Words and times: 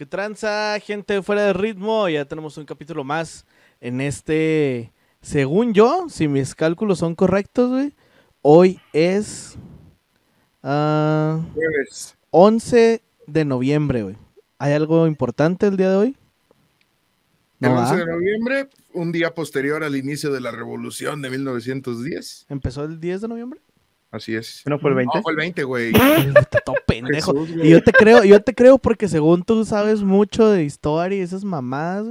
¿Qué 0.00 0.06
tranza, 0.06 0.80
gente 0.80 1.20
fuera 1.20 1.42
de 1.42 1.52
ritmo? 1.52 2.08
Ya 2.08 2.24
tenemos 2.24 2.56
un 2.56 2.64
capítulo 2.64 3.04
más 3.04 3.44
en 3.82 4.00
este. 4.00 4.94
Según 5.20 5.74
yo, 5.74 6.06
si 6.08 6.26
mis 6.26 6.54
cálculos 6.54 7.00
son 7.00 7.14
correctos, 7.14 7.68
güey, 7.68 7.92
hoy 8.40 8.80
es. 8.94 9.58
ah, 10.62 11.44
Jueves. 11.52 12.16
11 12.30 13.02
de 13.26 13.44
noviembre, 13.44 14.02
güey. 14.04 14.16
¿Hay 14.58 14.72
algo 14.72 15.06
importante 15.06 15.66
el 15.66 15.76
día 15.76 15.90
de 15.90 15.96
hoy? 15.96 16.16
El 17.60 17.68
No, 17.68 17.78
11 17.80 17.92
¿va? 17.92 17.98
de 17.98 18.06
noviembre, 18.06 18.70
un 18.94 19.12
día 19.12 19.34
posterior 19.34 19.84
al 19.84 19.96
inicio 19.96 20.32
de 20.32 20.40
la 20.40 20.50
revolución 20.50 21.20
de 21.20 21.28
1910. 21.28 22.46
¿Empezó 22.48 22.84
el 22.84 23.00
10 23.00 23.20
de 23.20 23.28
noviembre? 23.28 23.60
Así 24.10 24.34
es. 24.34 24.62
¿No 24.66 24.78
fue 24.78 24.90
el 24.90 24.96
20? 24.96 25.18
No, 25.18 25.22
fue 25.22 25.32
el 25.32 25.36
20, 25.38 25.62
güey. 25.64 25.92
Está 26.36 26.60
todo 26.60 26.74
pendejo. 26.86 27.32
Jesús, 27.32 27.54
güey. 27.56 27.68
Y 27.68 27.70
yo 27.70 27.82
te 27.82 27.92
creo, 27.92 28.24
yo 28.24 28.40
te 28.42 28.54
creo 28.54 28.78
porque 28.78 29.08
según 29.08 29.42
tú 29.44 29.64
sabes 29.64 30.02
mucho 30.02 30.48
de 30.50 30.64
historia 30.64 31.18
y 31.18 31.20
esas 31.22 31.44
mamadas, 31.44 32.06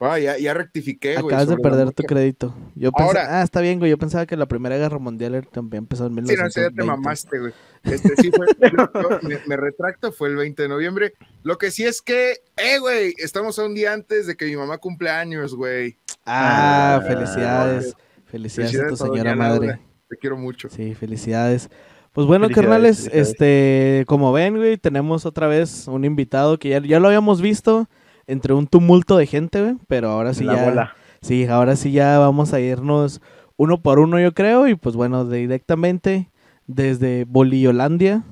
Ah, 0.00 0.16
ya, 0.16 0.38
ya 0.38 0.54
rectifiqué, 0.54 1.14
güey. 1.16 1.26
acabas 1.34 1.48
de 1.48 1.56
perder 1.56 1.90
tu 1.90 2.04
crédito. 2.04 2.54
Yo 2.76 2.92
pensé, 2.92 3.18
Ahora- 3.18 3.40
ah, 3.40 3.42
está 3.42 3.60
bien, 3.60 3.80
güey. 3.80 3.90
Yo 3.90 3.98
pensaba 3.98 4.26
que 4.26 4.36
la 4.36 4.46
Primera 4.46 4.76
Guerra 4.76 5.00
Mundial 5.00 5.48
también 5.50 5.82
empezó 5.82 6.06
en 6.06 6.10
Sí, 6.14 6.20
no, 6.20 6.22
1920. 6.22 6.70
ya 6.70 6.76
te 6.76 6.86
mamaste, 6.86 7.38
güey. 7.40 7.52
Este 7.82 8.14
sí 8.22 8.30
fue, 8.30 8.46
yo- 8.60 9.18
me, 9.28 9.40
me 9.44 9.56
retracto, 9.56 10.12
fue 10.12 10.28
el 10.28 10.36
20 10.36 10.62
de 10.62 10.68
noviembre. 10.68 11.14
Lo 11.42 11.58
que 11.58 11.72
sí 11.72 11.84
es 11.84 12.00
que, 12.00 12.34
eh, 12.58 12.78
güey, 12.78 13.12
estamos 13.18 13.58
a 13.58 13.64
un 13.64 13.74
día 13.74 13.92
antes 13.92 14.28
de 14.28 14.36
que 14.36 14.44
mi 14.46 14.54
mamá 14.54 14.78
cumple 14.78 15.10
años, 15.10 15.56
güey. 15.56 15.96
Ah, 16.24 17.00
Ah, 17.00 17.04
felicidades. 17.04 17.96
Felicidades, 18.26 18.80
a 18.80 18.86
tu 18.88 18.96
señora 18.96 19.34
madre. 19.34 19.66
Laura. 19.66 19.80
Te 20.08 20.16
quiero 20.16 20.36
mucho. 20.38 20.68
Sí, 20.68 20.94
felicidades. 20.94 21.70
Pues 22.12 22.26
bueno, 22.26 22.46
Felicidades, 22.46 22.50
carnales, 22.50 23.10
felicidades. 23.10 23.28
este, 23.30 24.04
como 24.06 24.32
ven, 24.32 24.56
güey, 24.56 24.76
tenemos 24.78 25.26
otra 25.26 25.46
vez 25.46 25.86
un 25.88 26.04
invitado 26.04 26.58
que 26.58 26.70
ya, 26.70 26.80
ya 26.82 27.00
lo 27.00 27.08
habíamos 27.08 27.40
visto 27.40 27.88
entre 28.26 28.54
un 28.54 28.66
tumulto 28.66 29.16
de 29.16 29.26
gente, 29.26 29.62
güey, 29.62 29.76
pero 29.88 30.10
ahora 30.10 30.34
sí 30.34 30.44
la 30.44 30.56
ya, 30.56 30.56
bola. 30.56 30.98
sí, 31.22 31.46
ahora 31.46 31.76
sí 31.76 31.92
ya 31.92 32.18
vamos 32.18 32.52
a 32.52 32.60
irnos 32.60 33.20
uno 33.56 33.80
por 33.82 33.98
uno, 33.98 34.20
yo 34.20 34.34
creo, 34.34 34.68
y 34.68 34.74
pues 34.74 34.94
bueno, 34.96 35.24
directamente 35.28 36.30
desde 36.66 37.24
Bolillolandia, 37.24 38.24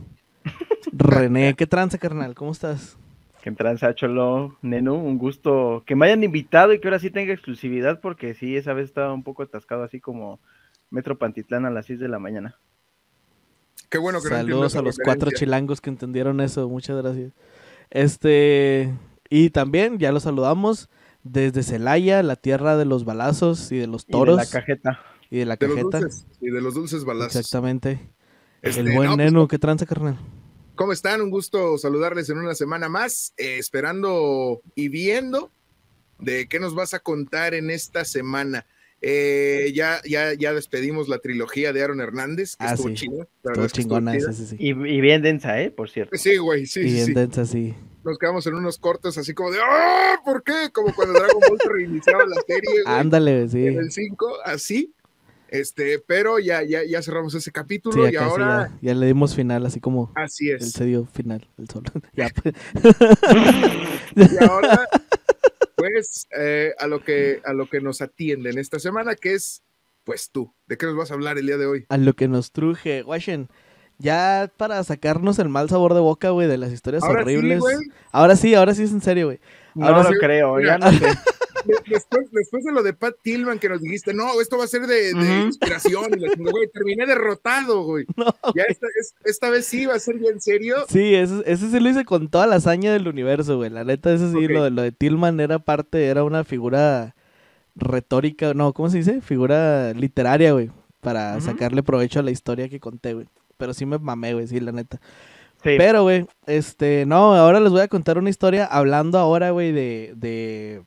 René, 0.93 1.55
¿qué 1.57 1.67
tranza, 1.67 1.99
carnal? 1.99 2.35
¿Cómo 2.35 2.53
estás? 2.53 2.99
Que 3.41 3.53
tranza, 3.53 3.95
Cholo, 3.95 4.59
Nenu, 4.63 4.95
un 4.97 5.19
gusto 5.19 5.85
que 5.87 5.95
me 5.95 6.07
hayan 6.07 6.25
invitado 6.25 6.73
y 6.73 6.81
que 6.81 6.89
ahora 6.89 6.99
sí 6.99 7.11
tenga 7.11 7.33
exclusividad 7.33 8.01
porque 8.01 8.35
sí, 8.35 8.57
esa 8.57 8.73
vez 8.73 8.87
estaba 8.87 9.13
un 9.13 9.23
poco 9.23 9.43
atascado 9.45 9.85
así 9.85 10.01
como 10.01 10.41
Metro 10.91 11.19
Pantitlán 11.19 11.67
a 11.67 11.70
las 11.70 11.87
6 11.87 12.01
de 12.01 12.09
la 12.09 12.19
mañana. 12.19 12.59
Qué 13.89 13.98
bueno 13.98 14.20
que 14.20 14.29
Saludos 14.29 14.75
a 14.77 14.83
los 14.83 14.98
cuatro 14.98 15.31
chilangos 15.31 15.81
que 15.81 15.91
entendieron 15.91 16.41
eso, 16.41 16.69
muchas 16.69 16.97
gracias. 16.97 17.33
Este, 17.91 18.93
y 19.31 19.51
también 19.51 19.98
ya 19.98 20.11
lo 20.12 20.20
saludamos 20.20 20.89
desde 21.23 21.62
Celaya, 21.62 22.22
la 22.22 22.37
tierra 22.37 22.77
de 22.77 22.84
los 22.84 23.05
balazos 23.05 23.71
y 23.72 23.78
de 23.78 23.87
los 23.87 24.03
Y 24.03 24.06
de 24.06 24.12
toros 24.12 24.37
la 24.37 24.47
cajeta. 24.47 25.00
y 25.31 25.38
de 25.38 25.47
la 25.47 25.56
De 25.56 25.66
los 25.69 25.77
cajeta. 25.77 26.00
dulces. 26.00 26.27
Y 26.41 26.50
de 26.50 26.61
los 26.61 26.75
dulces 26.75 27.05
balazos. 27.05 27.37
Exactamente. 27.37 28.00
Este, 28.62 28.81
El 28.81 28.93
buen 28.94 29.11
no, 29.11 29.16
pues, 29.16 29.27
neno, 29.27 29.49
¿qué 29.49 29.59
tranza, 29.59 29.87
carnal? 29.87 30.19
¿Cómo 30.75 30.93
están? 30.93 31.21
Un 31.21 31.31
gusto 31.31 31.78
saludarles 31.78 32.28
en 32.28 32.38
una 32.38 32.55
semana 32.55 32.88
más, 32.88 33.32
eh, 33.37 33.59
esperando 33.59 34.61
y 34.75 34.88
viendo 34.88 35.50
de 36.19 36.49
qué 36.49 36.59
nos 36.61 36.75
vas 36.75 36.93
a 36.94 36.99
contar 36.99 37.55
en 37.55 37.71
esta 37.71 38.05
semana. 38.05 38.66
Eh, 39.03 39.73
ya, 39.75 40.01
ya, 40.09 40.33
ya 40.34 40.53
despedimos 40.55 41.09
la 41.09 41.19
trilogía 41.19 41.73
de 41.73 41.83
Aaron 41.83 42.01
Hernández, 42.01 42.57
que 42.57 42.65
Ah, 42.67 42.71
estuvo 42.75 42.89
sí. 42.89 42.95
chida. 42.95 43.27
estuvo 43.45 43.67
chingona 43.69 44.12
chida. 44.17 44.31
esa, 44.31 44.33
sí, 44.33 44.47
sí. 44.47 44.57
Y, 44.59 44.69
y 44.71 45.01
bien 45.01 45.23
densa, 45.23 45.61
¿eh? 45.61 45.71
Por 45.71 45.91
cierto. 45.91 46.17
Sí, 46.17 46.37
güey, 46.39 46.67
sí, 46.67 46.81
y 46.81 46.89
sí, 46.89 46.93
bien 46.95 47.06
sí. 47.06 47.12
densa, 47.15 47.45
sí. 47.45 47.75
Nos 48.05 48.19
quedamos 48.19 48.47
en 48.47 48.55
unos 48.55 48.79
cortos 48.79 49.19
así 49.19 49.35
como 49.35 49.51
de 49.51 49.59
¡Ah! 49.62 50.17
¿Por 50.25 50.43
qué? 50.43 50.71
Como 50.73 50.95
cuando 50.95 51.15
Dragon 51.19 51.41
Ball 51.49 51.59
se 51.61 51.69
reiniciaba 51.69 52.25
la 52.25 52.37
serie, 52.47 52.83
güey, 52.85 52.97
Ándale, 52.97 53.49
sí. 53.49 53.67
en 53.67 53.79
el 53.79 53.91
5, 53.91 54.27
así. 54.45 54.93
Este, 55.49 56.01
pero 56.01 56.39
ya, 56.41 56.62
ya, 56.65 56.81
ya 56.85 57.01
cerramos 57.03 57.33
ese 57.35 57.45
Sí, 57.45 57.51
capítulo 57.53 58.06
y 58.09 58.11
sí, 58.11 58.17
ahora 58.17 58.69
ya, 58.83 58.89
ya 58.89 58.95
le 58.95 59.06
dimos 59.06 59.35
final, 59.37 59.65
así 59.65 59.79
como 59.79 60.11
así 60.17 60.51
él 60.51 60.56
es. 60.61 60.73
se 60.73 60.85
dio 60.85 61.06
final, 61.06 61.49
el 61.59 61.69
sol. 61.69 61.85
ya, 62.15 62.29
pues. 62.43 62.55
Y 64.17 64.45
ahora, 64.45 64.89
pues, 65.93 66.27
eh, 66.39 66.73
a 66.79 66.87
lo 66.87 67.01
que 67.03 67.41
a 67.45 67.53
lo 67.53 67.69
que 67.69 67.81
nos 67.81 68.01
atiende 68.03 68.51
en 68.51 68.59
esta 68.59 68.79
semana, 68.79 69.15
que 69.15 69.35
es, 69.35 69.63
pues 70.05 70.31
tú, 70.31 70.53
¿de 70.67 70.77
qué 70.77 70.87
nos 70.87 70.97
vas 70.97 71.11
a 71.11 71.15
hablar 71.15 71.39
el 71.39 71.47
día 71.47 71.57
de 71.57 71.67
hoy? 71.67 71.87
a 71.89 71.97
lo 71.97 72.15
que 72.15 72.29
nos 72.29 72.53
truje. 72.53 73.03
Washen, 73.03 73.49
ya 73.99 74.51
para 74.57 74.83
sacarnos 74.85 75.39
el 75.39 75.49
mal 75.49 75.69
sabor 75.69 75.95
de 75.95 76.01
boca, 76.01 76.31
güey, 76.31 76.49
de 76.49 76.59
las 76.59 76.73
historias 76.73 77.03
Ahora 77.03 77.21
sí, 77.25 77.37
horribles. 77.37 77.61
güey. 77.61 77.77
ahora 78.13 78.37
sí, 78.37 78.55
ahora 78.55 78.75
sí 78.75 78.83
es 78.85 78.93
en 78.93 79.01
serio, 79.01 79.27
güey. 79.27 79.41
No 79.75 79.87
Ahora 79.87 80.03
lo 80.05 80.09
sí, 80.11 80.15
creo, 80.21 80.61
ya 80.61 80.79
no 80.79 80.91
sé. 80.93 81.07
De- 81.66 81.77
Después, 81.87 82.31
después 82.32 82.65
de 82.65 82.72
lo 82.72 82.82
de 82.82 82.93
Pat 82.93 83.15
Tillman 83.22 83.59
que 83.59 83.69
nos 83.69 83.81
dijiste, 83.81 84.12
no, 84.15 84.41
esto 84.41 84.59
va 84.59 84.65
a 84.65 84.69
ser 84.69 84.87
de, 84.87 85.10
inspiración, 85.47 86.04
y 86.19 86.43
güey, 86.43 86.69
terminé 86.72 87.06
derrotado, 87.06 87.82
güey. 87.84 88.04
No, 88.16 88.27
Ya 88.54 88.65
esta, 88.69 88.87
es- 88.99 89.15
esta 89.25 89.50
vez 89.50 89.66
sí 89.66 89.87
va 89.87 89.94
a 89.94 89.99
ser 89.99 90.19
ya 90.21 90.31
en 90.31 90.41
serio. 90.41 90.76
Sí, 90.88 91.15
ese, 91.15 91.43
ese 91.47 91.71
sí 91.71 91.81
lo 91.81 91.88
hice 91.91 92.05
con 92.05 92.28
toda 92.28 92.47
la 92.47 92.56
hazaña 92.56 92.93
del 92.93 93.09
universo, 93.09 93.56
güey. 93.56 93.71
La 93.71 93.84
neta, 93.84 94.12
ese 94.12 94.31
sí, 94.31 94.44
Ok. 94.44 94.50
lo, 94.50 94.65
de- 94.65 94.71
lo 94.71 94.82
de 94.82 94.93
Tillman 94.93 95.41
era 95.41 95.59
parte, 95.59 96.06
era 96.06 96.25
una 96.25 96.44
figura 96.44 97.15
retórica, 97.75 98.55
no, 98.55 98.72
¿cómo 98.72 98.88
se 98.91 98.99
dice? 98.99 99.21
Figura 99.21 99.93
literaria, 99.93 100.53
güey, 100.53 100.71
para 101.00 101.41
sacarle 101.41 101.82
provecho 101.82 102.21
a 102.21 102.22
la 102.22 102.31
historia 102.31 102.69
que 102.69 102.81
conté, 102.81 103.15
güey. 103.15 103.26
Pero 103.59 103.75
sí 103.75 103.87
me 103.87 103.99
mamé, 103.99 104.34
güey, 104.34 104.47
sí, 104.47 104.60
la 104.60 104.72
neta. 104.72 105.00
Sí. 105.62 105.75
Pero, 105.78 106.03
güey, 106.03 106.26
este, 106.47 107.05
no, 107.06 107.34
ahora 107.34 107.60
les 107.60 107.72
voy 107.72 107.81
a 107.81 107.88
contar 107.88 108.19
una 108.19 108.31
historia 108.31 108.66
hablando 108.66 109.19
ahora, 109.19 109.50
güey, 109.50 109.72
de, 109.72 110.12
de 110.16 110.82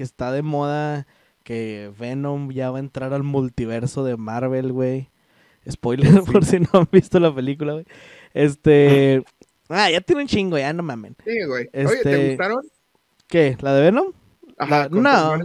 que 0.00 0.04
está 0.04 0.32
de 0.32 0.40
moda 0.40 1.06
que 1.44 1.92
Venom 1.98 2.52
ya 2.52 2.70
va 2.70 2.78
a 2.78 2.80
entrar 2.80 3.12
al 3.12 3.22
multiverso 3.22 4.02
de 4.02 4.16
Marvel, 4.16 4.72
güey. 4.72 5.10
Spoiler 5.70 6.22
por 6.24 6.42
si 6.42 6.58
no 6.58 6.68
han 6.72 6.88
visto 6.90 7.20
la 7.20 7.34
película, 7.34 7.74
güey. 7.74 7.84
Este, 8.32 9.22
ah, 9.68 9.90
ya 9.90 10.00
tiene 10.00 10.22
un 10.22 10.26
chingo, 10.28 10.56
ya 10.56 10.72
no 10.72 10.82
mamen. 10.82 11.16
Sí, 11.22 11.44
güey. 11.46 11.68
Oye, 11.74 11.84
Este- 11.84 12.02
¿te 12.02 12.28
gustaron? 12.28 12.64
¿Qué? 13.26 13.58
¿La 13.60 13.74
de 13.74 13.82
Venom? 13.82 14.06
Ajá, 14.56 14.88
La- 14.90 15.36
no. 15.36 15.38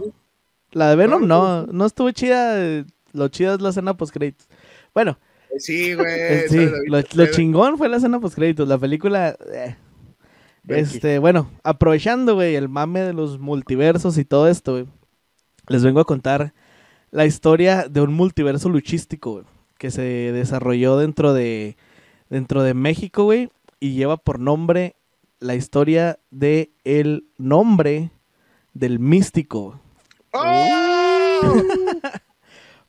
La 0.72 0.88
de 0.88 0.96
Venom 0.96 1.26
No, 1.28 1.66
no, 1.66 1.72
no 1.72 1.84
estuvo 1.84 2.10
chida. 2.12 2.82
Lo 3.12 3.28
chida 3.28 3.56
es 3.56 3.60
la 3.60 3.68
escena 3.68 3.94
post 3.94 4.14
créditos. 4.14 4.48
Bueno, 4.94 5.18
Sí, 5.58 5.92
güey. 5.92 6.06
eh, 6.08 6.44
sí, 6.48 6.66
lo, 6.86 7.26
chingón 7.26 7.76
fue 7.76 7.90
la 7.90 7.98
escena 7.98 8.20
post 8.20 8.36
créditos. 8.36 8.66
La 8.66 8.78
película, 8.78 9.36
eh. 9.52 9.76
Este, 10.68 11.18
bueno, 11.18 11.50
aprovechando, 11.62 12.34
güey, 12.34 12.56
el 12.56 12.68
mame 12.68 13.00
de 13.00 13.12
los 13.12 13.38
multiversos 13.38 14.18
y 14.18 14.24
todo 14.24 14.48
esto, 14.48 14.72
güey, 14.72 14.86
les 15.68 15.84
vengo 15.84 16.00
a 16.00 16.04
contar 16.04 16.54
la 17.10 17.26
historia 17.26 17.88
de 17.88 18.00
un 18.00 18.14
multiverso 18.14 18.68
luchístico, 18.68 19.32
güey, 19.32 19.44
que 19.78 19.90
se 19.90 20.02
desarrolló 20.02 20.96
dentro 20.96 21.32
de, 21.32 21.76
dentro 22.30 22.62
de 22.62 22.74
México, 22.74 23.24
güey, 23.24 23.50
y 23.78 23.92
lleva 23.94 24.16
por 24.16 24.40
nombre 24.40 24.96
la 25.38 25.54
historia 25.54 26.18
de 26.30 26.72
el 26.84 27.28
nombre 27.38 28.10
del 28.72 28.98
místico. 28.98 29.80
¡Oh! 30.32 31.40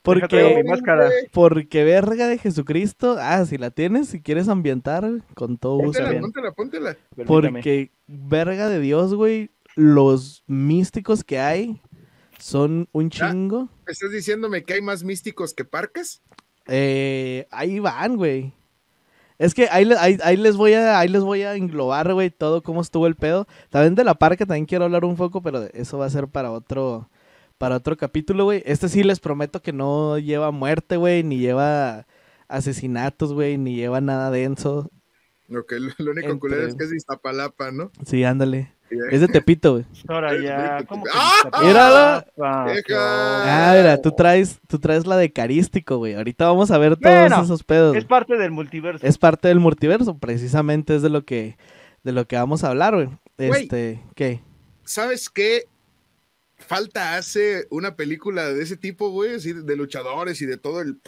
Porque, 0.07 0.61
mi 0.63 0.69
máscara. 0.69 1.09
porque 1.33 1.83
verga 1.83 2.27
de 2.29 2.37
Jesucristo, 2.37 3.17
ah, 3.19 3.45
si 3.45 3.57
la 3.57 3.71
tienes, 3.71 4.07
si 4.07 4.21
quieres 4.21 4.47
ambientar, 4.47 5.05
con 5.35 5.57
todo 5.57 5.79
gusto. 5.79 6.01
Póntela, 6.01 6.21
póntela, 6.21 6.51
póntela. 6.53 6.97
Porque, 7.25 7.91
verga 8.07 8.69
de 8.69 8.79
Dios, 8.79 9.13
güey, 9.13 9.51
los 9.75 10.45
místicos 10.47 11.25
que 11.25 11.39
hay 11.39 11.81
son 12.39 12.87
un 12.93 13.09
chingo. 13.09 13.67
¿Estás 13.85 14.11
diciéndome 14.11 14.63
que 14.63 14.75
hay 14.75 14.81
más 14.81 15.03
místicos 15.03 15.53
que 15.53 15.65
parcas? 15.65 16.21
Eh, 16.67 17.45
ahí 17.51 17.79
van, 17.79 18.15
güey. 18.15 18.53
Es 19.37 19.53
que 19.53 19.67
ahí, 19.69 19.91
ahí, 19.99 20.17
ahí 20.23 20.37
les 20.37 20.55
voy 20.55 20.73
a, 20.73 20.99
ahí 20.99 21.09
les 21.09 21.21
voy 21.21 21.43
a 21.43 21.55
englobar, 21.55 22.13
güey, 22.13 22.31
todo 22.31 22.63
cómo 22.63 22.79
estuvo 22.79 23.07
el 23.07 23.15
pedo. 23.15 23.45
También 23.69 23.93
de 23.93 24.05
la 24.05 24.15
parca 24.15 24.45
también 24.45 24.65
quiero 24.65 24.85
hablar 24.85 25.03
un 25.03 25.17
poco, 25.17 25.41
pero 25.41 25.63
eso 25.73 25.97
va 25.97 26.05
a 26.05 26.09
ser 26.09 26.27
para 26.27 26.51
otro, 26.51 27.09
para 27.57 27.75
otro 27.77 27.97
capítulo, 27.97 28.45
güey. 28.45 28.63
Este 28.65 28.89
sí 28.89 29.03
les 29.03 29.19
prometo 29.19 29.61
que 29.61 29.73
no 29.73 30.17
lleva 30.17 30.51
muerte, 30.51 30.97
güey, 30.97 31.23
ni 31.23 31.37
lleva 31.39 32.05
asesinatos, 32.47 33.33
güey, 33.33 33.57
ni 33.57 33.75
lleva 33.75 34.01
nada 34.01 34.31
denso. 34.31 34.89
Lo 35.47 35.65
que 35.65 35.79
lo, 35.79 35.91
lo 35.97 36.11
único 36.11 36.27
Entre- 36.27 36.39
culero 36.39 36.67
es 36.67 36.75
que 36.75 36.83
es 36.85 36.93
Iztapalapa, 36.93 37.71
¿no? 37.71 37.91
Sí, 38.05 38.23
ándale. 38.23 38.73
Es 39.11 39.19
de 39.19 39.27
Tepito, 39.27 39.73
güey. 39.73 39.85
Ahora 40.07 40.41
ya, 40.41 40.85
¿cómo 40.87 41.03
que 41.03 41.09
¡Ah! 41.13 42.23
Deja. 42.73 42.95
Ah, 42.97 43.75
mira, 43.77 44.01
tú 44.01 44.11
traes, 44.11 44.59
tú 44.67 44.79
traes 44.79 45.05
la 45.05 45.17
de 45.17 45.33
carístico, 45.33 45.97
güey. 45.97 46.13
Ahorita 46.13 46.45
vamos 46.47 46.71
a 46.71 46.77
ver 46.77 46.95
todos 46.95 47.13
Bueno, 47.13 47.43
esos 47.43 47.63
pedos. 47.63 47.97
Es 47.97 48.05
parte 48.05 48.37
del 48.37 48.51
multiverso. 48.51 49.05
Es 49.05 49.17
parte 49.17 49.49
del 49.49 49.59
multiverso, 49.59 50.17
precisamente 50.17 50.95
es 50.95 51.01
de 51.01 51.09
lo 51.09 51.25
que, 51.25 51.57
de 52.03 52.13
lo 52.13 52.27
que 52.27 52.37
vamos 52.37 52.63
a 52.63 52.69
hablar, 52.69 52.95
güey. 52.95 53.09
Güey. 53.37 53.63
Este, 53.63 54.03
¿qué? 54.15 54.41
¿Sabes 54.85 55.29
qué? 55.29 55.63
Falta 56.67 57.15
hace 57.15 57.65
una 57.69 57.95
película 57.95 58.49
de 58.49 58.61
ese 58.61 58.77
tipo, 58.77 59.09
güey, 59.09 59.35
así 59.35 59.53
de 59.53 59.75
luchadores 59.75 60.41
y 60.41 60.45
de 60.45 60.57
todo 60.57 60.81
el 60.81 60.99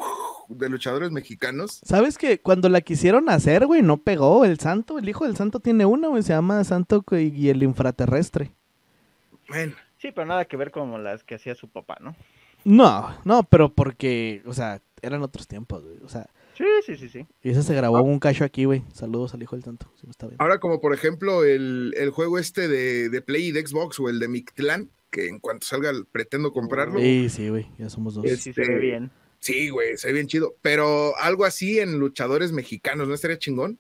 de 0.50 0.69
luchadores 0.69 1.11
mexicanos. 1.11 1.79
¿Sabes 1.83 2.17
que 2.17 2.39
cuando 2.39 2.69
la 2.69 2.81
quisieron 2.81 3.29
hacer, 3.29 3.65
güey, 3.67 3.81
no 3.81 3.97
pegó 3.97 4.45
el 4.45 4.59
santo? 4.59 4.97
El 4.97 5.07
hijo 5.09 5.25
del 5.25 5.35
santo 5.35 5.59
tiene 5.59 5.85
una, 5.85 6.07
güey, 6.07 6.23
se 6.23 6.33
llama 6.33 6.63
Santo 6.63 7.03
y 7.11 7.50
el 7.50 7.61
infraterrestre. 7.63 8.51
Bueno, 9.47 9.73
Sí, 9.97 10.13
pero 10.15 10.25
nada 10.25 10.45
que 10.45 10.56
ver 10.56 10.71
con 10.71 11.03
las 11.03 11.25
que 11.25 11.35
hacía 11.35 11.56
su 11.56 11.67
papá, 11.67 11.97
¿no? 12.00 12.15
No, 12.63 13.17
no, 13.25 13.44
pero 13.44 13.73
porque, 13.73 14.41
o 14.45 14.53
sea, 14.53 14.81
eran 15.01 15.21
otros 15.23 15.45
tiempos, 15.45 15.83
güey. 15.83 15.97
O 16.03 16.07
sea, 16.09 16.25
Sí, 16.57 16.63
sí, 16.85 16.95
sí, 16.97 17.09
sí. 17.09 17.27
y 17.44 17.50
ese 17.51 17.63
se 17.63 17.73
grabó 17.73 18.01
un 18.01 18.19
cacho 18.19 18.44
aquí, 18.45 18.63
güey. 18.65 18.83
Saludos 18.94 19.33
al 19.33 19.44
hijo 19.44 19.56
del 19.57 19.63
santo, 19.65 19.91
si 20.00 20.07
me 20.07 20.11
está 20.11 20.27
bien. 20.27 20.38
ahora 20.39 20.59
como 20.59 20.79
por 20.81 20.94
ejemplo 20.94 21.44
el, 21.45 21.94
el 21.97 22.09
juego 22.11 22.38
este 22.39 22.67
de, 22.67 23.09
de 23.09 23.21
Play 23.21 23.47
y 23.47 23.51
de 23.51 23.65
Xbox 23.65 24.00
o 24.00 24.07
el 24.09 24.19
de 24.19 24.27
Mictlán, 24.29 24.89
que 25.11 25.27
en 25.27 25.39
cuanto 25.39 25.65
salga 25.67 25.91
pretendo 26.11 26.51
comprarlo. 26.53 27.00
Sí, 27.00 27.29
sí, 27.29 27.50
güey, 27.50 27.67
ya 27.77 27.89
somos 27.89 28.13
dos. 28.15 28.25
Es- 28.25 28.41
Sí 28.41 28.53
se 28.53 28.61
Este- 28.61 28.73
ve 28.73 28.79
bien. 28.79 29.11
Sí, 29.39 29.69
güey, 29.69 29.97
se 29.97 30.07
ve 30.07 30.13
bien 30.13 30.27
chido. 30.27 30.53
Pero 30.61 31.15
algo 31.17 31.45
así 31.45 31.79
en 31.79 31.97
luchadores 32.00 32.51
mexicanos, 32.51 33.07
¿no 33.07 33.13
estaría 33.13 33.38
chingón? 33.39 33.79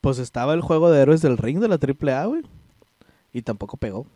Pues 0.00 0.18
estaba 0.18 0.54
el 0.54 0.62
juego 0.62 0.90
de 0.90 1.00
héroes 1.02 1.20
del 1.22 1.36
ring 1.38 1.60
de 1.60 1.68
la 1.68 1.78
AAA, 1.78 2.24
güey. 2.26 2.42
Y 3.32 3.42
tampoco 3.42 3.76
pegó. 3.76 4.06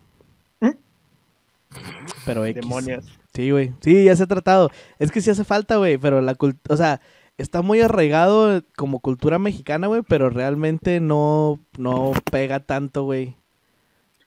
Pero 2.25 2.45
X. 2.47 2.63
Demonios. 2.63 3.05
Sí, 3.35 3.51
güey. 3.51 3.73
Sí, 3.81 4.05
ya 4.05 4.17
se 4.17 4.23
ha 4.23 4.27
tratado. 4.27 4.71
Es 4.99 5.11
que 5.13 5.21
sí 5.21 5.31
hace 5.31 5.45
falta, 5.45 5.77
güey, 5.77 5.99
pero 5.99 6.21
la 6.23 6.35
cultura, 6.35 6.75
o 6.75 6.77
sea, 6.77 7.01
está 7.39 7.61
muy 7.63 7.81
arraigado 7.81 8.63
como 8.77 9.01
cultura 9.01 9.39
mexicana, 9.39 9.87
güey, 9.89 10.03
pero 10.09 10.31
realmente 10.31 11.01
no, 11.01 11.61
no 11.79 12.13
pega 12.31 12.61
tanto, 12.61 13.05
güey. 13.05 13.37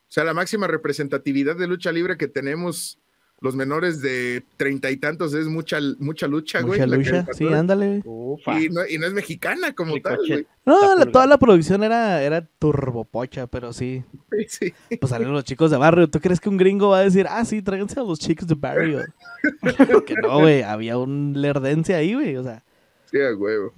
O 0.10 0.12
sea, 0.12 0.24
la 0.24 0.34
máxima 0.34 0.66
representatividad 0.66 1.56
de 1.56 1.68
lucha 1.68 1.92
libre 1.92 2.18
que 2.18 2.28
tenemos 2.28 2.98
los 3.42 3.56
menores 3.56 4.02
de 4.02 4.44
treinta 4.58 4.92
y 4.92 4.98
tantos 4.98 5.34
es 5.34 5.46
mucha, 5.48 5.78
mucha 6.00 6.28
lucha, 6.28 6.62
güey. 6.62 6.80
Mucha 6.80 6.88
la 6.88 6.98
lucha. 6.98 7.26
Sí, 7.34 7.48
ándale. 7.48 7.88
güey. 7.88 8.02
Ufa. 8.06 8.60
Y 8.60 8.70
no, 8.70 8.82
y 8.86 8.98
no 8.98 9.06
es 9.08 9.14
mexicana 9.14 9.74
como 9.74 9.94
tal, 10.02 10.14
Ricochet. 10.18 10.34
güey. 10.34 10.48
No, 10.66 10.96
La 10.96 11.06
toda 11.06 11.26
la 11.26 11.38
producción 11.38 11.84
era, 11.84 12.22
era 12.22 12.42
turbopocha, 12.60 13.48
pero 13.48 13.72
sí. 13.72 14.04
Sí. 14.48 14.74
Pues 15.00 15.10
salieron 15.12 15.34
los 15.34 15.44
chicos 15.44 15.70
de 15.70 15.78
barrio. 15.78 16.10
¿Tú 16.10 16.20
crees 16.20 16.40
que 16.40 16.50
un 16.50 16.58
gringo 16.58 16.90
va 16.90 17.00
a 17.00 17.04
decir, 17.04 17.28
ah, 17.30 17.46
sí, 17.46 17.62
tráiganse 17.62 18.00
a 18.00 18.04
los 18.04 18.20
chicos 18.20 18.48
de 18.48 18.56
barrio? 18.56 19.02
que 20.06 20.16
no, 20.16 20.40
güey. 20.40 20.64
Había 20.64 20.98
un 20.98 21.34
lerdense 21.36 21.94
ahí, 21.94 22.16
güey. 22.16 22.36
O 22.36 22.44
sea, 22.44 22.64
Sí, 23.10 23.18
huevo. 23.18 23.74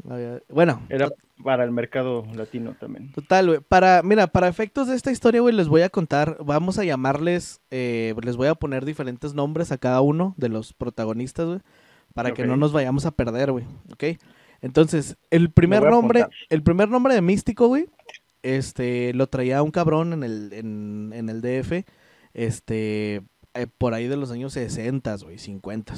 bueno, 0.49 0.81
Era 0.89 1.09
para 1.43 1.63
el 1.63 1.71
mercado 1.71 2.25
latino 2.35 2.75
también. 2.79 3.11
Total, 3.11 3.47
güey. 3.47 3.59
Para, 3.59 4.01
mira, 4.03 4.27
para 4.27 4.47
efectos 4.47 4.87
de 4.87 4.95
esta 4.95 5.11
historia, 5.11 5.41
güey, 5.41 5.55
les 5.55 5.67
voy 5.67 5.81
a 5.81 5.89
contar, 5.89 6.37
vamos 6.43 6.77
a 6.77 6.83
llamarles, 6.83 7.61
eh, 7.71 8.13
les 8.23 8.37
voy 8.37 8.47
a 8.47 8.55
poner 8.55 8.85
diferentes 8.85 9.33
nombres 9.33 9.71
a 9.71 9.77
cada 9.77 10.01
uno 10.01 10.33
de 10.37 10.49
los 10.49 10.73
protagonistas, 10.73 11.47
güey, 11.47 11.59
para 12.13 12.33
que 12.33 12.45
no 12.45 12.57
nos 12.57 12.73
vayamos 12.73 13.05
a 13.05 13.11
perder, 13.11 13.51
güey, 13.51 13.65
¿ok? 13.91 14.19
Entonces, 14.61 15.17
el 15.31 15.49
primer 15.49 15.83
nombre, 15.83 16.27
el 16.49 16.61
primer 16.61 16.89
nombre 16.89 17.15
de 17.15 17.21
Místico, 17.21 17.67
güey, 17.67 17.87
este, 18.43 19.13
lo 19.13 19.27
traía 19.27 19.63
un 19.63 19.71
cabrón 19.71 20.13
en 20.13 20.23
el, 20.23 20.53
en, 20.53 21.11
en 21.15 21.29
el 21.29 21.41
DF, 21.41 21.85
este, 22.33 23.23
eh, 23.53 23.67
por 23.77 23.93
ahí 23.93 24.07
de 24.07 24.17
los 24.17 24.31
años 24.31 24.53
60, 24.53 25.15
güey, 25.23 25.37
50. 25.39 25.95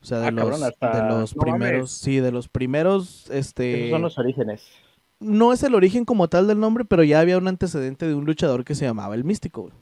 O 0.00 0.04
sea, 0.04 0.18
de 0.20 0.26
Ah, 0.26 0.30
los, 0.30 0.44
cabrón, 0.44 0.62
hasta- 0.64 1.02
de 1.02 1.08
los 1.08 1.36
No 1.36 1.42
primeros, 1.42 1.90
sí, 1.92 2.20
de 2.20 2.30
los 2.32 2.48
primeros, 2.48 3.28
este 3.30 3.78
Esos 3.86 3.90
son 3.90 4.02
los 4.02 4.18
orígenes. 4.18 4.62
no 5.20 5.52
es 5.52 5.62
el 5.64 5.74
origen 5.74 6.04
como 6.04 6.28
tal 6.28 6.46
del 6.46 6.60
nombre, 6.60 6.84
pero 6.84 7.02
ya 7.02 7.18
había 7.20 7.38
un 7.38 7.48
antecedente 7.48 8.06
de 8.06 8.14
un 8.14 8.24
luchador 8.24 8.64
que 8.64 8.74
se 8.76 8.84
llamaba 8.84 9.14
el 9.16 9.24
Místico, 9.24 9.62
güey. 9.62 9.74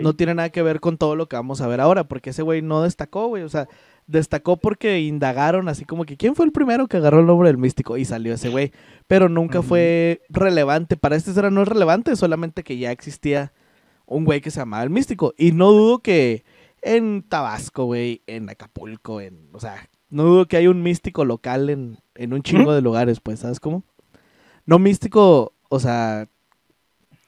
No 0.00 0.14
tiene 0.14 0.34
nada 0.34 0.48
que 0.48 0.62
ver 0.62 0.80
con 0.80 0.96
todo 0.96 1.16
lo 1.16 1.28
que 1.28 1.36
vamos 1.36 1.60
a 1.60 1.66
ver 1.66 1.82
ahora, 1.82 2.04
porque 2.04 2.30
ese 2.30 2.40
güey 2.40 2.62
no 2.62 2.80
destacó, 2.80 3.26
güey. 3.26 3.42
O 3.42 3.48
sea, 3.50 3.68
destacó 4.06 4.56
porque 4.56 5.00
indagaron 5.00 5.68
así 5.68 5.84
como 5.84 6.06
que 6.06 6.16
quién 6.16 6.34
fue 6.34 6.46
el 6.46 6.52
primero 6.52 6.86
que 6.86 6.96
agarró 6.96 7.20
el 7.20 7.26
nombre 7.26 7.50
del 7.50 7.58
Místico 7.58 7.98
y 7.98 8.06
salió 8.06 8.32
ese 8.32 8.48
güey. 8.48 8.72
Pero 9.06 9.28
nunca 9.28 9.60
fue 9.60 10.22
relevante. 10.30 10.96
Para 10.96 11.16
este 11.16 11.38
era 11.38 11.50
no 11.50 11.60
es 11.60 11.68
relevante, 11.68 12.16
solamente 12.16 12.62
que 12.64 12.78
ya 12.78 12.90
existía 12.90 13.52
un 14.06 14.24
güey 14.24 14.40
que 14.40 14.50
se 14.50 14.60
llamaba 14.60 14.82
el 14.82 14.88
Místico. 14.88 15.34
Y 15.36 15.52
no 15.52 15.70
dudo 15.72 15.98
que 15.98 16.46
en 16.86 17.22
Tabasco, 17.24 17.84
güey, 17.84 18.22
en 18.26 18.48
Acapulco, 18.48 19.20
en, 19.20 19.48
o 19.52 19.58
sea, 19.58 19.88
no 20.08 20.22
dudo 20.22 20.46
que 20.46 20.56
hay 20.56 20.68
un 20.68 20.82
místico 20.82 21.24
local 21.24 21.68
en, 21.68 21.98
en 22.14 22.32
un 22.32 22.42
chingo 22.42 22.72
de 22.72 22.80
lugares, 22.80 23.20
pues, 23.20 23.40
¿sabes 23.40 23.58
cómo? 23.58 23.84
No 24.66 24.78
místico, 24.78 25.52
o 25.68 25.80
sea, 25.80 26.28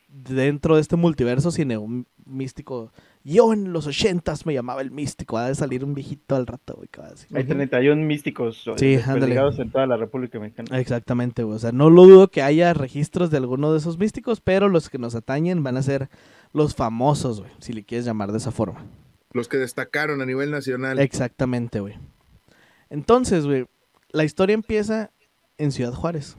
dentro 0.08 0.76
de 0.76 0.81
este 0.81 0.94
multiverso, 0.94 1.50
sino 1.50 1.81
un 1.81 2.06
místico. 2.25 2.93
Yo 3.25 3.52
en 3.52 3.72
los 3.72 3.88
ochentas 3.88 4.46
me 4.46 4.55
llamaba 4.55 4.81
el 4.81 4.93
místico, 4.93 5.38
ha 5.38 5.49
de 5.49 5.56
salir 5.56 5.84
un 5.84 5.93
viejito 5.93 6.37
al 6.37 6.46
rato, 6.46 6.76
güey, 6.76 6.88
decir. 7.10 7.37
Hay 7.37 7.44
31 7.44 8.00
místicos 8.00 8.64
eh, 8.69 8.75
Sí, 8.76 8.96
desperdigados 8.96 9.58
en 9.58 9.72
toda 9.72 9.87
la 9.88 9.96
República 9.96 10.38
Mexicana. 10.38 10.78
Exactamente, 10.78 11.43
güey. 11.43 11.56
O 11.56 11.58
sea, 11.58 11.72
no 11.72 11.90
lo 11.90 12.06
dudo 12.06 12.28
que 12.28 12.43
haya 12.43 12.75
registros 12.75 13.31
de 13.31 13.38
alguno 13.38 13.72
de 13.72 13.78
esos 13.78 13.99
místicos, 13.99 14.40
pero 14.40 14.69
los 14.69 14.88
que 14.88 14.99
nos 14.99 15.16
atañen 15.16 15.64
van 15.64 15.76
a 15.76 15.82
ser 15.82 16.08
los 16.52 16.76
famosos, 16.76 17.40
güey, 17.40 17.50
si 17.58 17.72
le 17.72 17.84
quieres 17.84 18.05
llamar 18.06 18.31
de 18.31 18.38
esa 18.38 18.52
forma. 18.52 18.84
Los 19.32 19.48
que 19.48 19.58
destacaron 19.58 20.20
a 20.22 20.26
nivel 20.26 20.50
nacional. 20.50 20.98
Exactamente, 20.98 21.80
güey. 21.80 21.94
Entonces, 22.90 23.44
güey, 23.44 23.66
la 24.10 24.25
historia 24.25 24.54
empieza 24.54 25.10
en 25.58 25.72
Ciudad 25.72 25.92
Juárez, 25.92 26.36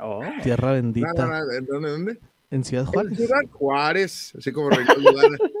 Oh. 0.00 0.22
tierra 0.44 0.68
No, 0.68 0.74
bendita. 0.74 1.12
no, 1.16 1.26
no, 1.26 1.52
¿en 1.52 1.66
¿Dónde? 1.66 1.90
¿Dónde? 1.90 2.18
En 2.50 2.64
Ciudad 2.64 2.84
En 2.86 2.92
Juárez. 2.92 3.16
Ciudad 3.16 3.40
Juárez, 3.52 4.32
así 4.38 4.52
como. 4.52 4.70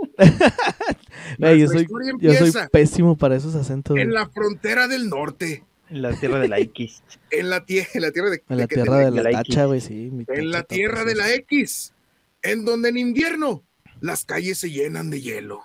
Güey, 1.38 1.60
yo 1.60 1.68
soy, 1.68 1.86
yo 2.20 2.34
soy 2.34 2.52
pésimo 2.72 3.16
para 3.16 3.36
esos 3.36 3.54
acentos. 3.54 3.96
en 3.98 4.12
la 4.14 4.28
frontera 4.28 4.88
del 4.88 5.08
norte, 5.08 5.64
En 5.90 6.02
la 6.02 6.12
tierra 6.18 6.38
de 6.38 6.48
la 6.48 6.58
X. 6.60 7.02
en 7.30 7.50
la, 7.50 7.64
tie- 7.66 7.86
en 7.94 8.02
la 8.02 8.10
tierra 8.12 8.30
de, 8.30 8.42
En 8.48 8.58
la 8.58 8.66
tierra 8.66 8.96
de 8.98 9.10
la 9.10 9.12
de 9.22 9.22
la 9.32 9.42
tacha, 9.42 9.64
güey, 9.66 9.80
sí. 9.80 10.10
mi 10.12 10.24
en 10.28 10.50
la 10.50 10.62
tierra 10.62 11.04
de 11.04 11.14
la. 11.14 11.32
X, 11.34 11.92
en 12.42 12.64
donde 12.64 12.88
en 12.90 12.96
invierno 12.98 13.62
las 14.00 14.24
calles 14.24 14.58
se 14.58 14.70
llenan 14.70 15.10
de 15.10 15.20
hielo. 15.20 15.62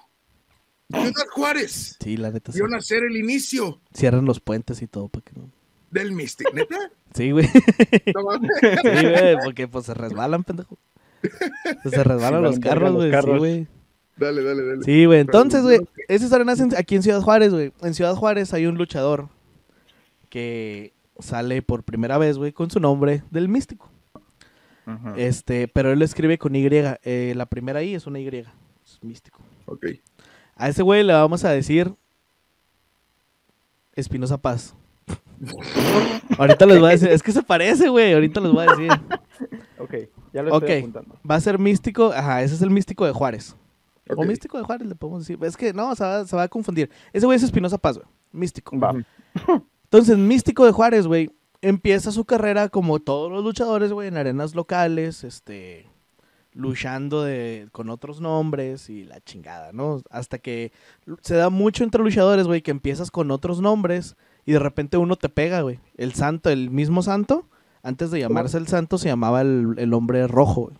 Ciudad 0.90 1.28
Juárez 1.32 1.98
Sí, 2.02 2.18
la 2.18 2.32
neta. 2.32 2.52
Sí. 2.52 2.60
vio 2.60 2.68
nacer 2.68 3.04
el 3.04 3.16
inicio 3.18 3.80
Cierran 3.94 4.26
los 4.26 4.40
puentes 4.40 4.82
y 4.82 4.88
todo. 4.88 5.08
para 5.08 5.24
que 5.26 5.32
no- 5.40 5.50
del 5.92 6.12
Mystic. 6.12 6.52
¿Neta? 6.54 6.78
Sí, 7.14 7.30
güey. 7.30 7.48
No 8.16 8.24
mames. 8.24 8.50
Sí, 8.62 9.06
güey, 9.08 9.38
porque 9.44 9.68
pues 9.68 9.86
se 9.86 9.94
resbalan, 9.94 10.44
pendejo. 10.44 10.80
Pues, 11.22 11.94
se 11.94 12.04
resbalan 12.04 12.40
Sí, 12.42 12.46
los 12.46 12.60
carros, 12.60 13.38
güey. 13.38 13.64
Sí. 13.66 13.68
Dale, 14.18 14.44
dale, 14.44 14.66
dale. 14.66 14.84
Sí, 14.84 15.06
güey. 15.06 15.20
Entonces, 15.20 15.62
güey, 15.62 15.80
esa 16.08 16.24
historia 16.26 16.44
nace 16.46 16.68
aquí 16.76 16.96
en 16.96 17.04
Ciudad 17.04 17.22
Juárez, 17.22 17.54
güey. 17.54 17.72
En 17.84 17.94
Ciudad 17.94 18.16
Juárez 18.16 18.52
hay 18.56 18.66
un 18.66 18.80
luchador 18.80 19.30
que 20.30 20.94
sale 21.20 21.62
por 21.62 21.84
primera 21.84 22.18
vez, 22.18 22.38
güey, 22.40 22.52
con 22.52 22.72
su 22.72 22.80
nombre 22.80 23.22
del 23.30 23.48
místico. 23.48 23.90
Este, 25.16 25.68
pero 25.68 25.92
él 25.94 26.00
lo 26.00 26.06
escribe 26.06 26.38
con 26.40 26.56
Y. 26.56 26.68
Eh, 26.72 27.34
la 27.36 27.46
primera 27.46 27.84
I 27.84 27.94
es 27.96 28.08
una 28.08 28.20
Y. 28.20 28.28
Es 28.28 29.04
místico. 29.04 29.40
Ok. 29.66 29.86
A 30.56 30.70
ese 30.70 30.84
güey 30.84 31.04
le 31.04 31.14
vamos 31.14 31.44
a 31.44 31.50
decir 31.50 31.94
Espinosa 33.96 34.38
Paz. 34.38 34.76
Ahorita 36.38 36.66
les 36.66 36.80
voy 36.80 36.90
a 36.90 36.92
decir, 36.92 37.10
es 37.10 37.22
que 37.22 37.32
se 37.32 37.44
parece, 37.44 37.90
güey. 37.90 38.14
Ahorita 38.14 38.40
les 38.40 38.52
voy 38.52 38.66
a 38.66 38.72
decir. 38.72 38.92
Ok, 39.80 39.96
ya 40.32 40.42
lo 40.44 40.54
estoy 40.54 40.78
apuntando. 40.78 41.18
Va 41.30 41.36
a 41.36 41.42
ser 41.42 41.60
místico, 41.60 42.14
ajá, 42.14 42.42
ese 42.42 42.56
es 42.56 42.62
el 42.62 42.70
místico 42.70 43.06
de 43.06 43.12
Juárez. 43.12 43.54
O 44.16 44.24
místico 44.24 44.58
de 44.58 44.64
Juárez, 44.64 44.88
le 44.88 44.96
podemos 44.96 45.28
decir. 45.28 45.38
Es 45.44 45.58
que 45.58 45.74
no, 45.74 45.94
se 45.94 46.06
va, 46.06 46.26
se 46.26 46.36
va 46.38 46.44
a 46.44 46.48
confundir. 46.48 46.90
Ese 47.12 47.26
güey 47.26 47.36
es 47.36 47.44
Espinosa 47.44 47.78
Paz, 47.78 47.98
güey. 47.98 48.08
Místico. 48.32 48.80
Va. 48.80 48.94
Entonces, 49.84 50.18
místico 50.18 50.66
de 50.66 50.72
Juárez, 50.72 51.06
güey, 51.06 51.32
empieza 51.62 52.12
su 52.12 52.24
carrera 52.24 52.70
como 52.70 53.00
todos 53.00 53.30
los 53.30 53.44
luchadores, 53.44 53.92
güey, 53.92 54.08
en 54.08 54.16
arenas 54.16 54.56
locales, 54.56 55.24
este, 55.26 55.88
luchando 56.54 57.24
de, 57.24 57.68
con 57.72 57.90
otros 57.90 58.22
nombres 58.22 58.90
y 58.90 59.04
la 59.06 59.20
chingada, 59.22 59.72
¿no? 59.74 60.02
Hasta 60.10 60.38
que 60.40 60.72
se 61.22 61.36
da 61.36 61.50
mucho 61.50 61.84
entre 61.84 62.02
luchadores, 62.04 62.46
güey, 62.48 62.62
que 62.62 62.72
empiezas 62.72 63.12
con 63.12 63.32
otros 63.32 63.62
nombres 63.62 64.16
y 64.46 64.52
de 64.54 64.60
repente 64.60 64.98
uno 64.98 65.16
te 65.16 65.30
pega, 65.30 65.62
güey. 65.62 65.80
El 65.98 66.14
santo, 66.14 66.50
el 66.50 66.70
mismo 66.70 67.02
santo, 67.02 67.48
antes 67.82 68.12
de 68.12 68.20
llamarse 68.20 68.58
el 68.58 68.68
santo, 68.68 68.98
se 68.98 69.08
llamaba 69.10 69.42
el, 69.42 69.76
el 69.78 69.94
hombre 69.94 70.28
rojo, 70.28 70.64
güey. 70.66 70.78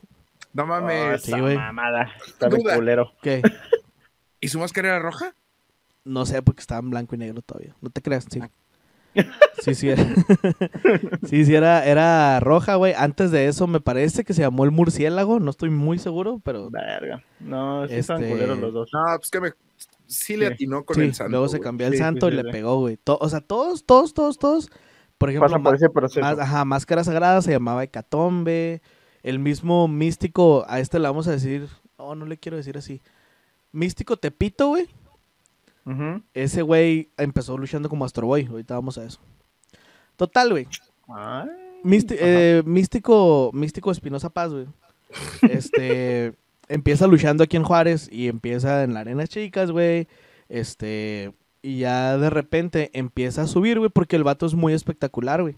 No 0.54 0.64
Oh, 0.64 0.68
mames. 0.68 1.24
sí, 1.24 1.32
esa 1.32 1.42
güey. 1.42 1.56
mamada. 1.56 2.12
Está 2.28 2.48
Duda. 2.50 2.76
culero. 2.76 3.12
¿Qué? 3.24 3.42
¿Y 4.40 4.50
su 4.50 4.60
máscara 4.60 4.90
era 4.90 5.00
roja? 5.00 5.34
No 6.06 6.26
sé, 6.26 6.42
porque 6.44 6.62
estaba 6.62 6.80
en 6.82 6.90
blanco 6.92 7.16
y 7.16 7.18
negro 7.18 7.42
todavía. 7.42 7.76
No 7.82 7.90
te 7.90 8.02
creas, 8.02 8.28
sí. 8.30 8.40
Sí, 9.62 9.76
sí, 9.76 9.90
era. 9.90 10.04
sí, 11.24 11.46
sí, 11.46 11.56
era, 11.56 11.86
era 11.86 12.40
roja, 12.40 12.76
güey. 12.76 12.94
Antes 12.98 13.32
de 13.32 13.48
eso 13.48 13.68
me 13.68 13.80
parece 13.80 14.24
que 14.24 14.34
se 14.34 14.42
llamó 14.42 14.64
el 14.66 14.72
murciélago, 14.72 15.40
no 15.40 15.52
estoy 15.52 15.70
muy 15.70 16.00
seguro, 16.00 16.42
pero... 16.44 16.70
Verga. 16.70 17.24
No, 17.40 17.88
sí 17.88 17.96
Este- 17.96 18.14
culeros 18.30 18.58
los 18.60 18.74
dos. 18.74 18.90
No, 18.94 19.00
pues 19.18 19.30
que 19.32 19.40
me. 19.40 19.52
Sí 20.06 20.36
le 20.38 20.48
Sí. 20.48 20.54
atinó 20.54 20.84
con 20.84 20.96
Sí, 20.96 21.02
el 21.04 21.14
santo. 21.14 21.32
luego 21.32 21.48
se 21.48 21.60
cambió 21.60 21.88
el 21.88 21.94
Sí, 21.94 22.00
santo 22.00 22.28
sí, 22.28 22.34
y 22.34 22.38
le 22.38 22.44
sí. 22.44 22.50
pegó, 22.52 22.80
güey. 22.80 22.98
To- 22.98 23.18
o 23.22 23.30
sea, 23.30 23.42
todos, 23.42 23.86
todos, 23.86 24.14
todos, 24.14 24.38
todos. 24.38 24.70
Por 25.18 25.30
ejemplo, 25.30 25.50
Pasa 25.50 25.64
por 25.64 25.76
ese 25.76 25.90
proceso. 25.90 26.22
más- 26.22 26.40
ajá, 26.40 26.66
Máscara 26.66 27.04
Sagrada 27.04 27.42
se 27.42 27.52
llamaba 27.52 27.84
Hecatombe. 27.84 28.82
El 29.24 29.40
mismo 29.40 29.88
místico, 29.88 30.66
a 30.68 30.80
este 30.82 31.00
le 31.00 31.08
vamos 31.08 31.28
a 31.28 31.32
decir, 31.32 31.68
no, 31.98 32.16
no 32.16 32.26
le 32.26 32.38
quiero 32.38 32.58
decir 32.58 32.78
así. 32.78 33.02
Místico 33.72 34.18
Tepito, 34.18 34.68
güey. 34.68 34.88
Ese 36.34 36.62
güey 36.62 37.10
empezó 37.18 37.58
luchando 37.58 37.90
como 37.90 38.06
Astro 38.06 38.28
Boy. 38.28 38.46
Ahorita 38.50 38.76
vamos 38.76 38.98
a 38.98 39.04
eso. 39.06 39.20
Total, 40.16 40.50
güey. 40.52 40.68
Místi- 41.84 42.16
eh, 42.20 42.64
místico, 42.66 43.52
místico 43.54 43.92
Espinosa 43.92 44.30
Paz, 44.30 44.52
güey. 44.54 44.68
Este 45.50 46.34
empieza 46.70 47.08
luchando 47.08 47.44
aquí 47.44 47.58
en 47.58 47.64
Juárez 47.64 48.08
y 48.12 48.28
empieza 48.30 48.84
en 48.84 48.94
la 48.94 49.02
Arena 49.02 49.28
Chicas, 49.28 49.72
güey. 49.72 50.08
Este, 50.50 51.34
y 51.62 51.80
ya 51.80 52.18
de 52.18 52.30
repente 52.30 52.90
empieza 52.94 53.44
a 53.44 53.48
subir, 53.48 53.80
güey, 53.80 53.90
porque 53.92 54.16
el 54.16 54.24
vato 54.24 54.46
es 54.46 54.54
muy 54.54 54.74
espectacular, 54.74 55.42
güey. 55.42 55.56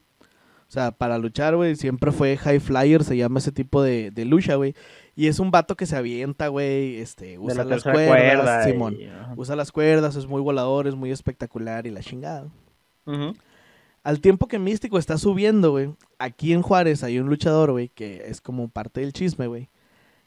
O 0.67 0.71
sea, 0.71 0.91
para 0.91 1.19
luchar, 1.19 1.55
güey, 1.55 1.75
siempre 1.75 2.11
fue 2.11 2.37
high 2.37 2.59
flyer, 2.59 3.03
se 3.03 3.15
llama 3.17 3.37
ese 3.39 3.51
tipo 3.51 3.83
de, 3.83 4.09
de 4.11 4.25
lucha, 4.25 4.55
güey. 4.55 4.73
Y 5.15 5.27
es 5.27 5.39
un 5.39 5.49
vato 5.49 5.75
que 5.77 5.85
se 5.85 5.95
avienta, 5.95 6.49
güey, 6.49 6.97
este, 6.97 7.39
usa 7.39 7.63
la 7.63 7.75
las 7.75 7.83
cuerdas, 7.83 8.07
cuerda. 8.07 8.63
Simón. 8.65 8.97
Usa 9.37 9.55
las 9.55 9.71
cuerdas, 9.71 10.17
es 10.17 10.27
muy 10.27 10.41
volador, 10.41 10.87
es 10.87 10.95
muy 10.95 11.09
espectacular 11.09 11.87
y 11.87 11.91
la 11.91 12.01
chingada. 12.01 12.49
Al 14.03 14.19
tiempo 14.19 14.47
que 14.47 14.59
Místico 14.59 14.97
está 14.97 15.17
subiendo, 15.17 15.71
güey, 15.71 15.95
aquí 16.19 16.51
en 16.51 16.61
Juárez 16.61 17.01
hay 17.03 17.17
un 17.19 17.27
luchador, 17.27 17.71
güey, 17.71 17.89
que 17.89 18.23
es 18.27 18.41
como 18.41 18.67
parte 18.67 19.01
del 19.01 19.13
chisme, 19.13 19.47
güey, 19.47 19.69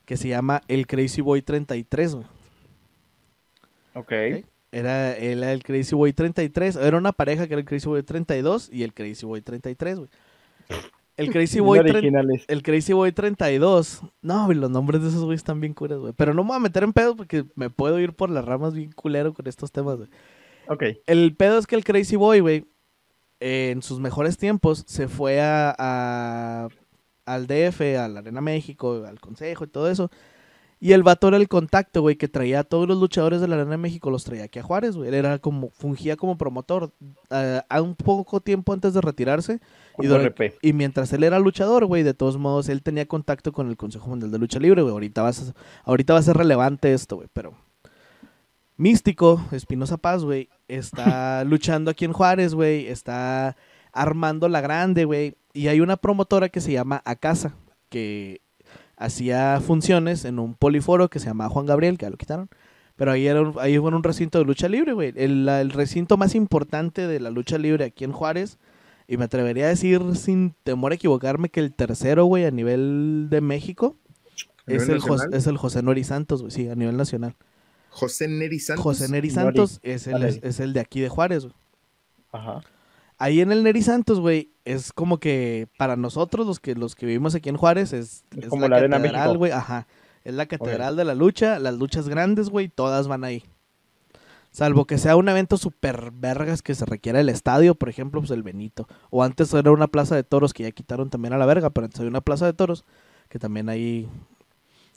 que 0.06 0.16
se 0.16 0.28
llama 0.28 0.62
el 0.68 0.86
Crazy 0.86 1.20
Boy 1.20 1.42
33, 1.42 2.14
güey. 2.14 2.26
Ok. 3.94 4.12
Era, 4.72 5.12
él 5.16 5.42
era 5.42 5.52
el 5.52 5.62
Crazy 5.62 5.94
Boy 5.94 6.12
33, 6.12 6.76
era 6.76 6.96
una 6.96 7.12
pareja 7.12 7.46
que 7.46 7.54
era 7.54 7.60
el 7.60 7.66
Crazy 7.66 7.88
Boy 7.88 8.02
32 8.02 8.70
y 8.72 8.84
el 8.84 8.94
Crazy 8.94 9.26
Boy 9.26 9.42
33, 9.42 9.98
güey. 9.98 10.10
El 11.18 11.28
Crazy 11.32 11.60
Boy 11.60 11.80
30 11.80 11.98
originales. 11.98 12.44
el 12.48 12.62
Crazy 12.62 12.92
Boy 12.94 13.12
32. 13.12 14.00
No, 14.22 14.50
los 14.52 14.70
nombres 14.70 15.02
de 15.02 15.08
esos 15.08 15.24
güeyes 15.24 15.40
están 15.40 15.60
bien 15.60 15.74
curas, 15.74 15.98
güey. 15.98 16.14
Pero 16.16 16.32
no 16.32 16.42
me 16.44 16.48
voy 16.48 16.56
a 16.56 16.60
meter 16.60 16.82
en 16.84 16.92
pedo 16.94 17.14
porque 17.16 17.44
me 17.56 17.68
puedo 17.68 17.98
ir 18.00 18.14
por 18.14 18.30
las 18.30 18.44
ramas 18.44 18.72
bien 18.74 18.92
culero 18.92 19.34
con 19.34 19.46
estos 19.46 19.70
temas, 19.70 19.96
güey. 19.98 20.08
Ok. 20.68 20.84
El 21.06 21.36
pedo 21.36 21.58
es 21.58 21.66
que 21.66 21.76
el 21.76 21.84
Crazy 21.84 22.16
Boy, 22.16 22.40
güey, 22.40 22.64
eh, 23.40 23.70
en 23.72 23.82
sus 23.82 24.00
mejores 24.00 24.38
tiempos 24.38 24.84
se 24.86 25.08
fue 25.08 25.40
a, 25.40 25.74
a- 25.78 26.68
al 27.26 27.46
DF, 27.46 27.80
a 27.98 28.08
la 28.08 28.20
Arena 28.20 28.40
México, 28.40 29.04
al 29.06 29.20
Consejo 29.20 29.64
y 29.64 29.68
todo 29.68 29.90
eso. 29.90 30.10
Y 30.80 30.92
el 30.92 31.02
vato 31.02 31.26
era 31.28 31.36
el 31.38 31.48
contacto, 31.48 32.02
güey, 32.02 32.14
que 32.16 32.28
traía 32.28 32.60
a 32.60 32.64
todos 32.64 32.86
los 32.86 32.98
luchadores 32.98 33.40
de 33.40 33.48
la 33.48 33.56
Arena 33.56 33.76
México, 33.76 34.10
los 34.10 34.22
traía 34.24 34.44
aquí 34.44 34.60
a 34.60 34.62
Juárez, 34.62 34.96
güey. 34.96 35.08
Él 35.08 35.14
era 35.14 35.38
como, 35.40 35.70
fungía 35.70 36.16
como 36.16 36.38
promotor 36.38 36.92
eh, 37.30 37.60
a 37.68 37.82
un 37.82 37.96
poco 37.96 38.40
tiempo 38.40 38.72
antes 38.72 38.94
de 38.94 39.00
retirarse. 39.00 39.60
Y, 39.98 40.06
durante- 40.06 40.32
mientras 40.72 41.12
él 41.12 41.24
era 41.24 41.40
luchador, 41.40 41.84
güey, 41.86 42.04
de 42.04 42.14
todos 42.14 42.38
modos, 42.38 42.68
él 42.68 42.82
tenía 42.82 43.06
contacto 43.06 43.50
con 43.52 43.68
el 43.68 43.76
Consejo 43.76 44.08
Mundial 44.08 44.30
de 44.30 44.38
Lucha 44.38 44.60
Libre, 44.60 44.82
güey. 44.82 44.92
Ahorita, 44.92 45.22
va 45.22 45.28
a 45.30 45.32
ser- 45.32 45.54
ahorita 45.84 46.12
va 46.12 46.20
a 46.20 46.22
ser 46.22 46.36
relevante 46.36 46.92
esto, 46.92 47.16
güey, 47.16 47.28
pero... 47.32 47.54
Místico, 48.76 49.44
Espinosa 49.50 49.96
Paz, 49.96 50.22
güey, 50.22 50.48
está 50.68 51.42
luchando 51.44 51.90
aquí 51.90 52.04
en 52.04 52.12
Juárez, 52.12 52.54
güey, 52.54 52.86
está 52.86 53.56
armando 53.92 54.48
la 54.48 54.60
grande, 54.60 55.04
güey. 55.04 55.34
Y 55.52 55.66
hay 55.66 55.80
una 55.80 55.96
promotora 55.96 56.48
que 56.48 56.60
se 56.60 56.70
llama 56.72 57.02
Acasa, 57.04 57.54
que 57.88 58.40
hacía 58.98 59.60
funciones 59.60 60.24
en 60.24 60.38
un 60.38 60.54
poliforo 60.54 61.08
que 61.08 61.20
se 61.20 61.26
llama 61.26 61.48
Juan 61.48 61.66
Gabriel, 61.66 61.96
que 61.96 62.06
ya 62.06 62.10
lo 62.10 62.16
quitaron. 62.16 62.48
Pero 62.96 63.12
ahí 63.12 63.26
era 63.26 63.42
un, 63.42 63.54
ahí 63.60 63.78
fue 63.78 63.88
en 63.88 63.94
un 63.94 64.02
recinto 64.02 64.38
de 64.38 64.44
lucha 64.44 64.68
libre, 64.68 64.92
güey. 64.92 65.12
El, 65.16 65.70
recinto 65.70 66.16
más 66.16 66.34
importante 66.34 67.06
de 67.06 67.20
la 67.20 67.30
lucha 67.30 67.56
libre 67.56 67.84
aquí 67.84 68.04
en 68.04 68.12
Juárez. 68.12 68.58
Y 69.06 69.16
me 69.16 69.24
atrevería 69.24 69.66
a 69.66 69.68
decir, 69.68 70.02
sin 70.16 70.54
temor 70.64 70.92
a 70.92 70.96
equivocarme, 70.96 71.48
que 71.48 71.60
el 71.60 71.72
tercero, 71.72 72.26
güey, 72.26 72.44
a 72.44 72.50
nivel 72.50 73.28
de 73.30 73.40
México, 73.40 73.96
¿A 74.66 74.72
es 74.72 74.88
el, 74.88 75.00
es 75.32 75.46
José 75.56 75.82
Nori 75.82 76.04
Santos, 76.04 76.42
güey, 76.42 76.50
sí, 76.50 76.68
a 76.68 76.74
nivel 76.74 76.96
nacional. 76.96 77.34
José 77.88 78.28
Neri 78.28 78.60
Santos. 78.60 78.84
José 78.84 79.08
Neri 79.08 79.30
Nori. 79.30 79.56
Santos 79.56 79.80
es 79.82 80.06
el, 80.06 80.22
es, 80.24 80.40
es 80.42 80.60
el 80.60 80.74
de 80.74 80.80
aquí 80.80 81.00
de 81.00 81.08
Juárez, 81.08 81.44
güey. 81.44 81.54
Ajá. 82.32 82.60
Ahí 83.18 83.40
en 83.40 83.50
el 83.50 83.64
Neri 83.64 83.82
Santos, 83.82 84.20
güey, 84.20 84.52
es 84.64 84.92
como 84.92 85.18
que 85.18 85.68
para 85.76 85.96
nosotros, 85.96 86.46
los 86.46 86.60
que, 86.60 86.74
los 86.76 86.94
que 86.94 87.04
vivimos 87.06 87.34
aquí 87.34 87.48
en 87.48 87.56
Juárez, 87.56 87.92
es, 87.92 88.24
Es 88.36 88.48
como 88.48 88.62
la 88.68 88.76
catedral, 89.08 89.28
güey, 89.38 89.52
ajá. 89.52 89.86
Es 90.24 90.34
la 90.34 90.46
catedral 90.46 90.94
de 90.96 91.04
la 91.04 91.14
lucha, 91.14 91.58
las 91.58 91.74
luchas 91.74 92.08
grandes, 92.08 92.48
güey, 92.48 92.68
todas 92.68 93.08
van 93.08 93.24
ahí. 93.24 93.44
Salvo 94.50 94.86
que 94.86 94.98
sea 94.98 95.16
un 95.16 95.28
evento 95.28 95.56
super 95.56 96.10
vergas 96.12 96.62
que 96.62 96.74
se 96.74 96.84
requiera 96.86 97.20
el 97.20 97.28
estadio, 97.28 97.74
por 97.74 97.88
ejemplo, 97.88 98.20
pues 98.20 98.30
el 98.30 98.42
Benito. 98.42 98.88
O 99.10 99.22
antes 99.22 99.52
era 99.52 99.70
una 99.70 99.88
plaza 99.88 100.16
de 100.16 100.24
toros 100.24 100.54
que 100.54 100.62
ya 100.62 100.70
quitaron 100.70 101.10
también 101.10 101.34
a 101.34 101.38
la 101.38 101.46
verga, 101.46 101.70
pero 101.70 101.84
antes 101.84 102.00
había 102.00 102.10
una 102.10 102.20
plaza 102.22 102.46
de 102.46 102.54
toros 102.54 102.84
que 103.28 103.38
también 103.38 103.68
ahí, 103.68 104.08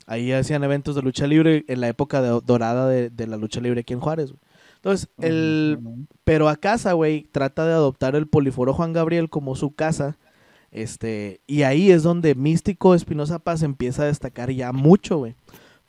ahí 0.06 0.32
hacían 0.32 0.64
eventos 0.64 0.94
de 0.96 1.02
lucha 1.02 1.26
libre 1.26 1.64
en 1.68 1.80
la 1.80 1.88
época 1.88 2.22
de- 2.22 2.40
dorada 2.44 2.88
de, 2.88 3.10
de 3.10 3.26
la 3.26 3.36
lucha 3.36 3.60
libre 3.60 3.80
aquí 3.80 3.92
en 3.92 4.00
Juárez, 4.00 4.30
güey. 4.30 4.40
Entonces, 4.84 5.08
el, 5.20 5.78
pero 6.24 6.48
a 6.48 6.56
casa, 6.56 6.92
güey, 6.94 7.28
trata 7.30 7.64
de 7.66 7.72
adoptar 7.72 8.16
el 8.16 8.26
poliforo 8.26 8.74
Juan 8.74 8.92
Gabriel 8.92 9.30
como 9.30 9.54
su 9.54 9.74
casa. 9.74 10.18
Este, 10.72 11.40
y 11.46 11.62
ahí 11.62 11.92
es 11.92 12.02
donde 12.02 12.34
Místico 12.34 12.94
Espinosa 12.94 13.38
Paz 13.38 13.62
empieza 13.62 14.02
a 14.02 14.06
destacar 14.06 14.50
ya 14.50 14.72
mucho, 14.72 15.18
güey. 15.18 15.36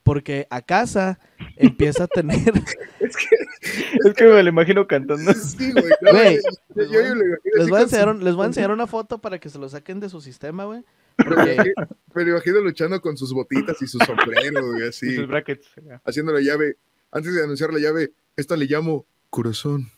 Porque 0.04 0.46
a 0.50 0.60
casa 0.62 1.18
empieza 1.56 2.04
a 2.04 2.06
tener. 2.06 2.38
Es 3.00 3.16
que, 3.16 3.36
Es 4.08 4.14
que 4.14 4.24
me 4.24 4.42
lo 4.42 4.48
imagino 4.48 4.86
cantando. 4.86 5.32
sí, 5.34 5.72
güey. 5.72 5.84
no, 6.00 6.10
Güey, 6.12 6.36
yo- 6.76 6.82
yo- 6.84 6.90
yo 6.92 7.14
lo 7.14 7.24
imagino 7.24 7.36
les, 7.56 7.68
voy 7.68 7.76
a 7.78 7.80
con 7.80 7.80
enseñar, 7.82 8.16
su- 8.16 8.24
les 8.24 8.34
voy 8.34 8.44
a 8.44 8.46
enseñar 8.46 8.70
una 8.70 8.86
foto 8.86 9.18
para 9.20 9.38
que 9.38 9.48
se 9.50 9.58
lo 9.58 9.68
saquen 9.68 10.00
de 10.00 10.08
su 10.08 10.20
sistema, 10.20 10.64
güey. 10.66 10.84
Porque, 11.16 11.54
imagino- 11.54 11.74
me 12.14 12.24
lo 12.24 12.30
imagino 12.30 12.60
luchando 12.60 13.00
con 13.00 13.16
sus 13.16 13.32
botitas 13.34 13.80
y 13.82 13.86
su 13.86 13.98
sombrero, 13.98 14.66
güey, 14.68 14.82
Y 14.84 14.88
así. 14.88 15.16
sus 15.16 15.26
brackets. 15.26 15.66
ya. 15.86 16.00
haciendo 16.04 16.32
la 16.32 16.40
llave. 16.40 16.76
Antes 17.10 17.34
de 17.34 17.42
anunciar 17.44 17.72
la 17.72 17.78
llave, 17.80 18.12
esta 18.36 18.56
le 18.56 18.66
llamo 18.66 19.04
corazón. 19.30 19.90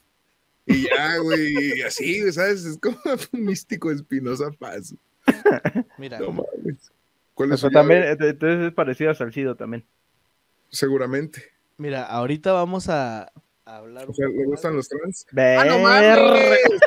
Y 0.66 0.82
ya, 0.88 1.18
güey, 1.18 1.82
así, 1.82 2.32
¿sabes? 2.32 2.64
Es 2.64 2.78
como 2.78 2.98
un 3.32 3.44
místico 3.44 3.90
Espinosa 3.90 4.50
Paz. 4.58 4.94
mira, 5.98 6.18
No 6.18 6.30
mames. 6.32 6.90
¿Cuál 7.34 7.52
es 7.52 7.60
también, 7.72 8.02
eh, 8.02 8.16
entonces 8.18 8.68
es 8.68 8.72
parecido 8.72 9.10
a 9.10 9.14
Salcido 9.14 9.56
también. 9.56 9.84
Seguramente. 10.70 11.42
mira, 11.76 12.04
ahorita 12.04 12.52
vamos 12.52 12.88
a, 12.88 13.30
a 13.66 13.76
hablar. 13.76 14.08
O 14.08 14.14
sea, 14.14 14.26
¿le 14.28 14.44
gustan 14.46 14.74
los 14.74 14.88
trans? 14.88 15.26
Ver- 15.32 15.58
¡Ah, 15.58 15.64
no 15.66 15.78
mames! 15.80 16.18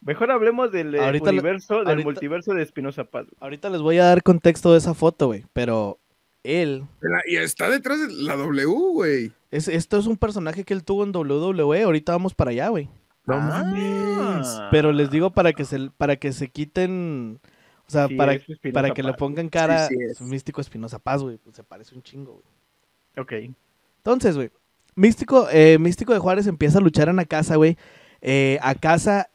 Mejor 0.00 0.30
hablemos 0.30 0.70
del 0.70 0.94
eh, 0.94 1.00
Ahorita 1.00 1.30
universo, 1.30 1.78
del 1.78 1.88
ahorita- 1.88 2.04
multiverso 2.04 2.52
de 2.54 2.62
Espinosa 2.62 3.04
Paz. 3.04 3.26
Ahorita 3.40 3.70
les 3.70 3.80
voy 3.80 3.98
a 3.98 4.04
dar 4.04 4.22
contexto 4.22 4.72
de 4.72 4.78
esa 4.78 4.92
foto, 4.94 5.26
güey. 5.28 5.44
Pero 5.54 5.98
él. 6.42 6.84
La- 7.00 7.22
Y 7.26 7.36
está 7.36 7.70
detrás 7.70 8.00
de 8.00 8.12
la 8.22 8.36
W, 8.36 8.66
güey. 8.66 9.32
Es, 9.54 9.68
esto 9.68 9.98
es 9.98 10.06
un 10.06 10.16
personaje 10.16 10.64
que 10.64 10.74
él 10.74 10.82
tuvo 10.84 11.04
en 11.04 11.14
WWE. 11.14 11.82
Ahorita 11.84 12.12
vamos 12.12 12.34
para 12.34 12.50
allá, 12.50 12.68
güey. 12.68 12.88
No 13.26 13.34
Ah. 13.36 13.40
mames. 13.40 14.60
Pero 14.70 14.92
les 14.92 15.10
digo 15.10 15.30
para 15.30 15.52
que 15.52 15.64
se, 15.64 15.90
para 15.96 16.16
que 16.16 16.32
se 16.32 16.48
quiten. 16.48 17.40
O 17.86 17.90
sea, 17.90 18.08
Sí, 18.08 18.16
para, 18.16 18.38
para 18.72 18.90
que 18.92 19.02
le 19.02 19.12
pongan 19.14 19.48
cara. 19.48 19.86
Sí, 19.88 19.94
sí 19.96 20.02
es 20.10 20.20
místico 20.20 20.60
Espinosa 20.60 20.98
Paz, 20.98 21.22
güey. 21.22 21.36
Pues 21.38 21.54
se 21.56 21.62
parece 21.62 21.94
un 21.94 22.02
chingo, 22.02 22.32
güey. 22.32 22.44
Ok. 23.46 23.54
Entonces, 23.98 24.36
güey. 24.36 24.50
Místico, 24.96 25.48
eh, 25.50 25.78
Místico 25.78 26.12
de 26.12 26.18
Juárez 26.18 26.46
empieza 26.46 26.78
a 26.78 26.80
luchar 26.80 27.08
en 27.08 27.18
Acasa, 27.18 27.56
güey. 27.56 27.76
Eh, 28.20 28.58
Acasa 28.62 29.28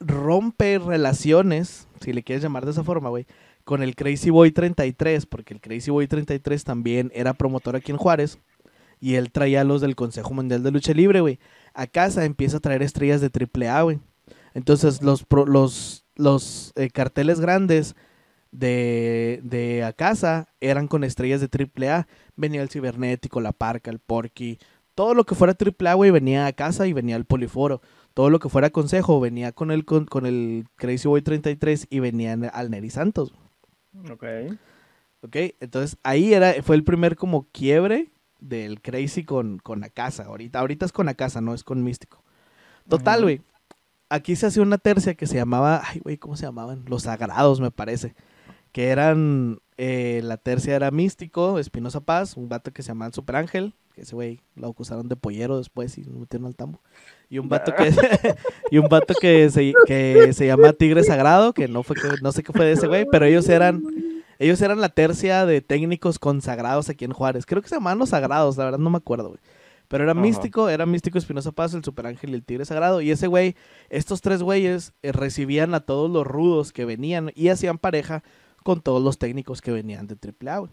rompe 0.00 0.78
relaciones, 0.78 1.86
si 2.00 2.12
le 2.12 2.22
quieres 2.22 2.42
llamar 2.42 2.64
de 2.64 2.70
esa 2.72 2.84
forma, 2.84 3.08
güey, 3.08 3.26
con 3.64 3.82
el 3.82 3.94
Crazy 3.94 4.30
Boy 4.30 4.50
33, 4.52 5.26
porque 5.26 5.54
el 5.54 5.60
Crazy 5.60 5.90
Boy 5.90 6.06
33 6.06 6.64
también 6.64 7.10
era 7.14 7.34
promotor 7.34 7.76
aquí 7.76 7.92
en 7.92 7.98
Juárez. 7.98 8.38
Y 9.00 9.14
él 9.14 9.32
traía 9.32 9.62
a 9.62 9.64
los 9.64 9.80
del 9.80 9.96
Consejo 9.96 10.34
Mundial 10.34 10.62
de 10.62 10.70
Lucha 10.70 10.92
Libre, 10.92 11.20
güey. 11.20 11.38
Acasa 11.74 12.24
empieza 12.24 12.58
a 12.58 12.60
traer 12.60 12.82
estrellas 12.82 13.20
de 13.20 13.30
AAA, 13.30 13.82
güey. 13.82 13.98
Entonces, 14.54 15.00
los, 15.02 15.24
pro- 15.24 15.46
los, 15.46 16.04
los 16.16 16.72
eh, 16.76 16.90
carteles 16.90 17.40
grandes 17.40 17.94
de, 18.52 19.40
de 19.42 19.84
Acasa 19.84 20.48
eran 20.60 20.88
con 20.88 21.04
estrellas 21.04 21.40
de 21.40 21.48
AAA. 21.48 22.06
Venía 22.36 22.62
el 22.62 22.68
Cibernético, 22.68 23.40
la 23.40 23.52
Parca, 23.52 23.90
el 23.90 24.00
Porky. 24.00 24.58
Todo 24.94 25.14
lo 25.14 25.24
que 25.24 25.34
fuera 25.34 25.56
AAA, 25.58 25.94
güey, 25.94 26.10
venía 26.10 26.46
a 26.46 26.52
casa 26.52 26.86
y 26.86 26.92
venía 26.92 27.16
al 27.16 27.24
Poliforo. 27.24 27.80
Todo 28.12 28.28
lo 28.28 28.38
que 28.40 28.48
fuera 28.48 28.70
Consejo 28.70 29.20
venía 29.20 29.52
con 29.52 29.70
el, 29.70 29.84
con, 29.84 30.04
con 30.04 30.26
el 30.26 30.66
Crazy 30.76 31.08
Boy 31.08 31.22
33 31.22 31.86
y 31.88 32.00
venían 32.00 32.50
al 32.52 32.70
Neri 32.70 32.90
Santos. 32.90 33.32
Ok. 34.10 34.24
¿Ok? 35.22 35.36
Entonces 35.60 35.96
ahí 36.02 36.34
era, 36.34 36.54
fue 36.62 36.76
el 36.76 36.84
primer 36.84 37.14
como 37.16 37.46
quiebre 37.52 38.10
del 38.40 38.80
Crazy 38.80 39.24
con, 39.24 39.58
con 39.58 39.84
Acasa. 39.84 40.24
Ahorita, 40.24 40.60
ahorita 40.60 40.86
es 40.86 40.92
con 40.92 41.08
Acasa, 41.08 41.40
no 41.40 41.54
es 41.54 41.64
con 41.64 41.82
Místico. 41.82 42.22
Total, 42.88 43.22
güey. 43.22 43.40
aquí 44.08 44.36
se 44.36 44.46
hacía 44.46 44.62
una 44.62 44.78
tercia 44.78 45.14
que 45.14 45.26
se 45.26 45.36
llamaba, 45.36 45.82
ay, 45.84 46.00
güey, 46.00 46.18
¿cómo 46.18 46.36
se 46.36 46.46
llamaban? 46.46 46.84
Los 46.86 47.04
Sagrados, 47.04 47.60
me 47.60 47.70
parece. 47.70 48.14
Que 48.72 48.88
eran, 48.88 49.58
eh, 49.76 50.20
la 50.24 50.36
tercia 50.36 50.76
era 50.76 50.90
Místico, 50.90 51.58
Espinosa 51.58 52.00
Paz, 52.00 52.36
un 52.36 52.48
vato 52.48 52.72
que 52.72 52.82
se 52.82 52.88
llamaba 52.88 53.08
el 53.08 53.14
Super 53.14 53.36
Ángel, 53.36 53.74
que 53.94 54.02
ese 54.02 54.14
güey 54.14 54.40
lo 54.54 54.68
acusaron 54.68 55.08
de 55.08 55.16
pollero 55.16 55.58
después 55.58 55.98
y 55.98 56.04
lo 56.04 56.18
metieron 56.20 56.46
al 56.46 56.56
tambo. 56.56 56.80
Y 57.28 57.38
un 57.38 57.48
vato 57.48 57.74
que, 57.74 57.92
y 58.70 58.78
un 58.78 58.88
vato 58.88 59.14
que 59.20 59.50
se, 59.50 59.72
que 59.86 60.32
se 60.32 60.46
llama 60.46 60.72
Tigre 60.72 61.02
Sagrado, 61.02 61.52
que 61.52 61.68
no 61.68 61.82
fue 61.82 61.96
que, 61.96 62.08
no 62.22 62.32
sé 62.32 62.42
qué 62.42 62.52
fue 62.52 62.64
de 62.64 62.72
ese 62.72 62.86
güey, 62.86 63.06
pero 63.10 63.26
ellos 63.26 63.48
eran, 63.48 63.82
ellos 64.40 64.60
eran 64.62 64.80
la 64.80 64.88
tercia 64.88 65.44
de 65.44 65.60
técnicos 65.60 66.18
consagrados 66.18 66.88
aquí 66.88 67.04
en 67.04 67.12
Juárez. 67.12 67.44
Creo 67.44 67.60
que 67.60 67.68
se 67.68 67.74
llamaban 67.74 67.98
los 67.98 68.08
sagrados, 68.08 68.56
la 68.56 68.64
verdad 68.64 68.78
no 68.78 68.88
me 68.88 68.96
acuerdo, 68.96 69.28
güey. 69.28 69.40
Pero 69.86 70.04
era 70.04 70.12
Ajá. 70.12 70.20
místico, 70.20 70.70
era 70.70 70.86
místico 70.86 71.18
Espinosa 71.18 71.52
Paz, 71.52 71.74
el 71.74 71.84
Super 71.84 72.06
Ángel 72.06 72.30
y 72.30 72.34
el 72.34 72.42
Tigre 72.42 72.64
Sagrado. 72.64 73.02
Y 73.02 73.10
ese 73.10 73.26
güey, 73.26 73.54
estos 73.90 74.22
tres 74.22 74.42
güeyes 74.42 74.94
eh, 75.02 75.12
recibían 75.12 75.74
a 75.74 75.80
todos 75.80 76.10
los 76.10 76.26
rudos 76.26 76.72
que 76.72 76.86
venían 76.86 77.32
y 77.34 77.48
hacían 77.48 77.76
pareja 77.76 78.22
con 78.64 78.80
todos 78.80 79.02
los 79.02 79.18
técnicos 79.18 79.60
que 79.60 79.72
venían 79.72 80.06
de 80.06 80.16
AAA, 80.16 80.58
güey. 80.60 80.70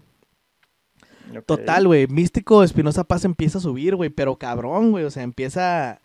Total, 1.45 1.87
güey. 1.87 2.07
Místico 2.07 2.63
Espinosa 2.63 3.03
Paz 3.03 3.25
empieza 3.25 3.57
a 3.57 3.61
subir, 3.61 3.95
güey, 3.95 4.09
pero 4.09 4.37
cabrón, 4.37 4.91
güey. 4.91 5.03
O 5.03 5.11
sea, 5.11 5.23
empieza. 5.23 6.01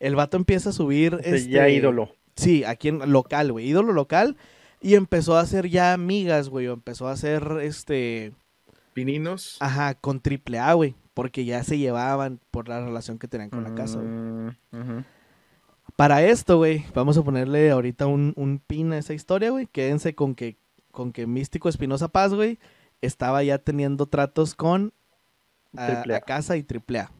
El 0.00 0.16
vato 0.16 0.38
empieza 0.38 0.70
a 0.70 0.72
subir. 0.72 1.18
Este, 1.20 1.36
este, 1.36 1.50
Ya 1.50 1.68
ídolo. 1.68 2.14
Sí, 2.36 2.64
aquí 2.64 2.88
en 2.88 3.12
local, 3.12 3.52
güey. 3.52 3.68
Ídolo 3.68 3.92
local. 3.92 4.38
Y 4.82 4.94
empezó 4.96 5.36
a 5.36 5.40
hacer 5.40 5.68
ya 5.68 5.92
amigas, 5.92 6.48
güey. 6.48 6.66
o 6.66 6.72
Empezó 6.74 7.08
a 7.08 7.12
hacer 7.12 7.58
este. 7.62 8.32
Pininos. 8.94 9.56
Ajá, 9.60 9.94
con 9.94 10.20
AAA, 10.20 10.72
güey. 10.74 10.94
Porque 11.14 11.44
ya 11.44 11.62
se 11.62 11.78
llevaban 11.78 12.40
por 12.50 12.68
la 12.68 12.84
relación 12.84 13.18
que 13.18 13.28
tenían 13.28 13.50
con 13.50 13.64
la 13.64 13.74
casa, 13.74 13.98
güey. 13.98 14.08
Mm. 14.82 15.04
Para 15.96 16.22
esto, 16.24 16.56
güey, 16.56 16.84
vamos 16.94 17.16
a 17.18 17.22
ponerle 17.22 17.70
ahorita 17.70 18.06
un, 18.06 18.32
un 18.36 18.58
pin 18.58 18.92
a 18.92 18.98
esa 18.98 19.12
historia, 19.14 19.50
güey. 19.50 19.66
Quédense 19.66 20.14
con 20.14 20.34
que, 20.34 20.56
con 20.90 21.12
que 21.12 21.26
Místico 21.26 21.68
Espinosa 21.68 22.08
Paz, 22.08 22.32
güey, 22.34 22.58
estaba 23.02 23.42
ya 23.42 23.58
teniendo 23.58 24.06
tratos 24.06 24.54
con 24.54 24.92
a, 25.76 25.86
Triple 25.86 26.14
A. 26.14 26.18
a 26.18 26.20
casa 26.22 26.56
y 26.56 26.60
AAA. 26.66 27.10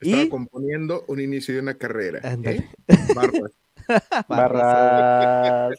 Estaba 0.00 0.22
Y- 0.24 0.28
componiendo 0.28 1.04
un 1.06 1.20
inicio 1.20 1.54
de 1.54 1.60
una 1.60 1.74
carrera. 1.74 2.18
¿eh? 2.18 2.28
Ándale. 2.28 2.68
Barras. 3.14 3.52
Barras. 4.28 5.78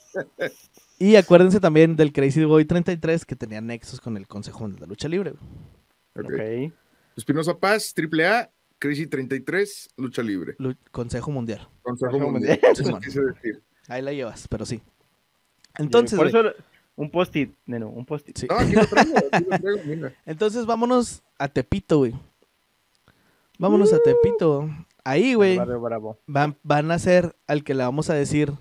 Y 1.04 1.16
acuérdense 1.18 1.60
también 1.60 1.96
del 1.98 2.14
Crazy 2.14 2.46
Boy 2.46 2.64
33 2.66 3.26
que 3.26 3.36
tenía 3.36 3.60
nexos 3.60 4.00
con 4.00 4.16
el 4.16 4.26
Consejo 4.26 4.70
de 4.70 4.80
la 4.80 4.86
Lucha 4.86 5.10
Libre. 5.10 5.34
güey. 6.16 6.70
Ok. 6.70 6.74
Espinosa 7.18 7.58
Paz, 7.58 7.94
AAA, 7.94 8.50
Crazy 8.80 9.08
33, 9.08 9.90
lucha 9.98 10.22
libre. 10.24 10.56
Lu- 10.60 10.76
Consejo 10.92 11.30
Mundial. 11.32 11.68
Consejo 11.82 12.12
Consejo 12.12 12.32
Mundial. 12.32 12.60
Mundial. 12.64 12.72
Eso 12.88 13.00
quise 13.00 13.22
decir. 13.22 13.62
Ahí 13.90 14.02
la 14.02 14.14
llevas, 14.14 14.48
pero 14.48 14.66
sí. 14.66 14.82
Entonces, 15.78 16.18
Por 16.18 16.28
eso, 16.28 16.42
un 16.96 17.10
post-it, 17.10 17.54
neno, 17.66 17.90
un 17.90 18.06
post-it. 18.06 18.38
sí. 18.38 18.48
No, 18.50 18.56
aquí 18.58 18.72
lo 18.74 18.86
traigo, 18.86 19.14
aquí 19.32 19.46
lo 19.50 19.60
traigo, 19.60 19.82
mira. 19.86 20.14
Entonces 20.26 20.66
vámonos 20.66 21.22
a 21.38 21.48
Tepito, 21.50 21.98
güey. 21.98 22.14
Vámonos 23.60 23.92
a 23.94 24.00
Tepito. 24.00 24.70
Ahí, 25.04 25.34
güey. 25.34 25.58
Barrio 25.58 25.82
Bravo. 25.82 26.18
Van, 26.28 26.56
van 26.64 26.92
a 26.92 27.00
ser 27.00 27.36
al 27.48 27.64
que 27.66 27.74
le 27.74 27.84
vamos 27.84 28.10
a 28.10 28.14
decir. 28.14 28.54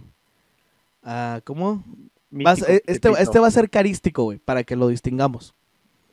ah, 1.05 1.41
¿Cómo? 1.45 1.85
Vas- 2.33 2.63
eh, 2.69 2.83
este, 2.87 3.11
este 3.19 3.39
va 3.39 3.47
a 3.47 3.51
ser 3.51 3.69
carístico, 3.71 4.25
güey, 4.25 4.39
para 4.39 4.65
que 4.65 4.75
lo 4.77 4.89
distingamos. 4.89 5.55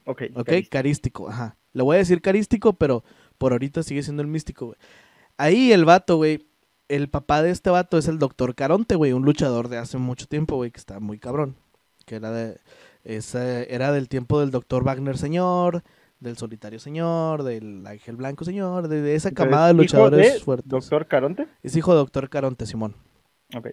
Ok, 0.06 0.24
¿Ok? 0.36 0.46
carístico. 0.46 0.70
Carístico, 0.70 1.30
ajá. 1.30 1.58
Le 1.74 1.84
voy 1.84 1.96
a 1.96 2.00
decir 2.00 2.22
carístico, 2.22 2.74
pero 2.74 3.04
por 3.38 3.52
ahorita 3.54 3.84
sigue 3.84 4.04
siendo 4.04 4.22
el 4.22 4.28
místico, 4.28 4.68
güey. 4.68 4.78
Ahí 5.38 5.72
el 5.72 5.86
vato, 5.86 6.18
güey. 6.18 6.46
El 6.88 7.08
papá 7.10 7.44
de 7.44 7.52
este 7.52 7.70
vato 7.70 7.98
es 8.00 8.08
el 8.08 8.18
doctor 8.18 8.56
Caronte, 8.56 8.96
güey. 8.96 9.14
Un 9.14 9.24
luchador 9.24 9.70
de 9.70 9.78
hace 9.78 9.98
mucho 10.00 10.26
tiempo, 10.28 10.56
güey, 10.56 10.72
que 10.72 10.80
está 10.80 11.00
muy 11.00 11.20
cabrón. 11.20 11.56
Que 12.06 12.16
era 12.16 12.32
de. 12.32 12.60
ese- 13.04 13.74
era 13.74 13.92
del 13.92 14.10
tiempo 14.10 14.40
del 14.40 14.50
doctor 14.52 14.84
Wagner 14.84 15.18
Señor, 15.18 15.84
del 16.20 16.36
Solitario 16.38 16.80
Señor, 16.80 17.44
del 17.44 17.86
Ángel 17.86 18.16
Blanco 18.18 18.44
Señor, 18.44 18.88
de, 18.88 19.02
de 19.02 19.16
esa 19.16 19.30
Entonces, 19.30 19.50
camada 19.52 19.68
de 19.68 19.74
¿hijo 19.74 19.82
luchadores 19.84 20.34
de 20.34 20.40
fuertes. 20.40 20.68
Doctor 20.70 21.08
Caronte. 21.08 21.48
Es 21.64 21.76
hijo 21.76 21.92
de 21.92 21.98
doctor 22.00 22.28
Caronte, 22.30 22.66
Simón. 22.66 22.96
Ok. 23.56 23.68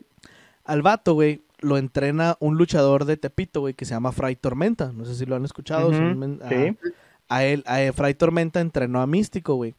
Al 0.65 0.83
vato, 0.83 1.15
güey, 1.15 1.43
lo 1.61 1.79
entrena 1.79 2.37
un 2.41 2.57
luchador 2.59 3.05
de 3.05 3.17
Tepito, 3.17 3.61
güey, 3.61 3.75
que 3.75 3.85
se 3.85 3.95
llama 3.95 4.13
Fray 4.13 4.37
Tormenta. 4.37 4.93
No 4.93 5.05
sé 5.05 5.15
si 5.15 5.27
lo 5.27 5.37
han 5.37 5.45
escuchado. 5.45 5.93
Son 5.93 6.39
sí. 6.41 6.45
ajá. 6.45 6.77
A 7.29 7.45
él, 7.45 7.63
a 7.67 7.81
él, 7.83 7.93
Fray 7.93 8.15
Tormenta 8.15 8.61
entrenó 8.61 9.01
a 9.01 9.07
Místico, 9.07 9.55
güey. 9.55 9.75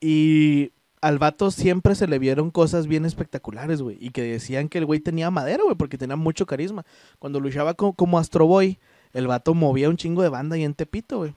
Y 0.00 0.72
al 1.00 1.18
vato 1.18 1.50
siempre 1.50 1.94
se 1.94 2.06
le 2.06 2.18
vieron 2.18 2.50
cosas 2.50 2.86
bien 2.86 3.04
espectaculares, 3.04 3.82
güey. 3.82 3.96
Y 4.00 4.10
que 4.10 4.22
decían 4.22 4.68
que 4.68 4.78
el 4.78 4.86
güey 4.86 5.00
tenía 5.00 5.30
madera, 5.30 5.62
güey, 5.64 5.76
porque 5.76 5.98
tenía 5.98 6.16
mucho 6.16 6.46
carisma. 6.46 6.84
Cuando 7.18 7.40
luchaba 7.40 7.74
co- 7.74 7.92
como 7.92 8.18
Astro 8.18 8.46
Boy, 8.46 8.78
el 9.12 9.26
vato 9.26 9.54
movía 9.54 9.88
un 9.88 9.96
chingo 9.96 10.22
de 10.22 10.28
banda 10.30 10.56
ahí 10.56 10.64
en 10.64 10.74
Tepito, 10.74 11.18
güey. 11.18 11.34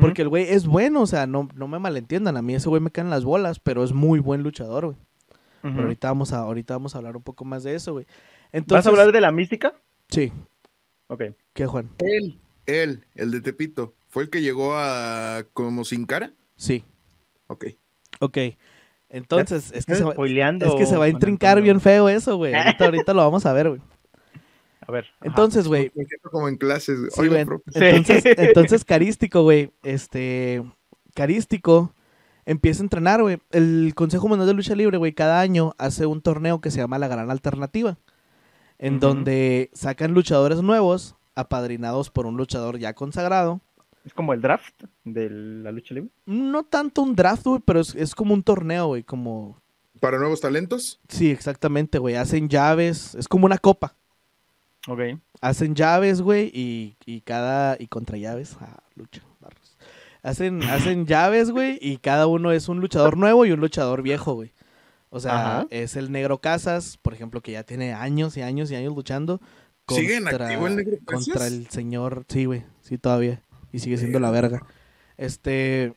Porque 0.00 0.22
el 0.22 0.28
güey 0.28 0.46
es 0.48 0.66
bueno, 0.66 1.02
o 1.02 1.06
sea, 1.06 1.28
no, 1.28 1.48
no 1.54 1.68
me 1.68 1.78
malentiendan. 1.78 2.36
A 2.36 2.42
mí 2.42 2.54
ese 2.56 2.68
güey 2.68 2.80
me 2.82 2.90
caen 2.90 3.08
las 3.08 3.22
bolas, 3.24 3.60
pero 3.60 3.84
es 3.84 3.92
muy 3.92 4.18
buen 4.18 4.42
luchador, 4.42 4.86
güey. 4.86 4.96
Pero 5.62 5.82
ahorita 5.82 6.08
vamos, 6.08 6.32
a, 6.32 6.38
ahorita 6.38 6.74
vamos 6.74 6.94
a 6.94 6.98
hablar 6.98 7.16
un 7.16 7.22
poco 7.22 7.44
más 7.44 7.62
de 7.62 7.74
eso, 7.76 7.92
güey. 7.92 8.06
¿Vas 8.66 8.86
a 8.86 8.90
hablar 8.90 9.12
de 9.12 9.20
la 9.20 9.32
mística? 9.32 9.74
Sí, 10.08 10.32
Ok. 11.08 11.22
¿qué, 11.52 11.66
Juan? 11.66 11.90
Él, 11.98 12.38
él, 12.66 13.04
el 13.14 13.30
de 13.30 13.40
Tepito, 13.40 13.94
¿fue 14.08 14.24
el 14.24 14.30
que 14.30 14.42
llegó 14.42 14.74
a 14.76 15.44
como 15.52 15.84
sin 15.84 16.04
cara? 16.04 16.32
Sí, 16.56 16.84
Ok. 17.48 17.66
ok. 18.20 18.38
Entonces, 19.08 19.70
es 19.72 19.86
que, 19.86 19.94
se 19.94 20.02
va, 20.02 20.14
es 20.14 20.74
que 20.74 20.86
se 20.86 20.96
va 20.96 21.04
a 21.04 21.08
intrincar 21.08 21.62
bien 21.62 21.80
feo 21.80 22.08
eso, 22.08 22.36
güey. 22.36 22.54
Ahorita, 22.54 22.84
ahorita 22.86 23.14
lo 23.14 23.22
vamos 23.22 23.46
a 23.46 23.52
ver, 23.52 23.68
güey. 23.68 23.80
A 24.80 24.90
ver. 24.92 25.04
ajá. 25.04 25.26
Entonces, 25.28 25.68
güey, 25.68 25.92
Me 25.94 26.04
siento 26.04 26.28
como 26.30 26.48
en 26.48 26.56
clases. 26.56 26.98
Sí. 27.14 27.22
Sí. 27.22 27.80
Entonces, 27.80 28.24
entonces 28.38 28.84
Carístico, 28.84 29.42
güey. 29.42 29.70
Este. 29.84 30.62
Carístico 31.14 31.94
empieza 32.46 32.82
a 32.82 32.84
entrenar, 32.84 33.22
güey. 33.22 33.38
El 33.52 33.92
Consejo 33.94 34.28
Mundial 34.28 34.48
de 34.48 34.54
Lucha 34.54 34.74
Libre, 34.74 34.98
güey, 34.98 35.12
cada 35.12 35.40
año 35.40 35.74
hace 35.78 36.06
un 36.06 36.20
torneo 36.20 36.60
que 36.60 36.70
se 36.70 36.78
llama 36.78 36.98
La 36.98 37.08
Gran 37.08 37.30
Alternativa. 37.30 37.98
En 38.78 39.00
donde 39.00 39.70
sacan 39.72 40.12
luchadores 40.12 40.62
nuevos, 40.62 41.16
apadrinados 41.34 42.10
por 42.10 42.26
un 42.26 42.36
luchador 42.36 42.78
ya 42.78 42.94
consagrado. 42.94 43.60
Es 44.04 44.14
como 44.14 44.32
el 44.32 44.40
draft 44.40 44.84
de 45.04 45.28
la 45.30 45.72
lucha 45.72 45.94
libre. 45.94 46.10
No 46.26 46.62
tanto 46.64 47.02
un 47.02 47.16
draft, 47.16 47.44
güey, 47.44 47.60
pero 47.64 47.80
es, 47.80 47.94
es 47.94 48.14
como 48.14 48.34
un 48.34 48.42
torneo, 48.42 48.86
güey. 48.88 49.02
Como. 49.02 49.60
Para 50.00 50.18
nuevos 50.18 50.40
talentos. 50.40 51.00
Sí, 51.08 51.30
exactamente, 51.30 51.98
güey. 51.98 52.14
Hacen 52.14 52.48
llaves. 52.48 53.14
Es 53.16 53.26
como 53.26 53.46
una 53.46 53.58
copa. 53.58 53.96
Ok. 54.86 55.00
Hacen 55.40 55.74
llaves, 55.74 56.22
güey, 56.22 56.50
y, 56.54 56.96
y 57.04 57.20
cada. 57.22 57.76
Y 57.80 57.88
contra 57.88 58.16
llaves. 58.16 58.56
Ah, 58.60 58.82
lucha, 58.94 59.22
barros. 59.40 59.76
Hacen, 60.22 60.62
hacen 60.64 61.06
llaves, 61.06 61.50
güey, 61.50 61.78
y 61.80 61.98
cada 61.98 62.26
uno 62.26 62.52
es 62.52 62.68
un 62.68 62.80
luchador 62.80 63.16
nuevo 63.16 63.44
y 63.44 63.52
un 63.52 63.60
luchador 63.60 64.02
viejo, 64.02 64.34
güey. 64.34 64.52
O 65.16 65.20
sea, 65.20 65.58
Ajá. 65.58 65.66
es 65.70 65.96
el 65.96 66.12
Negro 66.12 66.38
Casas, 66.38 66.98
por 67.00 67.14
ejemplo, 67.14 67.40
que 67.40 67.52
ya 67.52 67.62
tiene 67.62 67.94
años 67.94 68.36
y 68.36 68.42
años 68.42 68.70
y 68.70 68.74
años 68.74 68.94
luchando. 68.94 69.40
¿Sigue 69.88 70.16
en 70.16 70.28
activo 70.28 70.66
el 70.66 70.76
Negro 70.76 70.98
Casas? 71.06 71.24
Contra 71.26 71.46
el 71.46 71.68
señor. 71.68 72.26
Sí, 72.28 72.44
güey. 72.44 72.64
Sí, 72.82 72.98
todavía. 72.98 73.40
Y 73.72 73.78
sigue 73.78 73.96
siendo 73.96 74.20
la 74.20 74.30
verga. 74.30 74.66
Este. 75.16 75.94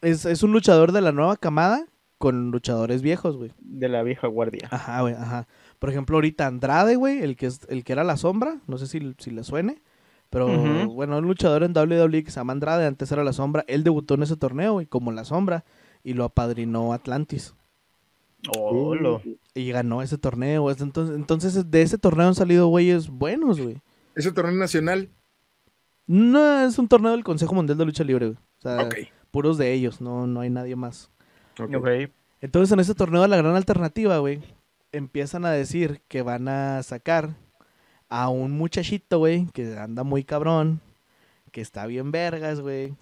Es, 0.00 0.24
es 0.26 0.42
un 0.42 0.52
luchador 0.52 0.90
de 0.90 1.00
la 1.00 1.12
nueva 1.12 1.36
camada 1.36 1.86
con 2.18 2.50
luchadores 2.50 3.02
viejos, 3.02 3.36
güey. 3.36 3.52
De 3.60 3.88
la 3.88 4.02
vieja 4.02 4.26
guardia. 4.26 4.68
Ajá, 4.70 5.00
güey, 5.02 5.14
ajá. 5.14 5.46
Por 5.78 5.90
ejemplo, 5.90 6.16
ahorita 6.16 6.46
Andrade, 6.46 6.96
güey, 6.96 7.22
el 7.22 7.36
que 7.36 7.46
es 7.46 7.60
el 7.68 7.84
que 7.84 7.92
era 7.92 8.02
la 8.02 8.16
sombra, 8.16 8.58
no 8.66 8.78
sé 8.78 8.86
si, 8.86 9.14
si 9.18 9.30
le 9.30 9.44
suene, 9.44 9.80
pero 10.30 10.46
Ujú. 10.46 10.92
bueno, 10.92 11.18
un 11.18 11.26
luchador 11.26 11.62
en 11.62 11.72
WWE 11.72 12.24
que 12.24 12.30
se 12.30 12.40
llama 12.40 12.52
Andrade, 12.52 12.86
antes 12.86 13.12
era 13.12 13.22
la 13.22 13.32
sombra, 13.32 13.64
él 13.68 13.84
debutó 13.84 14.14
en 14.14 14.24
ese 14.24 14.36
torneo, 14.36 14.72
güey, 14.74 14.86
como 14.86 15.12
la 15.12 15.24
sombra, 15.24 15.64
y 16.02 16.14
lo 16.14 16.24
apadrinó 16.24 16.92
Atlantis. 16.92 17.54
Oh, 18.56 18.94
lo- 18.94 19.22
Y 19.54 19.70
ganó 19.70 20.02
ese 20.02 20.18
torneo, 20.18 20.70
es- 20.70 20.80
entonces, 20.80 21.16
entonces 21.16 21.70
de 21.70 21.82
ese 21.82 21.98
torneo 21.98 22.26
han 22.28 22.34
salido 22.34 22.66
güeyes 22.68 23.08
buenos, 23.08 23.60
güey. 23.60 23.80
Ese 24.14 24.32
torneo 24.32 24.54
nacional. 24.54 25.08
No, 26.06 26.60
es 26.66 26.78
un 26.78 26.88
torneo 26.88 27.12
del 27.12 27.24
Consejo 27.24 27.54
Mundial 27.54 27.78
de 27.78 27.84
Lucha 27.86 28.04
Libre, 28.04 28.26
güey. 28.26 28.38
O 28.58 28.60
sea, 28.60 28.88
puros 29.30 29.56
de 29.58 29.72
ellos, 29.72 30.00
no, 30.00 30.26
no 30.26 30.40
hay 30.40 30.50
nadie 30.50 30.76
más. 30.76 31.10
Entonces 32.40 32.72
en 32.72 32.80
ese 32.80 32.94
torneo 32.94 33.22
de 33.22 33.28
la 33.28 33.36
gran 33.38 33.56
alternativa, 33.56 34.18
güey, 34.18 34.40
empiezan 34.92 35.44
a 35.44 35.50
decir 35.50 36.02
que 36.08 36.22
van 36.22 36.48
a 36.48 36.82
sacar 36.82 37.30
a 38.08 38.28
un 38.28 38.52
muchachito, 38.52 39.18
güey, 39.18 39.46
que 39.52 39.76
anda 39.78 40.04
muy 40.04 40.24
cabrón, 40.24 40.80
que 41.52 41.60
está 41.62 41.86
bien 41.86 42.12
vergas, 42.12 42.60
güey, 42.60 42.94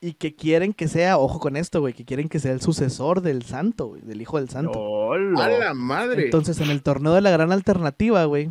y 0.00 0.12
que 0.14 0.34
quieren 0.36 0.72
que 0.74 0.88
sea, 0.88 1.18
ojo 1.18 1.38
con 1.40 1.56
esto, 1.56 1.80
güey, 1.80 1.94
que 1.94 2.04
quieren 2.04 2.28
que 2.28 2.38
sea 2.38 2.52
el 2.52 2.60
sucesor 2.60 3.22
del 3.22 3.42
santo, 3.42 3.86
güey, 3.88 4.02
del 4.02 4.20
hijo 4.20 4.38
del 4.38 4.48
santo. 4.48 4.72
Lo- 5.18 5.40
¡A 5.40 5.48
la 5.58 5.74
madre! 5.74 6.24
Entonces 6.26 6.60
en 6.60 6.70
el 6.70 6.82
torneo 6.82 7.14
de 7.14 7.20
la 7.22 7.30
gran 7.30 7.50
alternativa, 7.52 8.24
güey, 8.24 8.50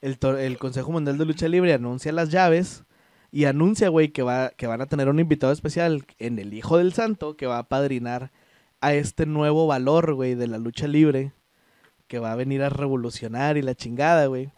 el, 0.00 0.18
tor- 0.18 0.38
el 0.38 0.58
Consejo 0.58 0.90
Mundial 0.92 1.18
de 1.18 1.24
Lucha 1.26 1.48
Libre 1.48 1.74
anuncia 1.74 2.10
las 2.12 2.30
llaves 2.30 2.84
y 3.30 3.44
anuncia, 3.44 3.88
güey, 3.88 4.08
que, 4.08 4.22
va, 4.22 4.50
que 4.50 4.66
van 4.66 4.80
a 4.80 4.86
tener 4.86 5.08
un 5.08 5.20
invitado 5.20 5.52
especial 5.52 6.04
en 6.18 6.38
el 6.38 6.54
Hijo 6.54 6.78
del 6.78 6.92
Santo 6.92 7.36
que 7.36 7.46
va 7.46 7.58
a 7.58 7.68
padrinar 7.68 8.30
a 8.80 8.94
este 8.94 9.26
nuevo 9.26 9.66
valor, 9.66 10.14
güey, 10.14 10.34
de 10.34 10.48
la 10.48 10.58
lucha 10.58 10.88
libre 10.88 11.32
que 12.08 12.18
va 12.18 12.32
a 12.32 12.36
venir 12.36 12.62
a 12.62 12.68
revolucionar 12.68 13.56
y 13.56 13.62
la 13.62 13.74
chingada, 13.74 14.26
güey. 14.26 14.50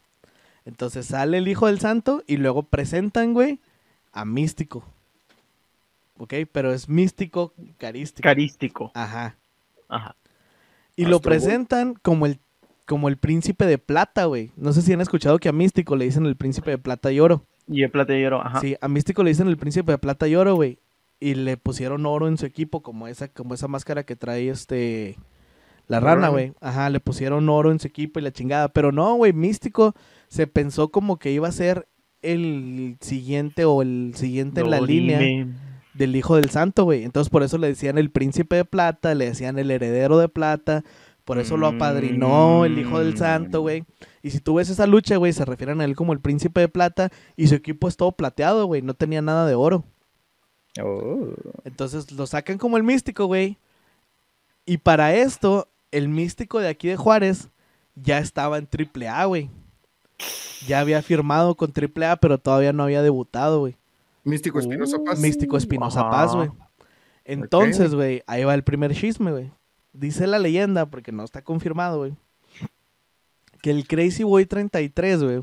Entonces 0.64 1.07
sale 1.07 1.38
el 1.38 1.47
hijo 1.47 1.66
del 1.66 1.79
santo 1.79 2.23
y 2.27 2.38
luego 2.38 2.64
presentan, 2.64 3.33
güey, 3.35 3.61
a 4.12 4.25
Místico. 4.25 4.85
¿Ok? 6.18 6.35
Pero 6.53 6.72
es 6.72 6.88
místico 6.88 7.53
carístico. 7.79 8.22
Carístico. 8.22 8.92
Ajá. 8.94 9.37
Ajá. 9.88 10.16
Y 10.96 11.05
lo 11.05 11.18
Boy. 11.18 11.24
presentan 11.24 11.94
como 11.94 12.27
el, 12.27 12.38
como 12.87 13.09
el 13.09 13.16
príncipe 13.16 13.66
de 13.66 13.79
plata, 13.79 14.27
güey. 14.27 14.50
No 14.57 14.72
sé 14.72 14.83
si 14.83 14.92
han 14.92 15.00
escuchado 15.00 15.38
que 15.38 15.48
a 15.48 15.53
Místico 15.53 15.96
le 15.96 16.05
dicen 16.05 16.27
el 16.27 16.37
príncipe 16.37 16.70
de 16.70 16.79
plata 16.79 17.11
y 17.11 17.20
oro. 17.20 17.44
Y 17.66 17.83
el 17.83 17.90
platillero, 17.90 18.40
ajá. 18.40 18.61
Sí, 18.61 18.77
a 18.81 18.88
Místico 18.88 19.22
le 19.22 19.31
dicen 19.31 19.48
el 19.48 19.57
príncipe 19.57 19.90
de 19.90 19.98
plata 19.98 20.29
y 20.29 20.37
oro, 20.37 20.55
güey. 20.55 20.79
Y 21.18 21.35
le 21.35 21.57
pusieron 21.57 22.05
oro 22.07 22.29
en 22.29 22.37
su 22.37 22.46
equipo, 22.46 22.83
como 22.83 23.09
esa, 23.09 23.29
como 23.29 23.55
esa 23.55 23.68
máscara 23.68 24.05
que 24.05 24.16
trae 24.16 24.48
este. 24.48 25.16
La 25.87 26.00
rana, 26.00 26.29
güey. 26.29 26.53
Ajá, 26.61 26.88
le 26.90 27.00
pusieron 27.00 27.48
oro 27.48 27.70
en 27.70 27.79
su 27.79 27.87
equipo 27.87 28.18
y 28.18 28.22
la 28.22 28.33
chingada. 28.33 28.68
Pero 28.68 28.92
no, 28.92 29.14
güey, 29.16 29.33
Místico 29.33 29.94
se 30.29 30.46
pensó 30.46 30.88
como 30.88 31.18
que 31.18 31.31
iba 31.31 31.48
a 31.48 31.53
ser 31.53 31.87
el 32.22 32.96
siguiente 33.00 33.64
o 33.64 33.83
el 33.83 34.12
siguiente 34.14 34.61
en 34.62 34.70
la 34.70 34.81
línea 34.81 35.18
Dorime. 35.18 35.53
Del 35.94 36.16
hijo 36.16 36.37
del 36.37 36.50
santo, 36.50 36.85
güey. 36.85 37.04
Entonces 37.04 37.30
por 37.30 37.42
eso 37.42 37.59
le 37.59 37.68
decían 37.68 37.98
el 37.98 38.11
príncipe 38.11 38.57
de 38.57 38.64
plata, 38.64 39.14
le 39.14 39.26
decían 39.26 39.59
el 39.59 39.70
heredero 39.70 40.18
de 40.18 40.28
plata. 40.28 40.85
Por 41.24 41.38
eso 41.38 41.57
lo 41.57 41.66
apadrinó 41.68 42.66
el 42.66 42.78
hijo 42.78 42.98
del 42.98 43.16
santo, 43.16 43.62
güey. 43.62 43.85
Y 44.22 44.30
si 44.30 44.40
tú 44.40 44.54
ves 44.54 44.68
esa 44.68 44.87
lucha, 44.87 45.16
güey, 45.16 45.33
se 45.33 45.46
refieren 45.46 45.80
a 45.80 45.85
él 45.87 45.96
como 45.96 46.12
el 46.12 46.20
príncipe 46.20 46.61
de 46.61 46.68
plata 46.68 47.11
y 47.35 47.46
su 47.46 47.54
equipo 47.54 47.88
es 47.88 47.96
todo 47.96 48.12
plateado, 48.12 48.66
güey. 48.66 48.83
No 48.83 48.92
tenía 48.92 49.22
nada 49.22 49.46
de 49.46 49.54
oro. 49.54 49.85
Oh. 50.83 51.28
Entonces 51.64 52.12
lo 52.12 52.26
sacan 52.26 52.59
como 52.59 52.76
el 52.76 52.83
místico, 52.83 53.24
güey. 53.24 53.57
Y 54.66 54.78
para 54.78 55.14
esto, 55.14 55.68
el 55.90 56.09
místico 56.09 56.59
de 56.59 56.68
aquí 56.68 56.88
de 56.88 56.96
Juárez 56.96 57.48
ya 57.94 58.18
estaba 58.18 58.59
en 58.59 58.68
AAA, 58.68 59.24
güey. 59.24 59.50
Ya 60.66 60.80
había 60.80 61.00
firmado 61.02 61.54
con 61.54 61.72
AAA, 61.72 62.16
pero 62.16 62.38
todavía 62.38 62.72
no 62.72 62.83
había 62.83 63.02
debutado, 63.02 63.61
güey. 63.61 63.76
Místico 64.24 64.58
Espinosa 64.58 64.98
Paz. 65.04 65.18
Místico 65.20 65.56
Espinosa. 65.56 66.08
Paz, 66.10 66.34
güey. 66.34 66.50
Entonces, 67.24 67.94
güey, 67.94 68.22
ahí 68.26 68.44
va 68.44 68.54
el 68.54 68.64
primer 68.64 68.94
chisme, 68.94 69.30
güey. 69.30 69.50
Dice 69.92 70.26
la 70.26 70.38
leyenda, 70.38 70.87
porque 70.87 71.12
no 71.12 71.24
está 71.24 71.42
confirmado, 71.42 71.98
güey, 71.98 72.14
que 73.62 73.70
el 73.70 73.87
Crazy 73.87 74.24
Boy 74.24 74.44
33, 74.44 75.22
güey, 75.22 75.42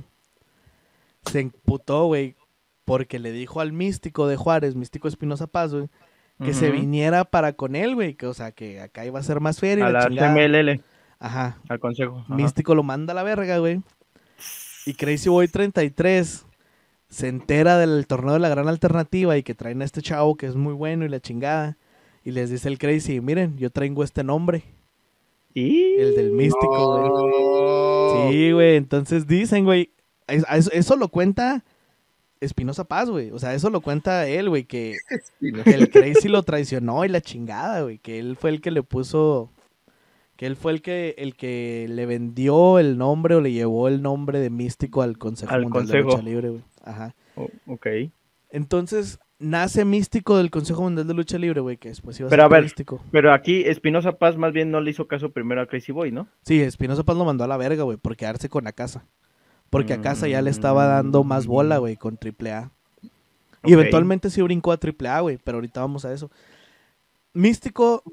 se 1.25 1.39
emputó, 1.39 2.05
güey, 2.05 2.35
porque 2.85 3.17
le 3.17 3.31
dijo 3.31 3.61
al 3.61 3.71
místico 3.71 4.27
de 4.27 4.35
Juárez, 4.35 4.75
místico 4.75 5.07
Espinosa 5.07 5.47
Paz, 5.47 5.73
güey, 5.73 5.87
que 6.43 6.53
se 6.53 6.69
viniera 6.71 7.23
para 7.23 7.53
con 7.53 7.75
él, 7.75 7.95
güey, 7.95 8.15
que 8.15 8.25
o 8.27 8.33
sea, 8.33 8.51
que 8.51 8.81
acá 8.81 9.05
iba 9.05 9.19
a 9.19 9.23
ser 9.23 9.39
más 9.39 9.59
feria 9.59 9.85
A 9.85 9.91
la 9.91 10.09
la. 10.09 10.33
CMLL, 10.33 10.83
Ajá. 11.19 11.57
al 11.69 11.79
consejo. 11.79 12.19
ajá. 12.19 12.35
Místico 12.35 12.75
lo 12.75 12.83
manda 12.83 13.13
a 13.13 13.15
la 13.15 13.23
verga, 13.23 13.59
güey. 13.59 13.81
Y 14.85 14.95
Crazy 14.95 15.29
Boy 15.29 15.47
33 15.47 16.45
se 17.11 17.27
entera 17.27 17.77
del 17.77 18.07
torneo 18.07 18.33
de 18.33 18.39
la 18.39 18.47
gran 18.49 18.67
alternativa 18.69 19.37
y 19.37 19.43
que 19.43 19.53
traen 19.53 19.81
a 19.81 19.85
este 19.85 20.01
chavo 20.01 20.35
que 20.35 20.45
es 20.47 20.55
muy 20.55 20.73
bueno 20.73 21.05
y 21.05 21.09
la 21.09 21.19
chingada. 21.19 21.77
Y 22.23 22.31
les 22.31 22.49
dice 22.49 22.69
el 22.69 22.77
Crazy, 22.79 23.19
miren, 23.19 23.57
yo 23.57 23.69
traigo 23.69 24.03
este 24.03 24.23
nombre, 24.23 24.63
Y... 25.53 25.95
el 25.95 26.15
del 26.15 26.31
místico, 26.31 26.97
güey. 26.97 27.09
No. 27.09 28.31
Sí, 28.31 28.51
güey, 28.53 28.75
entonces 28.77 29.27
dicen, 29.27 29.65
güey, 29.65 29.89
es- 30.27 30.45
eso, 30.49 30.71
eso 30.71 30.95
lo 30.95 31.09
cuenta 31.09 31.63
Espinosa 32.39 32.85
Paz, 32.85 33.09
güey. 33.09 33.29
O 33.31 33.39
sea, 33.39 33.53
eso 33.53 33.69
lo 33.69 33.81
cuenta 33.81 34.27
él, 34.27 34.49
güey, 34.49 34.63
que, 34.63 34.95
el 35.41 35.89
Crazy 35.89 36.27
lo 36.29 36.43
traicionó 36.43 37.03
y 37.05 37.09
la 37.09 37.21
chingada, 37.21 37.81
güey. 37.83 37.97
Que 37.99 38.19
él 38.19 38.35
fue 38.39 38.49
el 38.51 38.61
que 38.61 38.71
le 38.71 38.81
puso. 38.83 39.49
Que 40.37 40.47
él 40.47 40.55
fue 40.55 40.71
el 40.71 40.81
que, 40.81 41.13
el 41.19 41.35
que 41.35 41.85
le 41.89 42.05
vendió 42.07 42.79
el 42.79 42.97
nombre 42.97 43.35
o 43.35 43.41
le 43.41 43.51
llevó 43.51 43.87
el 43.87 44.01
nombre 44.01 44.39
de 44.39 44.49
místico 44.49 45.03
al 45.03 45.17
Consejo 45.19 45.53
Al 45.53 45.63
Mundial 45.67 45.87
de. 45.87 46.01
Lucha 46.01 46.21
Libre, 46.23 46.49
güey. 46.49 46.61
Ajá. 46.83 47.15
Oh, 47.35 47.47
ok. 47.67 47.87
Entonces, 48.49 49.19
nace 49.39 49.85
místico 49.85 50.37
del 50.37 50.51
Consejo 50.51 50.81
Mundial 50.83 51.07
de 51.07 51.13
Lucha 51.13 51.37
Libre, 51.37 51.61
güey, 51.61 51.77
que 51.77 51.89
después 51.89 52.19
iba 52.19 52.27
a 52.27 52.29
Pero 52.29 52.41
ser 52.43 52.45
a 52.45 52.49
ver. 52.53 52.63
místico. 52.63 53.01
Pero 53.11 53.33
aquí 53.33 53.63
Espinosa 53.65 54.13
Paz 54.17 54.37
más 54.37 54.51
bien 54.53 54.71
no 54.71 54.81
le 54.81 54.91
hizo 54.91 55.07
caso 55.07 55.31
primero 55.31 55.61
a 55.61 55.67
Crazy 55.67 55.91
Boy, 55.91 56.11
¿no? 56.11 56.27
Sí, 56.43 56.59
Espinosa 56.61 57.03
Paz 57.03 57.15
lo 57.17 57.25
mandó 57.25 57.43
a 57.43 57.47
la 57.47 57.57
verga, 57.57 57.83
güey, 57.83 57.97
por 57.97 58.15
quedarse 58.17 58.49
con 58.49 58.63
la 58.65 58.71
casa. 58.73 59.05
Porque 59.69 59.93
a 59.93 60.01
casa 60.01 60.27
ya 60.27 60.41
le 60.41 60.49
estaba 60.49 60.85
dando 60.85 61.23
más 61.23 61.47
bola, 61.47 61.77
güey, 61.77 61.95
con 61.95 62.17
AAA. 62.17 62.71
Y 63.63 63.73
Ok. 63.73 63.79
eventualmente 63.79 64.29
sí 64.29 64.41
brincó 64.41 64.73
a 64.73 64.77
AAA, 64.77 65.21
güey, 65.21 65.37
pero 65.41 65.57
ahorita 65.59 65.79
vamos 65.79 66.03
a 66.03 66.11
eso. 66.13 66.29
Místico, 67.33 68.03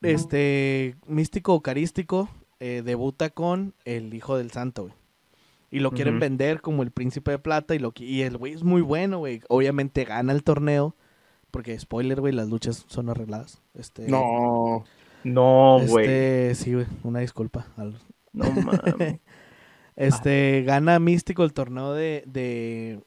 este, 0.00 0.96
místico 1.06 1.52
eucarístico, 1.54 2.28
eh, 2.58 2.82
debuta 2.84 3.30
con 3.30 3.74
el 3.84 4.12
Hijo 4.14 4.36
del 4.36 4.50
Santo, 4.50 4.82
güey. 4.84 4.94
Y 5.72 5.80
lo 5.80 5.90
quieren 5.90 6.20
vender 6.20 6.60
como 6.60 6.82
el 6.82 6.90
príncipe 6.90 7.30
de 7.30 7.38
plata 7.38 7.74
y, 7.74 7.78
lo, 7.78 7.94
y 7.96 8.20
el 8.22 8.36
güey 8.36 8.52
es 8.52 8.62
muy 8.62 8.82
bueno, 8.82 9.18
güey. 9.18 9.40
Obviamente 9.48 10.04
gana 10.04 10.34
el 10.34 10.44
torneo, 10.44 10.94
porque 11.50 11.78
spoiler, 11.78 12.20
güey, 12.20 12.34
las 12.34 12.48
luchas 12.50 12.84
son 12.88 13.08
arregladas. 13.08 13.62
Este, 13.72 14.06
No. 14.06 14.84
No, 15.24 15.80
güey. 15.88 16.04
Este, 16.04 16.54
sí, 16.56 16.74
güey, 16.74 16.86
una 17.04 17.20
disculpa. 17.20 17.66
No 18.34 18.44
mames. 18.50 19.20
Este, 19.96 20.62
gana 20.66 20.98
Místico 20.98 21.42
el 21.42 21.54
torneo 21.54 21.94
de, 21.94 22.22
de, 22.26 23.00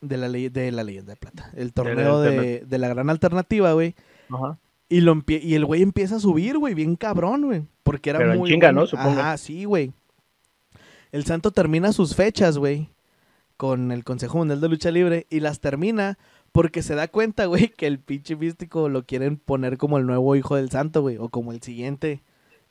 de, 0.00 0.16
la, 0.16 0.28
ley, 0.28 0.48
de 0.48 0.72
la 0.72 0.82
leyenda 0.82 1.12
de 1.12 1.16
plata. 1.16 1.52
El 1.54 1.72
torneo 1.72 2.20
de, 2.20 2.64
de 2.66 2.78
la 2.78 2.88
gran 2.88 3.08
alternativa, 3.08 3.72
güey. 3.72 3.94
Ajá. 4.30 4.58
Y, 4.88 5.02
lo 5.02 5.16
y 5.28 5.54
el 5.54 5.64
güey 5.64 5.82
empieza 5.82 6.16
a 6.16 6.20
subir, 6.20 6.58
güey, 6.58 6.74
bien 6.74 6.96
cabrón, 6.96 7.42
güey. 7.46 7.62
Porque 7.84 8.10
era 8.10 8.18
Pero 8.18 8.32
en 8.32 8.38
muy 8.40 8.50
chinga, 8.50 8.68
bueno. 8.68 8.80
¿no? 8.80 8.86
Supongo. 8.88 9.20
Ajá, 9.20 9.36
sí, 9.38 9.64
güey. 9.64 9.92
El 11.12 11.24
Santo 11.24 11.50
termina 11.50 11.92
sus 11.92 12.14
fechas, 12.14 12.56
güey, 12.58 12.88
con 13.56 13.92
el 13.92 14.04
Consejo 14.04 14.38
Mundial 14.38 14.60
de 14.60 14.68
Lucha 14.68 14.90
Libre 14.90 15.26
y 15.30 15.40
las 15.40 15.60
termina 15.60 16.18
porque 16.52 16.82
se 16.82 16.94
da 16.94 17.08
cuenta, 17.08 17.44
güey, 17.46 17.68
que 17.68 17.86
el 17.86 17.98
pinche 17.98 18.36
místico 18.36 18.88
lo 18.88 19.04
quieren 19.04 19.36
poner 19.36 19.76
como 19.76 19.98
el 19.98 20.06
nuevo 20.06 20.36
hijo 20.36 20.56
del 20.56 20.70
Santo, 20.70 21.02
güey, 21.02 21.16
o 21.18 21.28
como 21.28 21.52
el 21.52 21.62
siguiente 21.62 22.22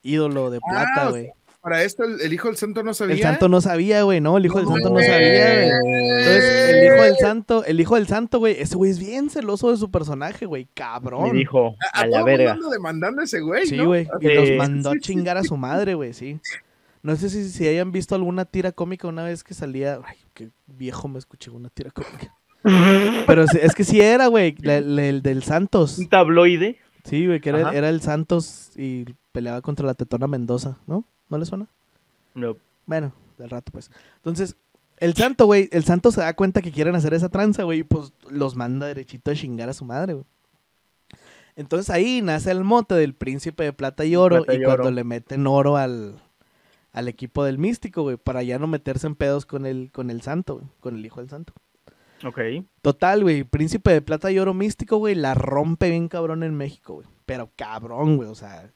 ídolo 0.02 0.50
de 0.50 0.60
plata, 0.62 0.90
Ah, 0.96 1.08
o 1.08 1.12
güey. 1.12 1.32
Para 1.62 1.84
esto 1.84 2.06
el, 2.06 2.22
el 2.22 2.32
hijo 2.32 2.48
del 2.48 2.56
santo 2.56 2.84
no 2.84 2.94
sabía. 2.94 3.16
El 3.16 3.22
santo 3.22 3.50
no 3.50 3.60
sabía, 3.60 4.04
güey, 4.04 4.22
no, 4.22 4.38
el 4.38 4.46
hijo 4.46 4.60
del 4.60 4.68
santo 4.70 4.92
no 4.92 5.00
sabía, 5.02 5.56
güey. 5.56 5.70
Entonces, 5.70 6.70
el 6.70 6.86
hijo 6.86 7.04
del 7.04 7.16
santo, 7.18 7.66
el 7.66 7.80
hijo 7.82 7.96
del 7.96 8.08
santo, 8.08 8.40
güey, 8.40 8.56
ese 8.62 8.78
güey 8.78 8.92
es 8.92 8.98
bien 9.00 9.30
celoso 9.30 9.70
de 9.70 9.76
su 9.76 9.92
personaje, 9.92 10.46
güey, 10.46 10.64
Me 10.64 10.70
cabrón. 10.74 11.34
dijo, 11.36 11.76
A, 11.92 12.06
la 12.08 12.24
verga. 12.24 12.58
demandando 12.72 13.20
a 13.22 13.26
ese 13.26 13.42
güey, 13.42 13.68
Sí, 13.68 13.76
¿no? 13.76 13.88
güey, 13.88 14.08
y 14.22 14.28
Sí. 14.28 14.34
los 14.36 14.52
mandó 14.52 14.92
a 14.92 15.00
chingar 15.00 15.36
a 15.36 15.44
su 15.44 15.58
madre, 15.58 15.96
güey, 15.96 16.14
sí. 16.14 16.40
No 17.02 17.16
sé 17.16 17.30
si, 17.30 17.50
si 17.50 17.68
hayan 17.68 17.92
visto 17.92 18.16
alguna 18.16 18.46
tira 18.46 18.72
cómica 18.72 19.08
una 19.08 19.24
vez 19.24 19.44
que 19.44 19.54
salía, 19.54 20.00
ay, 20.06 20.18
qué 20.34 20.50
viejo 20.68 21.08
me 21.08 21.20
escuché 21.20 21.50
una 21.50 21.70
tira 21.70 21.92
cómica. 21.92 22.36
Pero 23.28 23.44
es 23.44 23.74
que 23.74 23.84
sí 23.84 24.02
era, 24.02 24.28
güey, 24.28 24.56
el 24.64 25.22
del 25.22 25.44
Santos. 25.44 25.98
Un 25.98 26.10
tabloide. 26.10 26.78
Sí, 27.06 27.26
güey, 27.26 27.40
que 27.40 27.50
era, 27.50 27.72
era 27.72 27.90
el 27.90 28.02
Santos 28.02 28.72
y 28.76 29.06
peleaba 29.32 29.62
contra 29.62 29.86
la 29.86 29.94
Tetona 29.94 30.28
Mendoza, 30.28 30.78
¿no? 30.86 31.06
¿No 31.30 31.38
le 31.38 31.46
suena? 31.46 31.68
No. 32.34 32.58
Bueno, 32.86 33.14
del 33.38 33.50
rato, 33.50 33.72
pues. 33.72 33.90
Entonces, 34.18 34.58
el 34.98 35.14
santo, 35.14 35.46
güey, 35.46 35.70
el 35.72 35.86
santo 35.86 36.12
se 36.12 36.22
da 36.22 36.34
cuenta 36.34 36.62
que 36.62 36.72
quieren 36.72 36.96
hacer 36.96 37.14
esa 37.14 37.30
tranza, 37.30 37.64
güey, 37.64 37.80
y 37.80 37.84
pues 37.84 38.14
los 38.30 38.56
manda 38.56 38.88
derechito 38.88 39.32
a 39.32 39.36
chingar 39.36 39.70
a 39.70 39.74
su 39.74 39.86
madre, 39.86 40.14
güey. 40.14 40.26
Entonces 41.56 41.90
ahí 41.90 42.22
nace 42.22 42.52
el 42.52 42.64
mote 42.64 42.96
del 42.96 43.14
príncipe 43.14 43.64
de 43.64 43.74
plata 43.74 44.06
y 44.06 44.16
oro, 44.16 44.44
Plata 44.44 44.54
y 44.54 44.62
y 44.62 44.64
cuando 44.64 44.92
le 44.92 45.04
meten 45.04 45.46
oro 45.46 45.76
al, 45.76 46.16
al 47.00 47.08
equipo 47.08 47.44
del 47.44 47.58
místico, 47.58 48.04
güey, 48.04 48.18
para 48.18 48.44
ya 48.44 48.60
no 48.60 48.68
meterse 48.68 49.08
en 49.08 49.16
pedos 49.16 49.46
con 49.46 49.66
el, 49.66 49.92
con 49.92 50.10
el 50.12 50.22
santo, 50.22 50.56
güey, 50.58 50.68
con 50.80 50.96
el 50.96 51.06
hijo 51.06 51.20
del 51.20 51.30
santo. 51.30 51.54
Ok. 52.26 52.40
Total, 52.82 53.24
güey, 53.24 53.44
príncipe 53.44 53.92
de 53.92 54.02
plata 54.02 54.32
y 54.32 54.40
oro 54.40 54.54
místico, 54.54 54.98
güey, 54.98 55.16
la 55.16 55.34
rompe 55.34 55.90
bien 55.90 56.08
cabrón 56.10 56.44
en 56.44 56.56
México, 56.56 56.96
güey. 56.96 57.08
Pero 57.26 57.50
cabrón, 57.56 58.18
güey, 58.18 58.30
o 58.30 58.36
sea, 58.36 58.70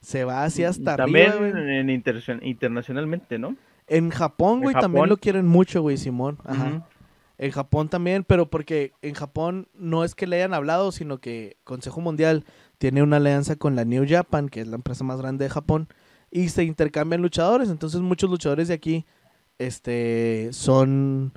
se 0.00 0.24
va 0.24 0.44
hacia 0.44 0.68
hasta 0.68 0.96
También 0.96 1.30
arriba, 1.32 1.58
en 1.76 1.90
interna- 1.90 2.40
internacionalmente, 2.42 3.38
¿no? 3.38 3.56
En 3.86 4.10
Japón, 4.10 4.60
güey, 4.60 4.74
también 4.74 5.08
lo 5.08 5.16
quieren 5.16 5.46
mucho, 5.46 5.80
güey, 5.80 5.96
Simón. 5.96 6.38
Ajá. 6.44 6.86
En 7.38 7.52
Japón 7.52 7.88
también, 7.88 8.24
pero 8.24 8.50
porque 8.50 8.92
en 9.00 9.14
Japón 9.14 9.68
no 9.72 10.02
es 10.02 10.16
que 10.16 10.26
le 10.26 10.36
hayan 10.36 10.54
hablado, 10.54 10.90
sino 10.90 11.18
que 11.18 11.56
Consejo 11.62 12.00
Mundial 12.00 12.44
tiene 12.78 13.00
una 13.02 13.18
alianza 13.18 13.54
con 13.54 13.76
la 13.76 13.84
New 13.84 14.04
Japan, 14.08 14.48
que 14.48 14.60
es 14.60 14.66
la 14.66 14.74
empresa 14.74 15.04
más 15.04 15.20
grande 15.20 15.44
de 15.44 15.50
Japón, 15.50 15.88
y 16.30 16.48
se 16.48 16.64
intercambian 16.64 17.22
luchadores. 17.22 17.70
Entonces 17.70 18.00
muchos 18.00 18.30
luchadores 18.30 18.68
de 18.68 18.74
aquí 18.74 19.06
este, 19.58 20.48
son 20.52 21.32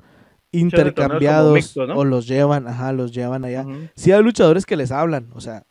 intercambiados 0.52 1.76
o 1.76 2.04
los 2.04 2.26
llevan, 2.26 2.68
ajá, 2.68 2.92
los 2.92 3.12
llevan 3.12 3.44
allá. 3.44 3.62
Ujú. 3.62 3.88
Sí 3.94 4.12
hay 4.12 4.22
luchadores 4.22 4.66
que 4.66 4.76
les 4.76 4.92
hablan, 4.92 5.30
o 5.34 5.40
sea, 5.40 5.64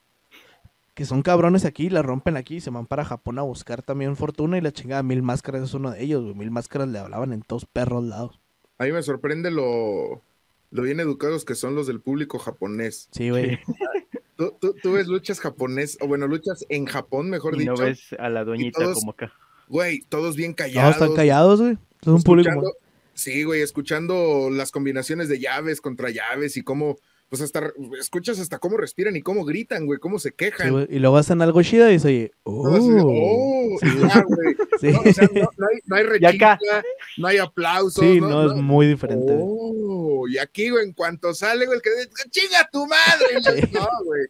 que 0.94 1.06
son 1.06 1.22
cabrones 1.22 1.66
aquí, 1.66 1.90
la 1.90 2.02
rompen 2.02 2.36
aquí, 2.36 2.58
y 2.58 2.62
se 2.62 2.70
van 2.70 2.86
para 2.86 3.06
Japón 3.06 3.40
a 3.40 3.44
buscar 3.44 3.82
también 3.82 4.16
fortuna 4.16 4.58
y 4.58 4.62
la 4.62 4.72
chingada. 4.72 5.04
Mil 5.04 5.22
Máscaras 5.22 5.64
es 5.64 5.74
uno 5.74 5.92
de 5.92 6.04
ellos, 6.04 6.24
güey. 6.24 6.36
Mil 6.36 6.52
Máscaras 6.52 6.90
le 6.90 7.00
hablaban 7.00 7.32
en 7.32 7.42
todos 7.42 7.66
perros 7.66 8.04
lados. 8.04 8.40
A 8.78 8.86
mí 8.86 8.92
me 8.92 9.04
sorprende 9.04 9.52
lo, 9.52 10.22
lo 10.72 10.82
bien 10.84 11.00
educados 11.00 11.46
que 11.46 11.56
son 11.56 11.76
los 11.76 11.88
del 11.88 12.02
público 12.02 12.40
japonés. 12.40 13.08
Sí, 13.12 13.30
güey. 13.30 13.60
Tú, 14.42 14.58
tú- 14.60 14.76
tú 14.82 14.94
ves 14.94 15.06
luchas 15.08 15.40
japonés, 15.40 15.98
o 16.02 16.08
bueno, 16.08 16.26
luchas 16.26 16.66
en 16.70 16.86
Japón, 16.88 17.30
mejor 17.30 17.54
Y 17.56 17.60
dicho. 17.60 17.74
no 17.74 17.78
ves 17.78 18.14
a 18.18 18.28
la 18.30 18.44
doñita 18.44 18.82
todos- 18.82 18.96
como 19.00 19.12
acá. 19.12 19.32
güey, 19.68 20.02
todos 20.10 20.36
bien 20.36 20.52
No, 20.52 20.56
callados. 20.56 20.94
están 20.96 21.14
callados, 21.14 21.62
güey. 21.62 21.78
Es 22.02 22.08
un 22.08 22.24
público. 22.24 22.74
Sí, 23.14 23.44
güey, 23.44 23.62
escuchando 23.62 24.50
las 24.52 24.72
combinaciones 24.72 25.30
de 25.30 25.40
llaves 25.40 25.80
contra 25.80 26.10
llaves 26.10 26.58
y 26.58 26.64
cómo, 26.64 26.98
pues 27.32 27.42
hasta, 27.42 27.72
escuchas 27.98 28.40
hasta 28.42 28.60
cómo 28.60 28.76
respiran 28.76 29.16
y 29.16 29.22
cómo 29.22 29.46
gritan, 29.46 29.86
güey, 29.86 30.00
cómo 30.00 30.20
se 30.20 30.30
Sí, 30.32 30.36
quejan. 30.38 30.70
güey, 30.72 30.88
y 30.90 31.00
luego 31.00 31.16
hacen 31.16 31.42
algo 31.42 31.64
chido 31.64 31.90
y 31.90 31.94
dice, 31.94 32.08
oye, 32.10 32.32
oh. 32.44 32.68
oh, 32.70 33.78
Sí, 33.80 33.88
ya, 34.02 34.22
güey. 34.28 34.56
Sí, 34.82 34.88
No, 34.92 35.00
o 35.00 35.14
sea, 35.14 35.30
no, 35.34 35.68
no 35.86 35.96
hay, 35.96 36.04
rechica, 36.04 36.60
no 37.18 37.28
hay 37.28 37.38
aplausos. 37.38 38.04
Sí, 38.04 38.20
no, 38.20 38.28
no, 38.30 38.48
es 38.50 38.56
no. 38.58 38.62
muy 38.62 38.86
diferente. 38.86 39.34
Oh, 39.40 40.28
y 40.28 40.40
aquí, 40.40 40.70
güey, 40.72 40.86
en 40.86 40.92
cuanto 40.92 41.34
sale, 41.34 41.66
güey, 41.66 41.78
el 41.78 41.82
que 41.82 41.92
dice, 41.92 42.10
chinga 42.30 42.68
tu 42.70 42.86
madre. 42.86 43.70
No, 43.72 43.88
güey. 44.04 44.28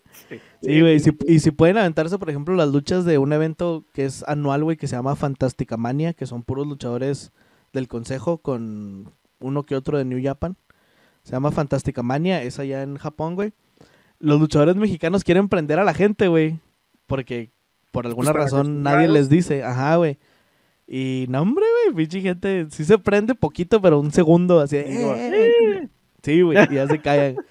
Sí, 0.62 0.80
güey. 0.82 0.96
y 0.96 1.00
si- 1.00 1.18
y 1.26 1.40
si 1.40 1.50
pueden 1.50 1.80
aventarse, 1.80 2.20
por 2.20 2.30
ejemplo, 2.30 2.54
las 2.56 2.70
luchas 2.70 3.04
de 3.04 3.18
un 3.18 3.34
evento 3.34 3.84
que 3.94 4.06
es 4.06 4.24
anual, 4.28 4.64
güey, 4.64 4.78
que 4.78 4.88
se 4.88 4.96
llama 4.96 5.16
Fantástica 5.16 5.76
Mania, 5.76 6.14
que 6.14 6.28
son 6.28 6.44
puros 6.44 6.68
luchadores 6.68 7.32
del 7.74 7.88
consejo 7.88 8.38
con 8.38 9.12
uno 9.40 9.64
que 9.66 9.76
otro 9.76 9.98
de 9.98 10.06
New 10.06 10.20
Japan. 10.24 10.56
Se 11.24 11.32
llama 11.34 11.52
Fantástica 11.52 12.04
Mania, 12.04 12.42
es 12.44 12.60
allá 12.60 12.84
en 12.84 12.98
Japón, 12.98 13.36
güey. 13.36 13.54
Los 14.20 14.40
luchadores 14.40 14.76
mexicanos 14.76 15.24
quieren 15.24 15.50
prender 15.50 15.80
a 15.80 15.84
la 15.84 15.94
gente, 15.94 16.28
güey. 16.28 16.60
Porque 17.08 17.52
por 17.92 18.06
alguna 18.08 18.30
están 18.30 18.42
razón 18.42 18.84
nadie 18.84 19.08
les 19.08 19.30
dice, 19.30 19.64
ajá, 19.64 19.96
güey. 19.98 20.18
Y 20.88 21.26
no, 21.30 21.42
hombre, 21.42 21.66
güey, 21.86 21.96
pinche 21.96 22.22
gente, 22.22 22.68
sí 22.70 22.84
se 22.86 22.98
prende 22.98 23.36
poquito, 23.36 23.82
pero 23.82 24.00
un 24.00 24.12
segundo, 24.12 24.60
así. 24.60 24.78
Digo, 24.78 25.16
"Eh, 25.16 25.32
eh". 25.34 25.90
Sí, 26.22 26.42
güey, 26.42 26.58
y 26.70 26.76
ya 26.76 26.88
se 26.88 27.00
callan. 27.00 27.38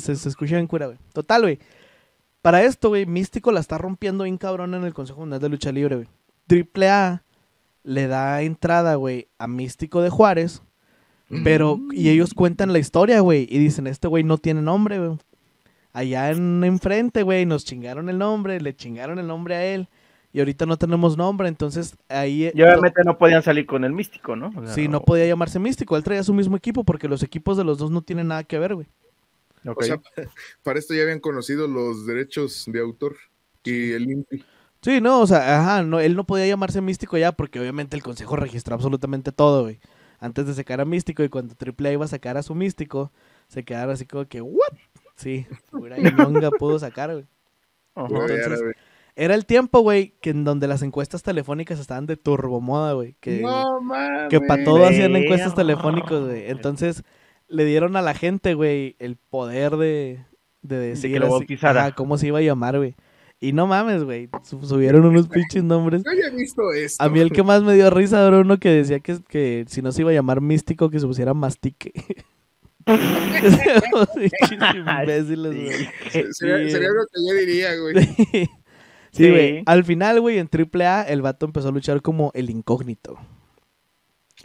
Se, 0.00 0.16
se 0.16 0.28
escucha 0.28 0.58
en 0.58 0.66
cura, 0.66 0.86
güey. 0.86 0.98
Total, 1.12 1.42
güey. 1.42 1.60
Para 2.42 2.64
esto, 2.64 2.88
güey, 2.88 3.06
Místico 3.06 3.52
la 3.52 3.60
está 3.60 3.78
rompiendo 3.78 4.24
bien 4.24 4.36
cabrón 4.36 4.74
en 4.74 4.82
el 4.82 4.92
Consejo 4.92 5.20
Mundial 5.20 5.40
de 5.40 5.48
Lucha 5.48 5.70
Libre, 5.70 5.94
güey. 5.96 6.08
Triple 6.48 6.90
A 6.90 7.22
le 7.84 8.08
da 8.08 8.42
entrada, 8.42 8.96
güey, 8.96 9.28
a 9.38 9.46
Místico 9.46 10.02
de 10.02 10.10
Juárez. 10.10 10.60
Pero, 11.42 11.80
y 11.90 12.10
ellos 12.10 12.34
cuentan 12.34 12.72
la 12.72 12.78
historia, 12.78 13.20
güey. 13.20 13.46
Y 13.50 13.58
dicen, 13.58 13.86
este 13.86 14.08
güey 14.08 14.22
no 14.24 14.38
tiene 14.38 14.62
nombre, 14.62 14.98
güey. 14.98 15.18
Allá 15.92 16.30
en 16.30 16.62
enfrente, 16.64 17.22
güey, 17.22 17.46
nos 17.46 17.64
chingaron 17.64 18.08
el 18.08 18.18
nombre, 18.18 18.60
le 18.60 18.74
chingaron 18.74 19.18
el 19.18 19.26
nombre 19.26 19.54
a 19.54 19.64
él. 19.64 19.88
Y 20.32 20.40
ahorita 20.40 20.66
no 20.66 20.76
tenemos 20.76 21.16
nombre, 21.16 21.46
entonces 21.46 21.96
ahí... 22.08 22.50
Y 22.52 22.62
obviamente 22.62 23.02
no 23.04 23.16
podían 23.16 23.44
salir 23.44 23.66
con 23.66 23.84
el 23.84 23.92
místico, 23.92 24.34
¿no? 24.34 24.52
O 24.56 24.64
sea, 24.64 24.74
Sí, 24.74 24.88
no 24.88 25.00
podía 25.00 25.26
llamarse 25.26 25.60
Místico. 25.60 25.96
Él 25.96 26.02
traía 26.02 26.24
su 26.24 26.34
mismo 26.34 26.56
equipo 26.56 26.82
porque 26.82 27.06
los 27.06 27.22
equipos 27.22 27.56
de 27.56 27.62
los 27.62 27.78
dos 27.78 27.92
no 27.92 28.02
tienen 28.02 28.26
nada 28.28 28.42
que 28.42 28.58
ver, 28.58 28.74
güey. 28.74 28.88
ok. 29.64 29.78
O 29.78 29.82
sea, 29.84 30.00
para 30.64 30.80
esto 30.80 30.92
ya 30.92 31.02
habían 31.02 31.20
conocido 31.20 31.68
los 31.68 32.04
derechos 32.04 32.64
de 32.66 32.80
autor 32.80 33.14
y 33.62 33.92
el 33.92 34.10
INPI. 34.10 34.44
Sí, 34.82 35.00
no, 35.00 35.20
o 35.20 35.26
sea, 35.28 35.60
ajá, 35.60 35.82
no, 35.84 36.00
él 36.00 36.16
no 36.16 36.24
podía 36.24 36.48
llamarse 36.48 36.80
Místico 36.80 37.16
ya 37.16 37.30
porque 37.30 37.60
obviamente 37.60 37.96
el 37.96 38.02
consejo 38.02 38.34
registró 38.34 38.74
absolutamente 38.74 39.30
todo, 39.30 39.62
güey. 39.62 39.78
Antes 40.20 40.46
de 40.46 40.54
sacar 40.54 40.80
a 40.80 40.84
Místico 40.84 41.22
y 41.24 41.28
cuando 41.28 41.54
AAA 41.58 41.92
iba 41.92 42.04
a 42.04 42.08
sacar 42.08 42.36
a 42.36 42.42
su 42.42 42.54
Místico, 42.54 43.12
se 43.48 43.64
quedaron 43.64 43.94
así 43.94 44.06
como 44.06 44.24
que, 44.26 44.40
¿what? 44.40 44.72
Sí, 45.16 45.46
pura 45.70 45.96
ñonga 45.98 46.50
pudo 46.50 46.78
sacar, 46.78 47.12
güey. 47.12 47.24
Ajá. 47.94 48.06
Entonces- 48.10 48.60
era, 49.16 49.34
el 49.36 49.46
tiempo, 49.46 49.80
güey, 49.80 50.14
que 50.20 50.30
en 50.30 50.42
donde 50.42 50.66
las 50.66 50.82
encuestas 50.82 51.22
telefónicas 51.22 51.78
estaban 51.78 52.06
de 52.06 52.16
turbomoda, 52.16 52.94
güey. 52.94 53.14
Que, 53.20 53.40
no 53.40 53.80
mames. 53.80 54.28
que 54.28 54.40
para 54.40 54.64
todo 54.64 54.84
hacían 54.84 55.14
encuestas 55.14 55.54
Güey. 55.54 55.66
telefónicos, 55.66 56.24
güey. 56.26 56.50
Entonces, 56.50 57.04
le 57.46 57.64
dieron 57.64 57.94
a 57.94 58.02
la 58.02 58.14
gente, 58.14 58.54
güey, 58.54 58.96
el 58.98 59.16
poder 59.16 59.76
de, 59.76 60.24
de 60.62 60.76
decir 60.78 61.12
que 61.12 61.20
lo 61.20 61.36
así, 61.36 61.92
cómo 61.94 62.18
se 62.18 62.26
iba 62.26 62.38
a 62.40 62.42
llamar, 62.42 62.76
güey. 62.78 62.96
Y 63.40 63.52
no 63.52 63.66
mames, 63.66 64.04
güey. 64.04 64.28
su- 64.42 64.62
Subieron 64.64 65.04
unos 65.04 65.28
pinches 65.28 65.62
nombres. 65.62 66.02
Yo 66.04 66.12
ya 66.12 66.28
he 66.28 66.36
visto 66.36 66.72
esto. 66.72 67.02
A 67.02 67.08
mí 67.08 67.20
el 67.20 67.30
que 67.30 67.42
más 67.42 67.62
me 67.62 67.74
dio 67.74 67.90
risa 67.90 68.26
era 68.26 68.38
uno 68.38 68.58
que 68.58 68.70
decía 68.70 69.00
que, 69.00 69.18
que 69.28 69.64
si 69.68 69.82
no 69.82 69.92
se 69.92 70.00
iba 70.02 70.10
a 70.10 70.14
llamar 70.14 70.40
místico, 70.40 70.88
que 70.90 70.98
se 71.00 71.06
pusiera 71.06 71.34
mastique. 71.34 71.92
Pinches 74.14 74.74
imbéciles, 74.74 75.54
güey. 75.54 75.88
Sería, 76.32 76.58
sí. 76.64 76.70
sería 76.70 76.88
lo 76.88 77.06
que 77.06 77.20
yo 77.26 77.34
diría, 77.34 77.76
güey. 77.76 77.94
Sí, 78.04 78.48
Sí. 79.12 79.30
güey. 79.30 79.62
Al 79.66 79.84
final, 79.84 80.20
güey, 80.20 80.38
en 80.38 80.48
AAA, 80.52 81.02
el 81.02 81.22
vato 81.22 81.46
empezó 81.46 81.68
a 81.68 81.72
luchar 81.72 82.02
como 82.02 82.30
el 82.34 82.50
incógnito. 82.50 83.18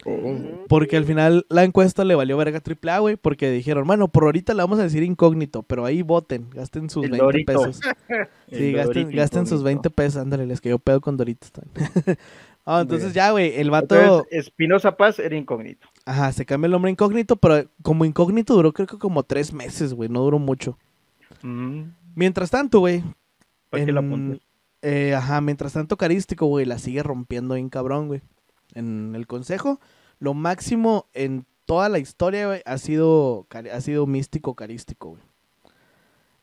Oh. 0.06 0.66
Porque 0.70 0.96
al 0.98 1.06
final 1.06 1.46
la 1.50 1.64
encuesta 1.64 2.06
le 2.06 2.16
valió 2.16 2.38
verga 2.38 2.60
a 2.60 2.62
AAA, 2.62 3.00
güey, 3.00 3.16
porque 3.18 3.52
dijeron, 3.52 3.86
bueno, 3.86 4.08
por 4.08 4.24
ahorita 4.24 4.54
le 4.54 4.62
vamos 4.62 4.80
a 4.80 4.84
decir 4.84 5.04
incógnito, 5.04 5.64
pero 5.64 5.86
ahí 5.86 6.02
voten, 6.02 6.50
gasten 6.54 6.90
sus 6.90 7.04
El 7.06 7.12
20 7.12 7.24
Dorito. 7.26 7.52
pesos. 7.54 7.80
Sí, 8.52 8.72
gasten, 8.72 9.46
sus 9.46 9.60
incógnito. 9.60 9.64
20 9.64 9.90
pesos, 9.92 10.22
ándale, 10.22 10.46
les 10.48 10.62
que 10.62 10.70
yo 10.70 10.80
pedo 10.80 11.02
con 11.02 11.18
Doritos 11.18 11.52
también. 11.52 11.90
Ah, 12.66 12.82
entonces 12.82 13.14
ya, 13.14 13.32
güey, 13.32 13.60
el 13.60 13.70
vato, 13.72 14.26
Espinosa 14.32 14.96
Paz 14.96 15.20
era 15.20 15.36
incógnito. 15.36 15.88
ajá, 16.06 16.32
se 16.32 16.46
cambia 16.46 16.68
el 16.68 16.72
nombre 16.72 16.92
incógnito, 16.92 17.36
pero 17.36 17.66
como 17.82 18.06
incógnito 18.06 18.54
duró 18.54 18.72
creo 18.74 18.88
que 18.88 18.98
como 18.98 19.24
tres 19.24 19.52
meses, 19.54 19.94
güey, 19.94 20.08
no 20.10 20.22
duró 20.22 20.40
mucho. 20.40 20.78
Mm, 21.42 21.84
Mientras 22.16 22.50
tanto, 22.52 22.80
güey, 22.80 23.04
¿Para 23.70 23.86
qué 23.86 23.92
la 23.92 24.02
en- 24.02 24.40
eh, 24.82 25.14
ajá, 25.16 25.42
mientras 25.42 25.74
tanto 25.74 25.98
Carístico, 25.98 26.46
güey, 26.48 26.66
la 26.66 26.80
sigue 26.80 27.04
rompiendo 27.04 27.56
bien 27.56 27.70
cabrón, 27.70 28.08
güey. 28.08 28.22
En 28.73 29.13
el 29.15 29.27
consejo, 29.27 29.79
lo 30.19 30.34
máximo 30.34 31.08
en 31.13 31.45
toda 31.65 31.89
la 31.89 31.99
historia, 31.99 32.47
güey, 32.47 32.62
ha 32.65 32.77
sido, 32.77 33.47
ha 33.71 33.82
sido 33.82 34.05
místico 34.08 34.55
carístico, 34.55 35.10
güey. 35.10 35.21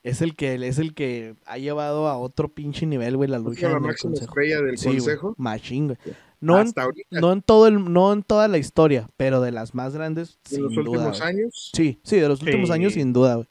Es 0.02 0.22
el 0.22 0.36
que, 0.36 0.54
es 0.68 0.78
el 0.78 0.94
que 0.94 1.34
ha 1.46 1.58
llevado 1.58 2.06
a 2.06 2.16
otro 2.16 2.48
pinche 2.48 2.86
nivel, 2.86 3.16
güey, 3.16 3.28
la 3.28 3.38
¿Es 3.38 3.42
lucha 3.42 3.62
la 3.68 3.70
en 3.72 3.76
el 3.78 3.82
máxima 3.82 4.12
consejo. 4.12 4.30
estrella 4.32 4.60
del 4.62 4.78
Sí, 4.78 4.88
consejo? 4.90 5.34
machín, 5.36 5.86
güey. 5.86 5.98
No 6.38 6.60
en, 6.60 6.66
Hasta 6.68 6.82
ahorita, 6.82 7.20
no 7.20 7.32
en 7.32 7.42
todo 7.42 7.66
el, 7.66 7.92
no 7.92 8.12
en 8.12 8.22
toda 8.22 8.46
la 8.46 8.58
historia, 8.58 9.08
pero 9.16 9.40
de 9.40 9.50
las 9.50 9.74
más 9.74 9.94
grandes, 9.94 10.38
sin 10.44 10.62
los 10.62 10.74
duda, 10.74 10.90
últimos 10.90 11.20
años. 11.22 11.70
Sí, 11.74 11.98
sí, 12.04 12.20
de 12.20 12.28
los 12.28 12.40
últimos 12.42 12.68
Sí. 12.68 12.72
años 12.74 12.92
sin 12.92 13.12
duda, 13.12 13.34
güey. 13.36 13.48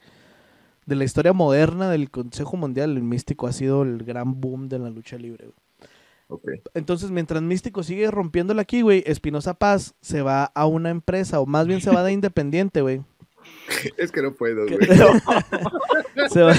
De 0.86 0.96
la 0.96 1.04
historia 1.04 1.34
moderna 1.34 1.90
del 1.90 2.10
Consejo 2.12 2.56
Mundial, 2.58 2.96
el 2.96 3.04
Místico 3.04 3.48
ha 3.48 3.52
sido 3.54 3.82
el 3.82 4.04
gran 4.04 4.40
boom 4.40 4.70
de 4.70 4.80
la 4.80 4.90
lucha 4.92 5.18
libre, 5.18 5.46
güey. 5.48 5.58
Entonces, 6.74 7.12
mientras 7.12 7.42
Místico 7.42 7.84
sigue 7.84 8.10
rompiéndola 8.12 8.64
aquí, 8.64 8.82
güey, 8.82 9.04
Espinosa 9.06 9.54
Paz 9.54 9.94
se 10.02 10.22
va 10.22 10.46
a 10.46 10.66
una 10.66 10.90
empresa, 10.90 11.40
o 11.40 11.46
más 11.46 11.68
bien 11.68 11.82
se 11.82 11.92
va 11.92 12.04
de 12.04 12.12
independiente, 12.14 12.82
güey. 12.82 13.02
Es 13.98 14.12
que 14.12 14.24
no 14.24 14.34
puedo, 14.34 14.66
güey. 14.66 14.80
se, 16.30 16.42
va, 16.42 16.54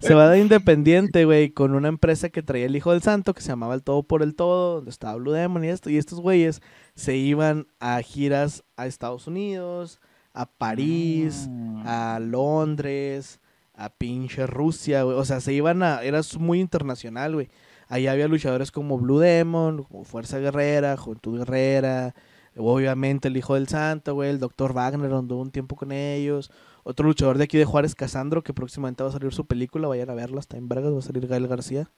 se 0.00 0.14
va 0.14 0.28
de 0.30 0.40
independiente, 0.40 1.24
güey, 1.24 1.50
con 1.50 1.74
una 1.74 1.88
empresa 1.88 2.28
que 2.28 2.42
traía 2.42 2.66
el 2.66 2.74
Hijo 2.74 2.90
del 2.90 3.02
Santo, 3.02 3.34
que 3.34 3.40
se 3.40 3.48
llamaba 3.50 3.74
El 3.74 3.84
Todo 3.84 4.02
por 4.02 4.22
el 4.22 4.34
Todo, 4.34 4.76
donde 4.76 4.90
estaba 4.90 5.14
Blue 5.14 5.30
Demon 5.32 5.64
y 5.64 5.68
esto. 5.68 5.90
Y 5.90 5.98
estos 5.98 6.20
güeyes 6.20 6.60
se 6.96 7.16
iban 7.16 7.68
a 7.78 8.00
giras 8.02 8.64
a 8.76 8.86
Estados 8.86 9.28
Unidos, 9.28 10.00
a 10.32 10.46
París, 10.46 11.46
Mm. 11.48 11.82
a 11.86 12.18
Londres, 12.20 13.40
a 13.74 13.90
pinche 13.90 14.46
Rusia, 14.46 15.04
güey. 15.04 15.16
O 15.16 15.24
sea, 15.24 15.40
se 15.40 15.52
iban 15.52 15.82
a. 15.84 16.02
Era 16.02 16.20
muy 16.38 16.60
internacional, 16.60 17.34
güey. 17.34 17.48
Ahí 17.92 18.06
había 18.06 18.26
luchadores 18.26 18.72
como 18.72 18.96
Blue 18.98 19.18
Demon, 19.18 19.82
como 19.82 20.04
Fuerza 20.04 20.38
Guerrera, 20.38 20.96
Juventud 20.96 21.36
Guerrera. 21.36 22.14
Obviamente 22.56 23.28
el 23.28 23.36
Hijo 23.36 23.54
del 23.54 23.68
Santo, 23.68 24.14
güey. 24.14 24.30
El 24.30 24.38
Doctor 24.38 24.72
Wagner 24.72 25.12
anduvo 25.12 25.42
un 25.42 25.50
tiempo 25.50 25.76
con 25.76 25.92
ellos. 25.92 26.50
Otro 26.84 27.06
luchador 27.06 27.36
de 27.36 27.44
aquí 27.44 27.58
de 27.58 27.66
Juárez, 27.66 27.94
Casandro, 27.94 28.42
que 28.42 28.54
próximamente 28.54 29.02
va 29.02 29.10
a 29.10 29.12
salir 29.12 29.30
su 29.34 29.44
película. 29.44 29.88
Vayan 29.88 30.08
a 30.08 30.14
verla, 30.14 30.40
está 30.40 30.56
en 30.56 30.70
Bragas, 30.70 30.94
va 30.94 31.00
a 31.00 31.02
salir 31.02 31.26
Gael 31.26 31.46
García. 31.46 31.90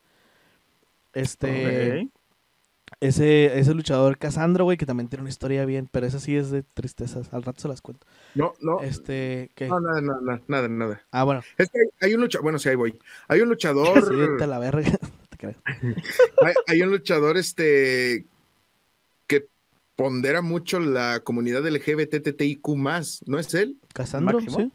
Este. 1.13 2.11
Ese, 2.99 3.57
ese 3.57 3.73
luchador 3.73 4.19
Casandro, 4.19 4.65
güey, 4.65 4.77
que 4.77 4.87
también 4.87 5.09
tiene 5.09 5.23
una 5.23 5.31
historia 5.31 5.65
bien, 5.65 5.89
pero 5.91 6.07
esa 6.07 6.19
sí 6.19 6.37
es 6.37 6.51
de 6.51 6.65
tristezas. 6.65 7.33
Al 7.33 7.45
rato 7.45 7.61
se 7.61 7.69
las 7.69 7.81
cuento. 7.81 8.05
No, 8.35 8.53
no. 8.61 8.81
Este. 8.81 9.53
¿qué? 9.55 9.69
No, 9.69 9.79
nada, 9.79 10.01
nada, 10.01 10.43
nada, 10.49 10.69
nada. 10.69 11.03
Ah, 11.13 11.23
bueno. 11.23 11.43
Es 11.57 11.71
que 11.71 11.79
hay, 11.79 11.87
hay 12.01 12.15
un 12.15 12.23
luchador, 12.23 12.43
bueno, 12.43 12.59
sí, 12.59 12.69
ahí 12.69 12.75
voy. 12.75 12.99
Hay 13.29 13.43
un 13.43 13.49
luchador, 13.51 14.05
Sí, 14.05 14.47
la 14.47 14.59
verga. 14.59 14.99
Hay, 16.43 16.55
hay 16.67 16.83
un 16.83 16.91
luchador, 16.91 17.37
este, 17.37 18.27
que 19.27 19.47
pondera 19.97 20.43
mucho 20.43 20.81
la 20.81 21.21
comunidad 21.21 21.67
LGBTTIQ+, 21.67 22.67
¿no 23.27 23.39
es 23.39 23.55
él? 23.55 23.79
Casandro, 23.93 24.41
sí. 24.41 24.73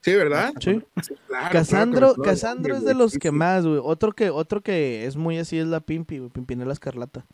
Sí, 0.00 0.14
¿verdad? 0.14 0.52
Sí. 0.60 0.80
Claro, 1.26 1.52
Casandro, 1.52 2.14
claro 2.14 2.22
Casandro 2.22 2.74
es 2.74 2.80
el 2.80 2.86
de 2.86 2.94
los 2.94 3.18
que 3.18 3.32
más, 3.32 3.66
güey. 3.66 3.80
Otro 3.82 4.12
que, 4.12 4.30
otro 4.30 4.62
que 4.62 5.06
es 5.06 5.16
muy 5.16 5.38
así 5.38 5.58
es 5.58 5.66
la 5.66 5.80
Pimpi, 5.80 6.18
güey. 6.18 6.30
Pimpinela 6.30 6.72
Escarlata. 6.72 7.26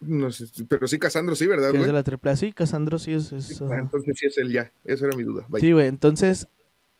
No 0.00 0.30
sé, 0.30 0.46
pero 0.68 0.88
sí, 0.88 0.98
Casandro, 0.98 1.34
sí, 1.34 1.46
¿verdad, 1.46 1.72
Que 1.72 1.78
es 1.78 1.86
de 1.86 1.92
la 1.92 2.02
triple 2.02 2.30
A. 2.30 2.36
Sí, 2.36 2.52
Casandro 2.52 2.98
sí 2.98 3.12
es. 3.12 3.32
es. 3.32 3.60
Entonces 3.60 4.18
sí 4.18 4.26
es 4.26 4.38
él 4.38 4.50
ya, 4.50 4.72
esa 4.84 5.06
era 5.06 5.16
mi 5.16 5.24
duda. 5.24 5.46
Sí, 5.58 5.72
güey. 5.72 5.86
Entonces, 5.86 6.48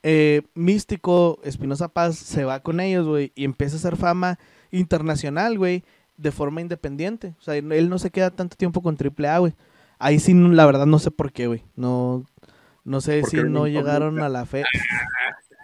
eh, 0.02 0.42
Místico, 0.54 1.40
Espinosa 1.42 1.88
Paz 1.88 2.16
se 2.16 2.44
va 2.44 2.60
con 2.60 2.80
ellos, 2.80 3.06
güey, 3.06 3.32
y 3.34 3.44
empieza 3.44 3.76
a 3.76 3.78
hacer 3.78 3.96
fama 3.96 4.38
internacional, 4.70 5.58
güey, 5.58 5.84
de 6.16 6.32
forma 6.32 6.60
independiente. 6.60 7.34
O 7.38 7.42
sea, 7.42 7.56
él 7.56 7.88
no 7.88 7.98
se 7.98 8.10
queda 8.10 8.30
tanto 8.30 8.56
tiempo 8.56 8.82
con 8.82 8.96
AAA, 8.96 9.38
güey. 9.38 9.54
Ahí 9.98 10.18
sí, 10.18 10.34
la 10.34 10.66
verdad, 10.66 10.86
no 10.86 10.98
sé 10.98 11.10
por 11.10 11.32
qué, 11.32 11.46
güey. 11.46 11.64
No, 11.74 12.24
no 12.84 13.00
sé 13.00 13.20
Porque 13.20 13.38
si 13.38 13.42
no 13.44 13.66
llegaron 13.66 14.20
a 14.20 14.28
la 14.28 14.44
fe. 14.46 14.64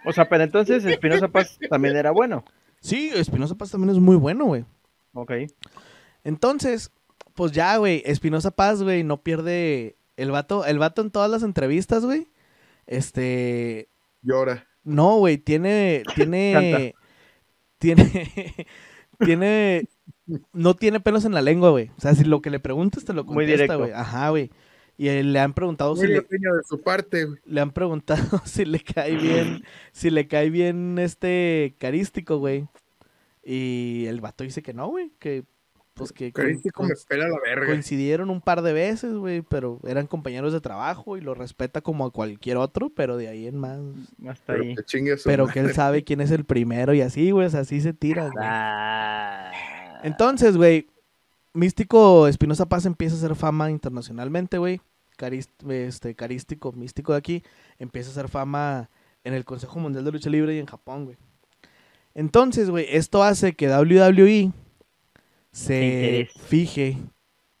O 0.05 0.11
sea, 0.11 0.27
pero 0.27 0.43
entonces 0.43 0.83
Espinosa 0.85 1.27
Paz 1.27 1.57
también 1.69 1.95
era 1.95 2.11
bueno. 2.11 2.43
Sí, 2.81 3.11
Espinosa 3.13 3.55
Paz 3.55 3.71
también 3.71 3.91
es 3.91 3.99
muy 3.99 4.15
bueno, 4.15 4.45
güey. 4.45 4.65
Ok. 5.13 5.31
Entonces, 6.23 6.91
pues 7.33 7.51
ya, 7.51 7.77
güey, 7.77 8.01
Espinosa 8.05 8.51
Paz, 8.51 8.81
güey, 8.81 9.03
no 9.03 9.21
pierde 9.21 9.97
el 10.17 10.31
vato, 10.31 10.65
el 10.65 10.79
vato 10.79 11.01
en 11.01 11.11
todas 11.11 11.29
las 11.29 11.43
entrevistas, 11.43 12.03
güey. 12.03 12.27
Este, 12.85 13.89
Llora. 14.21 14.67
no, 14.83 15.17
güey, 15.17 15.37
tiene 15.37 16.03
tiene 16.15 16.95
tiene 17.77 18.67
tiene 19.19 19.87
no 20.53 20.75
tiene 20.75 20.99
pelos 20.99 21.25
en 21.25 21.33
la 21.33 21.41
lengua, 21.41 21.69
güey. 21.71 21.91
O 21.97 22.01
sea, 22.01 22.15
si 22.15 22.23
lo 22.23 22.41
que 22.41 22.49
le 22.49 22.59
preguntas 22.59 23.03
te 23.05 23.13
lo 23.13 23.25
contesta, 23.25 23.75
güey. 23.75 23.91
Ajá, 23.91 24.29
güey. 24.29 24.51
Y 24.97 25.07
eh, 25.07 25.23
le 25.23 25.39
han 25.39 25.53
preguntado 25.53 25.95
si 25.95 26.03
Muy 26.03 26.13
le, 26.13 26.21
pequeño 26.21 26.53
de 26.53 26.63
su 26.63 26.81
parte, 26.81 27.25
güey. 27.25 27.39
le 27.45 27.61
han 27.61 27.71
preguntado 27.71 28.41
si 28.45 28.63
le 28.63 28.79
cae 28.79 29.17
bien, 29.17 29.63
si 29.91 30.11
le 30.11 30.27
cae 30.27 30.49
bien 30.49 30.99
este 30.99 31.75
carístico, 31.79 32.37
güey. 32.37 32.67
Y 33.43 34.05
el 34.05 34.21
vato 34.21 34.43
dice 34.43 34.61
que 34.61 34.73
no, 34.73 34.87
güey, 34.87 35.11
que 35.19 35.43
pues 35.93 36.11
que 36.11 36.31
con- 36.31 36.43
Carístico 36.45 36.77
con- 36.81 36.87
me 36.87 36.95
pela 37.07 37.27
la 37.27 37.37
verga. 37.43 37.67
coincidieron 37.67 38.29
un 38.29 38.41
par 38.41 38.61
de 38.63 38.73
veces, 38.73 39.13
güey, 39.13 39.41
pero 39.43 39.79
eran 39.85 40.07
compañeros 40.07 40.51
de 40.53 40.59
trabajo 40.61 41.17
y 41.17 41.21
lo 41.21 41.33
respeta 41.35 41.81
como 41.81 42.05
a 42.05 42.11
cualquier 42.11 42.57
otro, 42.57 42.89
pero 42.89 43.15
de 43.17 43.27
ahí 43.27 43.45
en 43.47 43.57
más. 43.57 43.79
Hasta 44.27 44.53
Pero 44.53 44.63
ahí. 44.63 44.75
que 44.75 45.15
Pero 45.23 45.43
madre. 45.45 45.53
que 45.53 45.59
él 45.67 45.73
sabe 45.73 46.03
quién 46.03 46.21
es 46.21 46.31
el 46.31 46.45
primero 46.45 46.93
y 46.93 47.01
así, 47.01 47.31
güey, 47.31 47.45
o 47.45 47.49
sea, 47.49 47.59
así 47.61 47.79
se 47.81 47.93
tira. 47.93 48.29
Ah. 48.41 49.51
Entonces, 50.03 50.57
güey, 50.57 50.87
Místico 51.53 52.27
Espinosa 52.27 52.65
Paz 52.67 52.85
empieza 52.87 53.15
a 53.15 53.19
hacer 53.19 53.35
fama 53.35 53.69
internacionalmente, 53.69 54.57
güey. 54.57 54.81
Carist- 55.19 55.69
este, 55.71 56.15
carístico, 56.15 56.71
místico 56.71 57.11
de 57.11 57.19
aquí, 57.19 57.43
empieza 57.77 58.09
a 58.09 58.13
hacer 58.13 58.27
fama 58.29 58.89
en 59.23 59.35
el 59.35 59.45
Consejo 59.45 59.79
Mundial 59.79 60.03
de 60.03 60.11
Lucha 60.11 60.31
Libre 60.31 60.55
y 60.55 60.59
en 60.59 60.65
Japón, 60.65 61.05
güey. 61.05 61.17
Entonces, 62.15 62.69
güey, 62.71 62.87
esto 62.89 63.23
hace 63.23 63.53
que 63.53 63.67
WWE 63.69 64.51
se 65.53 66.27
fije 66.47 66.97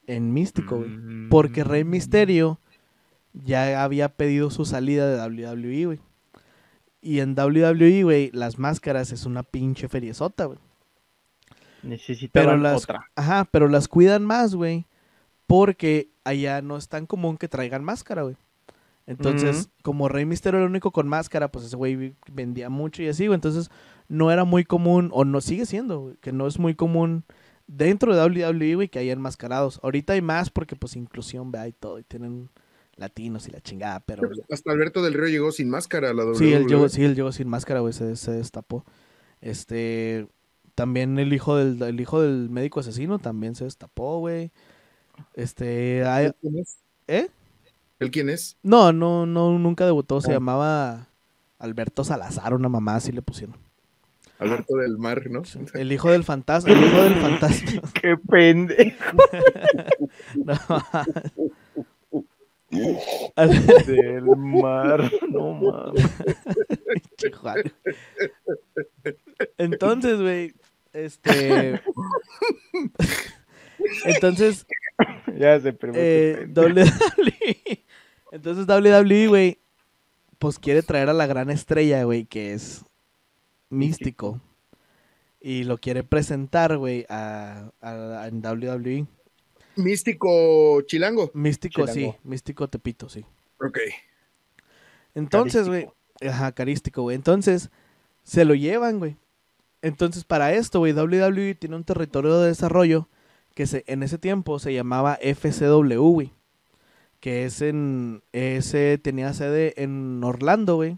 en 0.07 0.33
Místico, 0.33 0.77
güey. 0.79 0.89
Mm. 0.89 1.29
Porque 1.29 1.63
Rey 1.63 1.83
Misterio 1.83 2.59
ya 3.33 3.83
había 3.83 4.09
pedido 4.09 4.49
su 4.49 4.65
salida 4.65 5.07
de 5.07 5.45
WWE, 5.45 5.85
güey. 5.85 5.99
Y 7.01 7.19
en 7.19 7.35
WWE, 7.35 8.03
güey, 8.03 8.31
las 8.33 8.57
máscaras 8.57 9.11
es 9.11 9.25
una 9.25 9.43
pinche 9.43 9.87
feriezota, 9.87 10.45
güey. 10.45 10.59
Necesitaban 11.83 12.47
Pero 12.47 12.57
las, 12.57 12.83
otra. 12.83 13.09
ajá, 13.15 13.45
pero 13.51 13.67
las 13.67 13.87
cuidan 13.87 14.25
más, 14.25 14.55
güey. 14.55 14.85
Porque 15.45 16.09
allá 16.23 16.61
no 16.61 16.77
es 16.77 16.87
tan 16.87 17.05
común 17.05 17.37
que 17.37 17.47
traigan 17.49 17.83
máscara, 17.83 18.23
güey. 18.23 18.35
Entonces, 19.05 19.69
como 19.81 20.07
Rey 20.07 20.25
Misterio 20.25 20.59
era 20.59 20.65
el 20.65 20.69
único 20.69 20.91
con 20.91 21.09
máscara, 21.09 21.51
pues 21.51 21.65
ese 21.65 21.75
güey 21.75 22.15
vendía 22.31 22.69
mucho 22.69 23.03
y 23.03 23.09
así, 23.09 23.27
güey. 23.27 23.35
Entonces, 23.35 23.69
no 24.07 24.31
era 24.31 24.45
muy 24.45 24.63
común, 24.63 25.09
o 25.13 25.25
no 25.25 25.41
sigue 25.41 25.65
siendo, 25.65 25.99
güey, 25.99 26.15
que 26.21 26.31
no 26.31 26.47
es 26.47 26.57
muy 26.57 26.73
común 26.73 27.25
dentro 27.67 28.15
de 28.15 28.21
WWE, 28.21 28.75
güey, 28.75 28.87
que 28.89 28.99
haya 28.99 29.13
enmascarados. 29.13 29.79
Ahorita 29.83 30.13
hay 30.13 30.21
más 30.21 30.49
porque, 30.49 30.75
pues, 30.75 30.95
inclusión, 30.95 31.51
vea, 31.51 31.67
y 31.67 31.73
todo, 31.73 31.99
y 31.99 32.03
tienen 32.03 32.49
latinos 32.95 33.47
y 33.47 33.51
la 33.51 33.61
chingada, 33.61 33.99
pero... 34.01 34.29
Hasta 34.51 34.71
Alberto 34.71 35.01
del 35.01 35.13
Río 35.15 35.27
llegó 35.29 35.51
sin 35.51 35.69
máscara 35.69 36.11
a 36.11 36.13
la 36.13 36.23
WWE. 36.25 36.35
Sí, 36.37 36.53
él 36.53 36.67
llegó, 36.67 36.89
sí, 36.89 37.03
él 37.03 37.15
llegó 37.15 37.31
sin 37.31 37.47
máscara, 37.47 37.79
güey, 37.79 37.93
se, 37.93 38.15
se 38.15 38.31
destapó. 38.31 38.85
Este, 39.41 40.27
también 40.75 41.17
el 41.19 41.33
hijo 41.33 41.55
del, 41.57 41.81
el 41.81 41.99
hijo 41.99 42.21
del 42.21 42.49
médico 42.49 42.79
asesino 42.81 43.19
también 43.19 43.55
se 43.55 43.63
destapó, 43.63 44.19
güey. 44.19 44.51
Este, 45.33 46.05
hay- 46.05 46.25
¿Él 46.27 46.35
quién 46.41 46.57
es? 46.59 46.77
¿eh? 47.07 47.29
¿Él 47.99 48.11
quién 48.11 48.29
es? 48.29 48.57
No, 48.63 48.91
no, 48.93 49.25
no, 49.25 49.57
nunca 49.59 49.85
debutó, 49.85 50.21
se 50.21 50.31
Ah. 50.31 50.33
llamaba 50.35 51.07
Alberto 51.59 52.03
Salazar, 52.03 52.53
una 52.53 52.69
mamá 52.69 52.95
así 52.95 53.11
le 53.11 53.21
pusieron. 53.21 53.55
Alberto 54.43 54.75
del 54.77 54.97
Mar, 54.97 55.29
¿no? 55.29 55.41
El 55.73 55.91
hijo 55.91 56.11
del 56.11 56.23
fantasma, 56.23 56.71
el 56.73 56.83
hijo 56.83 57.01
del 57.01 57.15
fantasma. 57.15 57.81
¡Qué 58.01 58.17
pendejo! 58.17 59.17
No. 60.35 60.55
Del 63.85 64.25
mar. 64.35 65.11
No 65.29 65.53
mames. 65.53 66.09
Pinche 66.87 67.31
Juan. 67.31 67.61
Entonces, 69.59 70.19
güey, 70.19 70.53
este... 70.91 71.79
Entonces, 74.05 74.65
Ya 75.37 75.59
se 75.59 75.73
preguntó. 75.73 75.99
eh, 76.03 76.47
WWE. 76.55 77.83
Entonces 78.31 78.65
WWE, 78.65 79.27
güey, 79.27 79.59
pues 80.39 80.57
quiere 80.57 80.81
traer 80.81 81.09
a 81.09 81.13
la 81.13 81.27
gran 81.27 81.49
estrella, 81.51 82.03
güey, 82.03 82.25
que 82.25 82.53
es 82.53 82.83
Místico. 83.73 84.41
Y 85.41 85.63
lo 85.65 85.77
quiere 85.77 86.03
presentar, 86.03 86.77
güey, 86.77 87.05
a, 87.09 87.71
a- 87.81 88.21
a- 88.21 88.27
en 88.27 88.41
WWE. 88.41 89.05
Místico 89.75 90.81
Chilango. 90.83 91.31
Místico, 91.33 91.85
sí. 91.87 92.13
Místico 92.23 92.67
Tepito, 92.69 93.09
sí. 93.09 93.25
Ok. 93.59 93.79
Entonces, 95.15 95.67
güey, 95.67 95.87
ajá, 96.27 96.51
carístico, 96.53 97.03
güey. 97.03 97.15
Entonces, 97.15 97.69
se 98.23 98.45
lo 98.45 98.55
llevan, 98.55 98.99
güey. 98.99 99.17
Entonces, 99.81 100.23
para 100.23 100.53
esto, 100.53 100.79
güey, 100.79 100.93
WWE 100.93 101.55
tiene 101.55 101.75
un 101.75 101.83
territorio 101.83 102.39
de 102.39 102.47
desarrollo 102.47 103.09
que 103.53 103.67
se, 103.67 103.83
en 103.87 104.01
ese 104.01 104.17
tiempo 104.17 104.59
se 104.59 104.73
llamaba 104.73 105.17
FCW, 105.21 105.99
güey. 106.11 106.31
Que 107.19 107.45
es 107.45 107.61
en, 107.61 108.23
ese 108.31 108.97
tenía 108.97 109.33
sede 109.33 109.81
en 109.81 110.21
Orlando, 110.23 110.75
güey. 110.75 110.97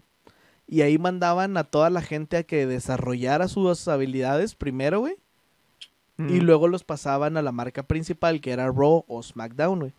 Y 0.66 0.80
ahí 0.82 0.98
mandaban 0.98 1.56
a 1.56 1.64
toda 1.64 1.90
la 1.90 2.02
gente 2.02 2.36
a 2.38 2.42
que 2.42 2.66
desarrollara 2.66 3.48
sus 3.48 3.86
habilidades 3.88 4.54
primero, 4.54 5.00
güey. 5.00 5.16
Y 6.18 6.40
luego 6.40 6.66
los 6.66 6.82
pasaban 6.82 7.36
a 7.36 7.42
la 7.42 7.52
marca 7.52 7.82
principal, 7.82 8.40
que 8.40 8.50
era 8.50 8.66
Raw 8.68 9.04
o 9.06 9.22
SmackDown, 9.22 9.78
güey. 9.80 9.92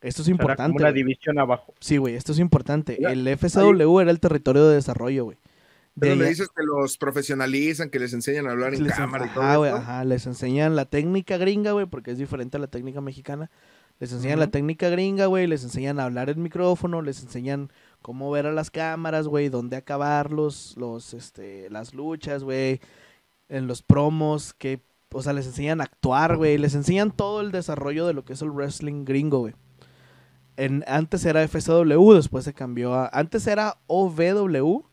Esto 0.00 0.22
es 0.22 0.28
Era 0.28 0.34
como 0.36 0.42
importante. 0.42 0.76
una 0.82 0.90
güey. 0.90 0.94
división 1.02 1.38
abajo. 1.38 1.74
Sí, 1.78 1.96
güey, 1.96 2.16
esto 2.16 2.32
es 2.32 2.40
importante. 2.40 2.98
Ya, 3.00 3.12
El 3.12 3.28
FCW 3.28 4.00
era 4.00 4.10
el 4.10 4.18
territorio 4.18 4.66
de 4.68 4.74
desarrollo, 4.74 5.24
güey. 5.24 5.38
De 5.94 6.08
Pero 6.08 6.16
le 6.16 6.28
dices 6.28 6.48
que 6.48 6.64
los 6.64 6.96
profesionalizan, 6.98 7.88
que 7.90 8.00
les 8.00 8.12
enseñan 8.14 8.48
a 8.48 8.50
hablar 8.50 8.74
en 8.74 8.82
les, 8.82 8.94
cámara 8.94 9.26
y 9.26 9.28
todo 9.28 9.44
ajá, 9.44 9.56
güey, 9.58 9.70
eso. 9.70 9.78
ajá, 9.78 10.04
les 10.04 10.26
enseñan 10.26 10.74
la 10.74 10.86
técnica 10.86 11.36
gringa, 11.36 11.70
güey, 11.72 11.86
porque 11.86 12.10
es 12.10 12.18
diferente 12.18 12.56
a 12.56 12.60
la 12.60 12.66
técnica 12.66 13.00
mexicana. 13.00 13.48
Les 14.00 14.10
enseñan 14.12 14.40
la 14.40 14.50
técnica 14.50 14.88
gringa, 14.88 15.26
güey, 15.26 15.46
les 15.46 15.62
enseñan 15.62 16.00
a 16.00 16.04
hablar 16.06 16.30
el 16.30 16.36
micrófono, 16.38 17.00
les 17.02 17.22
enseñan 17.22 17.70
cómo 18.02 18.30
ver 18.30 18.46
a 18.46 18.52
las 18.52 18.70
cámaras, 18.70 19.28
güey, 19.28 19.48
dónde 19.48 19.76
acabar 19.76 20.32
los, 20.32 20.76
este, 21.14 21.70
las 21.70 21.94
luchas, 21.94 22.44
güey, 22.44 22.80
en 23.48 23.66
los 23.66 23.82
promos, 23.82 24.52
que, 24.52 24.80
o 25.12 25.22
sea, 25.22 25.32
les 25.32 25.46
enseñan 25.46 25.80
a 25.80 25.84
actuar, 25.84 26.36
güey, 26.36 26.58
les 26.58 26.74
enseñan 26.74 27.12
todo 27.12 27.40
el 27.40 27.52
desarrollo 27.52 28.06
de 28.06 28.14
lo 28.14 28.24
que 28.24 28.34
es 28.34 28.42
el 28.42 28.50
wrestling 28.50 29.04
gringo, 29.04 29.40
güey. 29.40 29.54
En, 30.56 30.84
antes 30.86 31.24
era 31.24 31.42
FCW, 31.42 32.12
después 32.12 32.44
se 32.44 32.52
cambió 32.52 32.92
a, 32.94 33.08
antes 33.12 33.46
era 33.46 33.78
OVW, 33.86 34.84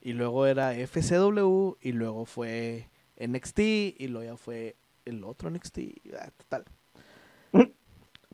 y 0.00 0.12
luego 0.14 0.46
era 0.46 0.72
FCW, 0.74 1.76
y 1.80 1.92
luego 1.92 2.24
fue 2.24 2.88
NXT, 3.18 3.58
y 3.58 4.08
luego 4.08 4.32
ya 4.32 4.36
fue 4.36 4.76
el 5.04 5.24
otro 5.24 5.50
NXT, 5.50 5.78
ah. 6.18 6.62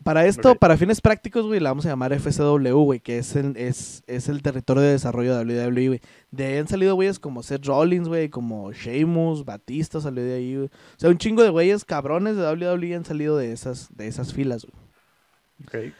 Para 0.09 0.25
esto, 0.25 0.53
Ok. 0.53 0.59
para 0.59 0.79
fines 0.79 1.03
prácticos, 1.03 1.44
güey, 1.44 1.61
la 1.61 1.68
vamos 1.68 1.85
a 1.85 1.90
llamar 1.90 2.14
FCW, 2.14 2.79
güey, 2.83 2.99
que 2.99 3.18
es 3.18 3.37
el, 3.37 3.55
es, 3.59 4.03
es 4.07 4.31
el 4.31 4.40
territorio 4.40 4.83
de 4.83 4.92
desarrollo 4.92 5.37
de 5.37 5.44
WWE, 5.44 5.87
güey. 5.88 6.01
De 6.31 6.47
ahí 6.47 6.57
han 6.57 6.66
salido 6.66 6.94
güeyes 6.94 7.18
como 7.18 7.42
Seth 7.42 7.66
Rollins, 7.66 8.09
güey, 8.09 8.31
como 8.31 8.73
Sheamus, 8.73 9.44
Batista 9.44 10.01
salió 10.01 10.25
de 10.25 10.35
ahí, 10.37 10.55
güey. 10.57 10.68
O 10.68 10.71
sea, 10.97 11.11
un 11.11 11.18
chingo 11.18 11.42
de 11.42 11.51
güeyes 11.51 11.85
cabrones 11.85 12.37
de 12.37 12.42
WWE 12.42 12.94
han 12.94 13.05
salido 13.05 13.37
de 13.37 13.53
esas, 13.53 13.94
de 13.94 14.07
esas 14.07 14.33
filas, 14.33 14.64
güey. 14.64 15.92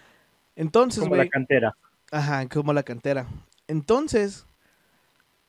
Entonces, 0.57 1.01
Como 1.01 1.11
güey. 1.11 1.25
la 1.27 1.29
cantera. 1.29 1.77
Ajá, 2.11 2.49
como 2.49 2.73
la 2.73 2.85
cantera. 2.85 3.27
Entonces, 3.66 4.47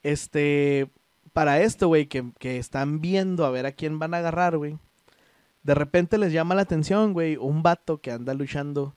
este, 0.02 0.90
para 1.32 1.60
esto, 1.62 1.88
güey, 1.88 2.08
que, 2.08 2.30
que 2.38 2.58
están 2.58 3.00
viendo 3.00 3.46
a 3.46 3.50
ver 3.50 3.64
a 3.64 3.72
quién 3.72 3.98
van 3.98 4.12
a 4.12 4.18
agarrar, 4.18 4.58
güey. 4.58 4.78
De 5.62 5.74
repente 5.74 6.18
les 6.18 6.32
llama 6.32 6.54
la 6.54 6.62
atención, 6.62 7.12
güey, 7.12 7.36
un 7.36 7.62
vato 7.62 8.00
que 8.00 8.10
anda 8.10 8.32
luchando 8.34 8.94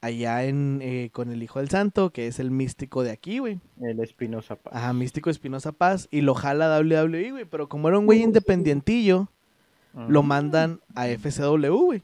allá 0.00 0.44
en, 0.44 0.80
eh, 0.82 1.10
con 1.12 1.30
el 1.30 1.42
Hijo 1.42 1.58
del 1.58 1.68
Santo, 1.68 2.10
que 2.10 2.26
es 2.26 2.40
el 2.40 2.50
místico 2.50 3.02
de 3.02 3.10
aquí, 3.10 3.38
güey. 3.38 3.60
El 3.80 4.00
Espinosa 4.00 4.56
Paz. 4.56 4.74
Ajá, 4.74 4.92
místico 4.92 5.30
Espinosa 5.30 5.72
Paz, 5.72 6.08
y 6.10 6.22
lo 6.22 6.34
jala 6.34 6.74
a 6.74 6.80
WWE, 6.80 7.30
güey. 7.30 7.44
Pero 7.44 7.68
como 7.68 7.88
era 7.88 7.98
un 7.98 8.06
güey 8.06 8.22
independientillo, 8.22 9.28
lo 9.94 10.20
Ujú. 10.20 10.28
mandan 10.28 10.80
a 10.94 11.06
FCW, 11.08 11.84
güey. 11.84 12.02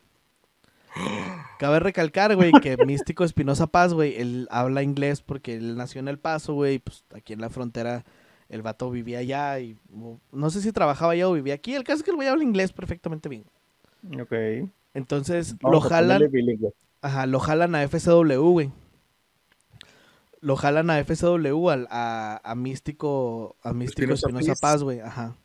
Cabe 1.58 1.80
recalcar, 1.80 2.34
güey, 2.36 2.52
que 2.52 2.76
Místico 2.86 3.24
Espinosa 3.24 3.66
Paz, 3.66 3.92
güey, 3.94 4.16
él 4.16 4.46
habla 4.50 4.82
inglés 4.82 5.20
porque 5.22 5.56
él 5.56 5.76
nació 5.76 6.00
en 6.00 6.08
El 6.08 6.18
Paso, 6.18 6.54
güey, 6.54 6.78
pues 6.78 7.04
aquí 7.14 7.32
en 7.32 7.40
la 7.40 7.50
frontera 7.50 8.04
el 8.48 8.62
vato 8.62 8.90
vivía 8.90 9.18
allá 9.18 9.58
y 9.58 9.76
no 10.32 10.50
sé 10.50 10.60
si 10.60 10.70
trabajaba 10.70 11.12
allá 11.12 11.28
o 11.28 11.32
vivía 11.32 11.54
aquí. 11.54 11.74
El 11.74 11.82
caso 11.84 11.98
es 11.98 12.02
que 12.04 12.10
el 12.10 12.16
güey 12.16 12.28
habla 12.28 12.44
inglés 12.44 12.72
perfectamente 12.72 13.28
bien. 13.28 13.44
Ok. 14.20 14.32
Entonces 14.94 15.56
Vamos 15.60 15.84
lo 15.84 15.88
jalan, 15.88 16.22
ajá, 17.02 17.26
lo 17.26 17.38
jalan 17.40 17.74
a 17.74 17.82
FCW, 17.86 18.40
güey. 18.50 18.70
Lo 20.40 20.56
jalan 20.56 20.90
a 20.90 20.98
FCW 21.00 21.70
al- 21.70 21.88
a, 21.90 22.40
a 22.44 22.54
Místico, 22.54 23.56
a 23.62 23.72
Místico 23.72 24.14
Espinosa 24.14 24.54
Paz. 24.60 24.82
Güey, 24.82 25.00
ajá. 25.00 25.36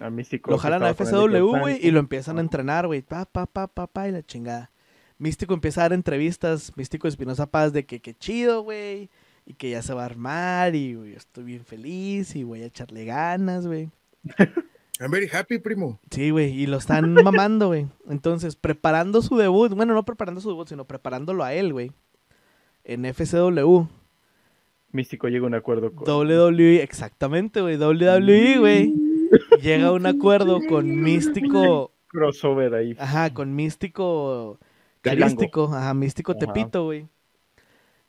A 0.00 0.10
Místico 0.10 0.50
Lo 0.50 0.58
jalan 0.58 0.82
a 0.82 0.90
FCW, 0.94 1.58
güey, 1.60 1.78
y 1.86 1.90
lo 1.90 2.00
empiezan 2.00 2.38
a 2.38 2.40
entrenar, 2.40 2.86
güey. 2.86 3.02
Pa, 3.02 3.26
pa, 3.26 3.46
pa, 3.46 3.68
pa, 3.68 3.86
pa, 3.86 4.08
y 4.08 4.12
la 4.12 4.22
chingada. 4.22 4.70
Místico 5.18 5.52
empieza 5.52 5.82
a 5.82 5.84
dar 5.84 5.92
entrevistas, 5.92 6.72
Místico 6.76 7.06
Espinosa 7.06 7.46
Paz, 7.50 7.72
de 7.74 7.84
que 7.84 8.00
qué 8.00 8.14
chido, 8.14 8.62
güey, 8.62 9.10
y 9.44 9.52
que 9.54 9.68
ya 9.70 9.82
se 9.82 9.92
va 9.92 10.02
a 10.02 10.06
armar, 10.06 10.74
y 10.74 10.94
güey, 10.94 11.12
estoy 11.14 11.44
bien 11.44 11.64
feliz, 11.66 12.34
y 12.34 12.42
voy 12.44 12.62
a 12.62 12.66
echarle 12.66 13.04
ganas, 13.04 13.66
güey. 13.66 13.90
I'm 15.00 15.10
very 15.10 15.28
happy, 15.32 15.58
primo. 15.58 15.98
Sí, 16.10 16.30
güey, 16.30 16.50
y 16.50 16.66
lo 16.66 16.76
están 16.76 17.14
mamando, 17.24 17.68
güey. 17.68 17.86
Entonces, 18.08 18.54
preparando 18.54 19.22
su 19.22 19.36
debut, 19.36 19.72
bueno, 19.72 19.94
no 19.94 20.04
preparando 20.04 20.40
su 20.40 20.50
debut, 20.50 20.68
sino 20.68 20.84
preparándolo 20.84 21.42
a 21.42 21.54
él, 21.54 21.72
güey, 21.72 21.90
en 22.84 23.04
FCW. 23.06 23.86
Místico 24.92 25.28
llega 25.28 25.44
a 25.44 25.48
un 25.48 25.54
acuerdo 25.54 25.92
con. 25.94 26.06
WWE, 26.08 26.82
exactamente, 26.82 27.60
güey, 27.60 27.76
WWE, 27.76 28.58
güey. 28.58 28.94
Llega 29.62 29.86
a 29.86 29.92
un 29.92 30.06
acuerdo 30.06 30.60
con 30.68 31.00
Místico, 31.02 31.92
Crossover 32.08 32.74
ahí. 32.74 32.96
ajá, 32.98 33.32
con 33.32 33.54
Místico. 33.54 34.58
Carístico, 35.02 35.72
ajá, 35.72 35.94
Místico 35.94 36.32
Ajá. 36.32 36.40
Tepito, 36.40 36.84
güey. 36.84 37.06